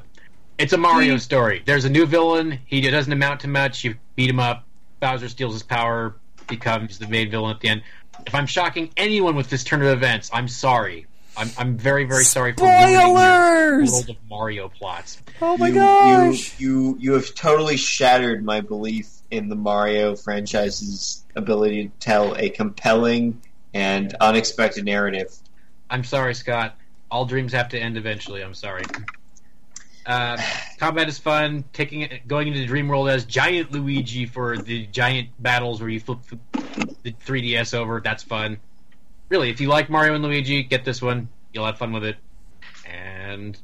It's 0.58 0.74
a 0.74 0.78
Mario 0.78 1.18
story. 1.18 1.64
There's 1.66 1.86
a 1.86 1.90
new 1.90 2.06
villain. 2.06 2.60
He 2.66 2.82
doesn't 2.82 3.12
amount 3.12 3.42
to 3.42 3.48
much. 3.48 3.84
You 3.84 3.96
beat 4.16 4.30
him 4.30 4.40
up. 4.40 4.66
Bowser 5.00 5.30
steals 5.30 5.54
his 5.54 5.64
power. 5.64 6.16
Becomes 6.48 7.00
the 7.00 7.08
main 7.08 7.32
villain 7.32 7.56
at 7.56 7.62
the 7.62 7.70
end. 7.70 7.84
If 8.28 8.36
I'm 8.36 8.46
shocking 8.46 8.92
anyone 8.96 9.36
with 9.36 9.50
this 9.50 9.64
turn 9.64 9.82
of 9.82 9.88
events, 9.88 10.30
I'm 10.34 10.48
sorry. 10.48 11.08
I'm, 11.36 11.50
I'm 11.58 11.78
very 11.78 12.04
very 12.06 12.26
sorry 12.26 12.54
for 12.54 12.60
Spoilers! 12.60 13.92
world 13.92 14.10
of 14.10 14.18
Mario 14.30 14.70
plots. 14.70 15.20
Oh 15.42 15.58
my 15.58 15.70
you, 15.70 15.74
gosh! 15.74 16.60
You, 16.60 16.70
you 16.70 16.98
you 17.00 17.14
have 17.14 17.34
totally 17.34 17.78
shattered 17.78 18.46
my 18.46 18.62
belief 18.62 19.13
in 19.34 19.50
the 19.50 19.56
Mario 19.56 20.16
franchise's 20.16 21.26
ability 21.36 21.88
to 21.88 21.92
tell 22.00 22.36
a 22.38 22.50
compelling 22.50 23.42
and 23.74 24.16
unexpected 24.22 24.86
narrative. 24.86 25.36
I'm 25.90 26.04
sorry, 26.04 26.36
Scott. 26.36 26.78
All 27.10 27.26
dreams 27.26 27.54
have 27.54 27.70
to 27.70 27.80
end 27.80 27.98
eventually. 27.98 28.44
I'm 28.44 28.54
sorry. 28.54 28.84
Uh, 30.06 30.38
combat 30.80 31.08
is 31.08 31.18
fun. 31.18 31.64
Taking 31.74 32.02
it, 32.02 32.28
going 32.28 32.48
into 32.48 32.60
the 32.60 32.66
dream 32.66 32.88
world 32.88 33.10
as 33.10 33.26
giant 33.26 33.72
Luigi 33.72 34.26
for 34.26 34.58
the 34.58 34.86
giant 34.88 35.30
battles 35.40 35.82
where 35.82 35.90
you 35.90 36.00
flip 36.00 36.20
the 37.04 37.12
3DS 37.12 37.74
over. 37.74 38.00
That's 38.02 38.24
fun. 38.24 38.58
Really, 39.30 39.50
if 39.50 39.60
you 39.60 39.68
like 39.68 39.90
Mario 39.90 40.14
and 40.14 40.24
Luigi, 40.24 40.64
get 40.64 40.86
this 40.86 41.02
one. 41.02 41.30
You'll 41.52 41.66
have 41.66 41.78
fun 41.78 41.92
with 41.92 42.04
it. 42.04 42.18
And 42.86 43.58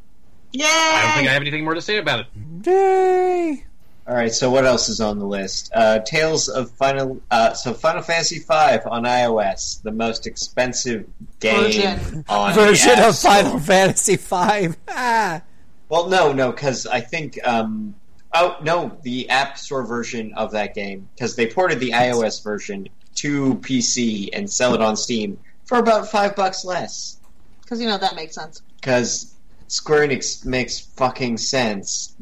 Yay! 0.52 0.66
I 0.66 1.02
don't 1.04 1.14
think 1.16 1.30
I 1.30 1.34
have 1.34 1.42
anything 1.42 1.64
more 1.64 1.76
to 1.76 1.82
say 1.82 1.98
about 1.98 2.22
it. 2.22 2.28
Yay! 2.66 3.66
All 4.10 4.16
right, 4.16 4.34
so 4.34 4.49
what 4.49 4.66
else 4.66 4.89
is 4.89 5.01
on 5.01 5.20
the 5.20 5.26
list? 5.26 5.70
Uh, 5.72 5.99
Tales 5.99 6.49
of 6.49 6.72
Final. 6.72 7.22
Uh, 7.30 7.53
so 7.53 7.76
Final 7.76 8.01
Fantasy 8.01 8.39
V 8.39 8.45
on 8.49 9.03
iOS, 9.03 9.84
the 9.84 9.91
most 9.91 10.26
expensive 10.26 11.05
game 11.39 11.66
Version. 11.66 12.26
on 12.28 12.53
Version 12.55 12.89
App 12.93 13.10
of 13.10 13.16
Store. 13.16 13.32
Final 13.32 13.60
Fantasy 13.60 14.16
V. 14.16 14.76
Ah. 14.89 15.43
Well, 15.89 16.10
no, 16.10 16.34
no, 16.34 16.51
because 16.51 16.88
I 16.88 17.01
think. 17.01 17.38
Um, 17.45 17.93
oh 18.34 18.57
no, 18.64 18.97
the 19.03 19.30
App 19.30 19.60
Store 19.60 19.84
version 19.84 20.34
of 20.34 20.53
that 20.53 20.74
game 20.74 21.07
because 21.14 21.36
they 21.36 21.45
ported 21.45 21.80
the 21.80 21.91
iOS 21.91 22.43
version 22.43 22.89
to 23.18 23.55
PC 23.55 24.30
and 24.34 24.49
sell 24.49 24.74
it 24.74 24.82
on 24.82 24.97
Steam 24.97 25.38
for 25.66 25.78
about 25.78 26.10
five 26.10 26.36
bucks 26.36 26.66
less. 26.66 27.18
Because, 27.62 27.80
you 27.80 27.88
know, 27.88 27.99
that 27.99 28.16
makes 28.16 28.34
sense. 28.34 28.64
Because 28.82 29.36
Square 29.68 30.07
Enix 30.07 30.43
makes 30.45 30.80
fucking 30.80 31.38
sense. 31.38 32.16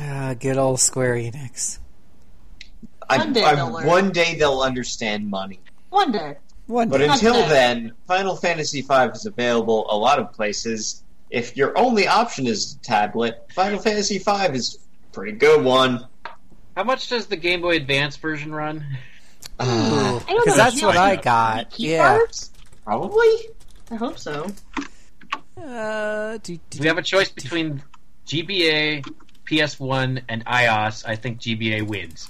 Ah, 0.00 0.34
good 0.38 0.56
old 0.58 0.80
Square 0.80 1.14
Enix. 1.16 1.78
I, 3.08 3.18
One 3.18 3.32
day 3.32 3.44
I- 3.44 3.54
they'll 3.54 3.72
one 3.86 4.12
day 4.12 4.36
they'll 4.36 4.60
understand 4.60 5.28
money. 5.28 5.60
One 5.90 6.12
day. 6.12 6.36
One 6.66 6.88
But 6.88 6.98
day. 6.98 7.06
Not 7.08 7.18
until 7.18 7.34
today. 7.34 7.48
then, 7.48 7.92
Final 8.06 8.36
Fantasy 8.36 8.80
V 8.82 8.94
is 9.14 9.26
available 9.26 9.86
a 9.90 9.96
lot 9.96 10.18
of 10.18 10.32
places. 10.32 11.02
If 11.30 11.56
your 11.56 11.76
only 11.76 12.06
option 12.06 12.46
is 12.46 12.74
tablet, 12.82 13.46
Final 13.54 13.78
Fantasy 13.78 14.18
V 14.18 14.30
is 14.56 14.78
a 15.10 15.12
pretty 15.12 15.32
good 15.36 15.64
one. 15.64 16.06
How 16.76 16.84
much 16.84 17.08
does 17.08 17.26
the 17.26 17.36
Game 17.36 17.60
Boy 17.60 17.76
Advance 17.76 18.16
version 18.16 18.54
run? 18.54 18.84
Uh, 19.58 19.64
I 20.26 20.32
don't 20.32 20.44
Because 20.44 20.46
know. 20.46 20.64
that's 20.64 20.82
what 20.82 20.96
I 20.96 21.16
got. 21.16 21.78
Yeah. 21.78 22.16
cards? 22.16 22.50
probably. 22.84 23.48
I 23.90 23.96
hope 23.96 24.18
so. 24.18 24.46
Uh, 25.62 26.38
do, 26.42 26.58
do, 26.70 26.78
We 26.80 26.86
have 26.86 26.96
a 26.98 27.02
choice 27.02 27.28
between 27.28 27.82
GBA, 28.26 29.04
PS1, 29.52 30.22
and 30.28 30.44
iOS. 30.46 31.04
I 31.06 31.16
think 31.16 31.40
GBA 31.40 31.82
wins. 31.86 32.28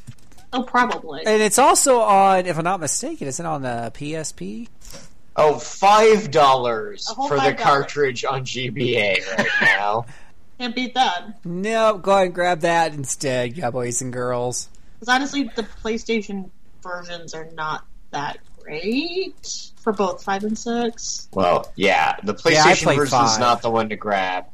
Oh, 0.52 0.62
probably. 0.62 1.22
and 1.24 1.40
it's 1.40 1.58
also 1.58 2.00
on, 2.00 2.44
if 2.44 2.58
I'm 2.58 2.64
not 2.64 2.80
mistaken, 2.80 3.26
isn't 3.26 3.44
it 3.44 3.48
on 3.48 3.62
the 3.62 3.90
PSP? 3.94 4.68
Oh, 5.34 5.58
five 5.58 6.30
dollars 6.30 7.10
for 7.10 7.36
the 7.36 7.52
$5. 7.52 7.58
cartridge 7.58 8.24
on 8.24 8.44
GBA 8.44 9.38
right 9.38 9.46
now. 9.62 10.04
Can't 10.58 10.74
beat 10.74 10.94
that. 10.94 11.44
No, 11.44 11.96
go 11.96 12.12
ahead 12.12 12.26
and 12.26 12.34
grab 12.34 12.60
that 12.60 12.92
instead, 12.92 13.56
yeah, 13.56 13.70
boys 13.70 14.02
and 14.02 14.12
girls. 14.12 14.68
Because 15.00 15.14
honestly, 15.14 15.50
the 15.56 15.62
PlayStation 15.82 16.50
versions 16.82 17.32
are 17.32 17.48
not 17.54 17.86
that 18.10 18.38
great 18.60 19.72
for 19.80 19.92
both 19.92 20.22
five 20.22 20.44
and 20.44 20.56
six. 20.56 21.28
well, 21.32 21.72
yeah, 21.76 22.16
the 22.22 22.34
PlayStation 22.34 22.82
played 22.84 22.98
version 22.98 23.24
is 23.24 23.38
not 23.38 23.62
the 23.62 23.70
one 23.70 23.88
to 23.88 23.96
grab. 23.96 24.44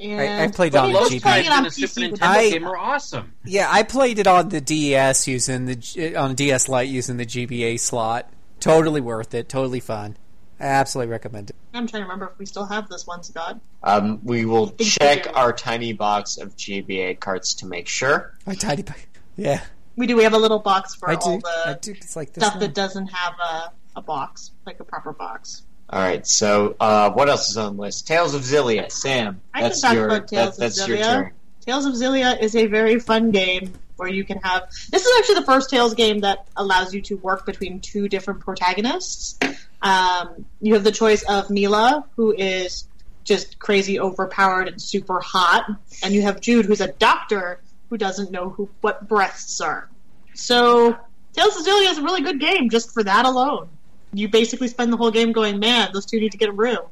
And 0.00 0.42
I 0.42 0.48
played 0.54 0.72
but 0.72 0.84
on 0.84 0.92
the 0.92 0.98
was 0.98 1.10
Those 1.10 1.22
playing 1.22 1.44
times 1.44 1.46
it 1.46 1.52
on 1.52 1.58
in 1.60 1.66
a 1.66 1.70
Super 1.70 2.00
Nintendo 2.16 2.22
I- 2.22 2.50
game 2.50 2.66
are 2.66 2.76
awesome. 2.76 3.32
Yeah, 3.44 3.68
I 3.70 3.82
played 3.82 4.18
it 4.18 4.26
on 4.26 4.48
the 4.50 4.60
DS 4.60 5.26
using 5.26 5.66
the 5.66 6.16
on 6.16 6.34
DS 6.34 6.68
Lite 6.68 6.88
using 6.88 7.16
the 7.16 7.26
GBA 7.26 7.78
slot. 7.80 8.30
Totally 8.60 9.00
worth 9.00 9.34
it. 9.34 9.48
Totally 9.48 9.80
fun. 9.80 10.16
I 10.58 10.64
absolutely 10.64 11.12
recommend 11.12 11.50
it. 11.50 11.56
I'm 11.74 11.86
trying 11.86 12.02
to 12.02 12.04
remember 12.06 12.30
if 12.32 12.38
we 12.38 12.46
still 12.46 12.64
have 12.64 12.88
this 12.88 13.06
one, 13.06 13.22
Scott. 13.22 13.60
Um, 13.82 14.20
we 14.22 14.46
will 14.46 14.68
think 14.68 14.78
we 14.78 14.84
check 14.86 15.26
our 15.36 15.52
tiny 15.52 15.92
box 15.92 16.38
of 16.38 16.56
GBA 16.56 17.20
carts 17.20 17.52
to 17.56 17.66
make 17.66 17.86
sure. 17.88 18.34
My 18.46 18.54
tiny, 18.54 18.82
box. 18.82 19.04
yeah, 19.36 19.60
We 19.96 20.06
do. 20.06 20.16
We 20.16 20.22
have 20.24 20.32
a 20.32 20.38
little 20.38 20.58
box 20.58 20.94
for 20.94 21.10
I 21.10 21.14
all 21.16 21.38
do. 21.38 21.46
I 21.66 21.72
the 21.74 21.78
do. 21.80 21.90
It's 21.92 22.16
like 22.16 22.32
this. 22.32 22.42
stuff 22.42 22.54
one. 22.54 22.60
that 22.60 22.74
doesn't 22.74 23.08
have 23.08 23.34
a, 23.38 23.72
a 23.96 24.00
box, 24.02 24.52
like 24.64 24.80
a 24.80 24.84
proper 24.84 25.12
box. 25.12 25.62
All 25.88 26.00
right, 26.00 26.26
so 26.26 26.74
uh, 26.80 27.12
what 27.12 27.28
else 27.28 27.48
is 27.50 27.56
on 27.56 27.76
the 27.76 27.82
list? 27.82 28.08
Tales 28.08 28.34
of 28.34 28.42
Xillia, 28.42 28.90
Sam. 28.90 29.40
I 29.54 29.60
can 29.60 29.68
that's 29.68 29.80
talk 29.80 29.94
your 29.94 30.06
about 30.06 30.28
Tales 30.28 30.56
that, 30.56 30.66
of 30.66 30.74
that's 30.74 30.88
your 30.88 30.98
Xillia. 30.98 31.04
turn. 31.04 31.32
Tales 31.64 31.86
of 31.86 31.94
Xillia 31.94 32.40
is 32.40 32.56
a 32.56 32.66
very 32.66 32.98
fun 32.98 33.30
game 33.30 33.72
where 33.96 34.08
you 34.08 34.24
can 34.24 34.38
have. 34.38 34.68
This 34.90 35.06
is 35.06 35.18
actually 35.18 35.36
the 35.36 35.46
first 35.46 35.70
Tales 35.70 35.94
game 35.94 36.20
that 36.20 36.46
allows 36.56 36.92
you 36.92 37.02
to 37.02 37.16
work 37.16 37.46
between 37.46 37.80
two 37.80 38.08
different 38.08 38.40
protagonists. 38.40 39.38
Um, 39.80 40.44
you 40.60 40.74
have 40.74 40.84
the 40.84 40.92
choice 40.92 41.22
of 41.22 41.50
Milla, 41.50 42.04
who 42.16 42.32
is 42.32 42.88
just 43.24 43.58
crazy 43.58 44.00
overpowered 44.00 44.68
and 44.68 44.80
super 44.80 45.20
hot, 45.20 45.70
and 46.02 46.14
you 46.14 46.22
have 46.22 46.40
Jude, 46.40 46.66
who's 46.66 46.80
a 46.80 46.92
doctor 46.92 47.60
who 47.90 47.96
doesn't 47.96 48.30
know 48.30 48.50
who 48.50 48.68
what 48.80 49.08
breasts 49.08 49.60
are. 49.60 49.88
So 50.34 50.96
Tales 51.32 51.56
of 51.56 51.66
Xillia 51.66 51.90
is 51.90 51.98
a 51.98 52.02
really 52.02 52.22
good 52.22 52.40
game 52.40 52.70
just 52.70 52.92
for 52.92 53.04
that 53.04 53.24
alone. 53.24 53.68
You 54.12 54.28
basically 54.28 54.68
spend 54.68 54.92
the 54.92 54.96
whole 54.96 55.10
game 55.10 55.32
going, 55.32 55.58
man, 55.58 55.90
those 55.92 56.06
two 56.06 56.18
need 56.20 56.32
to 56.32 56.38
get 56.38 56.48
a 56.48 56.52
room 56.52 56.86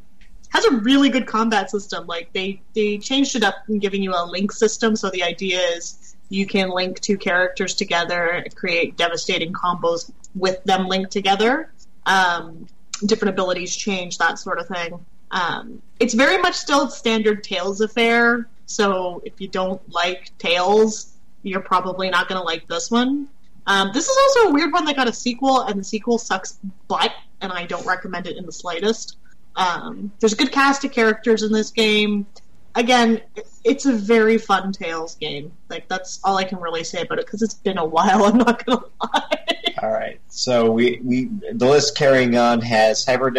has 0.55 0.65
a 0.67 0.71
really 0.71 1.09
good 1.09 1.27
combat 1.27 1.69
system. 1.69 2.07
Like 2.07 2.33
they 2.33 2.63
they 2.75 2.99
changed 2.99 3.35
it 3.35 3.43
up 3.43 3.57
in 3.69 3.81
giving 3.81 4.03
you 4.03 4.13
a 4.13 4.25
link 4.25 4.53
system. 4.53 4.95
So 4.95 5.11
the 5.11 5.25
idea 5.25 5.61
is 5.61 6.15
you 6.29 6.47
can 6.47 6.71
link 6.71 7.01
two 7.01 7.19
characters 7.19 7.75
together, 7.75 8.45
create 8.55 8.97
devastating 8.97 9.53
combos 9.53 10.11
with 10.35 10.63
them 10.65 10.87
linked 10.87 11.11
together. 11.11 11.73
Um, 12.07 12.67
different 13.05 13.35
abilities 13.35 13.75
change 13.75 14.19
that 14.19 14.39
sort 14.39 14.59
of 14.59 14.69
thing. 14.69 15.05
Um, 15.31 15.83
it's 15.99 16.15
very 16.15 16.39
much 16.41 16.55
still 16.55 16.89
standard 16.89 17.43
Tales 17.43 17.81
affair. 17.81 18.49
So 18.67 19.23
if 19.25 19.41
you 19.41 19.49
don't 19.49 19.81
like 19.91 20.31
Tales, 20.39 21.13
you're 21.43 21.61
probably 21.61 22.11
not 22.11 22.29
going 22.29 22.41
to 22.41 22.45
like 22.45 22.69
this 22.69 22.91
one. 22.91 23.29
Um, 23.67 23.91
this 23.93 24.09
is 24.09 24.17
also 24.17 24.51
a 24.51 24.53
weird 24.53 24.73
one 24.73 24.85
that 24.85 24.97
got 24.97 25.09
a 25.09 25.13
sequel, 25.13 25.63
and 25.63 25.79
the 25.79 25.85
sequel 25.85 26.19
sucks 26.19 26.59
butt, 26.89 27.13
and 27.41 27.53
I 27.53 27.67
don't 27.67 27.87
recommend 27.87 28.27
it 28.27 28.37
in 28.37 28.47
the 28.47 28.53
slightest. 28.53 29.17
Um, 29.57 30.13
there's 30.21 30.33
a 30.33 30.37
good 30.37 30.53
cast 30.53 30.85
of 30.85 30.93
characters 30.93 31.43
in 31.43 31.53
this 31.53 31.71
game. 31.71 32.27
Again, 32.75 33.23
it's 33.63 33.87
a 33.87 33.93
very 33.93 34.37
fun 34.37 34.73
Tales 34.73 35.15
game. 35.15 35.53
Like 35.71 35.89
that's 35.89 36.21
all 36.25 36.37
I 36.37 36.45
can 36.45 36.59
really 36.59 36.85
say 36.85 37.03
about 37.03 37.21
it 37.21 37.27
because 37.27 37.41
it's 37.41 37.55
been 37.55 37.79
a 37.79 37.85
while. 37.85 38.25
I'm 38.27 38.37
not 38.37 38.65
gonna 38.65 38.83
lie. 39.03 39.47
All 39.83 39.91
right, 39.91 40.21
so 40.29 40.71
we, 40.71 41.01
we 41.03 41.31
the 41.53 41.67
list 41.67 41.97
carrying 41.97 42.37
on 42.37 42.61
has 42.63 43.05
Hyper 43.05 43.31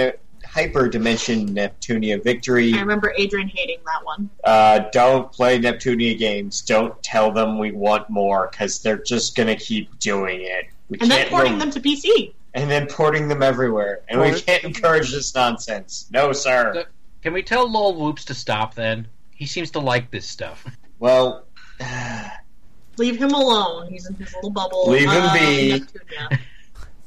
Hyper 0.55 0.87
Dimension 0.87 1.49
Neptunia 1.53 2.23
Victory. 2.23 2.73
I 2.75 2.79
remember 2.79 3.13
Adrian 3.17 3.49
hating 3.49 3.79
that 3.85 4.05
one. 4.05 4.29
Uh, 4.45 4.85
don't 4.93 5.29
play 5.29 5.59
Neptunia 5.59 6.17
games. 6.17 6.61
Don't 6.61 7.01
tell 7.03 7.29
them 7.29 7.59
we 7.59 7.73
want 7.73 8.09
more 8.09 8.47
because 8.49 8.79
they're 8.81 9.03
just 9.03 9.35
gonna 9.35 9.57
keep 9.57 9.99
doing 9.99 10.39
it. 10.43 10.67
We 10.87 10.97
And 11.01 11.11
then 11.11 11.17
can't 11.17 11.29
porting 11.29 11.51
rem- 11.53 11.59
them 11.59 11.71
to 11.71 11.81
PC. 11.81 12.33
and 12.53 12.71
then 12.71 12.87
porting 12.87 13.27
them 13.27 13.43
everywhere, 13.43 13.99
and 14.07 14.21
we 14.21 14.39
can't 14.39 14.63
encourage 14.63 15.11
this 15.11 15.35
nonsense. 15.35 16.07
No, 16.09 16.31
sir. 16.31 16.85
Can 17.21 17.33
we 17.33 17.43
tell 17.43 17.69
Lol 17.69 17.93
Whoops 17.95 18.23
to 18.25 18.33
stop 18.33 18.75
then? 18.75 19.09
He 19.31 19.45
seems 19.45 19.71
to 19.71 19.79
like 19.79 20.09
this 20.09 20.25
stuff. 20.27 20.65
Well, 20.99 21.43
Leave 22.97 23.17
him 23.17 23.31
alone. 23.31 23.89
He's 23.91 24.07
in 24.07 24.15
his 24.15 24.33
little 24.35 24.49
bubble. 24.49 24.89
Leave 24.89 25.09
him 25.11 25.23
uh, 25.23 25.33
be. 25.33 25.71
Neptunia. 25.73 26.39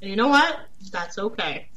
and 0.03 0.11
you 0.11 0.15
know 0.17 0.29
what? 0.29 0.61
That's 0.93 1.19
okay. 1.19 1.68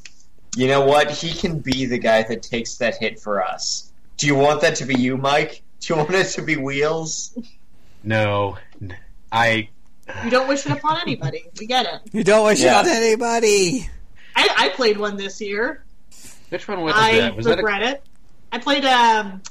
You 0.55 0.67
know 0.67 0.81
what? 0.85 1.09
He 1.11 1.33
can 1.33 1.59
be 1.59 1.85
the 1.85 1.97
guy 1.97 2.23
that 2.23 2.43
takes 2.43 2.75
that 2.77 2.97
hit 2.97 3.19
for 3.19 3.43
us. 3.43 3.91
Do 4.17 4.27
you 4.27 4.35
want 4.35 4.61
that 4.61 4.75
to 4.77 4.85
be 4.85 4.95
you, 4.95 5.17
Mike? 5.17 5.61
Do 5.79 5.93
you 5.93 5.97
want 5.97 6.11
it 6.11 6.27
to 6.31 6.41
be 6.43 6.57
Wheels? 6.57 7.35
No, 8.03 8.57
n- 8.81 8.95
I. 9.31 9.69
You 10.23 10.29
don't 10.29 10.47
wish 10.47 10.65
it 10.65 10.71
upon 10.73 10.99
anybody. 11.01 11.45
We 11.59 11.65
get 11.65 11.85
it. 11.85 12.01
You 12.13 12.23
don't 12.23 12.45
wish 12.45 12.59
Yeah. 12.61 12.81
it 12.81 12.85
on 12.85 12.87
anybody. 12.89 13.89
I, 14.35 14.49
I 14.57 14.69
played 14.69 14.97
one 14.97 15.17
this 15.17 15.41
year. 15.41 15.83
Which 16.49 16.67
one 16.67 16.81
was 16.81 16.93
I 16.95 17.13
that? 17.19 17.35
Was 17.35 17.45
that 17.45 17.53
a, 17.53 17.55
regret 17.57 17.81
it. 17.83 18.03
I 18.51 18.59
played 18.59 18.85
um, 18.85 19.41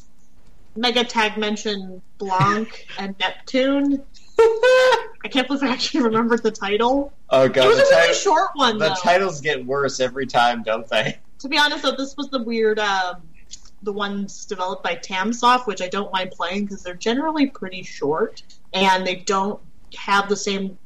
MegaTagmension 0.76 2.00
Blanc 2.18 2.86
and 2.98 3.14
Neptune. 3.18 4.02
I 5.22 5.28
can't 5.30 5.46
believe 5.46 5.62
I 5.62 5.68
actually 5.68 6.02
remembered 6.04 6.42
the 6.42 6.50
title. 6.50 7.12
Oh 7.28 7.44
It 7.44 7.52
god, 7.52 7.68
was 7.68 7.76
the, 7.78 7.94
a 7.94 8.00
really 8.00 8.14
short 8.14 8.50
one, 8.54 8.78
the 8.78 8.88
though. 8.88 8.94
titles 8.94 9.40
get 9.40 9.64
worse 9.64 10.00
every 10.00 10.26
time, 10.26 10.62
don't 10.62 10.88
they? 10.88 11.18
to 11.40 11.48
be 11.48 11.58
honest, 11.58 11.82
though, 11.82 11.92
this 11.96 12.16
was 12.16 12.28
the 12.28 12.42
weird, 12.42 12.78
um, 12.78 13.16
the 13.82 13.92
ones 13.92 14.44
developed 14.46 14.82
by 14.82 14.94
Tamsoft, 14.96 15.66
which 15.66 15.80
I 15.80 15.88
don't 15.88 16.12
mind 16.12 16.32
playing 16.32 16.64
because 16.66 16.82
they're 16.82 16.94
generally 16.94 17.46
pretty 17.46 17.82
short 17.82 18.42
and 18.74 19.06
they 19.06 19.16
don't 19.16 19.60
have 19.96 20.28
the 20.28 20.36
same 20.36 20.78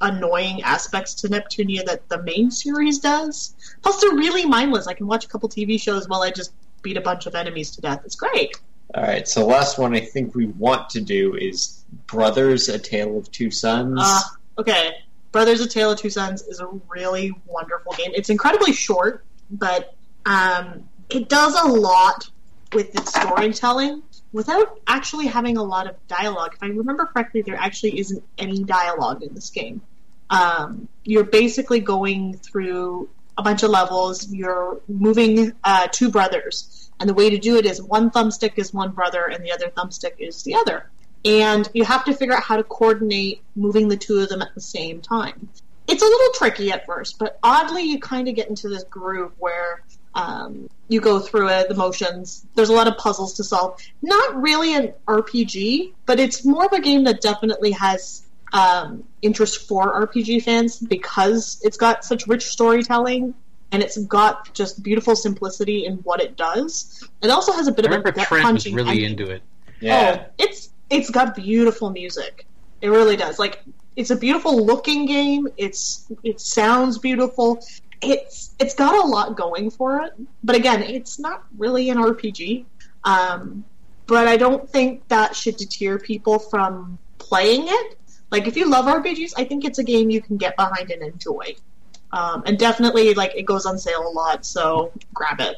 annoying 0.00 0.62
aspects 0.62 1.14
to 1.14 1.28
Neptunia 1.28 1.84
that 1.86 2.08
the 2.08 2.22
main 2.22 2.50
series 2.50 2.98
does. 2.98 3.54
Plus, 3.82 4.00
they're 4.00 4.10
really 4.14 4.44
mindless. 4.44 4.86
I 4.86 4.94
can 4.94 5.06
watch 5.06 5.24
a 5.24 5.28
couple 5.28 5.48
TV 5.48 5.80
shows 5.80 6.08
while 6.08 6.22
I 6.22 6.30
just 6.30 6.52
beat 6.82 6.96
a 6.96 7.00
bunch 7.00 7.26
of 7.26 7.34
enemies 7.34 7.70
to 7.76 7.80
death. 7.80 8.02
It's 8.04 8.16
great. 8.16 8.56
All 8.94 9.02
right, 9.02 9.26
so 9.26 9.46
last 9.46 9.78
one 9.78 9.94
I 9.94 10.00
think 10.00 10.34
we 10.34 10.46
want 10.46 10.90
to 10.90 11.00
do 11.00 11.34
is 11.36 11.75
Brothers: 12.06 12.68
A 12.68 12.78
Tale 12.78 13.18
of 13.18 13.30
Two 13.30 13.50
Sons. 13.50 13.98
Uh, 14.02 14.20
okay, 14.58 14.92
Brothers: 15.32 15.60
A 15.60 15.68
Tale 15.68 15.92
of 15.92 15.98
Two 15.98 16.10
Sons 16.10 16.42
is 16.42 16.60
a 16.60 16.68
really 16.88 17.32
wonderful 17.46 17.92
game. 17.92 18.12
It's 18.14 18.30
incredibly 18.30 18.72
short, 18.72 19.24
but 19.50 19.94
um, 20.24 20.88
it 21.08 21.28
does 21.28 21.54
a 21.54 21.68
lot 21.68 22.30
with 22.72 22.94
its 22.94 23.14
storytelling 23.14 24.02
without 24.32 24.80
actually 24.86 25.26
having 25.26 25.56
a 25.56 25.62
lot 25.62 25.86
of 25.86 25.94
dialogue. 26.08 26.52
If 26.54 26.62
I 26.62 26.66
remember 26.66 27.06
correctly, 27.06 27.42
there 27.42 27.56
actually 27.56 27.98
isn't 28.00 28.22
any 28.36 28.64
dialogue 28.64 29.22
in 29.22 29.34
this 29.34 29.50
game. 29.50 29.80
Um, 30.28 30.88
you're 31.04 31.24
basically 31.24 31.80
going 31.80 32.36
through 32.36 33.08
a 33.38 33.42
bunch 33.42 33.62
of 33.62 33.70
levels. 33.70 34.28
You're 34.28 34.80
moving 34.88 35.52
uh, 35.62 35.88
two 35.90 36.10
brothers, 36.10 36.90
and 36.98 37.08
the 37.08 37.14
way 37.14 37.30
to 37.30 37.38
do 37.38 37.56
it 37.56 37.66
is 37.66 37.80
one 37.80 38.10
thumbstick 38.10 38.52
is 38.56 38.74
one 38.74 38.90
brother, 38.90 39.24
and 39.24 39.44
the 39.44 39.52
other 39.52 39.68
thumbstick 39.68 40.14
is 40.18 40.42
the 40.42 40.56
other. 40.56 40.90
And 41.26 41.68
you 41.74 41.84
have 41.84 42.04
to 42.04 42.14
figure 42.14 42.34
out 42.34 42.42
how 42.42 42.56
to 42.56 42.62
coordinate 42.64 43.42
moving 43.54 43.88
the 43.88 43.96
two 43.96 44.18
of 44.20 44.28
them 44.28 44.42
at 44.42 44.54
the 44.54 44.60
same 44.60 45.00
time. 45.00 45.48
It's 45.88 46.02
a 46.02 46.06
little 46.06 46.32
tricky 46.34 46.70
at 46.72 46.86
first, 46.86 47.18
but 47.18 47.38
oddly, 47.42 47.82
you 47.82 47.98
kind 48.00 48.28
of 48.28 48.34
get 48.34 48.48
into 48.48 48.68
this 48.68 48.84
groove 48.84 49.32
where 49.38 49.82
um, 50.14 50.68
you 50.88 51.00
go 51.00 51.20
through 51.20 51.48
it, 51.50 51.68
the 51.68 51.74
motions. 51.74 52.44
There's 52.54 52.70
a 52.70 52.72
lot 52.72 52.88
of 52.88 52.96
puzzles 52.96 53.34
to 53.34 53.44
solve. 53.44 53.80
Not 54.02 54.40
really 54.40 54.74
an 54.74 54.94
RPG, 55.06 55.92
but 56.06 56.18
it's 56.18 56.44
more 56.44 56.64
of 56.64 56.72
a 56.72 56.80
game 56.80 57.04
that 57.04 57.20
definitely 57.20 57.72
has 57.72 58.22
um, 58.52 59.04
interest 59.22 59.68
for 59.68 60.06
RPG 60.06 60.42
fans 60.42 60.78
because 60.78 61.60
it's 61.62 61.76
got 61.76 62.04
such 62.04 62.26
rich 62.26 62.46
storytelling 62.46 63.34
and 63.72 63.82
it's 63.82 63.98
got 63.98 64.54
just 64.54 64.82
beautiful 64.82 65.14
simplicity 65.16 65.84
in 65.86 65.96
what 65.98 66.20
it 66.20 66.36
does. 66.36 67.06
It 67.22 67.30
also 67.30 67.52
has 67.52 67.66
a 67.68 67.72
bit 67.72 67.84
I 67.84 67.88
of 67.88 67.92
a 67.92 67.98
remember 67.98 68.12
gut 68.12 68.26
Trent 68.28 68.52
was 68.54 68.66
really 68.72 69.04
ending. 69.04 69.04
into 69.04 69.30
it. 69.30 69.42
yeah, 69.80 70.24
Oh, 70.26 70.32
it's 70.38 70.70
it's 70.90 71.10
got 71.10 71.34
beautiful 71.34 71.90
music. 71.90 72.46
It 72.80 72.88
really 72.88 73.16
does. 73.16 73.38
Like 73.38 73.62
it's 73.96 74.10
a 74.10 74.16
beautiful 74.16 74.64
looking 74.64 75.06
game. 75.06 75.48
It's 75.56 76.06
it 76.22 76.40
sounds 76.40 76.98
beautiful. 76.98 77.64
It's 78.02 78.54
it's 78.58 78.74
got 78.74 78.94
a 78.94 79.06
lot 79.06 79.36
going 79.36 79.70
for 79.70 80.02
it, 80.02 80.12
but 80.44 80.54
again, 80.54 80.82
it's 80.82 81.18
not 81.18 81.44
really 81.56 81.90
an 81.90 81.98
RPG. 81.98 82.64
Um, 83.04 83.64
but 84.06 84.28
I 84.28 84.36
don't 84.36 84.68
think 84.68 85.08
that 85.08 85.34
should 85.34 85.56
deter 85.56 85.98
people 85.98 86.38
from 86.38 86.98
playing 87.18 87.64
it. 87.66 87.98
Like 88.30 88.46
if 88.46 88.56
you 88.56 88.68
love 88.68 88.86
RPGs, 88.86 89.32
I 89.36 89.44
think 89.44 89.64
it's 89.64 89.78
a 89.78 89.84
game 89.84 90.10
you 90.10 90.20
can 90.20 90.36
get 90.36 90.56
behind 90.56 90.90
and 90.90 91.02
enjoy. 91.02 91.56
Um, 92.12 92.42
and 92.46 92.58
definitely, 92.58 93.14
like 93.14 93.34
it 93.34 93.42
goes 93.42 93.66
on 93.66 93.78
sale 93.78 94.06
a 94.06 94.12
lot, 94.12 94.44
so 94.44 94.92
grab 95.14 95.40
it. 95.40 95.56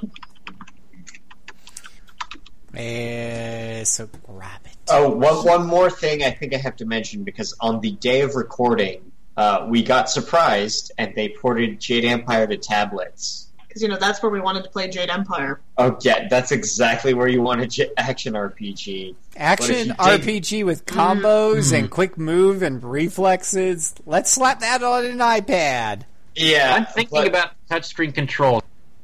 Eh, 2.74 3.84
so 3.84 4.08
grab 4.26 4.60
it. 4.64 4.77
Oh, 4.90 5.10
one 5.10 5.44
one 5.44 5.66
more 5.66 5.90
thing 5.90 6.22
I 6.22 6.30
think 6.30 6.54
I 6.54 6.58
have 6.58 6.76
to 6.76 6.86
mention 6.86 7.24
because 7.24 7.54
on 7.60 7.80
the 7.80 7.92
day 7.92 8.22
of 8.22 8.34
recording, 8.34 9.12
uh, 9.36 9.66
we 9.68 9.82
got 9.82 10.10
surprised 10.10 10.92
and 10.98 11.14
they 11.14 11.28
ported 11.28 11.80
Jade 11.80 12.04
Empire 12.04 12.46
to 12.46 12.56
tablets. 12.56 13.46
Because 13.68 13.82
you 13.82 13.88
know 13.88 13.98
that's 13.98 14.22
where 14.22 14.30
we 14.30 14.40
wanted 14.40 14.64
to 14.64 14.70
play 14.70 14.88
Jade 14.88 15.10
Empire. 15.10 15.60
Oh 15.76 15.96
yeah, 16.00 16.26
that's 16.28 16.52
exactly 16.52 17.14
where 17.14 17.28
you 17.28 17.42
want 17.42 17.60
a 17.60 17.66
j- 17.66 17.90
action 17.96 18.32
RPG. 18.32 19.14
Action 19.36 19.90
RPG 19.90 20.64
with 20.64 20.86
combos 20.86 21.72
and 21.72 21.90
quick 21.90 22.16
move 22.16 22.62
and 22.62 22.82
reflexes. 22.82 23.94
Let's 24.06 24.32
slap 24.32 24.60
that 24.60 24.82
on 24.82 25.04
an 25.04 25.18
iPad. 25.18 26.04
Yeah, 26.34 26.74
I'm 26.74 26.86
thinking 26.86 27.18
but 27.18 27.26
about 27.26 27.50
touchscreen 27.70 28.14
controls. 28.14 28.62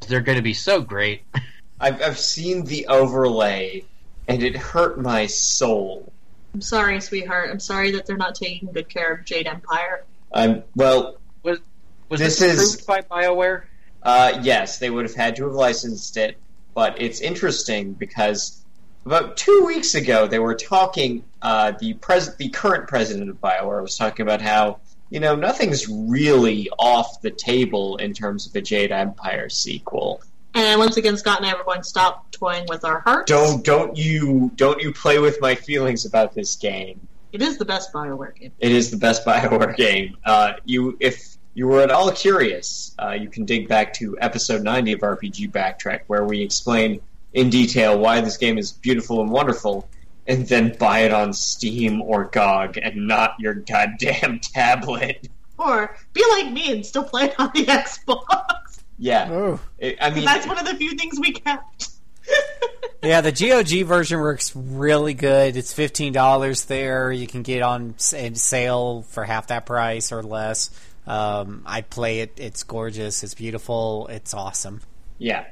They're 0.09 0.21
going 0.21 0.37
to 0.37 0.43
be 0.43 0.55
so 0.55 0.81
great. 0.81 1.23
I've 1.81 2.01
I've 2.01 2.19
seen 2.19 2.65
the 2.65 2.87
overlay, 2.87 3.85
and 4.29 4.43
it 4.43 4.57
hurt 4.57 5.01
my 5.01 5.27
soul. 5.27 6.13
I'm 6.55 6.61
sorry, 6.61 7.01
sweetheart. 7.01 7.51
I'm 7.51 7.61
sorry 7.61 7.91
that 7.93 8.07
they're 8.07 8.17
not 8.17 8.35
taking 8.35 8.71
good 8.73 8.89
care 8.89 9.13
of 9.13 9.25
Jade 9.25 9.47
Empire. 9.47 10.05
I'm 10.33 10.63
well. 10.77 11.17
Was 11.43 11.59
was 12.09 12.21
This 12.21 12.39
this, 12.39 12.61
is- 12.61 12.75
approved 12.75 12.87
by 13.11 13.23
BioWare? 13.23 13.63
Uh, 14.03 14.39
yes, 14.43 14.79
they 14.79 14.91
would 14.91 15.05
have 15.07 15.15
had 15.15 15.37
to 15.37 15.45
have 15.45 15.55
licensed 15.55 16.17
it, 16.19 16.37
but 16.75 17.01
it's 17.01 17.21
interesting 17.21 17.95
because 17.95 18.63
about 19.07 19.37
two 19.39 19.65
weeks 19.67 19.95
ago 19.95 20.27
they 20.27 20.39
were 20.39 20.55
talking. 20.55 21.25
Uh, 21.41 21.73
the 21.79 21.95
pres- 21.95 22.37
the 22.37 22.49
current 22.51 22.87
president 22.89 23.31
of 23.31 23.41
Bioware 23.41 23.83
was 23.83 23.97
talking 23.97 24.23
about 24.25 24.41
how 24.43 24.79
you 25.11 25.21
know 25.21 25.35
nothing's 25.35 25.89
really 25.89 26.69
off 26.79 27.21
the 27.23 27.31
table 27.31 27.97
in 27.97 28.13
terms 28.13 28.47
of 28.47 28.55
a 28.55 28.61
Jade 28.61 28.93
Empire 28.93 29.49
sequel. 29.49 30.23
And 30.55 30.79
once 30.79 30.97
again, 30.97 31.17
Scott 31.17 31.39
and 31.39 31.47
I 31.47 31.55
were 31.55 31.65
going 31.65 31.83
to 31.83 31.89
stop 31.89 32.31
toying 32.31 32.67
with 32.69 32.85
our 32.85 33.01
hearts. 33.01 33.31
Don't 33.31 33.65
don't 33.65 33.97
you 33.97 34.53
don't 34.55 34.81
you 34.81 34.93
play 34.93 35.19
with 35.19 35.41
my 35.41 35.55
feelings 35.55 36.07
about 36.07 36.35
this 36.35 36.55
game. 36.57 37.09
It 37.33 37.43
is 37.43 37.59
the 37.59 37.65
best 37.65 37.93
Bioware 37.93 38.33
game. 38.37 38.53
It 38.61 38.71
is 38.71 38.93
the 38.93 38.97
best 38.97 39.27
Bioware 39.27 39.75
game. 39.77 40.17
Uh, 40.25 40.53
you, 40.65 40.97
if 41.01 41.37
you 41.55 41.67
were 41.67 41.81
at 41.81 41.91
all 41.91 42.13
curious, 42.13 42.95
uh, 43.03 43.11
you 43.11 43.29
can 43.29 43.45
dig 43.45 43.67
back 43.67 43.93
to 43.95 44.17
episode 44.21 44.63
90 44.63 44.93
of 44.93 45.01
RPG 45.01 45.51
Backtrack, 45.51 46.03
where 46.07 46.25
we 46.25 46.41
explain 46.43 47.01
in 47.33 47.51
detail 47.51 47.99
why 47.99 48.21
this 48.21 48.37
game 48.37 48.57
is 48.57 48.71
beautiful 48.71 49.21
and 49.21 49.31
wonderful, 49.31 49.89
and 50.29 50.47
then 50.47 50.77
buy 50.79 51.01
it 51.01 51.13
on 51.13 51.33
Steam 51.33 52.01
or 52.03 52.27
GOG 52.27 52.79
and 52.81 53.09
not 53.09 53.35
your 53.41 53.55
goddamn 53.55 54.39
tablet. 54.39 55.29
Or 55.59 55.97
be 56.13 56.25
like 56.31 56.53
me 56.53 56.71
and 56.71 56.87
still 56.87 57.05
play 57.05 57.25
it 57.25 57.41
on 57.41 57.51
the 57.53 57.65
Xbox. 57.67 58.64
Yeah, 58.99 59.29
Oh. 59.31 59.61
It- 59.79 59.99
I 60.01 60.11
mean, 60.11 60.25
That's 60.25 60.47
one 60.47 60.59
of 60.59 60.67
the 60.67 60.75
few 60.75 60.93
things 60.97 61.19
we 61.21 61.33
kept. 61.33 61.89
Yeah, 63.03 63.21
the 63.21 63.33
GOG 63.33 63.87
version 63.87 64.19
works 64.19 64.57
really 64.57 65.13
good. 65.13 65.59
It's 65.59 65.75
fifteen 65.75 66.15
dollars 66.15 66.65
there. 66.65 67.13
You 67.13 67.27
can 67.27 67.43
get 67.43 67.61
on 67.61 67.97
s- 67.99 68.15
sale 68.41 69.03
for 69.11 69.25
half 69.25 69.49
that 69.49 69.67
price 69.67 70.11
or 70.11 70.23
less. 70.23 70.71
Um, 71.07 71.65
I 71.67 71.83
play 71.83 72.21
it. 72.21 72.33
It's 72.39 72.63
gorgeous. 72.63 73.23
It's 73.23 73.35
beautiful. 73.35 74.07
It's 74.07 74.33
awesome. 74.33 74.81
yeah. 75.19 75.45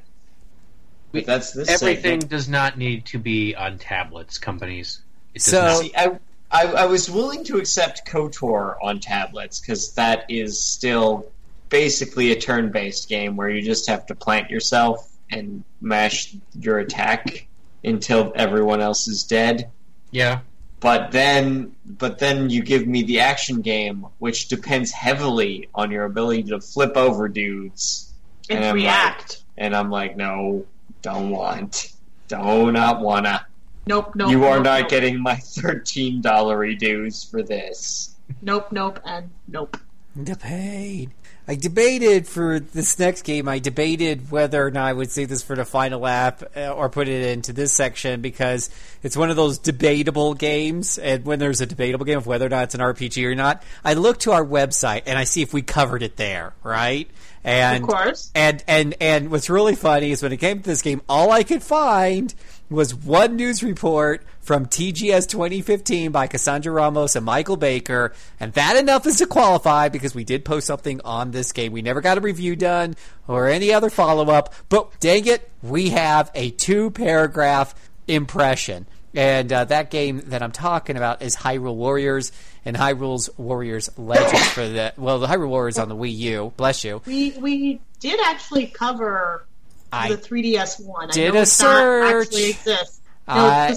But 1.13 1.27
that's 1.27 1.53
this 1.53 1.69
Everything 1.69 2.21
segment. 2.23 2.31
does 2.31 2.49
not 2.49 2.79
need 2.79 3.05
to 3.07 3.19
be 3.19 3.55
on 3.55 3.77
tablets, 3.77 4.39
companies. 4.39 5.03
It 5.35 5.41
does 5.43 5.45
So- 5.45 5.61
not. 5.61 5.83
See, 5.83 5.93
I, 5.95 6.19
I, 6.51 6.67
I 6.73 6.87
was 6.87 7.11
willing 7.11 7.45
to 7.45 7.59
accept 7.59 8.07
KOTOR 8.07 8.77
on 8.83 8.99
tablets 8.99 9.61
because 9.61 9.93
that 9.97 10.25
is 10.31 10.59
still 10.63 11.27
basically 11.73 12.31
a 12.33 12.37
turn-based 12.39 13.09
game 13.09 13.35
where 13.35 13.49
you 13.49 13.63
just 13.63 13.89
have 13.89 14.05
to 14.07 14.15
plant 14.15 14.51
yourself 14.51 15.11
and 15.31 15.65
mash 15.81 16.37
your 16.61 16.79
attack 16.79 17.49
until 17.83 18.31
everyone 18.37 18.81
else 18.83 19.09
is 19.09 19.25
dead. 19.25 19.71
Yeah. 20.11 20.41
But 20.81 21.13
then, 21.13 21.75
but 21.87 22.19
then 22.19 22.51
you 22.51 22.63
give 22.63 22.87
me 22.87 23.03
the 23.05 23.21
action 23.21 23.63
game, 23.63 24.07
which 24.19 24.49
depends 24.49 24.91
heavily 24.93 25.71
on 25.75 25.91
your 25.91 26.05
ability 26.05 26.43
to 26.45 26.61
flip 26.61 26.97
over 26.97 27.27
dudes, 27.29 28.13
And 28.51 28.59
I'm 28.65 28.75
like- 28.77 28.83
react. 28.85 29.43
and 29.57 29.75
I'm 29.75 29.91
like, 29.91 30.15
no, 30.17 30.67
don't 31.01 31.31
want, 31.31 31.91
do 32.29 32.71
not 32.71 33.01
wanna. 33.01 33.47
Nope, 33.87 34.15
nope. 34.15 34.31
you 34.31 34.45
are 34.45 34.57
nope, 34.57 34.65
not 34.65 34.81
nope. 34.83 34.91
getting 34.91 35.21
my 35.21 35.37
thirteen 35.37 36.21
dollar 36.21 36.73
dues 36.75 37.25
for 37.25 37.43
this. 37.43 38.15
Nope, 38.43 38.71
nope, 38.71 39.01
and 39.05 39.31
nope. 39.49 39.77
Debate. 40.23 41.11
I 41.49 41.57
debated 41.57 42.29
for 42.29 42.61
this 42.61 42.99
next 43.01 43.23
game. 43.23 43.49
I 43.49 43.59
debated 43.59 44.31
whether 44.31 44.65
or 44.65 44.71
not 44.71 44.87
I 44.87 44.93
would 44.93 45.11
save 45.11 45.29
this 45.29 45.43
for 45.43 45.57
the 45.57 45.65
final 45.65 46.07
app 46.07 46.45
uh, 46.57 46.71
or 46.73 46.89
put 46.89 47.09
it 47.09 47.31
into 47.33 47.53
this 47.53 47.73
section 47.73 48.21
because 48.21 48.71
it's 49.03 49.17
one 49.17 49.29
of 49.29 49.35
those 49.37 49.59
debatable 49.59 50.35
games. 50.35 50.99
And 50.99 51.25
when 51.25 51.41
there's 51.41 51.61
a 51.61 51.67
debatable 51.67 52.05
game 52.07 52.19
of 52.19 52.27
whether 52.29 52.47
or 52.47 52.49
not 52.49 52.65
it's 52.65 52.75
an 52.77 52.81
RPG 52.81 53.25
or 53.25 53.35
not, 53.35 53.63
I 53.85 53.95
look 53.95 54.19
to 54.21 54.33
our 54.33 54.45
website 54.45 55.03
and 55.07 55.19
I 55.19 55.25
see 55.25 55.43
if 55.43 55.53
we 55.53 55.63
covered 55.63 56.05
it 56.05 56.17
there, 56.17 56.55
right? 56.63 57.11
And 57.45 57.83
Of 57.83 57.91
course. 57.91 58.31
and 58.37 58.63
and 58.69 58.95
and 59.01 59.29
what's 59.33 59.51
really 59.51 59.75
funny 59.75 60.13
is 60.13 60.23
when 60.23 60.33
it 60.33 60.37
came 60.37 60.59
to 60.59 60.65
this 60.65 60.81
game, 60.81 61.03
all 61.09 61.33
I 61.33 61.43
could 61.43 61.65
find 61.65 62.33
was 62.73 62.95
one 62.95 63.37
news 63.37 63.63
report 63.63 64.25
from 64.41 64.67
TGS 64.67 65.29
2015 65.29 66.11
by 66.11 66.27
Cassandra 66.27 66.73
Ramos 66.73 67.17
and 67.17 67.25
Michael 67.25 67.57
Baker, 67.57 68.13
and 68.41 68.53
that 68.55 68.77
enough 68.77 69.07
is 69.07 69.19
to 69.19 69.27
qualify 69.27 69.89
because 69.89 70.15
we 70.15 70.25
did 70.25 70.45
post 70.45 70.67
something 70.67 71.01
on 71.05 71.31
this 71.31 71.53
game. 71.53 71.73
We 71.73 71.83
never 71.83 72.01
got 72.01 72.19
a 72.19 72.21
review 72.21 72.57
done 72.57 72.97
or 73.29 73.49
any 73.49 73.73
other 73.73 73.91
follow 73.91 74.31
up, 74.31 74.55
but 74.69 74.99
dang 75.01 75.27
it, 75.27 75.49
we 75.63 75.91
have 75.91 76.31
a 76.35 76.51
two 76.51 76.91
paragraph 76.91 77.75
impression. 78.09 78.87
And 79.15 79.53
uh, 79.53 79.65
that 79.67 79.91
game 79.91 80.23
that 80.27 80.43
I'm 80.43 80.53
talking 80.53 80.97
about 80.97 81.23
is 81.23 81.37
Hyrule 81.37 81.75
Warriors 81.75 82.33
and 82.65 82.77
Hyrule's 82.77 83.29
Warriors 83.37 83.91
Legends 83.99 84.49
for 84.49 84.67
the 84.67 84.95
well, 84.97 85.19
the 85.19 85.27
Hyrule 85.27 85.49
Warriors 85.49 85.79
on 85.79 85.89
the 85.89 85.97
Wii 85.97 86.17
U. 86.17 86.53
Bless 86.57 86.83
you. 86.83 87.03
We 87.05 87.33
we 87.33 87.81
did 88.01 88.19
actually 88.25 88.69
cover 88.69 89.47
I 89.93 90.09
the 90.09 90.17
3DS 90.17 90.85
one. 90.85 91.11
I 91.11 91.13
did 91.13 91.35
know 91.35 91.41
a 91.43 91.47
search. 91.47 92.27
Actually 92.27 92.51
exists. 92.51 93.01
No, 93.29 93.35
I- 93.35 93.77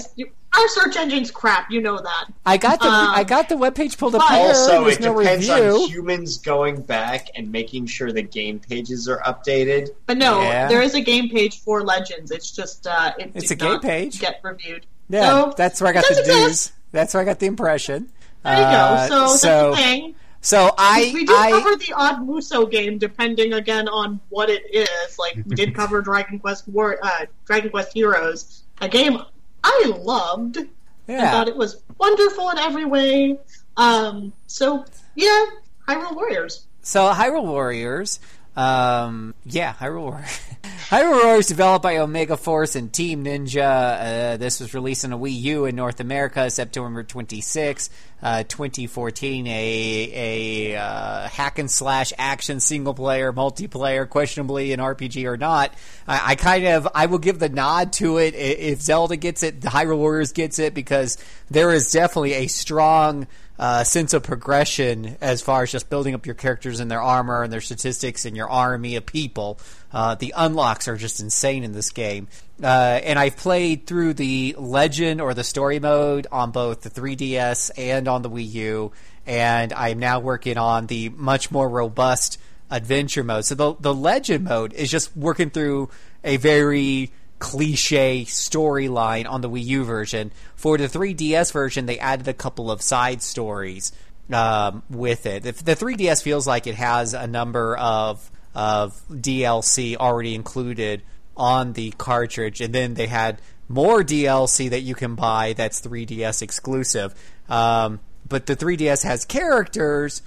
our 0.56 0.68
search 0.68 0.96
engine's 0.96 1.30
crap. 1.30 1.70
You 1.70 1.82
know 1.82 1.98
that. 1.98 2.24
I 2.46 2.56
got 2.56 2.80
the 2.80 2.86
Um, 2.88 3.10
I 3.14 3.24
got 3.24 3.50
the 3.50 3.56
webpage 3.56 3.98
pulled 3.98 4.14
up. 4.14 4.22
Also, 4.30 4.84
There's 4.84 4.96
it 4.96 5.02
no 5.02 5.18
depends 5.18 5.48
review. 5.50 5.64
on 5.82 5.88
humans 5.90 6.38
going 6.38 6.80
back 6.80 7.28
and 7.34 7.52
making 7.52 7.86
sure 7.86 8.10
the 8.10 8.22
game 8.22 8.58
pages 8.58 9.06
are 9.06 9.18
updated. 9.20 9.90
But 10.06 10.16
no, 10.16 10.40
Yeah. 10.40 10.66
there 10.68 10.80
is 10.80 10.94
a 10.94 11.00
game 11.02 11.28
page 11.28 11.60
for 11.60 11.82
Legends. 11.84 12.30
It's 12.30 12.50
just 12.50 12.86
uh, 12.86 13.12
it 13.18 13.32
It's 13.34 13.48
did 13.48 13.58
a 13.60 13.64
game 13.64 13.72
not 13.74 13.82
page. 13.82 14.18
Get 14.18 14.40
reviewed. 14.42 14.86
yeah, 15.10 15.28
So, 15.28 15.54
that's 15.58 15.78
where 15.82 15.90
I 15.90 15.92
got 15.92 16.04
the 16.08 16.14
does 16.14 16.26
news. 16.28 16.72
That's 16.90 17.12
where 17.12 17.20
I 17.22 17.26
got 17.26 17.38
the 17.38 17.46
impression. 17.46 18.08
There 18.42 18.56
you 18.56 18.64
Uh, 18.64 19.08
go. 19.08 19.26
So, 19.28 19.36
so 19.36 19.48
that's 19.72 19.76
the 19.80 19.82
thing. 19.82 20.14
So 20.40 20.72
I 20.78 21.10
we 21.12 21.24
did 21.24 21.36
I 21.36 21.50
cover 21.50 21.76
the 21.76 21.92
Odd 21.94 22.26
Musou 22.26 22.70
game, 22.70 22.98
depending 22.98 23.52
again 23.54 23.88
on 23.88 24.20
what 24.28 24.48
it 24.50 24.62
is. 24.72 25.18
Like 25.18 25.36
we 25.46 25.56
did 25.56 25.74
cover 25.76 26.02
Dragon 26.02 26.38
Quest 26.38 26.68
War, 26.68 26.98
uh, 27.02 27.26
Dragon 27.44 27.70
Quest 27.70 27.92
Heroes, 27.92 28.62
a 28.80 28.88
game 28.88 29.20
I 29.64 29.92
loved 29.98 30.58
yeah. 31.06 31.30
thought 31.30 31.48
it 31.48 31.56
was 31.56 31.82
wonderful 31.98 32.50
in 32.50 32.58
every 32.58 32.84
way. 32.84 33.38
Um, 33.76 34.32
so 34.46 34.84
yeah, 35.14 35.44
Hyrule 35.88 36.14
Warriors. 36.14 36.66
So 36.82 37.12
Hyrule 37.12 37.44
Warriors, 37.44 38.20
um, 38.56 39.34
yeah, 39.44 39.74
Hyrule 39.74 40.02
Warriors. 40.02 40.40
Hyrule 40.88 41.22
Warriors 41.22 41.46
developed 41.48 41.82
by 41.82 41.98
Omega 41.98 42.36
Force 42.36 42.74
and 42.74 42.92
Team 42.92 43.24
Ninja. 43.24 44.34
Uh, 44.34 44.36
this 44.38 44.60
was 44.60 44.72
released 44.72 45.04
on 45.04 45.12
a 45.12 45.18
Wii 45.18 45.40
U 45.42 45.64
in 45.66 45.76
North 45.76 46.00
America 46.00 46.48
September 46.48 47.02
26, 47.02 47.90
uh, 48.22 48.44
2014. 48.44 49.46
A 49.46 50.72
a 50.72 50.76
uh, 50.76 51.28
hack 51.28 51.58
and 51.58 51.70
slash 51.70 52.12
action 52.16 52.60
single 52.60 52.94
player 52.94 53.32
multiplayer, 53.32 54.08
questionably 54.08 54.72
an 54.72 54.80
RPG 54.80 55.26
or 55.26 55.36
not. 55.36 55.74
I, 56.08 56.32
I 56.32 56.34
kind 56.36 56.66
of 56.66 56.88
I 56.94 57.06
will 57.06 57.18
give 57.18 57.38
the 57.38 57.50
nod 57.50 57.92
to 57.94 58.18
it. 58.18 58.34
If 58.34 58.80
Zelda 58.80 59.16
gets 59.16 59.42
it, 59.42 59.60
the 59.60 59.68
Hyrule 59.68 59.98
Warriors 59.98 60.32
gets 60.32 60.58
it 60.58 60.72
because 60.72 61.18
there 61.50 61.72
is 61.72 61.90
definitely 61.90 62.34
a 62.34 62.46
strong 62.46 63.26
uh, 63.58 63.84
sense 63.84 64.12
of 64.12 64.22
progression 64.22 65.16
as 65.20 65.42
far 65.42 65.62
as 65.62 65.72
just 65.72 65.88
building 65.88 66.14
up 66.14 66.26
your 66.26 66.34
characters 66.34 66.80
and 66.80 66.90
their 66.90 67.02
armor 67.02 67.42
and 67.42 67.52
their 67.52 67.60
statistics 67.60 68.24
and 68.24 68.36
your 68.36 68.48
army 68.48 68.96
of 68.96 69.06
people. 69.06 69.58
Uh, 69.92 70.14
the 70.14 70.34
unlocks 70.36 70.88
are 70.88 70.96
just 70.96 71.20
insane 71.20 71.64
in 71.64 71.72
this 71.72 71.90
game. 71.90 72.28
Uh, 72.62 73.00
and 73.02 73.18
I've 73.18 73.36
played 73.36 73.86
through 73.86 74.14
the 74.14 74.54
Legend 74.58 75.20
or 75.20 75.34
the 75.34 75.44
Story 75.44 75.78
mode 75.78 76.26
on 76.30 76.50
both 76.50 76.82
the 76.82 76.90
3DS 76.90 77.70
and 77.76 78.08
on 78.08 78.22
the 78.22 78.30
Wii 78.30 78.52
U, 78.52 78.92
and 79.26 79.72
I'm 79.72 79.98
now 79.98 80.20
working 80.20 80.58
on 80.58 80.86
the 80.86 81.08
much 81.10 81.50
more 81.50 81.68
robust 81.68 82.38
adventure 82.70 83.22
mode. 83.22 83.44
So 83.44 83.54
the 83.54 83.74
the 83.78 83.94
Legend 83.94 84.44
mode 84.44 84.72
is 84.72 84.90
just 84.90 85.16
working 85.16 85.50
through 85.50 85.90
a 86.24 86.36
very 86.36 87.12
cliche 87.38 88.24
storyline 88.24 89.28
on 89.28 89.40
the 89.40 89.50
Wii 89.50 89.64
U 89.64 89.84
version. 89.84 90.32
For 90.54 90.78
the 90.78 90.88
3DS 90.88 91.52
version, 91.52 91.86
they 91.86 91.98
added 91.98 92.28
a 92.28 92.34
couple 92.34 92.70
of 92.70 92.82
side 92.82 93.22
stories 93.22 93.92
um, 94.32 94.82
with 94.90 95.26
it. 95.26 95.42
The, 95.42 95.52
the 95.52 95.76
3DS 95.76 96.22
feels 96.22 96.46
like 96.46 96.66
it 96.66 96.74
has 96.76 97.14
a 97.14 97.26
number 97.26 97.76
of 97.76 98.30
of 98.54 99.02
DLC 99.10 99.96
already 99.96 100.34
included 100.34 101.02
on 101.36 101.74
the 101.74 101.90
cartridge, 101.98 102.62
and 102.62 102.74
then 102.74 102.94
they 102.94 103.06
had 103.06 103.42
more 103.68 104.02
DLC 104.02 104.70
that 104.70 104.80
you 104.80 104.94
can 104.94 105.14
buy 105.14 105.52
that's 105.52 105.80
3DS 105.82 106.40
exclusive. 106.40 107.14
Um, 107.48 108.00
but 108.26 108.46
the 108.46 108.56
3DS 108.56 109.04
has 109.04 109.24
characters 109.24 110.22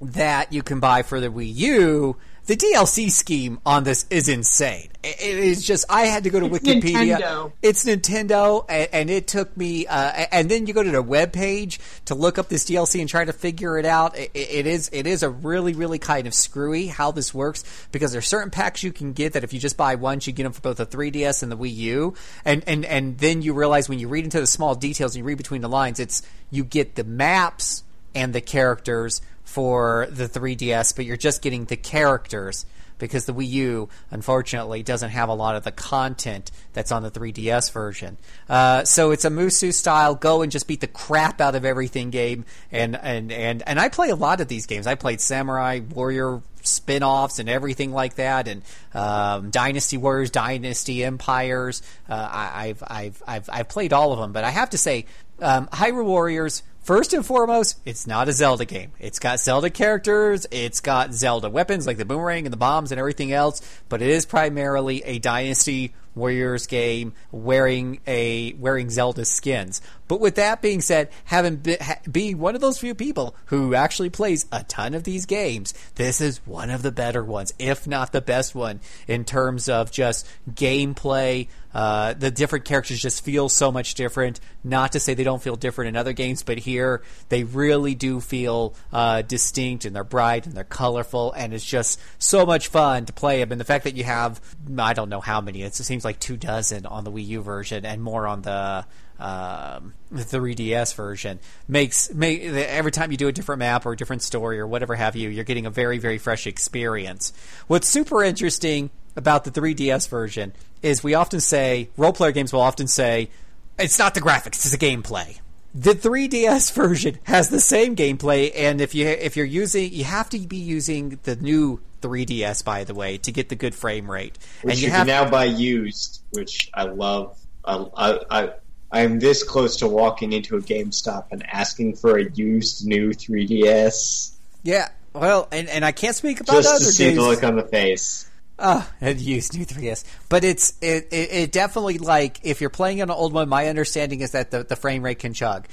that 0.00 0.52
you 0.52 0.62
can 0.62 0.80
buy 0.80 1.02
for 1.02 1.20
the 1.20 1.28
Wii 1.28 1.54
U. 1.56 2.16
The 2.48 2.56
DLC 2.56 3.10
scheme 3.10 3.60
on 3.66 3.84
this 3.84 4.06
is 4.08 4.26
insane. 4.26 4.88
It 5.04 5.20
is 5.20 5.66
just 5.66 5.84
I 5.90 6.06
had 6.06 6.24
to 6.24 6.30
go 6.30 6.40
to 6.40 6.46
It's 6.46 6.64
Wikipedia. 6.64 7.18
Nintendo. 7.18 7.52
It's 7.60 7.84
Nintendo, 7.84 8.64
and, 8.70 8.88
and 8.90 9.10
it 9.10 9.26
took 9.26 9.54
me. 9.54 9.86
Uh, 9.86 10.24
and 10.32 10.50
then 10.50 10.66
you 10.66 10.72
go 10.72 10.82
to 10.82 10.90
the 10.90 11.02
web 11.02 11.34
page 11.34 11.78
to 12.06 12.14
look 12.14 12.38
up 12.38 12.48
this 12.48 12.64
DLC 12.64 13.00
and 13.00 13.08
try 13.08 13.26
to 13.26 13.34
figure 13.34 13.76
it 13.76 13.84
out. 13.84 14.16
It, 14.16 14.30
it 14.32 14.66
is 14.66 14.88
it 14.94 15.06
is 15.06 15.22
a 15.22 15.28
really 15.28 15.74
really 15.74 15.98
kind 15.98 16.26
of 16.26 16.32
screwy 16.32 16.86
how 16.86 17.10
this 17.10 17.34
works 17.34 17.64
because 17.92 18.12
there's 18.12 18.26
certain 18.26 18.50
packs 18.50 18.82
you 18.82 18.92
can 18.92 19.12
get 19.12 19.34
that 19.34 19.44
if 19.44 19.52
you 19.52 19.60
just 19.60 19.76
buy 19.76 19.96
one, 19.96 20.18
you 20.22 20.32
get 20.32 20.44
them 20.44 20.52
for 20.52 20.62
both 20.62 20.78
the 20.78 20.86
3DS 20.86 21.42
and 21.42 21.52
the 21.52 21.56
Wii 21.58 21.74
U, 21.74 22.14
and 22.46 22.64
and 22.66 22.86
and 22.86 23.18
then 23.18 23.42
you 23.42 23.52
realize 23.52 23.90
when 23.90 23.98
you 23.98 24.08
read 24.08 24.24
into 24.24 24.40
the 24.40 24.46
small 24.46 24.74
details 24.74 25.14
and 25.14 25.18
you 25.18 25.24
read 25.24 25.36
between 25.36 25.60
the 25.60 25.68
lines, 25.68 26.00
it's 26.00 26.22
you 26.50 26.64
get 26.64 26.94
the 26.94 27.04
maps 27.04 27.84
and 28.14 28.34
the 28.34 28.40
characters 28.40 29.20
for 29.48 30.06
the 30.10 30.28
3DS, 30.28 30.94
but 30.94 31.06
you're 31.06 31.16
just 31.16 31.40
getting 31.40 31.64
the 31.64 31.76
characters 31.76 32.66
because 32.98 33.24
the 33.24 33.32
Wii 33.32 33.48
U, 33.48 33.88
unfortunately, 34.10 34.82
doesn't 34.82 35.08
have 35.08 35.30
a 35.30 35.34
lot 35.34 35.56
of 35.56 35.64
the 35.64 35.72
content 35.72 36.50
that's 36.74 36.92
on 36.92 37.02
the 37.02 37.10
3DS 37.10 37.72
version. 37.72 38.18
Uh, 38.48 38.84
so 38.84 39.10
it's 39.10 39.24
a 39.24 39.30
Musou 39.30 39.72
style 39.72 40.14
go 40.14 40.42
and 40.42 40.52
just 40.52 40.66
beat 40.68 40.82
the 40.82 40.86
crap 40.86 41.40
out 41.40 41.54
of 41.54 41.64
everything 41.64 42.10
game, 42.10 42.44
and 42.70 42.94
and 42.94 43.32
and 43.32 43.62
and 43.66 43.80
I 43.80 43.88
play 43.88 44.10
a 44.10 44.16
lot 44.16 44.42
of 44.42 44.48
these 44.48 44.66
games. 44.66 44.86
I 44.86 44.96
played 44.96 45.20
Samurai 45.20 45.80
Warrior 45.80 46.42
spin-offs 46.62 47.38
and 47.38 47.48
everything 47.48 47.92
like 47.92 48.16
that 48.16 48.46
and 48.46 48.62
um, 48.92 49.48
dynasty 49.48 49.96
warriors 49.96 50.30
dynasty 50.30 51.02
empires 51.02 51.80
uh, 52.10 52.12
I, 52.14 52.66
I've, 52.66 52.82
I've 52.86 53.22
i've 53.26 53.50
i've 53.50 53.68
played 53.68 53.94
all 53.94 54.12
of 54.12 54.18
them 54.18 54.32
but 54.32 54.44
i 54.44 54.50
have 54.50 54.70
to 54.70 54.78
say 54.78 55.06
um, 55.40 55.68
hyrule 55.68 56.04
warriors 56.04 56.62
First 56.88 57.12
and 57.12 57.22
foremost, 57.22 57.78
it's 57.84 58.06
not 58.06 58.30
a 58.30 58.32
Zelda 58.32 58.64
game. 58.64 58.92
It's 58.98 59.18
got 59.18 59.40
Zelda 59.40 59.68
characters, 59.68 60.46
it's 60.50 60.80
got 60.80 61.12
Zelda 61.12 61.50
weapons 61.50 61.86
like 61.86 61.98
the 61.98 62.06
boomerang 62.06 62.46
and 62.46 62.52
the 62.52 62.56
bombs 62.56 62.92
and 62.92 62.98
everything 62.98 63.30
else, 63.30 63.60
but 63.90 64.00
it 64.00 64.08
is 64.08 64.24
primarily 64.24 65.04
a 65.04 65.18
Dynasty 65.18 65.92
Warriors 66.14 66.66
game 66.66 67.12
wearing 67.30 68.00
a 68.06 68.54
wearing 68.54 68.88
Zelda 68.88 69.26
skins. 69.26 69.82
But 70.08 70.20
with 70.20 70.36
that 70.36 70.62
being 70.62 70.80
said, 70.80 71.10
having 71.24 71.56
be, 71.56 71.76
ha, 71.80 71.96
being 72.10 72.38
one 72.38 72.54
of 72.54 72.60
those 72.60 72.78
few 72.78 72.94
people 72.94 73.36
who 73.46 73.74
actually 73.74 74.10
plays 74.10 74.46
a 74.50 74.64
ton 74.64 74.94
of 74.94 75.04
these 75.04 75.26
games, 75.26 75.74
this 75.94 76.20
is 76.20 76.38
one 76.46 76.70
of 76.70 76.82
the 76.82 76.90
better 76.90 77.22
ones, 77.22 77.52
if 77.58 77.86
not 77.86 78.12
the 78.12 78.20
best 78.20 78.54
one, 78.54 78.80
in 79.06 79.24
terms 79.24 79.68
of 79.68 79.92
just 79.92 80.26
gameplay. 80.50 81.48
Uh, 81.74 82.14
the 82.14 82.30
different 82.30 82.64
characters 82.64 82.98
just 82.98 83.22
feel 83.22 83.48
so 83.48 83.70
much 83.70 83.94
different. 83.94 84.40
Not 84.64 84.92
to 84.92 85.00
say 85.00 85.12
they 85.12 85.22
don't 85.22 85.42
feel 85.42 85.54
different 85.54 85.90
in 85.90 85.96
other 85.96 86.14
games, 86.14 86.42
but 86.42 86.58
here 86.58 87.02
they 87.28 87.44
really 87.44 87.94
do 87.94 88.20
feel 88.20 88.74
uh, 88.92 89.22
distinct 89.22 89.84
and 89.84 89.94
they're 89.94 90.02
bright 90.02 90.46
and 90.46 90.56
they're 90.56 90.64
colorful, 90.64 91.32
and 91.32 91.52
it's 91.52 91.64
just 91.64 92.00
so 92.18 92.46
much 92.46 92.68
fun 92.68 93.04
to 93.04 93.12
play 93.12 93.40
them. 93.40 93.52
And 93.52 93.60
the 93.60 93.66
fact 93.66 93.84
that 93.84 93.96
you 93.96 94.04
have, 94.04 94.40
I 94.78 94.94
don't 94.94 95.10
know 95.10 95.20
how 95.20 95.42
many, 95.42 95.62
it 95.62 95.74
seems 95.74 96.04
like 96.04 96.18
two 96.18 96.38
dozen 96.38 96.86
on 96.86 97.04
the 97.04 97.12
Wii 97.12 97.26
U 97.26 97.42
version 97.42 97.84
and 97.84 98.02
more 98.02 98.26
on 98.26 98.42
the 98.42 98.86
um, 99.18 99.94
the 100.10 100.22
3DS 100.22 100.94
version 100.94 101.40
makes 101.66 102.12
make, 102.14 102.42
every 102.42 102.92
time 102.92 103.10
you 103.10 103.16
do 103.16 103.28
a 103.28 103.32
different 103.32 103.58
map 103.58 103.84
or 103.84 103.92
a 103.92 103.96
different 103.96 104.22
story 104.22 104.58
or 104.60 104.66
whatever 104.66 104.94
have 104.94 105.16
you, 105.16 105.28
you're 105.28 105.44
getting 105.44 105.66
a 105.66 105.70
very 105.70 105.98
very 105.98 106.18
fresh 106.18 106.46
experience. 106.46 107.32
What's 107.66 107.88
super 107.88 108.22
interesting 108.22 108.90
about 109.16 109.44
the 109.44 109.50
3DS 109.50 110.08
version 110.08 110.52
is 110.82 111.02
we 111.02 111.14
often 111.14 111.40
say 111.40 111.88
role 111.96 112.12
player 112.12 112.32
games 112.32 112.52
will 112.52 112.60
often 112.60 112.86
say 112.86 113.30
it's 113.78 113.98
not 113.98 114.14
the 114.14 114.20
graphics, 114.20 114.64
it's 114.64 114.70
the 114.70 114.78
gameplay. 114.78 115.38
The 115.74 115.92
3DS 115.92 116.72
version 116.72 117.18
has 117.24 117.50
the 117.50 117.60
same 117.60 117.94
gameplay, 117.94 118.52
and 118.56 118.80
if 118.80 118.94
you 118.94 119.06
if 119.06 119.36
you're 119.36 119.46
using, 119.46 119.92
you 119.92 120.04
have 120.04 120.30
to 120.30 120.38
be 120.38 120.56
using 120.56 121.18
the 121.24 121.36
new 121.36 121.80
3DS, 122.00 122.64
by 122.64 122.84
the 122.84 122.94
way, 122.94 123.18
to 123.18 123.32
get 123.32 123.48
the 123.48 123.56
good 123.56 123.74
frame 123.74 124.10
rate. 124.10 124.38
Which 124.62 124.74
and 124.74 124.82
you, 124.82 124.88
you, 124.88 124.92
can 124.92 125.06
now 125.06 125.28
buy 125.28 125.44
used, 125.44 126.22
which 126.30 126.70
I 126.72 126.84
love. 126.84 127.38
I, 127.64 127.84
I, 127.96 128.18
I, 128.30 128.50
I'm 128.90 129.18
this 129.18 129.42
close 129.42 129.76
to 129.76 129.88
walking 129.88 130.32
into 130.32 130.56
a 130.56 130.60
GameStop 130.60 131.26
and 131.30 131.44
asking 131.46 131.96
for 131.96 132.18
a 132.18 132.30
used 132.30 132.86
new 132.86 133.10
3DS 133.10 134.38
yeah. 134.62 134.88
Well, 135.14 135.48
and, 135.50 135.68
and 135.68 135.84
I 135.84 135.92
can't 135.92 136.14
speak 136.14 136.40
about 136.40 136.52
just 136.52 136.68
other 136.68 136.78
to 136.84 136.84
see 136.84 137.04
games. 137.04 137.16
the 137.16 137.22
look 137.22 137.42
on 137.42 137.56
the 137.56 137.62
face. 137.62 138.28
Ah, 138.58 138.86
oh, 138.86 138.94
and 139.00 139.20
used 139.20 139.56
new 139.56 139.64
3DS. 139.64 140.04
But 140.28 140.44
it's 140.44 140.74
it, 140.80 141.08
it, 141.10 141.32
it 141.32 141.52
definitely 141.52 141.98
like 141.98 142.40
if 142.42 142.60
you're 142.60 142.70
playing 142.70 143.00
on 143.00 143.08
an 143.08 143.16
old 143.16 143.32
one, 143.32 143.48
my 143.48 143.68
understanding 143.68 144.20
is 144.20 144.32
that 144.32 144.50
the, 144.50 144.64
the 144.64 144.76
frame 144.76 145.02
rate 145.02 145.20
can 145.20 145.32
chug. 145.32 145.66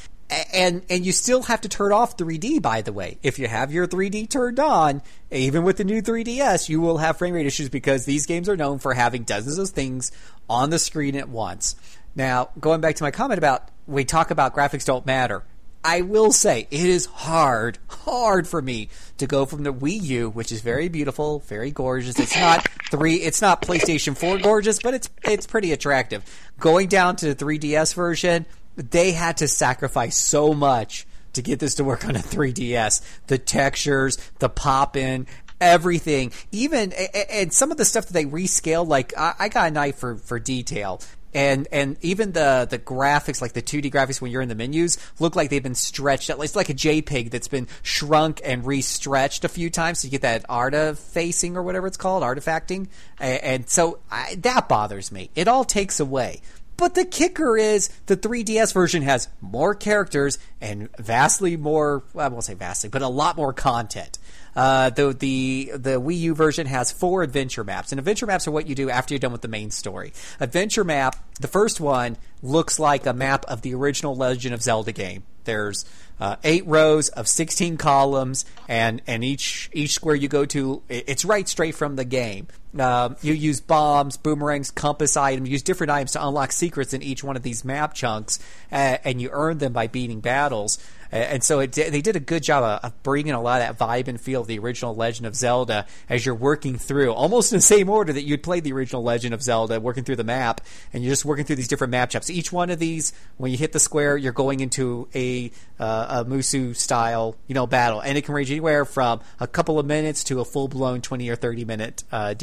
And 0.53 0.83
and 0.89 1.05
you 1.05 1.11
still 1.11 1.43
have 1.43 1.61
to 1.61 1.69
turn 1.69 1.91
off 1.91 2.17
3D 2.17 2.61
by 2.61 2.81
the 2.81 2.93
way. 2.93 3.19
If 3.21 3.37
you 3.37 3.47
have 3.47 3.71
your 3.71 3.85
3D 3.87 4.29
turned 4.29 4.59
on, 4.59 5.03
even 5.29 5.63
with 5.63 5.77
the 5.77 5.83
new 5.83 6.01
3DS, 6.01 6.69
you 6.69 6.81
will 6.81 6.99
have 6.99 7.17
frame 7.17 7.33
rate 7.33 7.45
issues 7.45 7.69
because 7.69 8.05
these 8.05 8.25
games 8.25 8.49
are 8.49 8.57
known 8.57 8.79
for 8.79 8.93
having 8.93 9.23
dozens 9.23 9.59
of 9.59 9.69
things 9.69 10.11
on 10.49 10.69
the 10.69 10.79
screen 10.79 11.15
at 11.15 11.29
once. 11.29 11.75
Now, 12.15 12.49
going 12.59 12.81
back 12.81 12.95
to 12.95 13.03
my 13.03 13.11
comment 13.11 13.37
about 13.37 13.69
we 13.87 14.05
talk 14.05 14.31
about 14.31 14.55
graphics 14.55 14.85
don't 14.85 15.05
matter. 15.05 15.43
I 15.83 16.01
will 16.01 16.31
say 16.31 16.67
it 16.71 16.85
is 16.85 17.05
hard, 17.05 17.77
hard 17.87 18.47
for 18.47 18.59
me 18.59 18.89
to 19.19 19.27
go 19.27 19.45
from 19.45 19.61
the 19.61 19.71
Wii 19.71 20.01
U, 20.01 20.29
which 20.31 20.51
is 20.51 20.61
very 20.61 20.89
beautiful, 20.89 21.39
very 21.39 21.69
gorgeous. 21.69 22.19
It's 22.19 22.35
not 22.35 22.67
three, 22.89 23.17
it's 23.17 23.39
not 23.39 23.61
PlayStation 23.61 24.17
Four 24.17 24.39
gorgeous, 24.39 24.79
but 24.81 24.95
it's 24.95 25.09
it's 25.23 25.45
pretty 25.45 25.73
attractive. 25.73 26.23
Going 26.59 26.87
down 26.87 27.17
to 27.17 27.33
the 27.33 27.45
3DS 27.45 27.93
version, 27.93 28.47
they 28.75 29.11
had 29.11 29.37
to 29.37 29.47
sacrifice 29.47 30.17
so 30.17 30.53
much 30.53 31.05
to 31.33 31.43
get 31.43 31.59
this 31.59 31.75
to 31.75 31.83
work 31.83 32.05
on 32.05 32.15
a 32.15 32.19
3DS. 32.19 33.01
The 33.27 33.37
textures, 33.37 34.17
the 34.39 34.49
pop 34.49 34.97
in, 34.97 35.27
everything, 35.61 36.31
even 36.51 36.93
and 36.93 37.53
some 37.53 37.71
of 37.71 37.77
the 37.77 37.85
stuff 37.85 38.07
that 38.07 38.13
they 38.13 38.25
rescaled. 38.25 38.87
Like 38.87 39.15
I, 39.17 39.33
I 39.37 39.49
got 39.49 39.67
an 39.67 39.77
eye 39.77 39.91
for 39.91 40.15
for 40.15 40.39
detail. 40.39 41.01
And 41.35 41.67
and 41.69 41.97
even 42.01 42.31
the 42.31 42.65
the 42.67 42.79
graphics, 42.79 43.41
like 43.41 43.51
the 43.51 43.61
2D 43.61 43.91
graphics 43.91 44.21
when 44.21 44.31
you're 44.31 44.41
in 44.41 44.47
the 44.47 44.55
menus, 44.55 44.97
look 45.19 45.35
like 45.35 45.49
they've 45.49 45.61
been 45.61 45.75
stretched. 45.75 46.29
At 46.29 46.39
least 46.39 46.55
like 46.55 46.69
a 46.69 46.73
JPEG 46.73 47.29
that's 47.29 47.49
been 47.49 47.67
shrunk 47.83 48.39
and 48.43 48.65
re-stretched 48.65 49.43
a 49.43 49.49
few 49.49 49.69
times 49.69 50.01
to 50.01 50.09
get 50.09 50.21
that 50.21 50.45
artifacing 50.47 51.57
or 51.57 51.61
whatever 51.61 51.87
it's 51.87 51.97
called, 51.97 52.23
artifacting. 52.23 52.87
And, 53.19 53.43
and 53.43 53.69
so 53.69 53.99
I, 54.09 54.35
that 54.39 54.69
bothers 54.69 55.11
me. 55.11 55.29
It 55.35 55.49
all 55.49 55.65
takes 55.65 55.99
away. 55.99 56.41
But 56.77 56.95
the 56.95 57.05
kicker 57.05 57.57
is 57.57 57.89
the 58.05 58.17
3DS 58.17 58.73
version 58.73 59.01
has 59.03 59.29
more 59.39 59.75
characters 59.75 60.37
and 60.59 60.89
vastly 60.97 61.55
more. 61.55 62.03
Well, 62.13 62.25
I 62.25 62.29
won't 62.29 62.43
say 62.43 62.53
vastly, 62.53 62.89
but 62.89 63.01
a 63.01 63.07
lot 63.07 63.37
more 63.37 63.53
content. 63.53 64.17
Uh, 64.55 64.89
the 64.89 65.13
the 65.13 65.71
the 65.75 66.01
Wii 66.01 66.19
U 66.19 66.35
version 66.35 66.65
has 66.67 66.91
four 66.91 67.23
adventure 67.23 67.63
maps, 67.63 67.91
and 67.91 67.99
adventure 67.99 68.25
maps 68.25 68.47
are 68.47 68.51
what 68.51 68.67
you 68.67 68.75
do 68.75 68.89
after 68.89 69.13
you're 69.13 69.19
done 69.19 69.33
with 69.33 69.41
the 69.41 69.49
main 69.49 69.69
story. 69.69 70.13
Adventure 70.39 70.83
map, 70.83 71.17
the 71.41 71.47
first 71.47 71.81
one 71.81 72.17
looks 72.41 72.79
like 72.79 73.05
a 73.05 73.13
map 73.13 73.45
of 73.45 73.61
the 73.61 73.73
original 73.73 74.15
Legend 74.15 74.53
of 74.53 74.61
Zelda 74.61 74.93
game. 74.93 75.23
There's 75.43 75.85
uh, 76.19 76.37
eight 76.43 76.65
rows 76.65 77.09
of 77.09 77.27
16 77.27 77.77
columns, 77.77 78.45
and 78.67 79.01
and 79.07 79.23
each 79.23 79.69
each 79.73 79.91
square 79.91 80.15
you 80.15 80.27
go 80.29 80.45
to, 80.45 80.81
it's 80.89 81.25
right 81.25 81.47
straight 81.47 81.75
from 81.75 81.97
the 81.97 82.05
game. 82.05 82.47
Um, 82.79 83.15
you 83.21 83.33
use 83.33 83.61
bombs, 83.61 84.17
boomerangs, 84.17 84.71
compass 84.71 85.15
items, 85.15 85.49
use 85.49 85.63
different 85.63 85.91
items 85.91 86.11
to 86.13 86.25
unlock 86.25 86.51
secrets 86.51 86.93
in 86.93 87.01
each 87.01 87.23
one 87.23 87.35
of 87.35 87.43
these 87.43 87.63
map 87.63 87.93
chunks, 87.93 88.39
uh, 88.71 88.97
and 89.03 89.21
you 89.21 89.29
earn 89.31 89.59
them 89.59 89.73
by 89.73 89.87
beating 89.87 90.19
battles. 90.19 90.77
Uh, 91.11 91.17
and 91.17 91.43
so 91.43 91.59
it, 91.59 91.71
they 91.71 92.01
did 92.01 92.15
a 92.15 92.19
good 92.19 92.43
job 92.43 92.63
of, 92.63 92.83
of 92.83 93.03
bringing 93.03 93.33
a 93.33 93.41
lot 93.41 93.61
of 93.61 93.77
that 93.77 93.85
vibe 93.85 94.07
and 94.07 94.19
feel 94.19 94.41
of 94.41 94.47
the 94.47 94.59
original 94.59 94.95
Legend 94.95 95.25
of 95.25 95.35
Zelda 95.35 95.85
as 96.09 96.25
you're 96.25 96.35
working 96.35 96.77
through, 96.77 97.13
almost 97.13 97.53
in 97.53 97.59
the 97.59 97.61
same 97.61 97.89
order 97.89 98.11
that 98.11 98.23
you'd 98.23 98.43
played 98.43 98.63
the 98.63 98.73
original 98.73 99.03
Legend 99.03 99.33
of 99.33 99.41
Zelda, 99.41 99.79
working 99.79 100.03
through 100.03 100.17
the 100.17 100.23
map, 100.23 100.61
and 100.91 101.03
you're 101.03 101.11
just 101.11 101.23
working 101.23 101.45
through 101.45 101.55
these 101.55 101.67
different 101.67 101.91
map 101.91 102.09
chunks. 102.09 102.29
Each 102.29 102.51
one 102.51 102.69
of 102.69 102.79
these, 102.79 103.13
when 103.37 103.51
you 103.51 103.57
hit 103.57 103.71
the 103.71 103.79
square, 103.79 104.17
you're 104.17 104.33
going 104.33 104.59
into 104.59 105.07
a 105.15 105.51
uh, 105.79 106.23
a, 106.25 106.25
Musou 106.25 106.75
style, 106.75 107.35
you 107.47 107.53
know, 107.53 107.67
battle, 107.67 107.99
and 107.99 108.17
it 108.17 108.23
can 108.25 108.33
range 108.33 108.49
anywhere 108.49 108.85
from 108.85 109.21
a 109.39 109.47
couple 109.47 109.77
of 109.77 109.85
minutes 109.85 110.23
to 110.25 110.39
a 110.39 110.45
full 110.45 110.67
blown 110.67 111.01
twenty 111.01 111.29
or 111.29 111.35
thirty 111.35 111.65
minute 111.65 112.03
uh, 112.11 112.33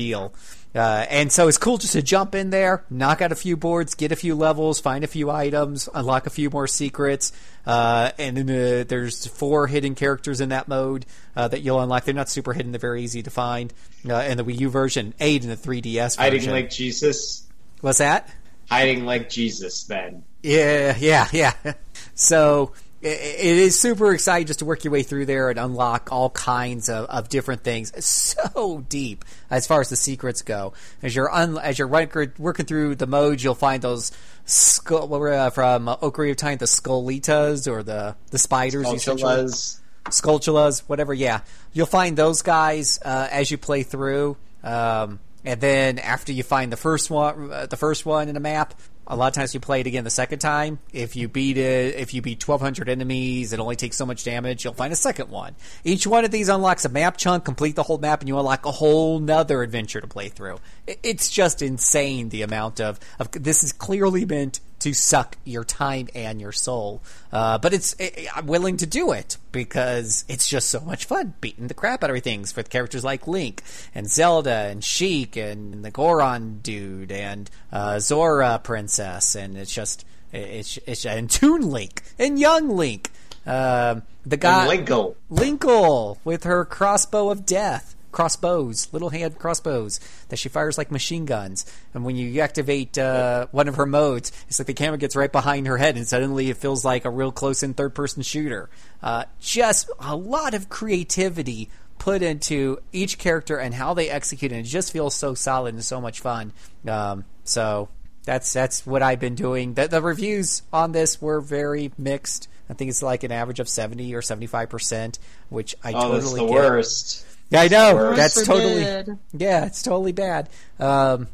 Uh, 0.75 1.05
and 1.11 1.31
so 1.31 1.49
it's 1.49 1.59
cool 1.59 1.77
just 1.77 1.93
to 1.93 2.03
jump 2.03 2.35
in 2.35 2.49
there, 2.51 2.85
knock 2.89 3.21
out 3.21 3.31
a 3.31 3.35
few 3.35 3.57
boards, 3.57 3.95
get 3.95 4.11
a 4.11 4.17
few 4.17 4.35
levels, 4.35 4.81
find 4.81 5.05
a 5.05 5.07
few 5.07 5.31
items, 5.31 5.89
unlock 5.93 6.27
a 6.27 6.31
few 6.31 6.49
more 6.49 6.67
secrets. 6.67 7.33
Uh, 7.67 8.11
and 8.19 8.37
then 8.37 8.51
uh, 8.51 8.85
there's 8.89 9.27
four 9.27 9.67
hidden 9.67 9.95
characters 9.95 10.41
in 10.41 10.49
that 10.49 10.69
mode 10.69 11.05
uh, 11.37 11.47
that 11.49 11.61
you'll 11.61 11.81
unlock. 11.81 12.05
They're 12.05 12.15
not 12.15 12.31
super 12.31 12.55
hidden; 12.55 12.73
they're 12.73 12.79
very 12.79 13.03
easy 13.03 13.23
to 13.23 13.31
find. 13.31 13.73
Uh, 14.09 14.17
in 14.17 14.37
the 14.37 14.45
Wii 14.45 14.61
U 14.61 14.71
version, 14.71 15.15
eight 15.21 15.45
in 15.45 15.51
the 15.51 15.57
3DS 15.57 16.17
version. 16.17 16.19
Hiding 16.19 16.51
like 16.51 16.71
Jesus. 16.71 17.47
What's 17.83 17.99
that? 17.99 18.29
Hiding 18.71 19.05
like 19.05 19.29
Jesus, 19.29 19.85
then. 19.85 20.25
Yeah, 20.43 20.97
yeah, 20.99 21.29
yeah. 21.33 21.53
So 22.15 22.73
it 23.05 23.59
is 23.59 23.81
super 23.81 24.13
exciting 24.13 24.47
just 24.47 24.61
to 24.61 24.65
work 24.65 24.85
your 24.85 24.93
way 24.93 25.03
through 25.03 25.27
there 25.27 25.51
and 25.51 25.59
unlock 25.59 26.13
all 26.13 26.31
kinds 26.31 26.89
of, 26.89 27.07
of 27.07 27.29
different 27.29 27.65
things. 27.65 27.91
It's 27.97 28.07
so 28.07 28.85
deep 28.89 29.25
as 29.51 29.67
far 29.67 29.81
as 29.81 29.89
the 29.89 29.97
secrets 29.97 30.43
go. 30.43 30.73
As 31.03 31.15
you're 31.15 31.33
un, 31.33 31.59
as 31.59 31.79
you're 31.79 31.89
working, 31.89 32.33
working 32.39 32.67
through 32.67 32.95
the 32.95 33.09
modes, 33.09 33.43
you'll 33.43 33.57
find 33.57 33.83
those 33.83 34.13
skull, 34.45 35.13
uh, 35.13 35.51
from 35.51 35.87
Ocarina 35.87 36.31
of 36.31 36.37
Time, 36.37 36.59
the 36.59 36.67
Skulllitas 36.67 37.71
or 37.71 37.83
the 37.83 38.15
the 38.31 38.39
spiders. 38.39 38.87
Sculptulas. 38.87 39.81
Skulltulas, 40.07 40.81
whatever. 40.89 41.13
Yeah, 41.13 41.41
you'll 41.73 41.87
find 41.87 42.17
those 42.17 42.43
guys 42.43 43.01
uh, 43.05 43.29
as 43.31 43.51
you 43.51 43.59
play 43.59 43.83
through, 43.83 44.37
um, 44.63 45.19
and 45.45 45.61
then 45.61 45.99
after 45.99 46.33
you 46.33 46.43
find 46.43 46.73
the 46.73 46.77
first 46.77 47.11
one, 47.11 47.53
uh, 47.53 47.67
the 47.67 47.77
first 47.77 48.07
one 48.07 48.29
in 48.29 48.37
a 48.37 48.41
map. 48.41 48.75
A 49.07 49.17
lot 49.17 49.27
of 49.29 49.35
times 49.35 49.53
you 49.53 49.61
play 49.61 49.81
it 49.81 49.87
again 49.87 50.05
the 50.05 50.11
second 50.11 50.39
time. 50.39 50.79
If 50.93 51.17
you 51.17 51.29
beat 51.29 51.59
it, 51.59 51.97
if 51.97 52.15
you 52.15 52.23
beat 52.23 52.47
1,200 52.47 52.89
enemies, 52.89 53.53
it 53.53 53.59
only 53.59 53.77
takes 53.77 53.97
so 53.97 54.07
much 54.07 54.23
damage. 54.23 54.65
You'll 54.65 54.75
find 54.75 54.93
a 54.93 54.97
second 54.97 55.29
one. 55.29 55.57
Each 55.85 56.07
one 56.07 56.25
of 56.25 56.31
these 56.31 56.49
unlocks 56.49 56.85
a 56.85 56.89
map 56.89 57.17
chunk, 57.17 57.45
complete 57.45 57.75
the 57.75 57.83
whole 57.83 57.99
map, 57.99 58.21
and 58.21 58.29
you 58.29 58.39
unlock 58.39 58.65
a 58.65 58.71
whole 58.71 59.19
nother 59.19 59.63
adventure 59.63 60.01
to 60.01 60.07
play 60.07 60.29
through. 60.29 60.61
It's 60.87 61.31
just 61.31 61.63
insane 61.63 62.29
the 62.29 62.43
amount 62.43 62.81
of, 62.81 63.01
of 63.19 63.31
this 63.33 63.65
is 63.65 63.73
clearly 63.73 64.25
meant 64.25 64.61
to 64.83 64.93
suck 64.93 65.37
your 65.45 65.65
time 65.65 66.09
and 66.15 66.41
your 66.41 66.53
soul. 66.53 67.03
Uh, 67.33 67.59
but 67.59 67.73
it's 67.73 67.95
i 68.01 68.29
I'm 68.35 68.47
willing 68.47 68.77
to 68.79 68.87
do 68.87 69.13
it 69.13 69.37
because 69.51 70.25
it's 70.29 70.49
just 70.49 70.71
so 70.71 70.81
much 70.81 71.05
fun 71.05 71.35
beating 71.41 71.69
the 71.69 71.75
crap 71.75 72.05
out 72.05 72.11
of 72.11 72.23
things 72.23 72.55
with 72.57 72.71
characters 72.71 73.05
like 73.05 73.27
Link 73.27 73.63
and 73.95 74.11
Zelda 74.11 74.69
and 74.71 74.83
Sheik 74.83 75.37
and 75.37 75.85
the 75.85 75.91
Goron 75.91 76.61
dude 76.63 77.13
and 77.13 77.51
uh, 77.73 77.99
Zora 77.99 78.61
princess 78.63 79.35
and 79.35 79.57
it's 79.57 79.75
just 79.75 80.05
it's 80.33 80.79
it's 80.87 81.05
and 81.05 81.31
Toon 81.31 81.71
Link 81.71 82.03
and 82.19 82.39
Young 82.39 82.71
Link. 82.71 83.11
Um, 83.45 84.03
the 84.25 84.37
guy 84.37 84.77
Linkle. 84.77 85.17
Linkle 85.31 86.19
with 86.25 86.45
her 86.45 86.65
crossbow 86.65 87.31
of 87.31 87.45
death. 87.45 87.95
Crossbows, 88.13 88.93
little 88.93 89.09
hand 89.09 89.39
crossbows 89.39 89.99
that 90.29 90.39
she 90.39 90.49
fires 90.49 90.79
like 90.79 90.93
machine 90.93 91.25
guns. 91.25 91.67
And 91.95 92.05
when 92.05 92.15
you 92.15 92.41
activate 92.41 92.99
uh, 92.99 93.47
one 93.51 93.69
of 93.69 93.77
her 93.77 93.87
modes, 93.87 94.31
it's 94.49 94.59
like 94.61 94.67
the 94.67 94.75
camera 94.75 94.99
gets 94.99 95.17
right 95.17 95.33
behind 95.33 95.67
her 95.67 95.79
head, 95.79 95.97
and 95.97 96.07
suddenly 96.07 96.51
it 96.51 96.59
feels 96.59 96.85
like 96.85 97.05
a 97.05 97.11
real 97.11 97.33
close-in 97.33 97.75
third-person 97.75 98.23
shooter. 98.23 98.69
Uh, 99.03 99.25
just 99.41 99.91
a 99.99 100.15
lot 100.15 100.55
of 100.55 100.69
creativity 100.69 101.71
put 101.99 102.21
into 102.23 102.79
each 102.93 103.17
character 103.17 103.57
and 103.57 103.73
how 103.75 103.95
they 103.95 104.11
execute, 104.11 104.53
and 104.53 104.61
it 104.61 104.69
just 104.69 104.93
feels 104.93 105.15
so 105.15 105.35
solid 105.35 105.75
and 105.75 105.85
so 105.85 106.01
much 106.01 106.21
fun. 106.21 106.53
Um, 106.87 107.25
so 107.45 107.89
that's 108.25 108.53
that's 108.53 108.87
what 108.87 109.03
I've 109.03 109.21
been 109.21 109.35
doing. 109.35 109.75
The, 109.75 109.89
the 109.89 110.03
reviews 110.03 110.63
on 110.73 110.93
this 110.93 111.21
were 111.23 111.41
very 111.41 111.93
mixed. 111.97 112.49
I 112.69 112.75
think 112.75 112.91
it's 112.91 113.03
like 113.03 113.25
an 113.25 113.33
average 113.33 113.61
of 113.61 113.69
seventy 113.69 114.15
or 114.15 114.23
seventy-five 114.23 114.69
percent, 114.69 115.19
which 115.49 115.75
I 115.83 115.93
Oh, 115.93 116.13
totally 116.13 116.19
that's 116.21 116.33
the 116.33 116.47
get. 116.47 116.51
worst. 116.51 117.27
Yeah, 117.53 117.61
I 117.61 117.69
know. 117.69 118.15
That's 118.17 118.47
totally. 118.47 119.19
Yeah, 119.33 119.67
it's 119.67 119.83
totally 119.83 120.13
bad. 120.13 120.49
Um, 120.79 121.29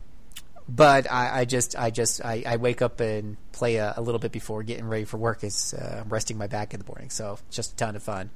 but 0.69 1.11
I, 1.11 1.41
I 1.41 1.45
just, 1.45 1.79
I 1.79 1.91
just, 1.91 2.25
I, 2.25 2.43
I 2.45 2.57
wake 2.57 2.83
up 2.83 3.01
and 3.01 3.37
play 3.53 3.77
a, 3.77 3.95
a 3.97 4.03
little 4.03 4.19
bit 4.19 4.33
before 4.33 4.63
getting 4.63 4.87
ready 4.87 5.05
for 5.05 5.17
work. 5.17 5.45
Is 5.45 5.75
uh, 5.75 6.03
I'm 6.03 6.09
resting 6.09 6.37
my 6.37 6.47
back 6.47 6.75
in 6.75 6.81
the 6.81 6.87
morning, 6.87 7.11
so 7.11 7.39
it's 7.47 7.57
just 7.57 7.73
a 7.73 7.77
ton 7.77 7.97
of 7.97 8.03
fun. 8.03 8.31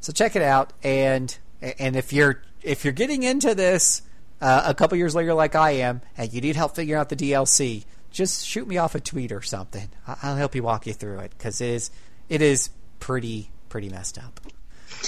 So 0.00 0.12
check 0.12 0.34
it 0.34 0.42
out, 0.42 0.72
and 0.82 1.36
and 1.60 1.94
if 1.94 2.12
you're 2.12 2.42
if 2.62 2.84
you're 2.84 2.92
getting 2.92 3.22
into 3.22 3.54
this 3.54 4.02
uh, 4.40 4.62
a 4.66 4.74
couple 4.74 4.96
years 4.96 5.14
later, 5.14 5.34
like 5.34 5.54
I 5.54 5.72
am, 5.72 6.00
and 6.16 6.32
you 6.32 6.40
need 6.40 6.56
help 6.56 6.74
figuring 6.74 6.98
out 6.98 7.10
the 7.10 7.16
DLC, 7.16 7.84
just 8.10 8.44
shoot 8.46 8.66
me 8.66 8.78
off 8.78 8.94
a 8.94 9.00
tweet 9.00 9.30
or 9.30 9.42
something. 9.42 9.90
I'll 10.06 10.36
help 10.36 10.54
you 10.54 10.62
walk 10.62 10.86
you 10.86 10.94
through 10.94 11.18
it 11.20 11.32
because 11.36 11.60
it 11.60 11.68
is 11.68 11.90
it 12.30 12.42
is 12.42 12.70
pretty 12.98 13.50
pretty 13.68 13.90
messed 13.90 14.18
up. 14.18 14.40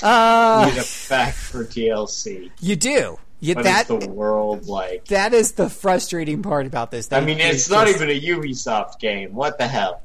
Uh, 0.02 0.70
Need 0.72 0.78
a 0.78 0.82
fact 0.82 1.36
for 1.36 1.64
DLC. 1.64 2.50
you 2.60 2.76
do. 2.76 3.18
You, 3.40 3.54
What 3.56 3.64
that 3.64 3.90
is 3.90 3.98
the 4.04 4.08
world 4.08 4.66
like? 4.66 5.06
that 5.06 5.34
is 5.34 5.52
the 5.52 5.68
frustrating 5.68 6.42
part 6.42 6.66
about 6.66 6.90
this. 6.92 7.10
I 7.12 7.20
mean, 7.20 7.40
it's 7.40 7.68
not 7.68 7.86
just- 7.88 8.00
even 8.00 8.08
a 8.10 8.20
Ubisoft 8.20 9.00
game. 9.00 9.34
What 9.34 9.58
the 9.58 9.66
hell? 9.66 10.02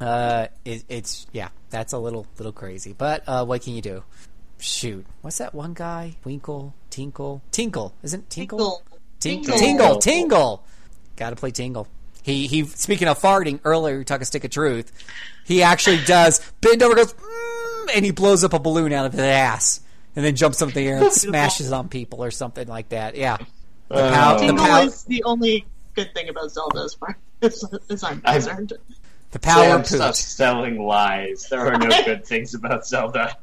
Uh, 0.00 0.46
it, 0.64 0.84
it's 0.88 1.26
yeah, 1.32 1.48
that's 1.70 1.92
a 1.92 1.98
little 1.98 2.26
little 2.36 2.52
crazy. 2.52 2.92
But 2.96 3.24
uh, 3.26 3.44
what 3.44 3.62
can 3.62 3.74
you 3.74 3.82
do? 3.82 4.04
Shoot, 4.60 5.06
what's 5.22 5.38
that 5.38 5.54
one 5.54 5.72
guy? 5.74 6.16
Winkle, 6.24 6.74
Tinkle, 6.90 7.42
Tinkle, 7.50 7.92
isn't 8.02 8.28
Tinkle? 8.30 8.58
Tinkle. 8.58 8.82
Tingle, 9.20 9.56
Tingle. 9.58 9.58
Tingle, 9.58 9.98
Tingle. 9.98 10.64
Got 11.16 11.30
to 11.30 11.36
play 11.36 11.50
Tingle. 11.50 11.88
He 12.22 12.46
he. 12.46 12.64
Speaking 12.64 13.08
of 13.08 13.18
farting, 13.18 13.58
earlier 13.64 13.98
we 13.98 14.04
talked 14.04 14.22
a 14.22 14.26
stick 14.26 14.44
of 14.44 14.50
truth. 14.50 14.92
He 15.46 15.62
actually 15.62 15.98
does 16.04 16.40
bend 16.60 16.82
over, 16.82 16.94
goes, 16.94 17.14
mm, 17.14 17.57
and 17.94 18.04
he 18.04 18.10
blows 18.10 18.44
up 18.44 18.52
a 18.52 18.58
balloon 18.58 18.92
out 18.92 19.06
of 19.06 19.12
his 19.12 19.20
ass, 19.22 19.80
and 20.16 20.24
then 20.24 20.34
jumps 20.36 20.60
up 20.62 20.68
in 20.68 20.74
the 20.74 20.88
air 20.88 20.98
and 20.98 21.12
smashes 21.12 21.72
on 21.72 21.88
people 21.88 22.22
or 22.24 22.30
something 22.30 22.66
like 22.68 22.90
that. 22.90 23.14
Yeah. 23.16 23.38
The 23.88 23.94
Uh, 23.96 24.12
pow- 24.12 24.46
the 24.46 24.54
pow- 24.54 24.82
is 24.82 25.04
the 25.04 25.24
only 25.24 25.66
good 25.94 26.12
thing 26.14 26.28
about 26.28 26.50
Zelda 26.50 26.80
as 26.82 26.94
far 26.94 27.16
as, 27.42 27.64
as 27.90 28.04
I'm 28.04 28.20
I've- 28.24 28.44
concerned. 28.46 28.72
the 29.30 29.38
power 29.38 29.64
Sam, 29.64 29.80
of 29.80 29.86
stop 29.86 30.06
poot. 30.08 30.16
selling 30.16 30.82
lies. 30.82 31.46
There 31.50 31.60
are 31.66 31.78
no 31.78 31.88
good 32.04 32.24
things 32.26 32.54
about 32.54 32.86
Zelda. 32.86 33.36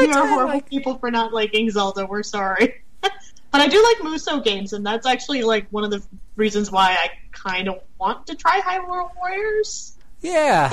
We 0.00 0.12
are 0.12 0.26
horrible 0.26 0.60
people 0.62 0.98
for 0.98 1.10
not 1.10 1.32
liking 1.32 1.70
Zelda. 1.70 2.06
We're 2.06 2.22
sorry. 2.24 2.82
but 3.00 3.12
I 3.52 3.68
do 3.68 3.82
like 3.82 3.98
Musou 4.12 4.42
games, 4.44 4.72
and 4.72 4.84
that's 4.84 5.06
actually 5.06 5.42
like 5.42 5.66
one 5.70 5.84
of 5.84 5.90
the 5.90 6.02
reasons 6.34 6.70
why 6.72 6.90
I 6.92 7.10
kind 7.32 7.68
of 7.68 7.80
want 7.98 8.26
to 8.26 8.34
try 8.34 8.60
Hyrule 8.60 9.10
Warriors. 9.16 9.96
Yeah. 10.20 10.70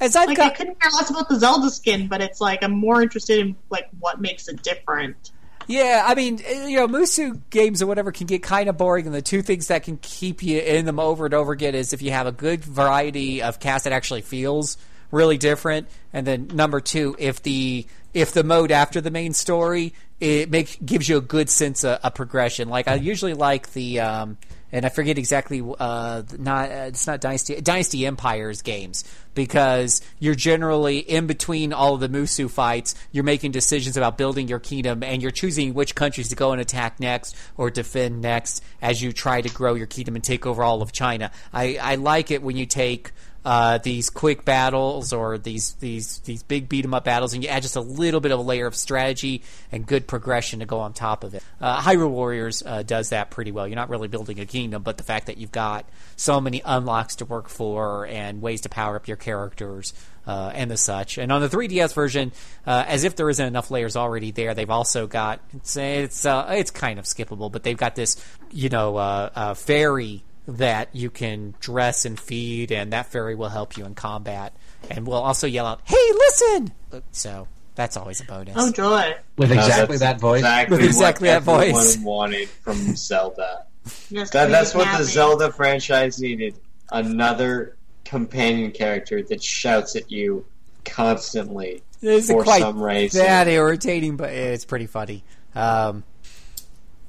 As 0.00 0.14
I've 0.14 0.28
Like 0.28 0.38
I 0.38 0.50
couldn't 0.50 0.80
care 0.80 0.90
less 0.92 1.10
about 1.10 1.28
the 1.28 1.38
Zelda 1.38 1.70
skin, 1.70 2.06
but 2.06 2.20
it's 2.20 2.40
like 2.40 2.62
I'm 2.62 2.72
more 2.72 3.02
interested 3.02 3.40
in 3.40 3.56
like 3.70 3.88
what 3.98 4.20
makes 4.20 4.48
it 4.48 4.62
different. 4.62 5.32
Yeah, 5.66 6.02
I 6.06 6.14
mean, 6.14 6.40
you 6.66 6.76
know, 6.76 6.88
Musou 6.88 7.40
games 7.50 7.82
or 7.82 7.86
whatever 7.86 8.10
can 8.10 8.26
get 8.26 8.42
kind 8.42 8.70
of 8.70 8.78
boring, 8.78 9.04
and 9.06 9.14
the 9.14 9.20
two 9.20 9.42
things 9.42 9.68
that 9.68 9.82
can 9.82 9.98
keep 9.98 10.42
you 10.42 10.60
in 10.60 10.86
them 10.86 10.98
over 10.98 11.26
and 11.26 11.34
over 11.34 11.52
again 11.52 11.74
is 11.74 11.92
if 11.92 12.00
you 12.00 12.10
have 12.10 12.26
a 12.26 12.32
good 12.32 12.64
variety 12.64 13.42
of 13.42 13.60
cast 13.60 13.84
that 13.84 13.92
actually 13.92 14.22
feels 14.22 14.78
really 15.10 15.36
different, 15.36 15.88
and 16.12 16.26
then 16.26 16.46
number 16.54 16.80
two, 16.80 17.16
if 17.18 17.42
the 17.42 17.86
if 18.14 18.32
the 18.32 18.44
mode 18.44 18.70
after 18.70 19.00
the 19.00 19.10
main 19.10 19.34
story 19.34 19.92
it 20.20 20.50
make 20.50 20.84
gives 20.84 21.08
you 21.08 21.16
a 21.16 21.20
good 21.20 21.48
sense 21.48 21.84
of, 21.84 22.00
of 22.02 22.14
progression. 22.14 22.68
Like 22.68 22.88
I 22.88 22.94
usually 22.94 23.34
like 23.34 23.72
the. 23.72 24.00
Um, 24.00 24.38
and 24.72 24.84
I 24.84 24.88
forget 24.88 25.18
exactly. 25.18 25.62
Uh, 25.78 26.22
not 26.38 26.70
uh, 26.70 26.74
it's 26.88 27.06
not 27.06 27.20
Dynasty 27.20 27.60
Dynasty 27.60 28.06
Empires 28.06 28.62
games 28.62 29.04
because 29.34 30.00
you're 30.18 30.34
generally 30.34 30.98
in 30.98 31.26
between 31.26 31.72
all 31.72 31.94
of 31.94 32.00
the 32.00 32.08
Musou 32.08 32.50
fights. 32.50 32.94
You're 33.12 33.24
making 33.24 33.52
decisions 33.52 33.96
about 33.96 34.18
building 34.18 34.48
your 34.48 34.58
kingdom, 34.58 35.02
and 35.02 35.22
you're 35.22 35.30
choosing 35.30 35.74
which 35.74 35.94
countries 35.94 36.28
to 36.28 36.36
go 36.36 36.52
and 36.52 36.60
attack 36.60 37.00
next 37.00 37.36
or 37.56 37.70
defend 37.70 38.20
next 38.20 38.62
as 38.82 39.02
you 39.02 39.12
try 39.12 39.40
to 39.40 39.48
grow 39.48 39.74
your 39.74 39.86
kingdom 39.86 40.14
and 40.14 40.24
take 40.24 40.46
over 40.46 40.62
all 40.62 40.82
of 40.82 40.92
China. 40.92 41.30
I, 41.52 41.78
I 41.80 41.94
like 41.94 42.30
it 42.30 42.42
when 42.42 42.56
you 42.56 42.66
take 42.66 43.12
uh, 43.44 43.78
these 43.78 44.10
quick 44.10 44.44
battles 44.44 45.12
or 45.12 45.38
these 45.38 45.74
these 45.74 46.18
these 46.20 46.42
big 46.42 46.68
beat 46.68 46.84
'em 46.84 46.92
up 46.92 47.04
battles, 47.04 47.34
and 47.34 47.42
you 47.42 47.48
add 47.48 47.62
just 47.62 47.76
a 47.76 47.80
little 47.80 48.20
bit 48.20 48.32
of 48.32 48.38
a 48.38 48.42
layer 48.42 48.66
of 48.66 48.74
strategy 48.74 49.42
and 49.70 49.86
good 49.86 50.06
progression 50.06 50.60
to 50.60 50.66
go 50.66 50.80
on 50.80 50.92
top 50.92 51.24
of 51.24 51.34
it. 51.34 51.42
Uh, 51.60 51.80
Hyrule 51.80 52.10
Warriors 52.10 52.62
uh, 52.66 52.82
does 52.82 53.10
that 53.10 53.30
pretty 53.30 53.52
well. 53.52 53.66
You're 53.66 53.76
not 53.76 53.90
really 53.90 54.08
building 54.08 54.40
a 54.40 54.46
kingdom, 54.46 54.82
but 54.82 54.96
the 54.96 55.04
fact 55.04 55.26
that 55.26 55.38
you've 55.38 55.52
got 55.52 55.86
so 56.16 56.40
many 56.40 56.60
unlocks 56.64 57.16
to 57.16 57.24
work 57.24 57.48
for 57.48 58.06
and 58.06 58.42
ways 58.42 58.60
to 58.62 58.68
power 58.68 58.96
up 58.96 59.08
your 59.08 59.16
characters. 59.16 59.94
Uh, 60.26 60.52
and 60.54 60.70
the 60.70 60.76
such, 60.76 61.16
and 61.16 61.32
on 61.32 61.40
the 61.40 61.48
3DS 61.48 61.94
version, 61.94 62.32
uh, 62.66 62.84
as 62.86 63.04
if 63.04 63.16
there 63.16 63.30
isn't 63.30 63.46
enough 63.46 63.70
layers 63.70 63.96
already 63.96 64.30
there, 64.30 64.52
they've 64.52 64.68
also 64.68 65.06
got 65.06 65.40
it's 65.54 65.74
it's 65.74 66.26
uh, 66.26 66.48
it's 66.50 66.70
kind 66.70 66.98
of 66.98 67.06
skippable, 67.06 67.50
but 67.50 67.62
they've 67.62 67.78
got 67.78 67.94
this 67.94 68.22
you 68.50 68.68
know 68.68 68.96
uh, 68.96 69.30
uh, 69.34 69.54
fairy 69.54 70.22
that 70.48 70.88
you 70.94 71.10
can 71.10 71.54
dress 71.60 72.04
and 72.04 72.18
feed, 72.18 72.72
and 72.72 72.92
that 72.92 73.06
fairy 73.06 73.34
will 73.34 73.50
help 73.50 73.76
you 73.76 73.84
in 73.84 73.94
combat, 73.94 74.52
and 74.90 75.06
will 75.06 75.14
also 75.14 75.46
yell 75.46 75.66
out, 75.66 75.80
"Hey, 75.84 76.10
listen!" 76.14 76.72
So 77.12 77.46
that's 77.74 77.96
always 77.96 78.20
a 78.20 78.24
bonus. 78.24 78.54
Oh 78.56 78.72
joy! 78.72 79.14
With 79.36 79.50
No, 79.50 79.56
exactly 79.56 79.98
that's 79.98 80.00
that 80.00 80.20
voice. 80.20 80.40
Exactly 80.40 80.76
With 80.78 80.86
exactly 80.86 81.28
what 81.28 81.34
that 81.34 81.42
voice. 81.42 81.94
everyone 81.94 82.04
wanted 82.16 82.48
from 82.48 82.96
Zelda. 82.96 83.64
Yes, 84.10 84.30
That, 84.30 84.50
that's 84.50 84.74
what 84.74 84.86
have 84.86 84.98
the. 85.00 85.04
Zelda 85.04 85.52
franchise 85.52 86.18
needed. 86.20 86.54
Another 86.90 87.76
companion 88.04 88.70
character 88.72 89.22
that 89.22 89.42
shouts 89.42 89.94
at 89.96 90.10
you 90.10 90.44
constantly 90.84 91.82
It's 92.02 92.30
for 92.30 92.42
quite 92.42 92.60
some 92.62 92.82
reason. 92.82 93.22
that 93.24 93.48
irritating, 93.48 94.16
but 94.16 94.30
it's 94.32 94.64
pretty 94.64 94.86
funny. 94.86 95.24
Um, 95.54 96.04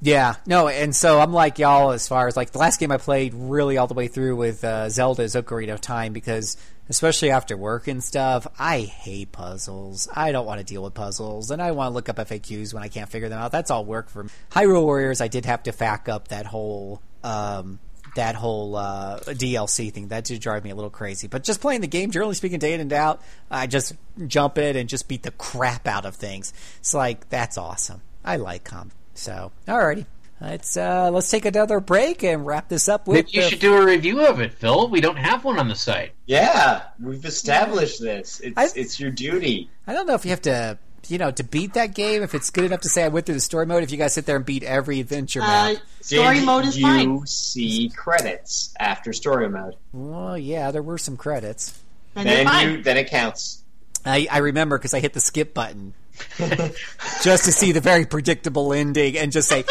yeah, 0.01 0.35
no, 0.45 0.67
and 0.67 0.95
so 0.95 1.19
I'm 1.19 1.33
like 1.33 1.59
y'all 1.59 1.91
as 1.91 2.07
far 2.07 2.27
as 2.27 2.37
like 2.37 2.51
the 2.51 2.59
last 2.59 2.79
game 2.79 2.91
I 2.91 2.97
played 2.97 3.33
really 3.33 3.77
all 3.77 3.87
the 3.87 3.93
way 3.93 4.07
through 4.07 4.35
with 4.37 4.63
uh, 4.63 4.89
Zelda's 4.89 5.35
Ocarina 5.35 5.73
of 5.73 5.81
Time 5.81 6.13
because 6.13 6.55
especially 6.89 7.31
after 7.31 7.57
work 7.57 7.87
and 7.87 8.03
stuff, 8.03 8.47
I 8.57 8.79
hate 8.79 9.31
puzzles. 9.31 10.07
I 10.13 10.31
don't 10.31 10.45
want 10.45 10.59
to 10.59 10.65
deal 10.65 10.83
with 10.83 10.93
puzzles, 10.93 11.51
and 11.51 11.61
I 11.61 11.71
want 11.71 11.91
to 11.91 11.93
look 11.93 12.09
up 12.09 12.15
FAQs 12.15 12.73
when 12.73 12.81
I 12.81 12.87
can't 12.87 13.09
figure 13.09 13.29
them 13.29 13.39
out. 13.39 13.51
That's 13.51 13.71
all 13.71 13.85
work 13.85 14.09
for 14.09 14.23
me. 14.23 14.29
Hyrule 14.51 14.83
Warriors, 14.83 15.21
I 15.21 15.27
did 15.27 15.45
have 15.45 15.63
to 15.63 15.71
fack 15.71 16.09
up 16.09 16.29
that 16.29 16.45
whole. 16.45 17.01
Um, 17.23 17.79
that 18.15 18.33
whole 18.33 18.75
uh, 18.75 19.19
DLC 19.19 19.93
thing 19.93 20.07
that 20.07 20.23
did 20.23 20.41
drive 20.41 20.63
me 20.63 20.71
a 20.71 20.75
little 20.75 20.89
crazy. 20.89 21.27
But 21.27 21.43
just 21.43 21.61
playing 21.61 21.81
the 21.81 21.87
game, 21.87 22.09
generally 22.09 22.33
speaking, 22.33 22.57
day 22.57 22.73
in 22.73 22.81
and 22.81 22.91
out, 22.91 23.21
I 23.51 23.67
just 23.67 23.93
jump 24.25 24.57
in 24.57 24.75
and 24.75 24.89
just 24.89 25.07
beat 25.07 25.21
the 25.21 25.31
crap 25.31 25.87
out 25.87 26.05
of 26.05 26.15
things. 26.15 26.51
It's 26.79 26.95
like 26.95 27.29
that's 27.29 27.55
awesome. 27.55 28.01
I 28.25 28.37
like 28.37 28.63
combat. 28.63 28.98
So, 29.19 29.51
alrighty, 29.67 30.05
let's 30.39 30.77
uh, 30.77 31.09
let's 31.11 31.29
take 31.29 31.43
another 31.45 31.79
break 31.81 32.23
and 32.23 32.45
wrap 32.45 32.69
this 32.69 32.87
up 32.87 33.05
with. 33.07 33.15
Maybe 33.15 33.29
you 33.33 33.41
the- 33.41 33.49
should 33.49 33.59
do 33.59 33.75
a 33.75 33.85
review 33.85 34.25
of 34.25 34.39
it, 34.39 34.53
Phil. 34.53 34.87
We 34.87 35.01
don't 35.01 35.17
have 35.17 35.43
one 35.43 35.59
on 35.59 35.67
the 35.67 35.75
site. 35.75 36.13
Yeah, 36.25 36.83
we've 37.01 37.25
established 37.25 38.01
this. 38.01 38.39
It's 38.39 38.57
I- 38.57 38.69
it's 38.79 38.97
your 38.99 39.11
duty. 39.11 39.69
I 39.85 39.93
don't 39.93 40.07
know 40.07 40.13
if 40.13 40.23
you 40.23 40.31
have 40.31 40.41
to, 40.43 40.77
you 41.09 41.17
know, 41.17 41.31
to 41.31 41.43
beat 41.43 41.73
that 41.73 41.93
game. 41.93 42.23
If 42.23 42.33
it's 42.33 42.49
good 42.49 42.63
enough 42.63 42.79
to 42.81 42.89
say 42.89 43.03
I 43.03 43.09
went 43.09 43.25
through 43.25 43.35
the 43.35 43.41
story 43.41 43.65
mode. 43.65 43.83
If 43.83 43.91
you 43.91 43.97
guys 43.97 44.13
sit 44.13 44.25
there 44.25 44.37
and 44.37 44.45
beat 44.45 44.63
every 44.63 45.01
adventure 45.01 45.41
Uh, 45.43 45.75
story 45.99 46.37
Did 46.37 46.45
mode 46.45 46.65
is 46.65 46.77
you 46.77 46.83
fine. 46.85 47.27
see 47.27 47.91
credits 47.93 48.73
after 48.79 49.11
story 49.11 49.49
mode? 49.49 49.75
well, 49.91 50.37
yeah, 50.37 50.71
there 50.71 50.81
were 50.83 50.97
some 50.97 51.17
credits. 51.17 51.77
And 52.15 52.25
Then 52.27 52.69
you 52.77 52.83
then 52.83 52.95
it 52.97 53.09
counts. 53.09 53.63
I, 54.05 54.27
I 54.31 54.37
remember 54.37 54.77
because 54.77 54.93
I 54.93 54.99
hit 55.01 55.11
the 55.13 55.19
skip 55.19 55.53
button 55.53 55.93
just 57.23 57.45
to 57.45 57.51
see 57.51 57.71
the 57.71 57.81
very 57.81 58.05
predictable 58.05 58.73
ending 58.73 59.17
and 59.17 59.31
just 59.31 59.49
say, 59.49 59.63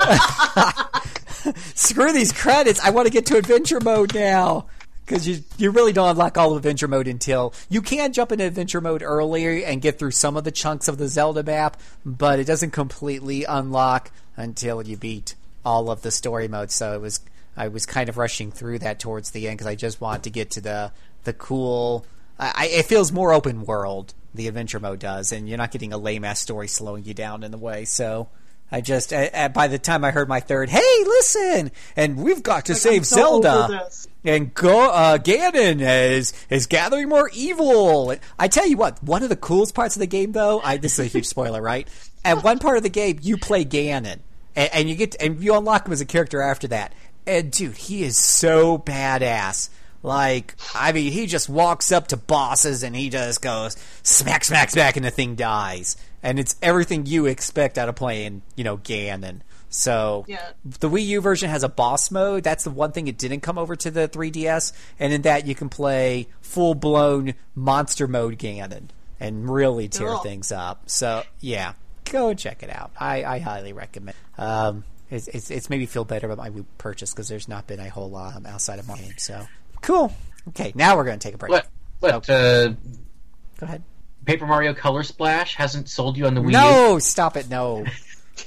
"Screw 1.74 2.12
these 2.12 2.32
credits! 2.32 2.80
I 2.80 2.90
want 2.90 3.06
to 3.06 3.12
get 3.12 3.26
to 3.26 3.36
adventure 3.36 3.80
mode 3.80 4.14
now." 4.14 4.66
Because 5.04 5.28
you 5.28 5.44
you 5.56 5.70
really 5.70 5.92
don't 5.92 6.08
unlock 6.10 6.36
all 6.36 6.50
of 6.50 6.56
adventure 6.56 6.88
mode 6.88 7.06
until 7.06 7.54
you 7.68 7.80
can 7.80 8.12
jump 8.12 8.32
into 8.32 8.44
adventure 8.44 8.80
mode 8.80 9.02
earlier 9.04 9.64
and 9.64 9.80
get 9.80 10.00
through 10.00 10.10
some 10.10 10.36
of 10.36 10.42
the 10.42 10.50
chunks 10.50 10.88
of 10.88 10.98
the 10.98 11.06
Zelda 11.06 11.44
map, 11.44 11.80
but 12.04 12.40
it 12.40 12.44
doesn't 12.44 12.72
completely 12.72 13.44
unlock 13.44 14.10
until 14.36 14.82
you 14.82 14.96
beat 14.96 15.36
all 15.64 15.90
of 15.90 16.02
the 16.02 16.10
story 16.10 16.48
modes. 16.48 16.74
So 16.74 16.92
it 16.94 17.00
was 17.00 17.20
I 17.56 17.68
was 17.68 17.86
kind 17.86 18.08
of 18.08 18.16
rushing 18.18 18.50
through 18.50 18.80
that 18.80 18.98
towards 18.98 19.30
the 19.30 19.46
end 19.46 19.58
because 19.58 19.68
I 19.68 19.76
just 19.76 20.00
wanted 20.00 20.24
to 20.24 20.30
get 20.30 20.50
to 20.52 20.60
the 20.60 20.90
the 21.22 21.32
cool. 21.32 22.04
I- 22.38 22.66
it 22.66 22.86
feels 22.86 23.12
more 23.12 23.32
open 23.32 23.64
world. 23.64 24.12
The 24.36 24.48
adventure 24.48 24.80
mode 24.80 25.00
does, 25.00 25.32
and 25.32 25.48
you're 25.48 25.58
not 25.58 25.70
getting 25.70 25.92
a 25.92 25.98
lame 25.98 26.24
ass 26.24 26.40
story 26.40 26.68
slowing 26.68 27.04
you 27.04 27.14
down 27.14 27.42
in 27.42 27.50
the 27.50 27.58
way. 27.58 27.84
So 27.84 28.28
I 28.70 28.80
just 28.80 29.12
uh, 29.12 29.28
uh, 29.32 29.48
by 29.48 29.68
the 29.68 29.78
time 29.78 30.04
I 30.04 30.10
heard 30.10 30.28
my 30.28 30.40
third, 30.40 30.68
hey, 30.68 31.04
listen, 31.04 31.70
and 31.96 32.16
we've 32.16 32.42
got 32.42 32.66
to 32.66 32.72
Like, 32.72 32.80
save 32.82 33.06
so 33.06 33.16
Zelda 33.16 33.88
and 34.24 34.52
go 34.54 34.90
uh, 34.90 35.18
Ganon 35.18 35.80
is 35.80 36.32
is 36.50 36.66
gathering 36.66 37.08
more 37.08 37.30
evil. 37.32 38.14
I 38.38 38.48
tell 38.48 38.66
you 38.66 38.76
what, 38.76 39.02
one 39.02 39.22
of 39.22 39.28
the 39.28 39.36
coolest 39.36 39.74
parts 39.74 39.94
of 39.96 40.00
the 40.00 40.06
game, 40.06 40.32
though, 40.32 40.60
I 40.60 40.78
this 40.78 40.98
is 40.98 41.06
a 41.06 41.08
huge 41.08 41.26
spoiler, 41.26 41.62
right? 41.62 41.88
At 42.24 42.42
one 42.42 42.58
part 42.58 42.76
of 42.76 42.82
the 42.82 42.88
game, 42.88 43.20
you 43.22 43.36
play 43.36 43.64
Ganon, 43.64 44.18
and, 44.56 44.70
and 44.72 44.88
you 44.88 44.96
get 44.96 45.14
and 45.20 45.42
you 45.42 45.54
unlock 45.54 45.86
him 45.86 45.92
as 45.92 46.00
a 46.00 46.06
character 46.06 46.42
after 46.42 46.66
that. 46.68 46.92
And 47.24 47.52
dude, 47.52 47.76
he 47.76 48.02
is 48.02 48.16
so 48.16 48.78
badass. 48.78 49.70
Like, 50.02 50.54
I 50.74 50.92
mean, 50.92 51.12
he 51.12 51.26
just 51.26 51.48
walks 51.48 51.90
up 51.92 52.08
to 52.08 52.16
bosses 52.16 52.82
and 52.82 52.94
he 52.94 53.08
just 53.10 53.42
goes 53.42 53.76
smack, 54.02 54.44
smack, 54.44 54.70
smack, 54.70 54.96
and 54.96 55.04
the 55.04 55.10
thing 55.10 55.34
dies. 55.34 55.96
And 56.22 56.38
it's 56.38 56.56
everything 56.62 57.06
you 57.06 57.26
expect 57.26 57.78
out 57.78 57.88
of 57.88 57.94
playing, 57.96 58.42
you 58.56 58.64
know, 58.64 58.76
Ganon. 58.78 59.40
So 59.68 60.24
Yeah. 60.28 60.50
the 60.64 60.88
Wii 60.88 61.04
U 61.06 61.20
version 61.20 61.50
has 61.50 61.62
a 61.62 61.68
boss 61.68 62.10
mode. 62.10 62.44
That's 62.44 62.64
the 62.64 62.70
one 62.70 62.92
thing 62.92 63.08
it 63.08 63.18
didn't 63.18 63.40
come 63.40 63.58
over 63.58 63.76
to 63.76 63.90
the 63.90 64.08
3DS. 64.08 64.72
And 64.98 65.12
in 65.12 65.22
that, 65.22 65.46
you 65.46 65.54
can 65.54 65.68
play 65.68 66.28
full 66.40 66.74
blown 66.74 67.34
monster 67.54 68.06
mode 68.06 68.38
Ganon 68.38 68.88
and 69.20 69.48
really 69.50 69.88
tear 69.88 70.08
Cool. 70.08 70.18
things 70.18 70.52
up. 70.52 70.82
So 70.88 71.22
yeah, 71.40 71.72
go 72.10 72.32
check 72.34 72.62
it 72.62 72.70
out. 72.70 72.90
I, 72.98 73.24
I 73.24 73.38
highly 73.40 73.72
recommend. 73.72 74.16
Um, 74.38 74.84
it's, 75.10 75.28
it's 75.28 75.50
it's 75.52 75.70
made 75.70 75.78
me 75.80 75.86
feel 75.86 76.04
better 76.04 76.26
about 76.30 76.38
my 76.38 76.50
Wii 76.50 76.64
purchase 76.78 77.12
because 77.12 77.28
there's 77.28 77.46
not 77.48 77.66
been 77.66 77.78
a 77.80 77.88
whole 77.88 78.10
lot 78.10 78.36
um, 78.36 78.46
outside 78.46 78.78
of 78.80 78.88
my 78.88 78.96
game. 78.98 79.14
So 79.18 79.46
cool. 79.82 80.12
Okay, 80.48 80.72
now 80.74 80.96
we're 80.96 81.04
going 81.04 81.18
to 81.18 81.26
take 81.26 81.34
a 81.34 81.38
break. 81.38 81.50
What? 81.50 81.66
What? 82.00 82.28
Uh, 82.30 82.68
Go 82.68 82.74
ahead. 83.62 83.82
Paper 84.24 84.46
Mario 84.46 84.74
Color 84.74 85.02
Splash 85.04 85.54
hasn't 85.54 85.88
sold 85.88 86.16
you 86.16 86.26
on 86.26 86.34
the 86.34 86.40
Wii 86.40 86.46
U? 86.46 86.50
No, 86.52 86.98
stop 86.98 87.36
it. 87.36 87.48
No. 87.48 87.84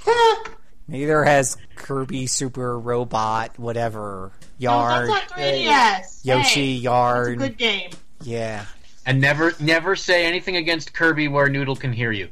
Neither 0.88 1.24
has 1.24 1.56
Kirby 1.76 2.26
Super 2.28 2.78
Robot, 2.78 3.58
whatever. 3.60 4.32
No, 4.60 4.72
Yarn. 4.72 5.08
that's 5.08 5.32
on 5.32 5.38
3DS. 5.40 6.26
Yoshi, 6.26 6.60
Hey, 6.76 6.82
Yarn. 6.82 7.38
Good 7.38 7.58
game. 7.58 7.92
Yeah. 8.24 8.66
And 9.06 9.22
never, 9.22 9.54
never 9.60 9.96
say 9.96 10.26
anything 10.26 10.56
against 10.58 10.94
Kirby 10.94 11.28
where 11.28 11.48
Noodle 11.48 11.76
can 11.76 11.94
hear 11.94 12.12
you. 12.12 12.30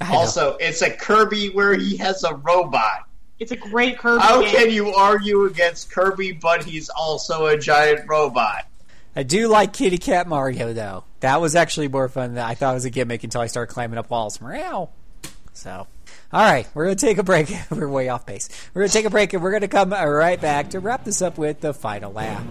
I 0.00 0.12
know. 0.12 0.18
Also, 0.18 0.56
it's 0.60 0.82
a 0.82 0.90
Kirby 0.90 1.48
where 1.48 1.74
he 1.74 1.96
has 1.96 2.24
a 2.24 2.34
robot. 2.34 3.08
It's 3.38 3.50
a 3.52 3.56
great 3.56 3.98
Kirby 3.98 4.22
How 4.22 4.42
game. 4.42 4.50
can 4.50 4.70
you 4.70 4.94
argue 4.94 5.44
against 5.44 5.90
Kirby, 5.90 6.32
but 6.32 6.64
he's 6.64 6.88
also 6.88 7.46
a 7.46 7.58
giant 7.58 8.08
robot? 8.08 8.66
I 9.16 9.22
do 9.22 9.48
like 9.48 9.72
Kitty 9.72 9.98
Cat 9.98 10.26
Mario 10.26 10.72
though. 10.72 11.04
That 11.20 11.40
was 11.40 11.54
actually 11.54 11.88
more 11.88 12.08
fun 12.08 12.34
than 12.34 12.44
I 12.44 12.54
thought 12.54 12.72
it 12.72 12.74
was 12.74 12.84
a 12.84 12.90
gimmick 12.90 13.24
until 13.24 13.40
I 13.40 13.46
started 13.46 13.72
climbing 13.72 13.98
up 13.98 14.10
walls. 14.10 14.40
Meow. 14.40 14.90
So, 15.52 15.86
all 16.32 16.40
right, 16.40 16.66
we're 16.74 16.84
gonna 16.84 16.96
take 16.96 17.18
a 17.18 17.22
break. 17.22 17.52
we're 17.70 17.88
way 17.88 18.08
off 18.08 18.26
base. 18.26 18.48
We're 18.72 18.82
gonna 18.82 18.92
take 18.92 19.04
a 19.04 19.10
break 19.10 19.32
and 19.32 19.42
we're 19.42 19.52
gonna 19.52 19.68
come 19.68 19.90
right 19.90 20.40
back 20.40 20.70
to 20.70 20.80
wrap 20.80 21.04
this 21.04 21.22
up 21.22 21.38
with 21.38 21.60
the 21.60 21.72
final 21.72 22.12
lap. 22.12 22.42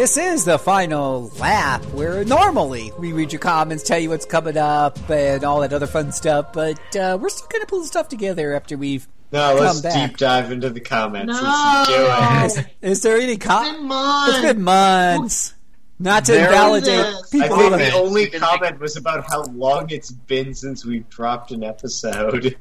This 0.00 0.16
is 0.16 0.46
the 0.46 0.58
final 0.58 1.28
lap 1.38 1.84
where 1.92 2.24
normally 2.24 2.90
we 2.98 3.12
read 3.12 3.34
your 3.34 3.38
comments, 3.40 3.82
tell 3.82 3.98
you 3.98 4.08
what's 4.08 4.24
coming 4.24 4.56
up, 4.56 5.10
and 5.10 5.44
all 5.44 5.60
that 5.60 5.74
other 5.74 5.86
fun 5.86 6.10
stuff, 6.10 6.54
but 6.54 6.78
uh, 6.96 7.18
we're 7.20 7.28
still 7.28 7.46
going 7.48 7.60
to 7.60 7.66
pull 7.66 7.80
the 7.82 7.86
stuff 7.86 8.08
together 8.08 8.54
after 8.54 8.78
we've 8.78 9.06
No, 9.30 9.56
come 9.56 9.58
let's 9.66 9.80
back. 9.82 10.08
deep 10.12 10.16
dive 10.16 10.52
into 10.52 10.70
the 10.70 10.80
comments. 10.80 11.34
No. 11.34 11.42
Let's 11.42 12.54
do 12.54 12.60
it. 12.60 12.66
Oh. 12.82 12.88
Is 12.88 13.02
there 13.02 13.18
any 13.18 13.34
It's 13.34 13.44
com- 13.44 13.74
been 13.76 13.88
months. 13.88 14.32
It's 14.38 14.40
been 14.54 14.62
months. 14.62 15.54
Not 15.98 16.24
to 16.24 16.32
There 16.32 16.46
invalidate 16.46 16.88
is. 16.88 17.14
I 17.16 17.22
think 17.26 17.44
the 17.44 17.92
only 17.92 18.22
We 18.24 18.30
can 18.30 18.40
make- 18.40 18.48
comment 18.48 18.80
was 18.80 18.96
about 18.96 19.28
how 19.28 19.42
long 19.52 19.90
it's 19.90 20.10
been 20.10 20.54
since 20.54 20.82
we've 20.82 21.06
dropped 21.10 21.50
an 21.52 21.62
episode. 21.62 22.56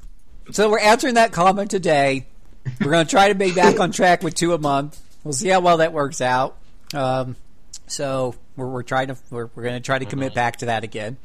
So 0.52 0.70
we're 0.70 0.80
answering 0.80 1.14
that 1.14 1.32
comment 1.32 1.72
today. 1.72 2.28
We're 2.82 2.91
going 2.91 3.06
to 3.06 3.10
try 3.10 3.30
to 3.30 3.36
be 3.36 3.53
back 3.53 3.80
on 3.80 3.94
track 3.94 4.24
with 4.24 4.36
two 4.36 4.53
a 4.53 4.57
month. 4.57 4.99
We'll 5.24 5.32
see 5.34 5.48
how 5.48 5.61
well 5.61 5.78
that 5.78 5.94
works 5.94 6.20
out. 6.20 6.57
Um, 6.94 7.36
so 7.88 8.36
we're, 8.56 8.68
we're 8.68 8.84
trying 8.84 9.07
to 9.07 9.18
we're, 9.30 9.49
we're 9.56 9.64
going 9.64 9.76
to 9.76 9.86
try 9.86 9.99
to 9.99 10.06
commit 10.06 10.34
back 10.34 10.57
to 10.57 10.68
that 10.68 10.84
again. 10.84 11.18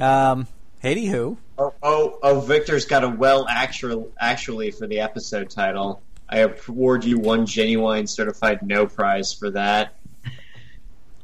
Um, 0.00 0.46
Haiti 0.80 1.06
who? 1.06 1.38
Oh, 1.56 1.72
oh, 1.82 2.18
oh, 2.22 2.40
Victor's 2.40 2.84
got 2.84 3.04
a 3.04 3.08
well 3.08 3.46
actual, 3.48 4.12
actually 4.18 4.70
for 4.70 4.86
the 4.86 5.00
episode 5.00 5.50
title. 5.50 6.02
I 6.28 6.40
award 6.40 7.04
you 7.04 7.18
one 7.18 7.46
genuine 7.46 8.06
certified 8.06 8.62
no 8.62 8.86
prize 8.86 9.32
for 9.32 9.50
that. 9.50 9.96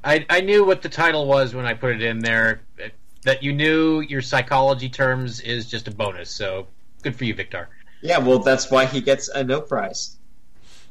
I, 0.03 0.25
I 0.31 0.41
knew 0.41 0.65
what 0.65 0.83
the 0.83 0.89
title 0.89 1.27
was 1.27 1.55
when 1.55 1.67
I 1.67 1.75
put 1.75 1.91
it 1.93 2.03
in 2.03 2.21
there. 2.21 2.63
That 3.25 3.43
you 3.43 3.53
knew 3.53 4.01
your 4.01 4.23
psychology 4.23 4.89
terms 4.89 5.41
is 5.41 5.67
just 5.67 5.89
a 5.89 5.91
bonus. 5.91 6.31
So 6.31 6.69
good 7.03 7.17
for 7.17 7.25
you, 7.25 7.35
Victor. 7.35 7.69
Yeah, 8.01 8.19
well, 8.19 8.39
that's 8.39 8.71
why 8.71 8.87
he 8.87 9.03
gets 9.03 9.29
a 9.29 9.45
no 9.45 9.61
prize. 9.61 10.17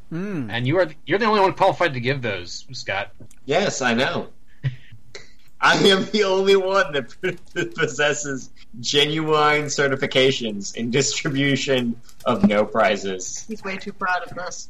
Hmm. 0.10 0.49
And 0.49 0.65
you 0.68 0.77
are 0.80 0.88
you're 1.06 1.19
the 1.19 1.26
only 1.26 1.41
one 1.41 1.53
qualified 1.53 1.94
to 1.94 1.99
give 1.99 2.22
those, 2.22 2.65
Scott. 2.72 3.11
Yes, 3.45 3.81
I 3.81 3.94
know. 3.94 4.30
I 5.61 5.76
am 5.76 6.06
the 6.06 6.23
only 6.23 6.56
one 6.56 6.94
that 6.94 7.73
possesses 7.76 8.49
genuine 8.80 9.65
certifications 9.65 10.76
in 10.76 10.90
distribution 10.90 11.99
of 12.26 12.48
no 12.48 12.65
prizes. 12.65 13.45
He's 13.48 13.64
way 13.64 13.77
too 13.77 13.94
proud 13.94 14.23
of 14.23 14.36
this. 14.36 14.69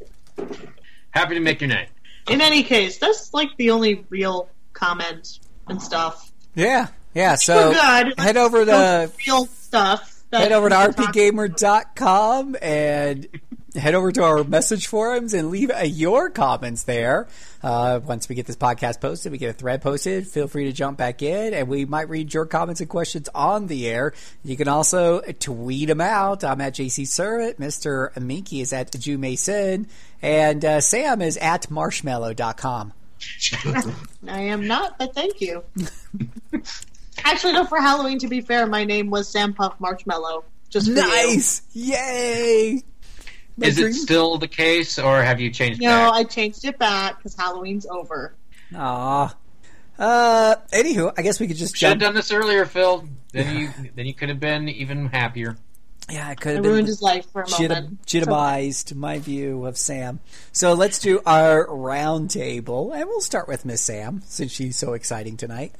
Happy 1.11 1.35
to 1.35 1.41
make 1.41 1.61
your 1.61 1.69
night. 1.69 1.89
In 2.29 2.41
any 2.41 2.63
case, 2.63 2.97
that's 2.97 3.33
like 3.33 3.55
the 3.57 3.71
only 3.71 4.05
real 4.09 4.49
comment 4.73 5.39
and 5.67 5.81
stuff. 5.81 6.31
Yeah, 6.53 6.87
yeah. 7.13 7.35
So 7.35 7.71
good. 7.71 8.19
head 8.19 8.37
over 8.37 8.65
to 8.65 9.11
real 9.25 9.45
stuff. 9.45 10.23
head 10.31 10.51
over 10.51 10.69
to 10.69 10.75
we 10.75 10.93
can 10.93 11.53
talk 11.55 11.95
rpgamer.com 11.95 12.55
and 12.61 13.27
head 13.75 13.95
over 13.95 14.11
to 14.11 14.23
our 14.23 14.43
message 14.43 14.87
forums 14.87 15.33
and 15.33 15.49
leave 15.49 15.71
uh, 15.71 15.83
your 15.83 16.29
comments 16.29 16.83
there. 16.83 17.27
Uh, 17.61 17.99
once 18.03 18.29
we 18.29 18.35
get 18.35 18.45
this 18.45 18.55
podcast 18.55 19.01
posted, 19.01 19.31
we 19.31 19.37
get 19.37 19.49
a 19.49 19.53
thread 19.53 19.81
posted. 19.81 20.27
Feel 20.27 20.47
free 20.47 20.65
to 20.65 20.71
jump 20.71 20.97
back 20.97 21.21
in, 21.21 21.53
and 21.53 21.67
we 21.67 21.85
might 21.85 22.09
read 22.09 22.33
your 22.33 22.45
comments 22.45 22.81
and 22.81 22.89
questions 22.89 23.29
on 23.35 23.67
the 23.67 23.87
air. 23.87 24.13
You 24.43 24.55
can 24.55 24.67
also 24.67 25.21
tweet 25.21 25.87
them 25.87 26.01
out. 26.01 26.43
I'm 26.43 26.61
at 26.61 26.73
JC 26.73 27.07
Servant. 27.07 27.59
Mr. 27.59 28.15
Minky 28.19 28.61
is 28.61 28.73
at 28.73 28.91
Jew 28.91 29.17
Mason, 29.17 29.87
and 30.21 30.63
uh, 30.63 30.81
Sam 30.81 31.21
is 31.21 31.37
at 31.37 31.69
marshmallow.com. 31.69 32.93
I 34.27 34.41
am 34.41 34.67
not, 34.67 34.97
but 34.97 35.13
thank 35.13 35.41
you. 35.41 35.63
Actually, 37.23 37.53
no. 37.53 37.65
For 37.65 37.79
Halloween, 37.81 38.19
to 38.19 38.27
be 38.27 38.41
fair, 38.41 38.65
my 38.65 38.85
name 38.85 39.09
was 39.09 39.27
Sam 39.27 39.53
Puff 39.53 39.79
Marshmallow. 39.79 40.45
Just 40.69 40.87
for 40.87 40.93
you. 40.93 41.01
Nice! 41.01 41.63
Yay! 41.73 42.83
My 43.59 43.67
Is 43.67 43.77
it 43.79 43.93
still 43.93 44.37
the 44.37 44.47
case, 44.47 44.97
or 44.99 45.21
have 45.21 45.39
you 45.39 45.49
changed 45.51 45.81
No, 45.81 45.87
back? 45.89 46.13
I 46.13 46.23
changed 46.23 46.63
it 46.65 46.77
back 46.79 47.17
because 47.17 47.35
Halloween's 47.35 47.85
over. 47.85 48.33
Aw. 48.75 49.35
Uh, 49.97 50.55
anywho, 50.71 51.11
I 51.17 51.21
guess 51.21 51.39
we 51.39 51.47
could 51.47 51.57
just 51.57 51.75
Should 51.75 51.89
have 51.89 51.99
done 51.99 52.13
this 52.15 52.31
earlier, 52.31 52.65
Phil. 52.65 53.07
Then 53.33 53.57
you 53.57 53.69
then 53.95 54.05
you 54.05 54.13
could 54.13 54.29
have 54.29 54.39
been 54.39 54.69
even 54.69 55.07
happier. 55.07 55.57
Yeah, 56.09 56.27
I 56.27 56.35
could 56.35 56.51
I 56.53 56.55
have 56.55 56.65
ruined 56.65 56.87
his 56.87 57.01
life 57.01 57.25
for 57.31 57.41
a 57.41 57.45
legit- 57.49 57.69
moment. 57.69 57.99
legitimized 58.01 58.95
my 58.95 59.19
view 59.19 59.65
of 59.65 59.77
Sam. 59.77 60.19
So 60.51 60.73
let's 60.73 60.99
do 60.99 61.21
our 61.25 61.67
round 61.69 62.31
table, 62.31 62.93
and 62.93 63.05
we'll 63.07 63.21
start 63.21 63.47
with 63.47 63.65
Miss 63.65 63.81
Sam 63.81 64.21
since 64.25 64.51
she's 64.51 64.75
so 64.77 64.93
exciting 64.93 65.37
tonight. 65.37 65.73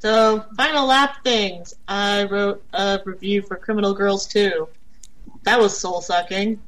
So, 0.00 0.44
final 0.56 0.86
lap 0.86 1.22
things. 1.22 1.74
I 1.86 2.24
wrote 2.24 2.64
a 2.72 3.00
review 3.04 3.42
for 3.42 3.56
Criminal 3.56 3.92
Girls 3.92 4.26
2. 4.28 4.66
That 5.42 5.60
was 5.60 5.78
soul 5.78 6.00
sucking. 6.00 6.58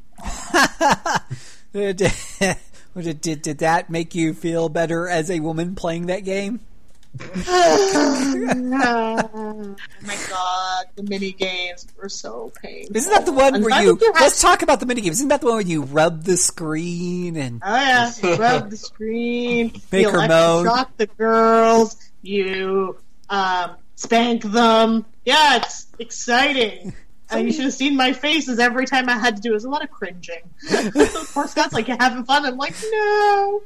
Did, 1.72 1.96
did, 3.20 3.42
did, 3.42 3.58
that 3.58 3.90
make 3.90 4.14
you 4.14 4.34
feel 4.34 4.68
better 4.68 5.08
as 5.08 5.30
a 5.30 5.40
woman 5.40 5.74
playing 5.74 6.06
that 6.06 6.20
game? 6.24 6.60
oh 7.46 8.16
my 10.02 10.16
god, 10.30 10.84
the 10.96 11.02
mini 11.02 11.32
games 11.32 11.86
were 12.00 12.08
so 12.08 12.50
painful. 12.62 12.96
Isn't 12.96 13.12
that 13.12 13.26
the 13.26 13.32
one 13.32 13.54
And 13.56 13.64
where 13.64 13.82
you? 13.82 13.98
you 14.00 14.12
Let's 14.14 14.40
talk 14.40 14.62
about 14.62 14.80
the 14.80 14.86
minigames. 14.86 15.10
Isn't 15.12 15.28
that 15.28 15.42
the 15.42 15.46
one 15.46 15.56
where 15.56 15.62
you 15.62 15.82
rub 15.82 16.24
the 16.24 16.38
screen 16.38 17.36
and 17.36 17.60
Oh 17.64 17.74
yeah, 17.74 18.10
you 18.22 18.36
rub 18.36 18.70
the 18.70 18.78
screen, 18.78 19.72
Make 19.90 20.06
you 20.06 20.10
her 20.10 20.26
moan. 20.26 20.64
shock 20.64 20.96
the 20.96 21.06
girls, 21.06 21.96
you 22.22 22.96
um, 23.28 23.72
spank 23.94 24.42
them. 24.44 25.04
Yeah, 25.26 25.56
it's 25.56 25.86
exciting. 25.98 26.94
And 27.32 27.46
you 27.46 27.52
should 27.52 27.64
have 27.64 27.74
seen 27.74 27.96
my 27.96 28.12
faces 28.12 28.58
every 28.58 28.86
time 28.86 29.08
I 29.08 29.18
had 29.18 29.36
to 29.36 29.42
do 29.42 29.50
it. 29.50 29.54
Was 29.54 29.64
a 29.64 29.70
lot 29.70 29.82
of 29.82 29.90
cringing. 29.90 30.42
Poor 31.32 31.46
Scott's 31.46 31.72
like, 31.72 31.86
having 31.86 32.24
fun? 32.24 32.44
I'm 32.44 32.56
like, 32.56 32.74
no. 32.90 33.62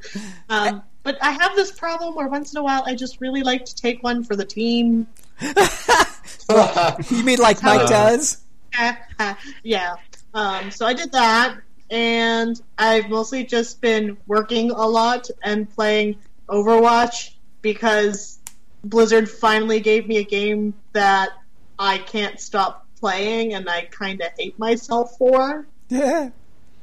Um, 0.49 0.83
but 1.03 1.19
I 1.23 1.31
have 1.31 1.55
this 1.55 1.73
problem 1.73 2.15
where 2.15 2.29
once 2.29 2.53
in 2.53 2.59
a 2.59 2.63
while 2.63 2.83
I 2.85 2.95
just 2.95 3.21
really 3.21 3.43
like 3.43 3.65
to 3.67 3.75
take 3.75 4.03
one 4.03 4.25
for 4.25 4.35
the 4.37 4.45
team. 4.45 5.07
you 5.41 7.23
mean 7.23 7.39
like 7.39 7.63
Mike 7.63 7.89
does? 7.89 8.43
yeah. 9.63 9.97
Um, 10.35 10.71
so 10.71 10.87
I 10.87 10.95
did 10.95 11.13
that, 11.13 11.59
and 11.91 12.61
I've 12.77 13.09
mostly 13.09 13.45
just 13.45 13.81
been 13.81 14.17
working 14.27 14.71
a 14.71 14.87
lot 14.87 15.31
and 15.43 15.71
playing 15.75 16.17
Overwatch 16.49 17.35
because 17.63 18.39
Blizzard 18.85 19.29
finally 19.29 19.81
gave 19.81 20.07
me 20.07 20.19
a 20.19 20.25
game 20.25 20.75
that 20.93 21.31
I 21.79 21.99
can't 21.99 22.41
stop 22.41 22.86
playing, 23.01 23.55
and 23.55 23.69
I 23.69 23.83
kind 23.83 24.21
of 24.21 24.29
hate 24.39 24.59
myself 24.59 25.17
for. 25.19 25.67
Yeah. 25.89 26.31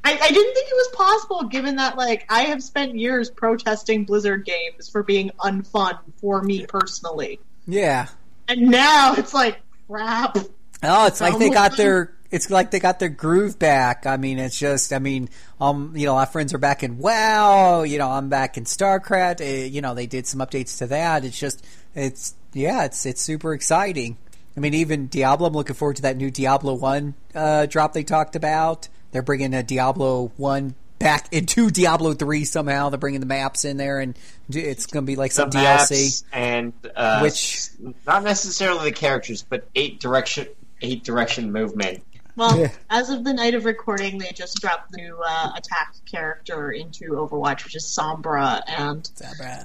I, 0.05 0.11
I 0.21 0.27
didn't 0.31 0.53
think 0.53 0.67
it 0.69 0.75
was 0.75 0.89
possible, 0.95 1.43
given 1.43 1.77
that 1.77 1.97
like 1.97 2.25
I 2.29 2.43
have 2.43 2.61
spent 2.61 2.95
years 2.95 3.29
protesting 3.29 4.03
Blizzard 4.03 4.45
games 4.45 4.89
for 4.89 5.01
being 5.03 5.31
unfun 5.39 5.97
for 6.17 6.41
me 6.41 6.65
personally, 6.65 7.39
Yeah. 7.67 8.07
and 8.49 8.63
now 8.69 9.13
it's 9.13 9.33
like 9.33 9.59
crap. 9.87 10.37
Oh, 10.83 11.07
it's 11.07 11.21
like 11.21 11.37
they 11.39 11.49
got 11.49 11.77
their. 11.77 12.11
It's 12.31 12.49
like 12.49 12.71
they 12.71 12.79
got 12.79 12.99
their 12.99 13.09
groove 13.09 13.57
back. 13.59 14.05
I 14.05 14.17
mean, 14.17 14.39
it's 14.39 14.59
just. 14.59 14.91
I 14.91 14.99
mean, 14.99 15.29
um, 15.61 15.93
you 15.95 16.05
know, 16.05 16.17
our 16.17 16.25
friends 16.25 16.53
are 16.53 16.57
back 16.57 16.83
in 16.83 16.97
WoW. 16.97 17.83
You 17.83 17.99
know, 17.99 18.09
I'm 18.09 18.27
back 18.27 18.57
in 18.57 18.65
StarCraft. 18.65 19.39
Uh, 19.39 19.65
you 19.67 19.79
know, 19.81 19.93
they 19.93 20.07
did 20.07 20.27
some 20.27 20.41
updates 20.41 20.79
to 20.79 20.87
that. 20.87 21.23
It's 21.23 21.39
just, 21.39 21.63
it's 21.95 22.33
yeah, 22.51 22.83
it's 22.83 23.05
it's 23.05 23.21
super 23.21 23.53
exciting. 23.53 24.17
I 24.55 24.59
mean, 24.59 24.73
even 24.75 25.07
Diablo. 25.07 25.47
I'm 25.47 25.53
looking 25.53 25.75
forward 25.75 25.95
to 25.97 26.01
that 26.03 26.17
new 26.17 26.29
Diablo 26.31 26.73
One 26.75 27.13
uh, 27.33 27.65
drop 27.65 27.93
they 27.93 28.03
talked 28.03 28.35
about. 28.35 28.87
They're 29.11 29.21
bringing 29.23 29.53
a 29.53 29.63
Diablo 29.63 30.31
One 30.37 30.75
back 30.99 31.27
into 31.31 31.69
Diablo 31.71 32.13
Three 32.13 32.45
somehow. 32.45 32.89
They're 32.89 32.99
bringing 32.99 33.19
the 33.19 33.25
maps 33.25 33.65
in 33.65 33.77
there, 33.77 33.99
and 33.99 34.17
it's 34.49 34.85
going 34.85 35.05
to 35.05 35.07
be 35.07 35.15
like 35.15 35.31
some 35.31 35.49
the 35.49 35.57
DLC. 35.57 36.23
and 36.31 36.73
uh, 36.95 37.19
Which- 37.21 37.69
not 38.05 38.23
necessarily 38.23 38.89
the 38.91 38.95
characters, 38.95 39.41
but 39.43 39.67
eight 39.75 39.99
direction 39.99 40.47
eight 40.81 41.03
direction 41.03 41.51
movement. 41.51 42.03
Well, 42.35 42.59
Yeah. 42.59 42.71
as 42.89 43.09
of 43.11 43.23
the 43.23 43.31
night 43.33 43.53
of 43.53 43.63
recording, 43.65 44.17
they 44.17 44.31
just 44.33 44.59
dropped 44.59 44.91
the 44.91 44.97
new 44.97 45.19
uh, 45.23 45.51
attack 45.55 45.93
character 46.11 46.71
into 46.71 47.11
Overwatch, 47.11 47.63
which 47.63 47.75
is 47.75 47.85
Sombra. 47.85 48.61
And 48.67 49.07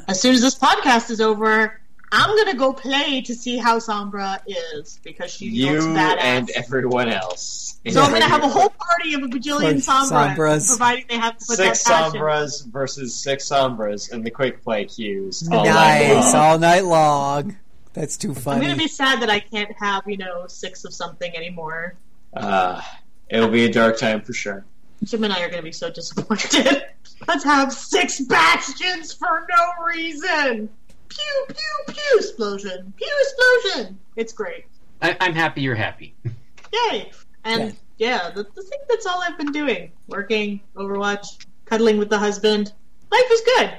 as 0.07 0.21
soon 0.21 0.35
as 0.35 0.43
this 0.43 0.55
podcast 0.59 1.11
is 1.11 1.21
over, 1.23 1.81
I'm 2.11 2.35
gonna 2.37 2.55
go 2.57 2.73
play 2.73 3.21
to 3.23 3.35
see 3.35 3.59
how 3.59 3.79
Sombra 3.79 4.39
is 4.47 4.99
because 5.05 5.31
she 5.31 5.51
looks 5.51 5.85
You 5.85 5.91
badass. 5.91 6.17
and 6.21 6.51
everyone 6.51 7.09
else. 7.11 7.79
so 7.91 8.01
I'm 8.03 8.13
gonna 8.13 8.25
have 8.29 8.43
a 8.43 8.49
whole 8.49 8.71
party 8.71 9.15
of 9.15 9.23
a 9.23 9.27
bajillion 9.27 9.75
Sombras, 9.77 10.35
Sombras. 10.37 10.69
providing 10.69 11.05
they 11.09 11.19
have 11.19 11.37
to 11.39 11.45
put 11.47 11.57
six 11.57 11.85
that 11.85 11.93
passion. 12.05 12.21
sombras 12.21 12.67
versus 12.67 13.15
six 13.15 13.45
sombras 13.49 14.11
in 14.13 14.23
the 14.23 14.31
quick 14.31 14.63
play 14.65 14.87
queues. 14.87 15.47
all 15.53 15.65
night 15.65 16.09
Nice, 16.15 16.33
long. 16.33 16.37
all 16.45 16.59
night 16.59 16.85
long. 16.85 17.57
That's 17.93 18.17
too 18.17 18.33
funny. 18.35 18.57
I'm 18.61 18.63
gonna 18.63 18.77
be 18.79 18.89
sad 18.89 19.21
that 19.23 19.31
I 19.31 19.41
can't 19.41 19.73
have 19.79 20.05
you 20.07 20.17
know 20.17 20.47
six 20.47 20.85
of 20.85 20.95
something 20.95 21.35
anymore. 21.37 21.95
Uh, 22.35 22.81
it'll 23.29 23.49
be 23.51 23.65
a 23.65 23.73
dark 23.73 23.99
time 23.99 24.21
for 24.23 24.33
sure. 24.33 24.65
Jim 25.05 25.25
and 25.25 25.33
I 25.33 25.43
are 25.43 25.51
gonna 25.51 25.63
be 25.63 25.73
so 25.73 25.91
disappointed. 25.91 26.85
Let's 27.29 27.45
have 27.45 27.73
six 27.73 28.21
bastions 28.21 29.13
for 29.13 29.47
no 29.51 29.85
reason. 29.87 30.69
Pew 31.19 31.47
pew 31.49 31.95
pew 31.95 32.19
explosion. 32.19 32.93
Pew 32.97 33.11
explosion. 33.21 33.99
It's 34.17 34.33
great. 34.33 34.65
I, 35.03 35.17
I'm 35.21 35.35
happy 35.35 35.61
you're 35.63 35.75
happy. 35.75 36.15
Yay! 36.73 37.11
And 37.45 37.77
yeah, 37.99 38.31
the, 38.31 38.45
the 38.55 38.63
thing 38.63 38.79
that's 38.89 39.07
all 39.07 39.21
I've 39.23 39.37
been 39.37 39.53
doing: 39.53 39.93
working, 40.07 40.61
Overwatch, 40.77 41.47
cuddling 41.65 41.99
with 41.99 42.11
the 42.11 42.19
husband. 42.19 42.73
Life 43.11 43.31
is 43.31 43.41
good. 43.57 43.73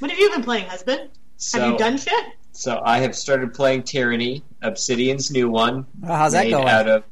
What 0.00 0.10
have 0.10 0.18
you 0.18 0.30
been 0.30 0.42
playing, 0.42 0.66
husband? 0.66 1.10
So, 1.36 1.60
have 1.60 1.72
you 1.72 1.78
done 1.78 1.96
shit? 1.96 2.24
So 2.52 2.82
I 2.84 2.98
have 2.98 3.16
started 3.16 3.54
playing 3.54 3.84
Tyranny, 3.84 4.42
Obsidian's 4.62 5.30
new 5.30 5.48
one. 5.48 5.86
Oh, 6.04 6.14
how's 6.14 6.32
that 6.32 6.50
going? 6.50 6.68
Out 6.68 6.88
of 6.88 7.04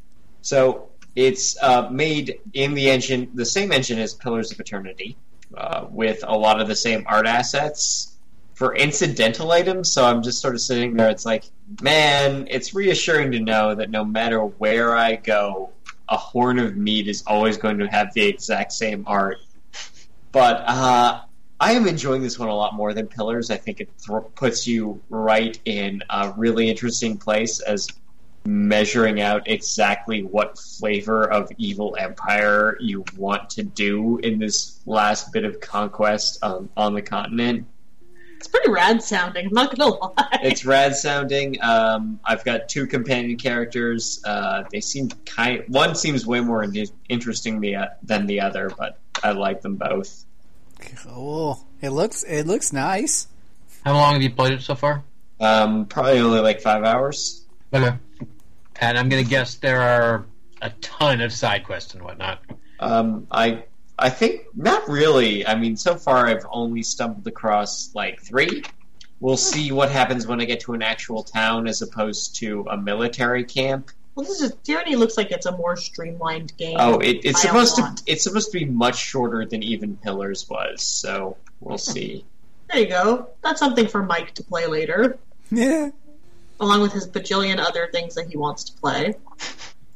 so 0.43 0.89
it's 1.17 1.61
uh, 1.63 1.89
made 1.91 2.41
in 2.53 2.75
the 2.75 2.91
engine, 2.91 3.31
the 3.35 3.45
same 3.45 3.73
engine 3.73 3.99
as 3.99 4.15
Pillars 4.15 4.53
of 4.53 4.61
Eternity, 4.61 5.17
uh, 5.57 5.87
with 5.91 6.23
a 6.27 6.37
lot 6.37 6.61
of 6.61 6.69
the 6.69 6.77
same 6.77 7.05
art 7.07 7.27
assets 7.27 8.10
for 8.61 8.77
incidental 8.77 9.51
items. 9.53 9.91
So 9.91 10.05
I'm 10.05 10.23
just 10.23 10.43
sort 10.43 10.55
of 10.55 10.61
sitting 10.61 10.95
there. 10.95 11.09
It's 11.09 11.25
like, 11.25 11.45
man, 11.81 12.47
it's 12.51 12.75
reassuring 12.75 13.33
to 13.33 13.41
know 13.41 13.75
that 13.75 13.89
no 13.89 14.05
matter 14.05 14.41
where 14.41 14.95
I 14.95 15.17
go, 15.17 15.71
a 16.11 16.19
horn 16.19 16.59
of 16.59 16.77
meat 16.77 17.09
is 17.09 17.25
always 17.27 17.57
going 17.57 17.79
to 17.79 17.87
have 17.87 18.13
the 18.13 18.21
exact 18.21 18.73
same 18.73 19.05
art. 19.07 19.39
But 20.31 20.63
uh, 20.67 21.23
I 21.59 21.73
am 21.73 21.87
enjoying 21.87 22.21
this 22.21 22.39
one 22.39 22.51
a 22.51 22.55
lot 22.55 22.75
more 22.75 22.93
than 22.93 23.07
Pillars. 23.07 23.51
I 23.51 23.57
think 23.57 23.81
it 23.81 23.89
th- 24.07 24.25
puts 24.35 24.67
you 24.67 25.01
right 25.09 25.59
in 25.65 26.03
a 26.11 26.35
really 26.37 26.69
interesting 26.69 27.17
place 27.17 27.61
as 27.61 27.89
measuring 28.45 29.23
out 29.23 29.49
exactly 29.49 30.23
what 30.23 30.59
flavor 30.59 31.25
of 31.25 31.51
evil 31.57 31.97
empire 31.99 32.77
you 32.79 33.07
want 33.17 33.49
to 33.51 33.63
do 33.63 34.19
in 34.19 34.39
this 34.39 34.81
last 34.85 35.33
bit 35.33 35.47
of 35.47 35.61
conquest 35.61 36.45
um, 36.45 36.69
on 36.77 36.93
the 36.93 37.01
continent. 37.01 37.67
It's 38.41 38.49
pretty 38.49 38.71
rad 38.71 39.03
sounding. 39.03 39.49
I'm 39.49 39.53
not 39.53 39.77
gonna 39.77 39.95
lie. 39.97 40.39
It's 40.43 40.65
rad 40.65 40.97
sounding. 40.97 41.63
Um, 41.63 42.21
I've 42.25 42.43
got 42.43 42.71
two 42.71 42.87
companion 42.87 43.37
characters. 43.37 44.23
Uh, 44.25 44.65
they 44.73 44.81
seem 44.81 45.11
kind. 45.27 45.63
One 45.69 45.95
seems 45.95 46.25
way 46.25 46.41
more 46.41 46.63
in- 46.63 46.87
interesting 47.11 47.61
the, 47.61 47.91
than 48.03 48.25
the 48.25 48.41
other, 48.41 48.71
but 48.79 48.99
I 49.23 49.33
like 49.33 49.61
them 49.61 49.77
both. 49.77 50.25
Cool. 51.03 51.63
It 51.83 51.91
looks 51.91 52.23
it 52.23 52.47
looks 52.47 52.73
nice. 52.73 53.29
How 53.85 53.93
long 53.93 54.15
have 54.15 54.23
you 54.23 54.31
played 54.31 54.55
it 54.55 54.63
so 54.63 54.75
far? 54.75 55.05
Um, 55.39 55.85
probably 55.85 56.21
only 56.21 56.41
like 56.41 56.63
five 56.63 56.83
hours. 56.83 57.45
Okay. 57.75 57.95
And 58.77 58.97
I'm 58.97 59.11
gonna 59.11 59.23
guess 59.23 59.57
there 59.57 59.83
are 59.83 60.25
a 60.63 60.71
ton 60.81 61.21
of 61.21 61.31
side 61.31 61.65
quests 61.65 61.93
and 61.93 62.03
whatnot. 62.03 62.41
Um, 62.79 63.27
I 63.31 63.65
I 64.01 64.11
think 64.11 64.47
not 64.55 64.89
really. 64.89 65.47
I 65.47 65.55
mean, 65.55 65.77
so 65.77 65.95
far 65.97 66.27
I've 66.27 66.47
only 66.51 66.83
stumbled 66.83 67.27
across 67.27 67.95
like 67.95 68.21
three. 68.21 68.63
We'll 69.21 69.35
hmm. 69.35 69.39
see 69.39 69.73
what 69.73 69.91
happens 69.91 70.27
when 70.27 70.41
I 70.41 70.45
get 70.47 70.61
to 70.61 70.73
an 70.73 70.83
actual 70.83 71.23
town 71.23 71.69
as 71.69 71.83
opposed 71.83 72.37
to 72.37 72.67
a 72.71 72.77
military 72.77 73.45
camp. 73.45 73.91
Well, 74.15 74.27
this 74.27 74.41
is 74.41 74.55
Tyranny 74.65 74.97
looks 74.97 75.17
like 75.17 75.31
it's 75.31 75.47
a 75.47 75.57
more 75.57 75.77
streamlined 75.77 76.57
game. 76.57 76.77
Oh, 76.79 76.99
it, 76.99 77.25
it's 77.25 77.43
by 77.43 77.49
supposed 77.49 77.77
to 77.77 77.83
lot. 77.83 78.03
it's 78.07 78.25
supposed 78.25 78.51
to 78.53 78.59
be 78.59 78.65
much 78.65 78.97
shorter 78.97 79.47
than 79.47 79.63
even 79.63 79.97
Pillars 79.97 80.49
was. 80.49 80.83
So 80.83 81.37
we'll 81.61 81.79
see. 81.93 82.25
There 82.71 82.83
you 82.83 82.89
go. 82.89 83.29
That's 83.43 83.61
something 83.61 83.87
for 83.87 84.03
Mike 84.03 84.35
to 84.35 84.45
play 84.45 84.67
later, 84.67 85.19
Yeah. 85.51 85.91
along 86.61 86.83
with 86.83 86.93
his 86.93 87.09
bajillion 87.09 87.59
other 87.59 87.89
things 87.93 88.15
that 88.15 88.29
he 88.29 88.37
wants 88.37 88.65
to 88.65 88.73
play. 88.75 89.15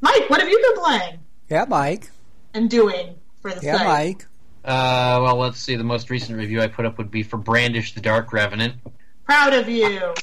Mike, 0.01 0.29
what 0.29 0.39
have 0.41 0.49
you 0.49 0.59
been 0.61 0.83
playing 0.83 1.19
Yeah, 1.49 1.65
Mike. 1.67 2.11
and 2.53 2.69
doing 2.69 3.15
for 3.45 3.59
the 3.59 3.65
Yeah, 3.65 3.77
site? 3.77 3.87
Mike. 3.87 4.25
Uh, 4.63 5.19
well, 5.21 5.35
let's 5.35 5.59
see. 5.59 5.75
The 5.75 5.83
most 5.83 6.09
recent 6.09 6.37
review 6.37 6.61
I 6.61 6.67
put 6.67 6.85
up 6.85 6.97
would 6.97 7.11
be 7.11 7.21
for 7.21 7.37
Brandish 7.37 7.93
the 7.93 8.01
Dark 8.01 8.33
Revenant. 8.33 8.75
Proud 9.23 9.53
of 9.53 9.69
you. 9.69 10.13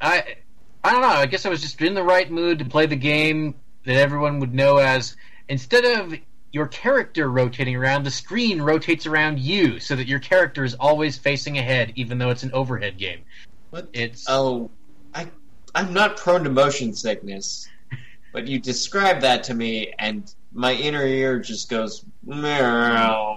I 0.00 0.36
I 0.84 0.92
don't 0.92 1.00
know. 1.00 1.08
I 1.08 1.26
guess 1.26 1.46
I 1.46 1.48
was 1.48 1.62
just 1.62 1.80
in 1.80 1.94
the 1.94 2.02
right 2.02 2.30
mood 2.30 2.58
to 2.58 2.64
play 2.66 2.86
the 2.86 2.96
game 2.96 3.54
that 3.84 3.96
everyone 3.96 4.40
would 4.40 4.52
know 4.54 4.76
as 4.76 5.16
instead 5.48 5.84
of 5.84 6.14
your 6.52 6.66
character 6.66 7.30
rotating 7.30 7.76
around, 7.76 8.04
the 8.04 8.10
screen 8.10 8.60
rotates 8.60 9.06
around 9.06 9.38
you, 9.38 9.78
so 9.80 9.96
that 9.96 10.08
your 10.08 10.18
character 10.18 10.64
is 10.64 10.74
always 10.74 11.16
facing 11.16 11.56
ahead, 11.58 11.92
even 11.96 12.18
though 12.18 12.30
it's 12.30 12.42
an 12.42 12.50
overhead 12.52 12.98
game. 12.98 13.20
What? 13.70 13.88
It's 13.94 14.26
Oh, 14.28 14.70
I 15.14 15.28
I'm 15.74 15.94
not 15.94 16.18
prone 16.18 16.44
to 16.44 16.50
motion 16.50 16.92
sickness, 16.92 17.66
but 18.32 18.46
you 18.46 18.58
describe 18.58 19.20
that 19.22 19.44
to 19.44 19.54
me, 19.54 19.94
and 19.98 20.30
my 20.52 20.74
inner 20.74 21.04
ear 21.04 21.38
just 21.38 21.70
goes 21.70 22.04
meow. 22.24 23.36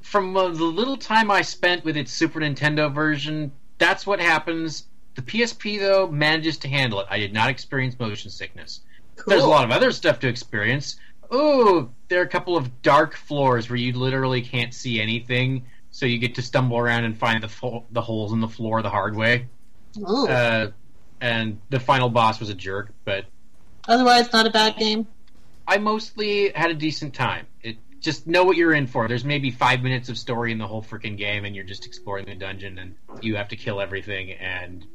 from 0.00 0.36
uh, 0.36 0.48
the 0.48 0.64
little 0.64 0.96
time 0.96 1.30
I 1.30 1.42
spent 1.42 1.84
with 1.84 1.96
its 1.96 2.12
Super 2.12 2.40
Nintendo 2.40 2.92
version. 2.92 3.52
That's 3.78 4.06
what 4.06 4.20
happens. 4.20 4.84
The 5.14 5.22
PSP 5.22 5.80
though 5.80 6.08
manages 6.08 6.58
to 6.58 6.68
handle 6.68 7.00
it. 7.00 7.06
I 7.10 7.18
did 7.18 7.32
not 7.32 7.50
experience 7.50 7.98
motion 7.98 8.30
sickness. 8.30 8.80
There's 9.26 9.42
a 9.42 9.48
lot 9.48 9.64
of 9.64 9.72
other 9.72 9.90
stuff 9.90 10.20
to 10.20 10.28
experience. 10.28 10.96
Oh, 11.30 11.90
there 12.08 12.20
are 12.20 12.24
a 12.24 12.28
couple 12.28 12.56
of 12.56 12.82
dark 12.82 13.14
floors 13.16 13.68
where 13.68 13.76
you 13.76 13.92
literally 13.92 14.40
can't 14.40 14.72
see 14.72 15.00
anything, 15.00 15.66
so 15.90 16.06
you 16.06 16.18
get 16.18 16.36
to 16.36 16.42
stumble 16.42 16.78
around 16.78 17.04
and 17.04 17.18
find 17.18 17.42
the 17.42 17.48
fo- 17.48 17.84
the 17.90 18.00
holes 18.00 18.32
in 18.32 18.40
the 18.40 18.48
floor 18.48 18.80
the 18.80 18.88
hard 18.90 19.16
way. 19.16 19.46
Ooh. 19.98 20.28
Uh, 20.28 20.70
and 21.20 21.60
the 21.68 21.80
final 21.80 22.08
boss 22.08 22.38
was 22.38 22.48
a 22.48 22.54
jerk, 22.54 22.92
but 23.04 23.24
Otherwise, 23.88 24.32
not 24.32 24.46
a 24.46 24.50
bad 24.50 24.76
game. 24.76 25.06
I 25.68 25.76
mostly 25.78 26.50
had 26.54 26.70
a 26.70 26.74
decent 26.74 27.14
time. 27.14 27.46
It 27.62 27.76
just 28.00 28.26
know 28.26 28.42
what 28.44 28.56
you're 28.56 28.72
in 28.72 28.86
for. 28.86 29.06
There's 29.06 29.24
maybe 29.24 29.50
five 29.50 29.82
minutes 29.82 30.08
of 30.08 30.16
story 30.16 30.50
in 30.50 30.58
the 30.58 30.66
whole 30.66 30.82
freaking 30.82 31.16
game, 31.18 31.44
and 31.44 31.54
you're 31.54 31.64
just 31.66 31.84
exploring 31.84 32.24
the 32.26 32.34
dungeon, 32.34 32.78
and 32.78 32.94
you 33.20 33.36
have 33.36 33.48
to 33.48 33.56
kill 33.56 33.80
everything, 33.80 34.32
and 34.32 34.86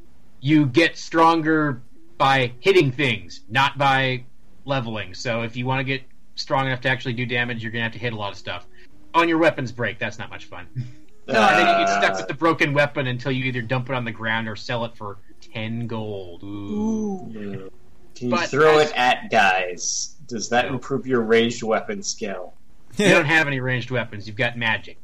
you 0.41 0.65
get 0.65 0.97
stronger 0.97 1.81
by 2.17 2.53
hitting 2.59 2.91
things, 2.91 3.41
not 3.49 3.77
by 3.77 4.23
leveling. 4.65 5.13
So 5.13 5.43
if 5.43 5.55
you 5.55 5.65
want 5.65 5.79
to 5.79 5.83
get 5.83 6.01
strong 6.35 6.65
enough 6.65 6.81
to 6.81 6.89
actually 6.89 7.13
do 7.13 7.25
damage, 7.27 7.61
you're 7.61 7.71
gonna 7.71 7.83
have 7.83 7.93
to 7.93 7.99
hit 7.99 8.13
a 8.13 8.15
lot 8.17 8.31
of 8.31 8.37
stuff. 8.37 8.65
On 9.13 9.29
your 9.29 9.37
weapons 9.37 9.71
break, 9.71 9.99
that's 9.99 10.17
not 10.17 10.29
much 10.31 10.45
fun. 10.45 10.65
and 10.75 10.87
then 11.27 11.67
you 11.79 11.85
get 11.85 12.01
stuck 12.01 12.17
with 12.17 12.27
the 12.27 12.33
broken 12.33 12.73
weapon 12.73 13.05
until 13.07 13.31
you 13.31 13.45
either 13.45 13.61
dump 13.61 13.89
it 13.89 13.95
on 13.95 14.05
the 14.05 14.11
ground 14.11 14.47
or 14.49 14.55
sell 14.55 14.85
it 14.85 14.95
for 14.97 15.19
ten 15.39 15.85
gold. 15.85 16.41
Ooh. 16.43 16.47
Ooh. 16.47 17.71
Can 18.15 18.27
you 18.29 18.35
But 18.35 18.49
throw 18.49 18.79
as- 18.79 18.89
it 18.89 18.97
at 18.97 19.29
guys? 19.29 20.15
Does 20.33 20.49
that 20.49 20.65
improve 20.65 21.07
your 21.07 21.21
ranged 21.21 21.63
weapon 21.63 22.03
skill? 22.03 22.53
You 22.97 23.09
don't 23.09 23.25
have 23.25 23.47
any 23.47 23.59
ranged 23.59 23.89
weapons. 23.89 24.27
You've 24.27 24.35
got 24.35 24.55
magic. 24.55 24.97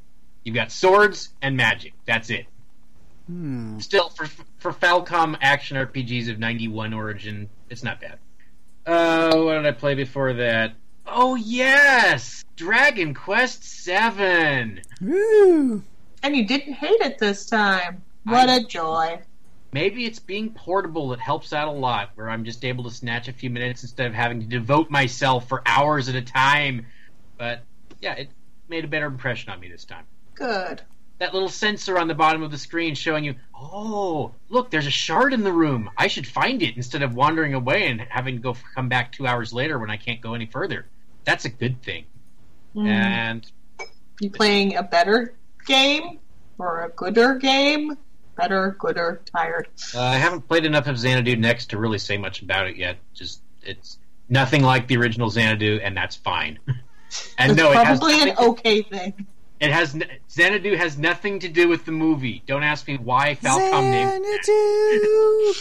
You've 0.44 0.54
got 0.54 0.72
swords 0.72 1.30
and 1.42 1.58
magic. 1.58 1.94
That's 2.06 2.30
it. 2.30 2.46
Hmm. 3.26 3.80
Still, 3.80 4.10
for 4.10 4.28
for 4.60 4.72
Falcom 4.74 5.36
action 5.42 5.76
RPGs 5.76 6.30
of 6.30 6.38
'91 6.38 6.94
origin, 6.94 7.50
it's 7.70 7.84
not 7.84 8.00
bad. 8.00 8.20
Uh, 8.86 9.36
what 9.42 9.56
did 9.56 9.66
I 9.66 9.72
play 9.72 9.96
before 9.96 10.34
that? 10.34 10.74
Oh 11.08 11.34
yes, 11.36 12.44
Dragon 12.56 13.16
Quest 13.16 13.64
Seven. 13.64 14.82
Woo. 15.02 15.84
And 16.22 16.36
you 16.36 16.46
didn't 16.46 16.74
hate 16.74 17.02
it 17.02 17.18
this 17.18 17.48
time. 17.48 18.04
What 18.24 18.50
I- 18.50 18.58
a 18.58 18.64
joy. 18.64 19.20
Maybe 19.72 20.06
it's 20.06 20.20
being 20.20 20.52
portable 20.52 21.10
that 21.10 21.20
helps 21.20 21.54
out 21.54 21.68
a 21.68 21.72
lot, 21.72 22.12
where 22.16 22.30
I'm 22.30 22.44
just 22.44 22.66
able 22.66 22.86
to 22.86 22.92
snatch 22.92 23.28
a 23.28 23.34
few 23.34 23.50
minutes 23.50 23.84
instead 23.84 24.08
of 24.08 24.14
having 24.14 24.40
to 24.42 24.48
devote 24.48 24.90
myself 24.90 25.48
for 25.48 25.62
hours 25.66 26.10
at 26.10 26.16
a 26.16 26.22
time. 26.22 26.88
But 27.38 27.64
yeah, 28.02 28.14
it 28.16 28.30
made 28.68 28.84
a 28.86 28.88
better 28.88 29.06
impression 29.06 29.52
on 29.52 29.60
me 29.60 29.70
this 29.70 29.86
time. 29.86 30.06
Good. 30.36 30.82
that 31.20 31.34
little 31.34 31.50
sensor 31.50 32.00
on 32.00 32.08
the 32.08 32.16
bottom 32.16 32.42
of 32.44 32.50
the 32.50 32.58
screen 32.58 32.96
showing 32.96 33.26
you, 33.26 33.36
oh, 33.54 34.32
look, 34.48 34.72
there's 34.72 34.88
a 34.88 34.92
shard 34.92 35.34
in 35.34 35.44
the 35.44 35.52
room. 35.52 35.90
I 35.98 36.08
should 36.08 36.26
find 36.26 36.64
it 36.64 36.78
instead 36.78 37.04
of 37.04 37.14
wandering 37.14 37.54
away 37.54 37.88
and 37.88 38.00
having 38.02 38.36
to 38.36 38.42
go 38.42 38.56
come 38.74 38.88
back 38.90 39.12
two 39.12 39.28
hours 39.28 39.52
later 39.54 39.78
when 39.78 39.90
I 39.90 39.98
can't 39.98 40.22
go 40.22 40.34
any 40.34 40.46
further. 40.46 40.88
That's 41.26 41.46
a 41.46 41.50
good 41.50 41.82
thing. 41.84 42.06
Mm. 42.76 42.88
And 42.88 43.52
You 44.22 44.32
playing 44.32 44.78
a 44.78 44.84
better 44.84 45.34
game 45.66 46.20
or 46.58 46.86
a 46.86 46.90
gooder 46.90 47.36
game? 47.36 47.98
Better, 48.40 48.76
gooder, 48.80 49.22
tired. 49.36 49.68
uh, 49.94 50.02
I 50.02 50.16
haven't 50.16 50.48
played 50.48 50.66
enough 50.66 50.88
of 50.88 50.98
Xanadu 50.98 51.36
Next 51.36 51.68
to 51.72 51.78
really 51.78 52.00
say 52.00 52.18
much 52.18 52.42
about 52.42 52.68
it 52.68 52.78
yet. 52.78 52.98
Just 53.14 53.42
it's 53.62 53.98
nothing 54.30 54.64
like 54.64 54.88
the 54.88 54.98
original 54.98 55.30
Xanadu, 55.30 55.80
and 55.84 55.96
that's 55.96 56.16
fine. 56.16 56.58
and 57.38 57.52
It's 57.52 57.58
no, 57.62 57.72
it 57.72 57.76
has 57.86 58.00
probably 58.00 58.22
an 58.30 58.38
okay 58.38 58.82
thing. 58.84 59.28
it 59.60 59.72
has 59.72 59.96
Xanadu 60.32 60.76
has 60.78 60.98
nothing 60.98 61.40
to 61.40 61.50
do 61.50 61.68
with 61.68 61.86
the 61.86 61.92
movie. 61.92 62.42
Don't 62.48 62.64
ask 62.64 62.88
me 62.88 62.98
why 62.98 63.36
Falcom 63.36 63.92
named. 63.92 64.26
Xanadu. 64.46 65.54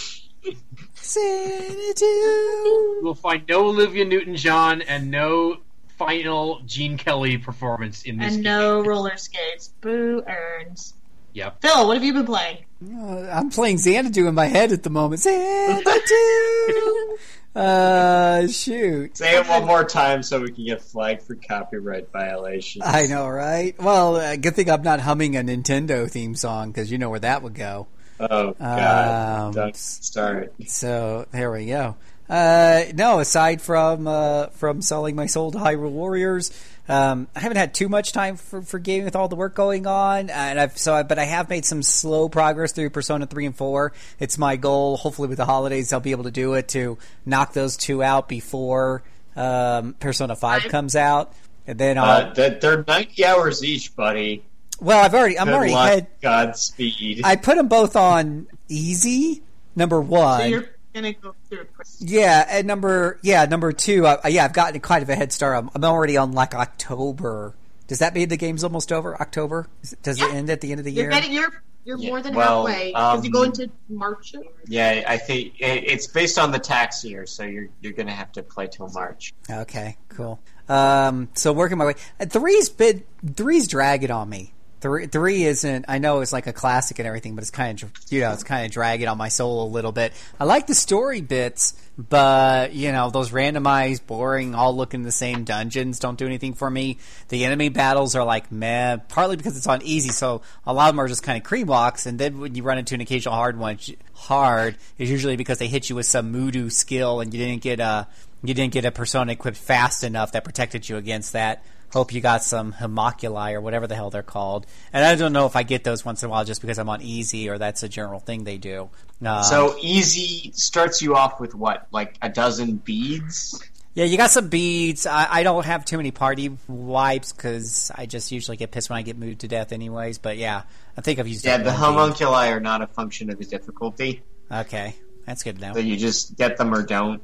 Xanadu. 1.99 3.03
We'll 3.03 3.15
find 3.15 3.43
no 3.49 3.67
Olivia 3.67 4.05
Newton-John 4.05 4.83
and 4.83 5.11
no 5.11 5.59
final 5.97 6.61
Gene 6.67 6.97
Kelly 6.97 7.39
performance 7.39 8.03
in 8.03 8.19
this 8.19 8.35
And 8.35 8.45
game. 8.45 8.53
no 8.53 8.83
roller 8.85 9.17
skates. 9.17 9.73
Boo 9.81 10.23
earns. 10.29 10.95
Yep. 11.33 11.61
Phil, 11.63 11.87
what 11.87 11.97
have 11.97 12.05
you 12.05 12.13
been 12.13 12.27
playing? 12.27 12.65
Uh, 12.81 13.29
I'm 13.33 13.51
playing 13.51 13.79
Xanadu 13.79 14.29
in 14.29 14.35
my 14.35 14.47
head 14.47 14.71
at 14.71 14.85
the 14.85 14.91
moment. 14.91 15.21
Xanadu. 15.23 17.17
uh, 17.57 18.47
shoot. 18.47 19.17
Say 19.17 19.37
it 19.37 19.49
one 19.49 19.67
more 19.67 19.85
time 19.85 20.23
so 20.23 20.41
we 20.41 20.53
can 20.53 20.65
get 20.65 20.81
flagged 20.81 21.23
for 21.23 21.35
copyright 21.35 22.13
violations. 22.13 22.85
I 22.87 23.07
know, 23.07 23.29
right? 23.29 23.77
Well, 23.81 24.17
uh, 24.17 24.37
good 24.37 24.55
thing 24.55 24.71
I'm 24.71 24.83
not 24.83 25.01
humming 25.01 25.37
a 25.37 25.41
Nintendo 25.41 26.09
theme 26.09 26.37
song 26.37 26.71
because 26.71 26.91
you 26.93 26.99
know 26.99 27.11
where 27.11 27.21
that 27.21 27.43
would 27.43 27.55
go. 27.55 27.89
Oh 28.21 28.53
God! 28.53 29.47
Um, 29.47 29.53
Don't 29.53 29.77
start. 29.77 30.53
So 30.67 31.27
there 31.31 31.51
we 31.53 31.67
go. 31.67 31.97
Uh, 32.29 32.85
no, 32.95 33.21
aside 33.21 33.63
from 33.63 34.07
uh, 34.07 34.49
from 34.49 34.83
selling 34.83 35.17
my 35.17 35.27
soul 35.27 35.51
to 35.53 35.59
Hyrule 35.59 35.91
Warriors, 35.91 36.51
um, 36.89 37.28
I 37.36 37.40
haven't 37.40 37.59
had 37.59 37.74
too 37.74 37.89
much 37.89 38.12
time 38.12 38.36
for, 38.36 38.62
for 38.62 38.78
gaming 38.78 39.05
with 39.05 39.15
all 39.16 39.28
the 39.28 39.36
work 39.36 39.55
going 39.55 39.86
on, 39.86 40.31
and 40.31 40.59
I've 40.59 40.78
so 40.78 40.94
I, 40.94 41.02
but 41.02 41.19
I 41.19 41.24
have 41.24 41.48
made 41.51 41.65
some 41.65 41.82
slow 41.82 42.28
progress 42.28 42.73
through 42.73 42.90
Persona 42.90 43.27
three 43.27 43.47
and 43.47 43.55
four. 43.55 43.93
It's 44.19 44.39
my 44.39 44.56
goal. 44.56 44.97
Hopefully, 44.97 45.28
with 45.28 45.39
the 45.39 45.44
holidays, 45.44 45.93
I'll 45.93 46.01
be 46.01 46.12
able 46.12 46.24
to 46.24 46.31
do 46.31 46.55
it 46.55 46.69
to 46.69 46.98
knock 47.27 47.52
those 47.52 47.77
two 47.77 48.02
out 48.02 48.28
before 48.28 49.02
um, 49.36 49.94
Persona 50.01 50.35
five 50.35 50.62
Five? 50.62 50.70
comes 50.70 50.97
out, 50.97 51.35
and 51.66 51.78
then 51.78 51.98
I'll. 51.98 52.05
Uh, 52.28 52.32
they're, 52.35 52.59
they're 52.59 52.85
ninety 52.89 53.24
hours 53.24 53.62
each, 53.62 53.94
buddy. 53.94 54.43
well, 54.81 55.05
I've 55.05 55.15
already 55.15 55.39
I'm 55.39 55.47
Good 55.48 55.55
already 55.55 55.73
luck. 55.73 55.90
had 55.90 56.06
Godspeed. 56.23 57.23
I 57.24 57.36
put 57.36 57.56
them 57.56 57.69
both 57.69 57.97
on 57.97 58.47
easy. 58.69 59.43
Number 59.77 60.01
one. 60.01 60.40
So 60.40 60.47
you're 60.47 60.69
gonna 60.94 61.12
go 61.12 61.35
through. 61.48 61.66
Yeah, 62.01 62.47
and 62.48 62.66
number 62.66 63.19
yeah, 63.23 63.44
number 63.44 63.73
two. 63.73 64.06
Uh, 64.06 64.20
yeah, 64.28 64.44
I've 64.44 64.52
gotten 64.52 64.81
quite 64.81 65.02
of 65.02 65.09
a 65.09 65.15
head 65.16 65.32
start. 65.32 65.56
I'm, 65.56 65.70
I'm 65.74 65.85
already 65.85 66.16
on 66.16 66.32
like 66.32 66.55
October. 66.55 67.55
Does 67.86 68.01
that 68.01 68.15
mean 68.15 68.28
the 68.28 68.36
game's 68.36 68.65
almost 68.65 68.93
over? 68.93 69.20
October? 69.20 69.66
Is 69.82 69.93
it- 69.94 70.02
Does 70.02 70.20
it 70.20 70.32
end 70.32 70.51
at 70.51 70.60
the 70.60 70.70
end 70.73 70.78
of 70.81 70.85
the 70.85 70.93
You're 70.93 71.05
year? 71.05 71.10
getting 71.10 71.32
you're 71.32 71.62
you're 71.85 71.98
Yeah, 71.98 72.09
more 72.10 72.20
than 72.20 72.35
well, 72.35 72.66
halfway 72.66 72.89
because 72.90 73.24
you 73.24 73.31
go 73.31 73.40
um, 73.40 73.47
into 73.47 73.70
March. 73.89 74.35
yeah, 74.66 75.05
I 75.09 75.16
think 75.16 75.55
it, 75.59 75.85
it's 75.86 76.06
based 76.06 76.39
on 76.39 76.51
the 76.52 76.59
tax 76.59 77.02
year, 77.05 77.24
so 77.24 77.44
you're 77.44 77.69
you're 77.81 77.94
gonna 77.94 78.15
have 78.15 78.31
to 78.32 78.43
play 78.43 78.66
till 78.66 78.89
March. 78.90 79.32
Okay, 79.51 79.97
cool. 80.10 80.39
Um, 80.69 81.28
so 81.35 81.52
working 81.55 81.78
my 81.78 81.86
way. 81.86 81.94
Uh, 82.20 82.27
Three's 82.27 82.69
been 82.69 83.05
three's 83.35 83.69
dragging 83.69 84.10
on 84.10 84.28
me. 84.28 84.52
Three, 84.81 85.07
three 85.07 85.43
isn't. 85.43 85.87
I 85.89 85.99
know 85.99 86.21
it's 86.21 86.33
like 86.33 86.47
a 86.47 86.53
classic 86.53 87.01
and 87.01 87.09
everything, 87.09 87.35
but 87.35 87.43
it's 87.43 87.51
kind 87.51 87.83
of 87.83 87.91
you 88.11 88.21
know 88.21 88.33
it's 88.33 88.45
kind 88.45 88.65
of 88.65 88.71
dragging 88.71 89.09
on 89.09 89.19
my 89.19 89.29
soul 89.29 89.67
a 89.67 89.69
little 89.69 89.91
bit. 89.91 90.13
I 90.39 90.45
like 90.45 90.69
the 90.69 90.75
story 90.75 91.21
bits, 91.21 91.75
but 91.97 92.73
you 92.73 92.93
know 92.93 93.11
those 93.11 93.31
randomized, 93.31 94.07
boring, 94.07 94.55
all 94.55 94.77
looking 94.77 95.03
the 95.03 95.11
same 95.11 95.43
dungeons 95.43 95.99
don't 95.99 96.17
do 96.17 96.27
anything 96.27 96.55
for 96.55 96.71
me. 96.71 96.99
The 97.29 97.45
enemy 97.45 97.71
battles 97.71 98.15
are 98.15 98.25
like 98.25 98.53
meh, 98.53 98.99
partly 99.09 99.37
because 99.37 99.57
it's 99.57 99.67
on 99.67 99.83
easy, 99.83 100.11
so 100.11 100.43
a 100.65 100.73
lot 100.73 100.89
of 100.89 100.95
them 100.95 101.01
are 101.01 101.09
just 101.09 101.25
kind 101.25 101.37
of 101.37 101.43
cream 101.43 101.67
walks, 101.67 102.07
and 102.07 102.17
then 102.17 102.39
when 102.39 102.55
you 102.55 102.63
run 102.63 102.79
into 102.79 102.95
an 102.95 103.01
occasional 103.01 103.35
hard 103.35 103.59
one, 103.59 103.79
hard 104.15 104.77
is 104.97 105.11
usually 105.11 105.35
because 105.35 105.59
they 105.59 105.67
hit 105.67 105.91
you 105.91 105.97
with 105.97 106.07
some 106.07 106.33
Mudo 106.33 106.71
skill 106.71 107.21
and 107.21 107.35
you 107.35 107.45
didn't 107.45 107.63
get 107.63 107.81
a 107.81 108.07
you 108.45 108.55
didn't 108.55 108.73
get 108.73 108.85
a 108.85 108.93
persona 108.93 109.33
equipped 109.33 109.57
fast 109.57 110.05
enough 110.05 110.33
that 110.33 110.45
protected 110.45 110.89
you 110.89 110.97
against 110.97 111.33
that. 111.33 111.65
Hope 111.93 112.12
you 112.12 112.20
got 112.20 112.43
some 112.43 112.73
homoculi 112.73 113.55
or 113.55 113.60
whatever 113.60 113.86
the 113.86 113.94
hell 113.94 114.10
they're 114.10 114.23
called. 114.23 114.66
And 114.93 115.05
I 115.05 115.15
don't 115.15 115.32
know 115.32 115.47
if 115.47 115.56
I 115.56 115.62
get 115.62 115.85
those 115.85 116.05
once 116.05 116.23
in 116.23 116.28
a 116.28 116.31
while 116.31 116.44
just 116.44 116.60
because 116.60 116.78
I'm 116.78 116.89
on 116.89 117.01
easy 117.02 117.48
or 117.48 117.56
that's 117.59 117.82
a 117.82 117.89
general 117.89 118.20
thing 118.20 118.44
they 118.44 118.59
do. 118.59 118.90
Um, 119.24 119.43
So 119.43 119.77
easy 119.81 120.52
starts 120.55 121.01
you 121.01 121.16
off 121.16 121.40
with 121.40 121.55
what, 121.55 121.86
like 121.90 122.16
a 122.20 122.28
dozen 122.28 122.77
beads? 122.77 123.62
yeah, 123.94 124.05
you 124.05 124.16
got 124.16 124.31
some 124.31 124.48
beads. 124.48 125.06
I, 125.06 125.27
I 125.31 125.43
don't 125.43 125.65
have 125.65 125.85
too 125.85 125.97
many 125.97 126.10
party 126.10 126.56
wipes 126.69 127.32
because 127.32 127.90
I 127.94 128.06
just 128.06 128.31
usually 128.32 128.56
get 128.56 128.70
pissed 128.70 128.90
when 128.90 128.98
I 128.98 129.02
get 129.02 129.16
moved 129.16 129.40
to 129.40 129.48
death, 129.48 129.73
anyways. 129.73 130.19
But 130.19 130.36
yeah, 130.36 130.62
I 130.97 131.01
think 131.01 131.19
I've 131.19 131.27
used. 131.27 131.44
Yeah, 131.44 131.56
the 131.56 131.65
one 131.65 131.73
bead. 131.73 131.78
homunculi 131.78 132.48
are 132.51 132.60
not 132.60 132.82
a 132.82 132.86
function 132.86 133.31
of 133.31 133.39
the 133.39 133.44
difficulty. 133.44 134.23
Okay, 134.52 134.94
that's 135.27 135.43
good 135.43 135.56
to 135.56 135.66
know. 135.66 135.73
So 135.74 135.81
you 135.81 135.97
just 135.97 136.36
get 136.36 136.59
them 136.59 136.73
or 136.74 136.82
don't. 136.85 137.23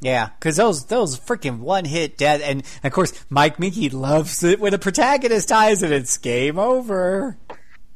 Yeah, 0.00 0.28
because 0.38 0.56
those 0.56 0.86
those 0.86 1.18
freaking 1.18 1.60
one 1.60 1.84
hit 1.84 2.18
dead, 2.18 2.40
and 2.40 2.62
of 2.84 2.92
course 2.92 3.24
Mike 3.30 3.56
Moehnke 3.56 3.92
loves 3.92 4.44
it 4.44 4.60
when 4.60 4.74
a 4.74 4.78
protagonist 4.78 5.48
dies 5.48 5.82
and 5.82 5.92
it's 5.92 6.18
game 6.18 6.58
over. 6.58 7.38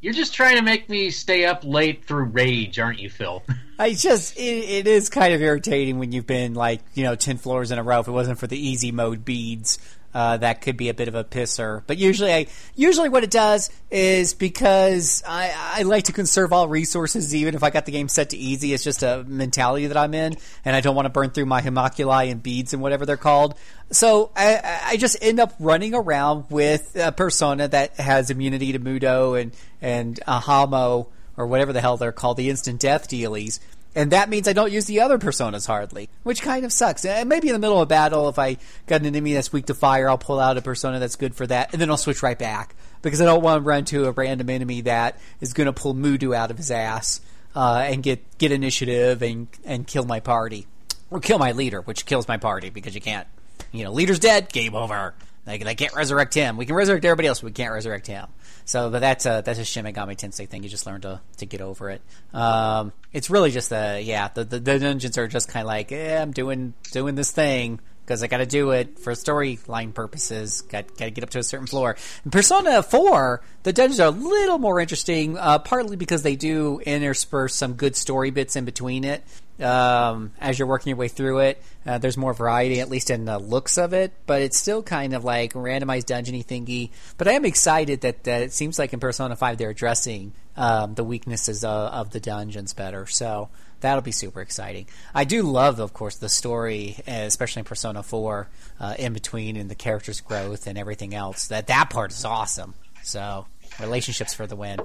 You're 0.00 0.14
just 0.14 0.32
trying 0.32 0.56
to 0.56 0.62
make 0.62 0.88
me 0.88 1.10
stay 1.10 1.44
up 1.44 1.62
late 1.62 2.06
through 2.06 2.24
rage, 2.24 2.78
aren't 2.78 3.00
you, 3.00 3.10
Phil? 3.10 3.42
I 3.78 3.92
just 3.92 4.36
it, 4.38 4.40
it 4.40 4.86
is 4.86 5.10
kind 5.10 5.34
of 5.34 5.42
irritating 5.42 5.98
when 5.98 6.12
you've 6.12 6.26
been 6.26 6.54
like 6.54 6.80
you 6.94 7.04
know 7.04 7.16
ten 7.16 7.36
floors 7.36 7.70
in 7.70 7.78
a 7.78 7.82
row. 7.82 8.00
If 8.00 8.08
it 8.08 8.12
wasn't 8.12 8.38
for 8.38 8.46
the 8.46 8.58
easy 8.58 8.92
mode 8.92 9.24
beads, 9.24 9.78
uh, 10.12 10.36
that 10.38 10.60
could 10.60 10.76
be 10.76 10.88
a 10.88 10.94
bit 10.94 11.08
of 11.08 11.14
a 11.14 11.24
pisser. 11.24 11.82
But 11.86 11.98
usually, 11.98 12.32
I 12.32 12.46
usually 12.74 13.08
what 13.08 13.24
it 13.24 13.30
does 13.30 13.70
is 13.90 14.34
because 14.34 15.22
I 15.26 15.52
I 15.74 15.82
like 15.82 16.04
to 16.04 16.12
conserve 16.12 16.52
all 16.52 16.68
resources, 16.68 17.34
even 17.34 17.54
if 17.54 17.62
I 17.62 17.70
got 17.70 17.86
the 17.86 17.92
game 17.92 18.08
set 18.08 18.30
to 18.30 18.36
easy. 18.36 18.72
It's 18.74 18.84
just 18.84 19.02
a 19.02 19.24
mentality 19.26 19.86
that 19.86 19.96
I'm 19.96 20.14
in, 20.14 20.36
and 20.64 20.74
I 20.74 20.80
don't 20.80 20.96
want 20.96 21.06
to 21.06 21.10
burn 21.10 21.30
through 21.30 21.46
my 21.46 21.62
homoculi 21.62 22.30
and 22.30 22.42
beads 22.42 22.72
and 22.72 22.82
whatever 22.82 23.06
they're 23.06 23.16
called. 23.16 23.56
So 23.92 24.30
I, 24.36 24.80
I 24.84 24.96
just 24.96 25.16
end 25.20 25.40
up 25.40 25.54
running 25.58 25.94
around 25.94 26.46
with 26.50 26.96
a 26.96 27.12
persona 27.12 27.68
that 27.68 27.96
has 27.96 28.30
immunity 28.30 28.72
to 28.72 28.78
Mudo 28.78 29.40
and 29.40 29.52
and 29.80 30.18
Ahamo 30.26 31.06
or 31.36 31.46
whatever 31.46 31.72
the 31.72 31.80
hell 31.80 31.96
they're 31.96 32.12
called, 32.12 32.36
the 32.36 32.50
instant 32.50 32.80
death 32.80 33.08
dealies. 33.08 33.60
And 33.94 34.12
that 34.12 34.28
means 34.28 34.46
I 34.46 34.52
don't 34.52 34.70
use 34.70 34.84
the 34.84 35.00
other 35.00 35.18
personas 35.18 35.66
hardly, 35.66 36.08
which 36.22 36.42
kind 36.42 36.64
of 36.64 36.72
sucks. 36.72 37.04
And 37.04 37.28
maybe 37.28 37.48
in 37.48 37.54
the 37.54 37.58
middle 37.58 37.78
of 37.78 37.82
a 37.82 37.86
battle, 37.86 38.28
if 38.28 38.38
I 38.38 38.56
got 38.86 39.00
an 39.00 39.06
enemy 39.06 39.34
that's 39.34 39.52
weak 39.52 39.66
to 39.66 39.74
fire, 39.74 40.08
I'll 40.08 40.18
pull 40.18 40.38
out 40.38 40.56
a 40.56 40.62
persona 40.62 41.00
that's 41.00 41.16
good 41.16 41.34
for 41.34 41.46
that, 41.48 41.72
and 41.72 41.82
then 41.82 41.90
I'll 41.90 41.96
switch 41.96 42.22
right 42.22 42.38
back 42.38 42.76
because 43.02 43.20
I 43.20 43.24
don't 43.24 43.42
want 43.42 43.62
to 43.62 43.66
run 43.66 43.84
to 43.86 44.06
a 44.06 44.12
random 44.12 44.48
enemy 44.50 44.82
that 44.82 45.18
is 45.40 45.52
going 45.54 45.66
to 45.66 45.72
pull 45.72 45.94
Mudo 45.94 46.36
out 46.36 46.50
of 46.50 46.56
his 46.56 46.70
ass 46.70 47.20
uh, 47.56 47.84
and 47.84 48.02
get 48.02 48.38
get 48.38 48.52
initiative 48.52 49.22
and 49.22 49.48
and 49.64 49.86
kill 49.86 50.04
my 50.04 50.20
party 50.20 50.66
or 51.10 51.20
kill 51.20 51.38
my 51.38 51.52
leader, 51.52 51.80
which 51.80 52.06
kills 52.06 52.28
my 52.28 52.36
party 52.36 52.70
because 52.70 52.94
you 52.94 53.00
can't. 53.00 53.26
You 53.72 53.84
know, 53.84 53.92
leader's 53.92 54.18
dead, 54.18 54.52
game 54.52 54.74
over. 54.74 55.14
Like 55.46 55.64
they 55.64 55.74
can't 55.74 55.94
resurrect 55.94 56.34
him. 56.34 56.56
We 56.56 56.66
can 56.66 56.74
resurrect 56.74 57.04
everybody 57.04 57.28
else, 57.28 57.40
but 57.40 57.46
we 57.46 57.52
can't 57.52 57.72
resurrect 57.72 58.06
him. 58.06 58.26
So, 58.70 58.88
but 58.88 59.00
that's 59.00 59.26
a 59.26 59.42
that's 59.44 59.58
a 59.58 59.64
Shin 59.64 59.84
Megami 59.84 60.16
Tensei 60.16 60.48
thing. 60.48 60.62
You 60.62 60.68
just 60.68 60.86
learn 60.86 61.00
to 61.00 61.20
to 61.38 61.44
get 61.44 61.60
over 61.60 61.90
it. 61.90 62.02
Um, 62.32 62.92
it's 63.12 63.28
really 63.28 63.50
just 63.50 63.68
the 63.68 64.00
yeah 64.00 64.28
the, 64.28 64.44
the 64.44 64.60
the 64.60 64.78
dungeons 64.78 65.18
are 65.18 65.26
just 65.26 65.48
kind 65.48 65.64
of 65.64 65.66
like 65.66 65.90
eh, 65.90 66.22
I'm 66.22 66.30
doing 66.30 66.74
doing 66.92 67.16
this 67.16 67.32
thing 67.32 67.80
because 68.04 68.22
I 68.22 68.26
got 68.26 68.38
to 68.38 68.46
do 68.46 68.70
it 68.70 68.98
for 68.98 69.12
storyline 69.12 69.94
purposes. 69.94 70.62
Got 70.62 70.88
got 70.96 71.04
to 71.06 71.10
get 71.10 71.24
up 71.24 71.30
to 71.30 71.38
a 71.38 71.42
certain 71.42 71.66
floor. 71.66 71.96
In 72.24 72.30
Persona 72.30 72.82
Four, 72.82 73.42
the 73.62 73.72
dungeons 73.72 74.00
are 74.00 74.08
a 74.08 74.10
little 74.10 74.58
more 74.58 74.80
interesting, 74.80 75.38
uh, 75.38 75.58
partly 75.58 75.96
because 75.96 76.22
they 76.22 76.36
do 76.36 76.80
intersperse 76.84 77.54
some 77.54 77.74
good 77.74 77.96
story 77.96 78.30
bits 78.30 78.56
in 78.56 78.64
between 78.64 79.04
it. 79.04 79.22
Um, 79.60 80.32
as 80.40 80.58
you're 80.58 80.68
working 80.68 80.90
your 80.90 80.96
way 80.96 81.08
through 81.08 81.40
it, 81.40 81.62
uh, 81.84 81.98
there's 81.98 82.16
more 82.16 82.32
variety, 82.32 82.80
at 82.80 82.88
least 82.88 83.10
in 83.10 83.26
the 83.26 83.38
looks 83.38 83.76
of 83.76 83.92
it, 83.92 84.12
but 84.26 84.40
it's 84.40 84.58
still 84.58 84.82
kind 84.82 85.12
of 85.12 85.22
like 85.22 85.52
randomized 85.52 86.06
dungeony 86.06 86.44
thingy. 86.44 86.90
But 87.18 87.28
I 87.28 87.32
am 87.32 87.44
excited 87.44 88.00
that, 88.00 88.24
that 88.24 88.42
it 88.42 88.52
seems 88.52 88.78
like 88.78 88.94
in 88.94 89.00
Persona 89.00 89.36
5 89.36 89.58
they're 89.58 89.70
addressing 89.70 90.32
um, 90.56 90.94
the 90.94 91.04
weaknesses 91.04 91.62
of, 91.62 91.92
of 91.92 92.10
the 92.10 92.20
dungeons 92.20 92.72
better. 92.72 93.06
So 93.06 93.50
that'll 93.80 94.02
be 94.02 94.12
super 94.12 94.40
exciting. 94.40 94.86
I 95.14 95.24
do 95.24 95.42
love, 95.42 95.78
of 95.80 95.92
course, 95.92 96.16
the 96.16 96.28
story, 96.28 96.96
uh, 97.06 97.12
especially 97.12 97.60
in 97.60 97.66
Persona 97.66 98.02
4, 98.02 98.48
uh, 98.80 98.94
in 98.98 99.12
between 99.12 99.56
and 99.56 99.70
the 99.70 99.74
character's 99.74 100.20
growth 100.20 100.66
and 100.66 100.78
everything 100.78 101.14
else. 101.14 101.48
That 101.48 101.66
that 101.68 101.90
part 101.90 102.12
is 102.12 102.24
awesome. 102.24 102.74
So 103.02 103.46
relationships 103.78 104.34
for 104.34 104.46
the 104.46 104.56
win. 104.56 104.80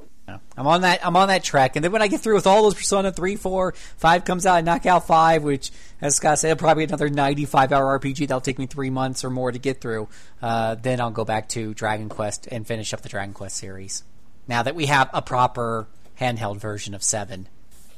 I'm 0.57 0.65
on 0.65 0.81
that. 0.81 1.05
I'm 1.05 1.15
on 1.15 1.27
that 1.27 1.43
track, 1.43 1.75
and 1.75 1.85
then 1.85 1.91
when 1.91 2.01
I 2.01 2.07
get 2.07 2.21
through 2.21 2.35
with 2.35 2.47
all 2.47 2.63
those 2.63 2.73
Persona 2.73 3.11
three, 3.11 3.35
four, 3.35 3.73
five 3.97 4.25
comes 4.25 4.45
out, 4.47 4.55
I 4.55 4.61
knock 4.61 4.85
out 4.87 5.05
five, 5.05 5.43
which, 5.43 5.71
as 6.01 6.15
Scott 6.15 6.39
said, 6.39 6.57
probably 6.57 6.83
another 6.83 7.09
95 7.09 7.71
hour 7.71 7.99
RPG 7.99 8.27
that'll 8.27 8.41
take 8.41 8.57
me 8.57 8.65
three 8.65 8.89
months 8.89 9.23
or 9.23 9.29
more 9.29 9.51
to 9.51 9.59
get 9.59 9.81
through. 9.81 10.09
Uh, 10.41 10.75
then 10.75 10.99
I'll 10.99 11.11
go 11.11 11.25
back 11.25 11.49
to 11.49 11.75
Dragon 11.75 12.09
Quest 12.09 12.47
and 12.47 12.65
finish 12.65 12.91
up 12.91 13.01
the 13.01 13.09
Dragon 13.09 13.33
Quest 13.33 13.55
series. 13.55 14.03
Now 14.47 14.63
that 14.63 14.73
we 14.73 14.87
have 14.87 15.09
a 15.13 15.21
proper 15.21 15.87
handheld 16.19 16.59
version 16.59 16.95
of 16.95 17.03
seven, 17.03 17.47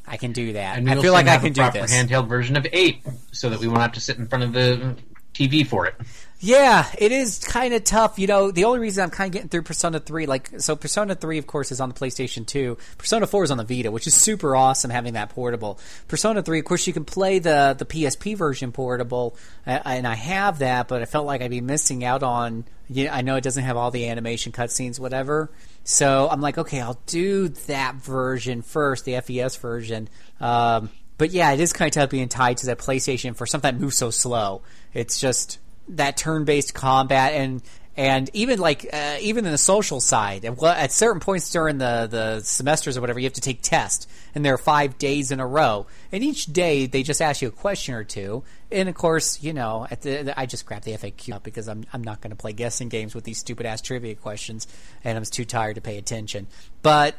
I 0.07 0.17
can 0.17 0.31
do 0.31 0.53
that. 0.53 0.77
And 0.77 0.89
I 0.89 1.01
feel 1.01 1.13
like 1.13 1.27
I 1.27 1.37
can 1.37 1.47
a 1.47 1.49
do 1.51 1.69
this. 1.71 1.93
handheld 1.93 2.27
version 2.27 2.55
of 2.55 2.65
eight, 2.71 3.05
so 3.31 3.49
that 3.49 3.59
we 3.59 3.67
won't 3.67 3.81
have 3.81 3.91
to 3.93 3.99
sit 3.99 4.17
in 4.17 4.27
front 4.27 4.43
of 4.45 4.53
the 4.53 4.95
TV 5.33 5.67
for 5.67 5.85
it. 5.85 5.95
Yeah, 6.39 6.87
it 6.99 7.11
is 7.11 7.39
kind 7.39 7.73
of 7.73 7.83
tough. 7.83 8.19
You 8.19 8.27
know, 8.27 8.51
the 8.51 8.65
only 8.65 8.77
reason 8.77 9.03
I'm 9.03 9.09
kind 9.09 9.29
of 9.29 9.33
getting 9.33 9.49
through 9.49 9.63
Persona 9.63 9.99
3, 9.99 10.27
like, 10.27 10.59
so 10.59 10.75
Persona 10.75 11.15
3, 11.15 11.39
of 11.39 11.47
course, 11.47 11.71
is 11.71 11.81
on 11.81 11.89
the 11.89 11.95
PlayStation 11.95 12.45
2. 12.45 12.77
Persona 12.99 13.25
4 13.25 13.45
is 13.45 13.51
on 13.51 13.57
the 13.57 13.63
Vita, 13.63 13.89
which 13.89 14.05
is 14.05 14.13
super 14.13 14.55
awesome 14.55 14.91
having 14.91 15.13
that 15.13 15.29
portable. 15.29 15.79
Persona 16.07 16.43
3, 16.43 16.59
of 16.59 16.65
course, 16.65 16.85
you 16.85 16.93
can 16.93 17.05
play 17.05 17.39
the, 17.39 17.75
the 17.77 17.85
PSP 17.85 18.37
version 18.37 18.71
portable, 18.71 19.35
and 19.65 20.05
I 20.05 20.13
have 20.13 20.59
that, 20.59 20.87
but 20.87 21.01
I 21.01 21.05
felt 21.05 21.25
like 21.25 21.41
I'd 21.41 21.49
be 21.49 21.61
missing 21.61 22.03
out 22.03 22.21
on, 22.21 22.65
you 22.87 23.05
know, 23.05 23.11
I 23.11 23.21
know 23.21 23.35
it 23.35 23.43
doesn't 23.43 23.63
have 23.63 23.75
all 23.75 23.89
the 23.89 24.07
animation 24.07 24.51
cutscenes, 24.51 24.99
whatever. 24.99 25.49
So 25.85 26.29
I'm 26.29 26.41
like, 26.41 26.59
okay, 26.59 26.81
I'll 26.81 26.99
do 27.07 27.47
that 27.47 27.95
version 27.95 28.61
first, 28.61 29.05
the 29.05 29.19
FES 29.21 29.55
version. 29.55 30.07
Um, 30.39 30.91
but 31.17 31.31
yeah, 31.31 31.51
it 31.53 31.59
is 31.59 31.73
kind 31.73 31.89
of 31.89 31.93
tough 31.93 32.09
being 32.11 32.29
tied 32.29 32.57
to 32.57 32.67
that 32.67 32.77
PlayStation 32.77 33.35
for 33.35 33.47
something 33.47 33.73
that 33.73 33.81
moves 33.81 33.97
so 33.97 34.11
slow. 34.11 34.61
It's 34.93 35.19
just 35.19 35.57
that 35.89 36.17
turn-based 36.17 36.73
combat 36.73 37.33
and 37.33 37.61
and 37.97 38.29
even 38.33 38.59
like 38.59 38.87
uh, 38.93 39.17
even 39.21 39.45
in 39.45 39.51
the 39.51 39.57
social 39.57 39.99
side 39.99 40.45
at, 40.45 40.61
at 40.63 40.91
certain 40.91 41.19
points 41.19 41.51
during 41.51 41.79
the 41.79 42.07
the 42.09 42.41
semesters 42.41 42.95
or 42.95 43.01
whatever 43.01 43.19
you 43.19 43.25
have 43.25 43.33
to 43.33 43.41
take 43.41 43.61
tests 43.61 44.07
and 44.35 44.45
there 44.45 44.53
are 44.53 44.59
five 44.59 44.99
days 44.99 45.31
in 45.31 45.39
a 45.39 45.47
row. 45.47 45.87
And 46.11 46.23
each 46.23 46.45
day 46.45 46.85
they 46.85 47.01
just 47.01 47.21
ask 47.21 47.41
you 47.41 47.47
a 47.47 47.51
question 47.51 47.95
or 47.95 48.03
two. 48.03 48.43
And 48.71 48.87
of 48.87 48.93
course 48.93 49.41
you 49.41 49.51
know 49.51 49.87
at 49.89 50.01
the 50.01 50.39
I 50.39 50.45
just 50.45 50.67
grabbed 50.67 50.85
the 50.85 50.91
FAQ 50.91 51.33
up 51.33 51.43
because 51.43 51.67
I'm 51.67 51.85
I'm 51.91 52.03
not 52.03 52.21
going 52.21 52.29
to 52.31 52.37
play 52.37 52.53
guessing 52.53 52.87
games 52.87 53.15
with 53.15 53.23
these 53.23 53.39
stupid 53.39 53.65
ass 53.65 53.81
trivia 53.81 54.13
questions 54.13 54.67
and 55.03 55.17
I'm 55.17 55.25
too 55.25 55.45
tired 55.45 55.75
to 55.75 55.81
pay 55.81 55.97
attention. 55.97 56.47
But 56.83 57.15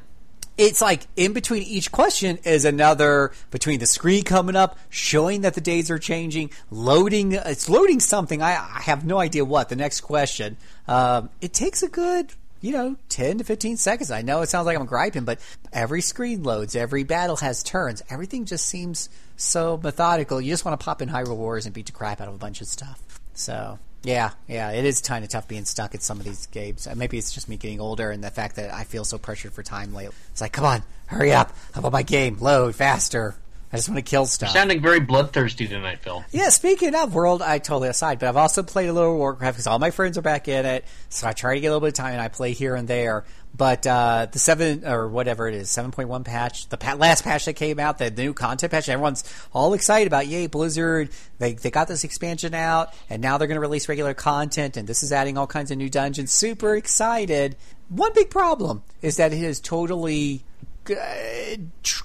it's 0.58 0.82
like 0.82 1.06
in 1.16 1.32
between 1.32 1.62
each 1.62 1.90
question 1.92 2.38
is 2.44 2.64
another 2.64 3.32
between 3.50 3.78
the 3.78 3.86
screen 3.86 4.24
coming 4.24 4.56
up 4.56 4.76
showing 4.90 5.42
that 5.42 5.54
the 5.54 5.60
days 5.60 5.90
are 5.90 5.98
changing 5.98 6.50
loading 6.70 7.32
it's 7.32 7.68
loading 7.68 8.00
something. 8.00 8.42
I, 8.42 8.54
I 8.54 8.80
have 8.82 9.06
no 9.06 9.18
idea 9.18 9.44
what. 9.44 9.68
The 9.68 9.76
next 9.76 10.02
question 10.02 10.56
um, 10.88 11.30
it 11.40 11.52
takes 11.54 11.82
a 11.82 11.88
good 11.88 12.32
you 12.60 12.72
know 12.72 12.96
10 13.08 13.38
to 13.38 13.44
15 13.44 13.76
seconds. 13.76 14.10
I 14.10 14.22
know 14.22 14.42
it 14.42 14.48
sounds 14.48 14.66
like 14.66 14.76
i'm 14.76 14.86
griping 14.86 15.24
but 15.24 15.38
every 15.72 16.02
screen 16.02 16.42
loads 16.42 16.74
every 16.74 17.04
battle 17.04 17.36
has 17.36 17.62
turns. 17.62 18.02
Everything 18.10 18.44
just 18.44 18.66
seems 18.66 19.08
so 19.36 19.78
methodical. 19.82 20.40
You 20.40 20.52
just 20.52 20.64
want 20.64 20.78
to 20.78 20.84
pop 20.84 21.00
in 21.00 21.08
hyrule 21.08 21.36
wars 21.36 21.66
and 21.66 21.74
beat 21.74 21.86
the 21.86 21.92
crap 21.92 22.20
out 22.20 22.28
of 22.28 22.34
a 22.34 22.38
bunch 22.38 22.60
of 22.60 22.66
stuff. 22.66 23.00
So 23.32 23.78
yeah, 24.02 24.30
yeah, 24.46 24.70
it 24.70 24.84
is 24.84 25.00
kind 25.00 25.24
of 25.24 25.30
tough 25.30 25.48
being 25.48 25.64
stuck 25.64 25.94
at 25.94 26.02
some 26.02 26.18
of 26.18 26.24
these 26.24 26.46
games. 26.46 26.86
Uh, 26.86 26.94
Maybe 26.94 27.18
it's 27.18 27.32
just 27.32 27.48
me 27.48 27.56
getting 27.56 27.80
older 27.80 28.10
and 28.10 28.22
the 28.22 28.30
fact 28.30 28.56
that 28.56 28.72
I 28.72 28.84
feel 28.84 29.04
so 29.04 29.18
pressured 29.18 29.52
for 29.52 29.62
time 29.62 29.94
lately. 29.94 30.14
It's 30.30 30.40
like, 30.40 30.52
come 30.52 30.64
on, 30.64 30.82
hurry 31.06 31.32
up. 31.32 31.52
How 31.72 31.80
about 31.80 31.92
my 31.92 32.02
game? 32.02 32.38
Load 32.40 32.74
faster. 32.74 33.34
I 33.72 33.76
just 33.76 33.88
want 33.88 33.98
to 33.98 34.08
kill 34.10 34.24
stuff. 34.24 34.50
Sounding 34.50 34.80
very 34.80 35.00
bloodthirsty 35.00 35.68
tonight, 35.68 35.98
Phil. 36.00 36.24
Yeah, 36.30 36.48
speaking 36.48 36.94
of 36.94 37.14
world, 37.14 37.42
I 37.42 37.58
totally 37.58 37.88
aside, 37.88 38.18
but 38.18 38.28
I've 38.28 38.36
also 38.36 38.62
played 38.62 38.88
a 38.88 38.92
little 38.94 39.16
Warcraft 39.18 39.56
because 39.56 39.66
all 39.66 39.78
my 39.78 39.90
friends 39.90 40.16
are 40.16 40.22
back 40.22 40.48
in 40.48 40.64
it. 40.64 40.86
So 41.10 41.28
I 41.28 41.32
try 41.32 41.54
to 41.54 41.60
get 41.60 41.68
a 41.68 41.70
little 41.72 41.80
bit 41.80 41.88
of 41.88 41.94
time 41.94 42.12
and 42.12 42.20
I 42.20 42.28
play 42.28 42.52
here 42.52 42.74
and 42.74 42.88
there. 42.88 43.24
But 43.54 43.86
uh, 43.86 44.28
the 44.30 44.38
seven 44.38 44.86
or 44.86 45.08
whatever 45.08 45.48
it 45.48 45.54
is, 45.54 45.68
seven 45.70 45.90
point 45.90 46.08
one 46.08 46.24
patch, 46.24 46.68
the 46.68 46.76
pa- 46.76 46.94
last 46.94 47.24
patch 47.24 47.46
that 47.46 47.54
came 47.54 47.78
out, 47.78 47.98
the 47.98 48.10
new 48.10 48.32
content 48.32 48.70
patch, 48.70 48.88
everyone's 48.88 49.24
all 49.52 49.74
excited 49.74 50.06
about. 50.06 50.26
Yay, 50.28 50.46
Blizzard! 50.46 51.10
They 51.38 51.54
they 51.54 51.70
got 51.70 51.88
this 51.88 52.04
expansion 52.04 52.54
out, 52.54 52.92
and 53.10 53.20
now 53.20 53.36
they're 53.36 53.48
going 53.48 53.56
to 53.56 53.60
release 53.60 53.88
regular 53.88 54.14
content, 54.14 54.76
and 54.76 54.86
this 54.86 55.02
is 55.02 55.12
adding 55.12 55.36
all 55.36 55.46
kinds 55.46 55.70
of 55.70 55.78
new 55.78 55.88
dungeons. 55.90 56.30
Super 56.30 56.74
excited. 56.76 57.56
one 57.88 58.12
big 58.14 58.30
problem 58.30 58.82
is 59.02 59.16
that 59.16 59.32
it 59.32 59.38
has 59.38 59.60
totally 59.60 60.44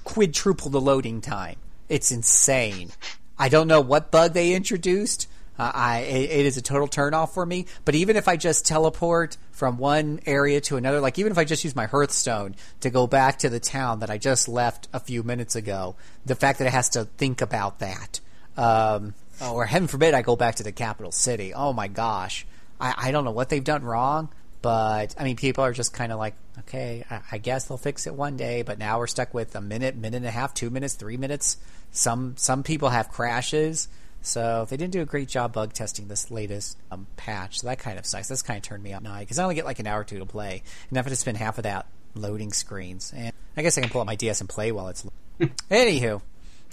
quadrupled 0.04 0.72
the 0.72 0.80
loading 0.80 1.20
time. 1.20 1.56
It's 1.88 2.10
insane. 2.10 2.90
I 3.38 3.48
don't 3.48 3.68
know 3.68 3.80
what 3.80 4.10
bug 4.10 4.32
they 4.32 4.54
introduced. 4.54 5.28
Uh, 5.58 5.70
I 5.72 5.98
it, 6.00 6.30
it 6.30 6.46
is 6.46 6.56
a 6.56 6.62
total 6.62 6.88
turnoff 6.88 7.34
for 7.34 7.46
me. 7.46 7.66
But 7.84 7.94
even 7.94 8.16
if 8.16 8.26
I 8.26 8.36
just 8.36 8.66
teleport 8.66 9.36
from 9.52 9.78
one 9.78 10.20
area 10.26 10.60
to 10.62 10.76
another, 10.76 11.00
like 11.00 11.18
even 11.18 11.30
if 11.30 11.38
I 11.38 11.44
just 11.44 11.64
use 11.64 11.76
my 11.76 11.86
Hearthstone 11.86 12.56
to 12.80 12.90
go 12.90 13.06
back 13.06 13.38
to 13.40 13.48
the 13.48 13.60
town 13.60 14.00
that 14.00 14.10
I 14.10 14.18
just 14.18 14.48
left 14.48 14.88
a 14.92 15.00
few 15.00 15.22
minutes 15.22 15.54
ago, 15.54 15.94
the 16.26 16.34
fact 16.34 16.58
that 16.58 16.66
it 16.66 16.72
has 16.72 16.88
to 16.90 17.04
think 17.04 17.40
about 17.40 17.78
that, 17.78 18.20
um, 18.56 19.14
or 19.40 19.66
heaven 19.66 19.88
forbid 19.88 20.14
I 20.14 20.22
go 20.22 20.36
back 20.36 20.56
to 20.56 20.62
the 20.62 20.72
capital 20.72 21.12
city. 21.12 21.54
Oh 21.54 21.72
my 21.72 21.88
gosh, 21.88 22.46
I, 22.80 22.94
I 22.96 23.10
don't 23.12 23.24
know 23.24 23.30
what 23.30 23.48
they've 23.48 23.62
done 23.62 23.84
wrong. 23.84 24.30
But 24.64 25.14
I 25.18 25.24
mean, 25.24 25.36
people 25.36 25.62
are 25.62 25.74
just 25.74 25.92
kind 25.92 26.10
of 26.10 26.18
like, 26.18 26.34
okay, 26.60 27.04
I, 27.10 27.20
I 27.32 27.36
guess 27.38 27.66
they'll 27.66 27.76
fix 27.76 28.06
it 28.06 28.14
one 28.14 28.38
day. 28.38 28.62
But 28.62 28.78
now 28.78 28.98
we're 28.98 29.06
stuck 29.06 29.34
with 29.34 29.54
a 29.56 29.60
minute, 29.60 29.94
minute 29.94 30.16
and 30.16 30.26
a 30.26 30.30
half, 30.30 30.54
two 30.54 30.70
minutes, 30.70 30.94
three 30.94 31.18
minutes. 31.18 31.58
Some 31.90 32.34
some 32.38 32.62
people 32.62 32.88
have 32.88 33.10
crashes, 33.10 33.88
so 34.22 34.66
they 34.70 34.78
didn't 34.78 34.94
do 34.94 35.02
a 35.02 35.04
great 35.04 35.28
job 35.28 35.52
bug 35.52 35.74
testing 35.74 36.08
this 36.08 36.30
latest 36.30 36.78
um, 36.90 37.06
patch. 37.18 37.60
So 37.60 37.66
that 37.66 37.78
kind 37.78 37.98
of 37.98 38.06
sucks. 38.06 38.28
That's 38.28 38.40
kind 38.40 38.56
of 38.56 38.62
turned 38.62 38.82
me 38.82 38.94
up 38.94 39.02
now 39.02 39.18
because 39.18 39.38
I 39.38 39.42
only 39.42 39.54
get 39.54 39.66
like 39.66 39.80
an 39.80 39.86
hour 39.86 40.00
or 40.00 40.04
two 40.04 40.18
to 40.20 40.24
play, 40.24 40.62
and 40.88 40.96
I 40.96 40.98
have 40.98 41.08
to 41.08 41.16
spend 41.16 41.36
half 41.36 41.58
of 41.58 41.64
that 41.64 41.84
loading 42.14 42.54
screens. 42.54 43.12
And 43.14 43.34
I 43.58 43.60
guess 43.60 43.76
I 43.76 43.82
can 43.82 43.90
pull 43.90 44.00
up 44.00 44.06
my 44.06 44.16
DS 44.16 44.40
and 44.40 44.48
play 44.48 44.72
while 44.72 44.88
it's. 44.88 45.04
Lo- 45.04 45.12
Anywho, 45.70 46.22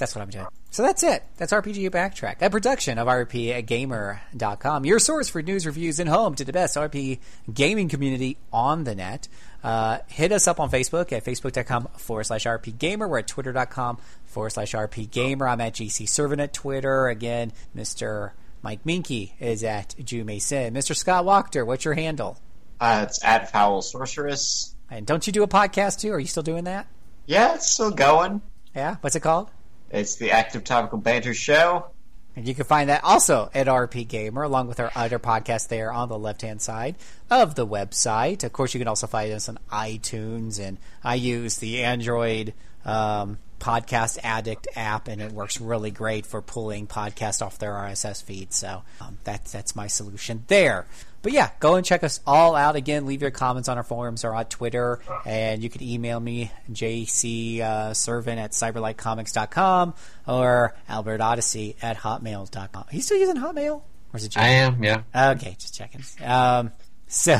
that's 0.01 0.15
what 0.15 0.21
I'm 0.21 0.29
doing. 0.29 0.47
So 0.71 0.83
that's 0.83 1.03
it. 1.03 1.23
That's 1.37 1.53
RPG 1.53 1.89
Backtrack, 1.91 2.41
a 2.41 2.49
production 2.49 2.97
of 2.97 3.07
RPGamer.com, 3.07 4.85
your 4.85 4.99
source 4.99 5.29
for 5.29 5.41
news, 5.41 5.65
reviews, 5.65 5.99
and 5.99 6.09
home 6.09 6.35
to 6.35 6.43
the 6.43 6.51
best 6.51 6.75
RP 6.75 7.19
gaming 7.53 7.87
community 7.87 8.37
on 8.51 8.83
the 8.83 8.95
net. 8.95 9.27
Uh, 9.63 9.99
hit 10.07 10.31
us 10.31 10.47
up 10.47 10.59
on 10.59 10.71
Facebook 10.71 11.11
at 11.11 11.23
facebook.com 11.23 11.87
forward 11.97 12.23
slash 12.23 12.45
RPGamer. 12.45 13.07
We're 13.07 13.19
at 13.19 13.27
twitter.com 13.27 13.99
forward 14.25 14.49
slash 14.49 14.73
RPGamer. 14.73 15.49
I'm 15.49 15.61
at 15.61 15.73
JC 15.73 16.09
Servant 16.09 16.41
at 16.41 16.51
Twitter. 16.53 17.07
Again, 17.07 17.53
Mr. 17.75 18.31
Mike 18.63 18.83
Moehnke 18.83 19.33
is 19.39 19.63
at 19.63 19.95
Jew 20.03 20.23
Mason. 20.23 20.73
Mr. 20.73 20.95
Scott 20.95 21.25
Wachter, 21.25 21.65
what's 21.65 21.85
your 21.85 21.93
handle? 21.93 22.39
Uh, 22.79 23.05
it's 23.07 23.23
at 23.23 23.51
Foul 23.51 23.81
Sorceress. 23.81 24.75
And 24.89 25.05
don't 25.05 25.27
you 25.27 25.33
do 25.33 25.43
a 25.43 25.47
podcast 25.47 25.99
too? 25.99 26.11
Are 26.11 26.19
you 26.19 26.27
still 26.27 26.43
doing 26.43 26.63
that? 26.63 26.87
Yeah, 27.27 27.53
it's 27.53 27.71
still 27.71 27.91
going. 27.91 28.41
Yeah? 28.75 28.95
What's 29.01 29.15
it 29.15 29.19
called? 29.19 29.51
It's 29.91 30.15
the 30.15 30.31
Active 30.31 30.63
Topical 30.63 30.97
Banter 30.97 31.33
Show. 31.33 31.87
And 32.35 32.47
you 32.47 32.55
can 32.55 32.63
find 32.63 32.89
that 32.89 33.03
also 33.03 33.49
at 33.53 33.67
RP 33.67 34.07
Gamer, 34.07 34.43
along 34.43 34.67
with 34.67 34.79
our 34.79 34.91
other 34.95 35.19
podcast 35.19 35.67
there 35.67 35.91
on 35.91 36.07
the 36.07 36.17
left 36.17 36.41
hand 36.43 36.61
side 36.61 36.95
of 37.29 37.55
the 37.55 37.67
website. 37.67 38.43
Of 38.45 38.53
course, 38.53 38.73
you 38.73 38.79
can 38.79 38.87
also 38.87 39.05
find 39.07 39.31
us 39.33 39.49
on 39.49 39.59
iTunes, 39.69 40.59
and 40.59 40.77
I 41.03 41.15
use 41.15 41.57
the 41.57 41.83
Android 41.83 42.53
um, 42.85 43.37
Podcast 43.59 44.17
Addict 44.23 44.67
app, 44.75 45.09
and 45.09 45.21
it 45.21 45.33
works 45.33 45.59
really 45.59 45.91
great 45.91 46.25
for 46.25 46.41
pulling 46.41 46.87
podcasts 46.87 47.45
off 47.45 47.59
their 47.59 47.73
RSS 47.73 48.23
feed. 48.23 48.53
So 48.53 48.83
um, 49.01 49.17
that's 49.25 49.51
that's 49.51 49.75
my 49.75 49.87
solution 49.87 50.45
there. 50.47 50.85
But 51.21 51.33
yeah, 51.33 51.51
go 51.59 51.75
and 51.75 51.85
check 51.85 52.03
us 52.03 52.19
all 52.25 52.55
out. 52.55 52.75
Again, 52.75 53.05
leave 53.05 53.21
your 53.21 53.31
comments 53.31 53.69
on 53.69 53.77
our 53.77 53.83
forums 53.83 54.23
or 54.23 54.33
on 54.33 54.45
Twitter, 54.45 54.99
and 55.25 55.61
you 55.61 55.69
can 55.69 55.83
email 55.83 56.19
me, 56.19 56.51
jcservant 56.71 58.37
at 58.37 58.51
cyberlightcomics.com 58.51 59.93
or 60.27 60.75
Albert 60.89 61.21
Odyssey 61.21 61.75
at 61.81 61.97
hotmail.com. 61.97 62.85
Are 62.89 62.95
you 62.95 63.01
still 63.01 63.17
using 63.17 63.37
Hotmail? 63.37 63.83
Or 64.13 64.17
is 64.17 64.25
it 64.25 64.37
I 64.37 64.47
am, 64.47 64.83
yeah. 64.83 65.03
Okay, 65.15 65.55
just 65.59 65.75
checking. 65.75 66.03
Um, 66.23 66.71
so, 67.07 67.39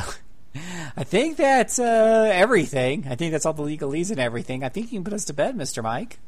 I 0.97 1.03
think 1.03 1.37
that's 1.37 1.79
uh, 1.79 2.29
everything. 2.33 3.07
I 3.09 3.15
think 3.15 3.31
that's 3.31 3.45
all 3.45 3.53
the 3.53 3.63
legalese 3.63 4.11
and 4.11 4.19
everything. 4.19 4.63
I 4.63 4.69
think 4.69 4.91
you 4.91 4.99
can 4.99 5.03
put 5.03 5.13
us 5.13 5.25
to 5.25 5.33
bed, 5.33 5.55
Mr. 5.55 5.81
Mike. 5.83 6.19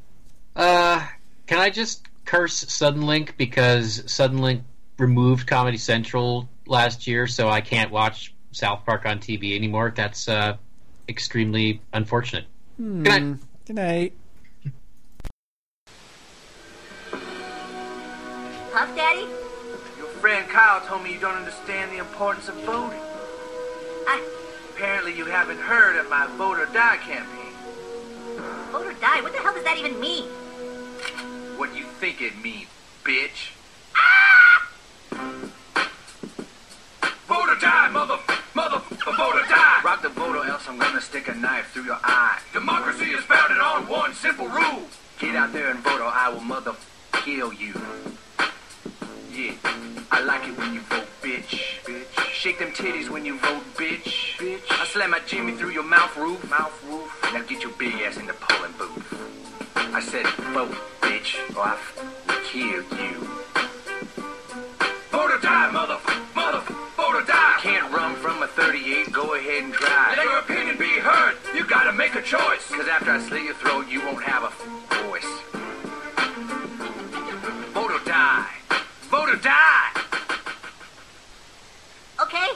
Uh, 0.55 1.05
can 1.45 1.59
I 1.59 1.69
just 1.69 2.07
curse 2.25 2.65
Suddenlink 2.65 3.37
because 3.37 4.01
Suddenlink 4.03 4.61
removed 4.97 5.47
Comedy 5.47 5.77
Central 5.77 6.49
last 6.65 7.07
year, 7.07 7.27
so 7.27 7.49
I 7.49 7.61
can't 7.61 7.91
watch 7.91 8.33
South 8.51 8.85
Park 8.85 9.05
on 9.05 9.19
TV 9.19 9.55
anymore. 9.55 9.93
That's 9.95 10.27
uh, 10.27 10.57
extremely 11.09 11.81
unfortunate. 11.93 12.45
Hmm. 12.77 13.03
Good 13.03 13.09
night. 13.23 13.37
Good 13.65 13.75
night. 13.75 14.13
Puff 18.71 18.95
Daddy? 18.95 19.27
Your 19.97 20.07
friend 20.19 20.47
Kyle 20.49 20.81
told 20.87 21.03
me 21.03 21.13
you 21.13 21.19
don't 21.19 21.35
understand 21.35 21.91
the 21.91 21.97
importance 21.97 22.47
of 22.49 22.55
voting. 22.63 22.99
I 24.07 24.21
Apparently 24.75 25.15
you 25.15 25.25
haven't 25.25 25.59
heard 25.59 25.97
of 25.97 26.09
my 26.09 26.25
Vote 26.35 26.57
or 26.57 26.65
Die 26.65 26.97
campaign. 26.97 27.53
vote 28.71 28.87
or 28.87 28.93
die. 28.93 29.21
What 29.21 29.31
the 29.31 29.37
hell 29.37 29.53
does 29.53 29.63
that 29.65 29.77
even 29.77 29.99
mean? 29.99 30.25
What 31.57 31.71
do 31.71 31.77
you 31.77 31.85
think 31.85 32.21
it 32.23 32.35
means, 32.43 32.67
bitch? 33.03 33.51
Vote 37.33 37.49
or 37.49 37.55
die, 37.55 37.89
mother, 37.89 38.19
mother, 38.53 38.77
vote 38.77 39.35
or 39.35 39.47
die. 39.49 39.81
Rock 39.83 40.03
the 40.03 40.09
vote 40.09 40.35
or 40.35 40.45
else 40.45 40.69
I'm 40.69 40.77
gonna 40.77 41.01
stick 41.01 41.27
a 41.29 41.33
knife 41.33 41.71
through 41.73 41.85
your 41.85 41.97
eye. 42.03 42.37
Democracy 42.53 43.05
is 43.05 43.23
founded 43.23 43.57
on 43.57 43.87
one 43.87 44.13
simple 44.13 44.47
rule. 44.47 44.83
Get 45.17 45.35
out 45.35 45.51
there 45.51 45.71
and 45.71 45.79
vote 45.79 45.99
or 45.99 46.11
I 46.13 46.29
will 46.29 46.41
mother 46.41 46.75
kill 47.11 47.51
you. 47.51 47.73
Yeah, 49.31 49.53
I 50.11 50.21
like 50.21 50.47
it 50.47 50.55
when 50.59 50.75
you 50.75 50.81
vote, 50.81 51.07
bitch. 51.23 51.81
Bitch. 51.85 52.19
Shake 52.31 52.59
them 52.59 52.69
titties 52.69 53.09
when 53.09 53.25
you 53.25 53.39
vote, 53.39 53.63
bitch. 53.77 54.37
Bitch. 54.37 54.61
I 54.69 54.85
slam 54.85 55.09
my 55.09 55.19
Jimmy 55.25 55.53
through 55.53 55.71
your 55.71 55.81
mouth 55.81 56.15
roof. 56.15 56.47
Mouth 56.51 56.83
roof. 56.87 57.11
Now 57.33 57.41
get 57.41 57.63
your 57.63 57.71
big 57.71 57.95
ass 57.95 58.17
in 58.17 58.27
the 58.27 58.33
polling 58.33 58.73
booth. 58.77 59.73
I 59.75 60.01
said 60.01 60.27
vote, 60.53 60.75
bitch, 61.01 61.33
or 61.57 61.63
I 61.63 61.73
f- 61.73 61.97
will 62.27 62.43
kill 62.45 62.83
you. 62.99 63.27
Vote 65.09 65.31
or 65.31 65.39
die, 65.39 65.71
mother, 65.71 65.97
Can't 67.63 67.93
run 67.93 68.13
from 68.15 68.43
a 68.43 68.47
38, 68.47 69.09
go 69.13 69.35
ahead 69.35 69.63
and 69.63 69.73
try. 69.73 70.15
Let 70.17 70.25
your 70.25 70.39
opinion 70.39 70.77
be 70.77 70.99
heard. 70.99 71.37
You 71.55 71.65
gotta 71.65 71.93
make 71.93 72.13
a 72.15 72.21
choice. 72.21 72.67
Cause 72.69 72.89
after 72.89 73.11
I 73.11 73.21
slit 73.21 73.43
your 73.43 73.53
throat, 73.53 73.87
you 73.87 74.01
won't 74.01 74.21
have 74.21 74.43
a 74.43 74.47
f- 74.47 75.05
voice. 75.07 75.23
Vote 77.71 77.91
or 77.91 78.03
die. 78.03 78.49
Vote 79.09 79.29
or 79.29 79.37
die. 79.37 79.91
Okay, 82.21 82.49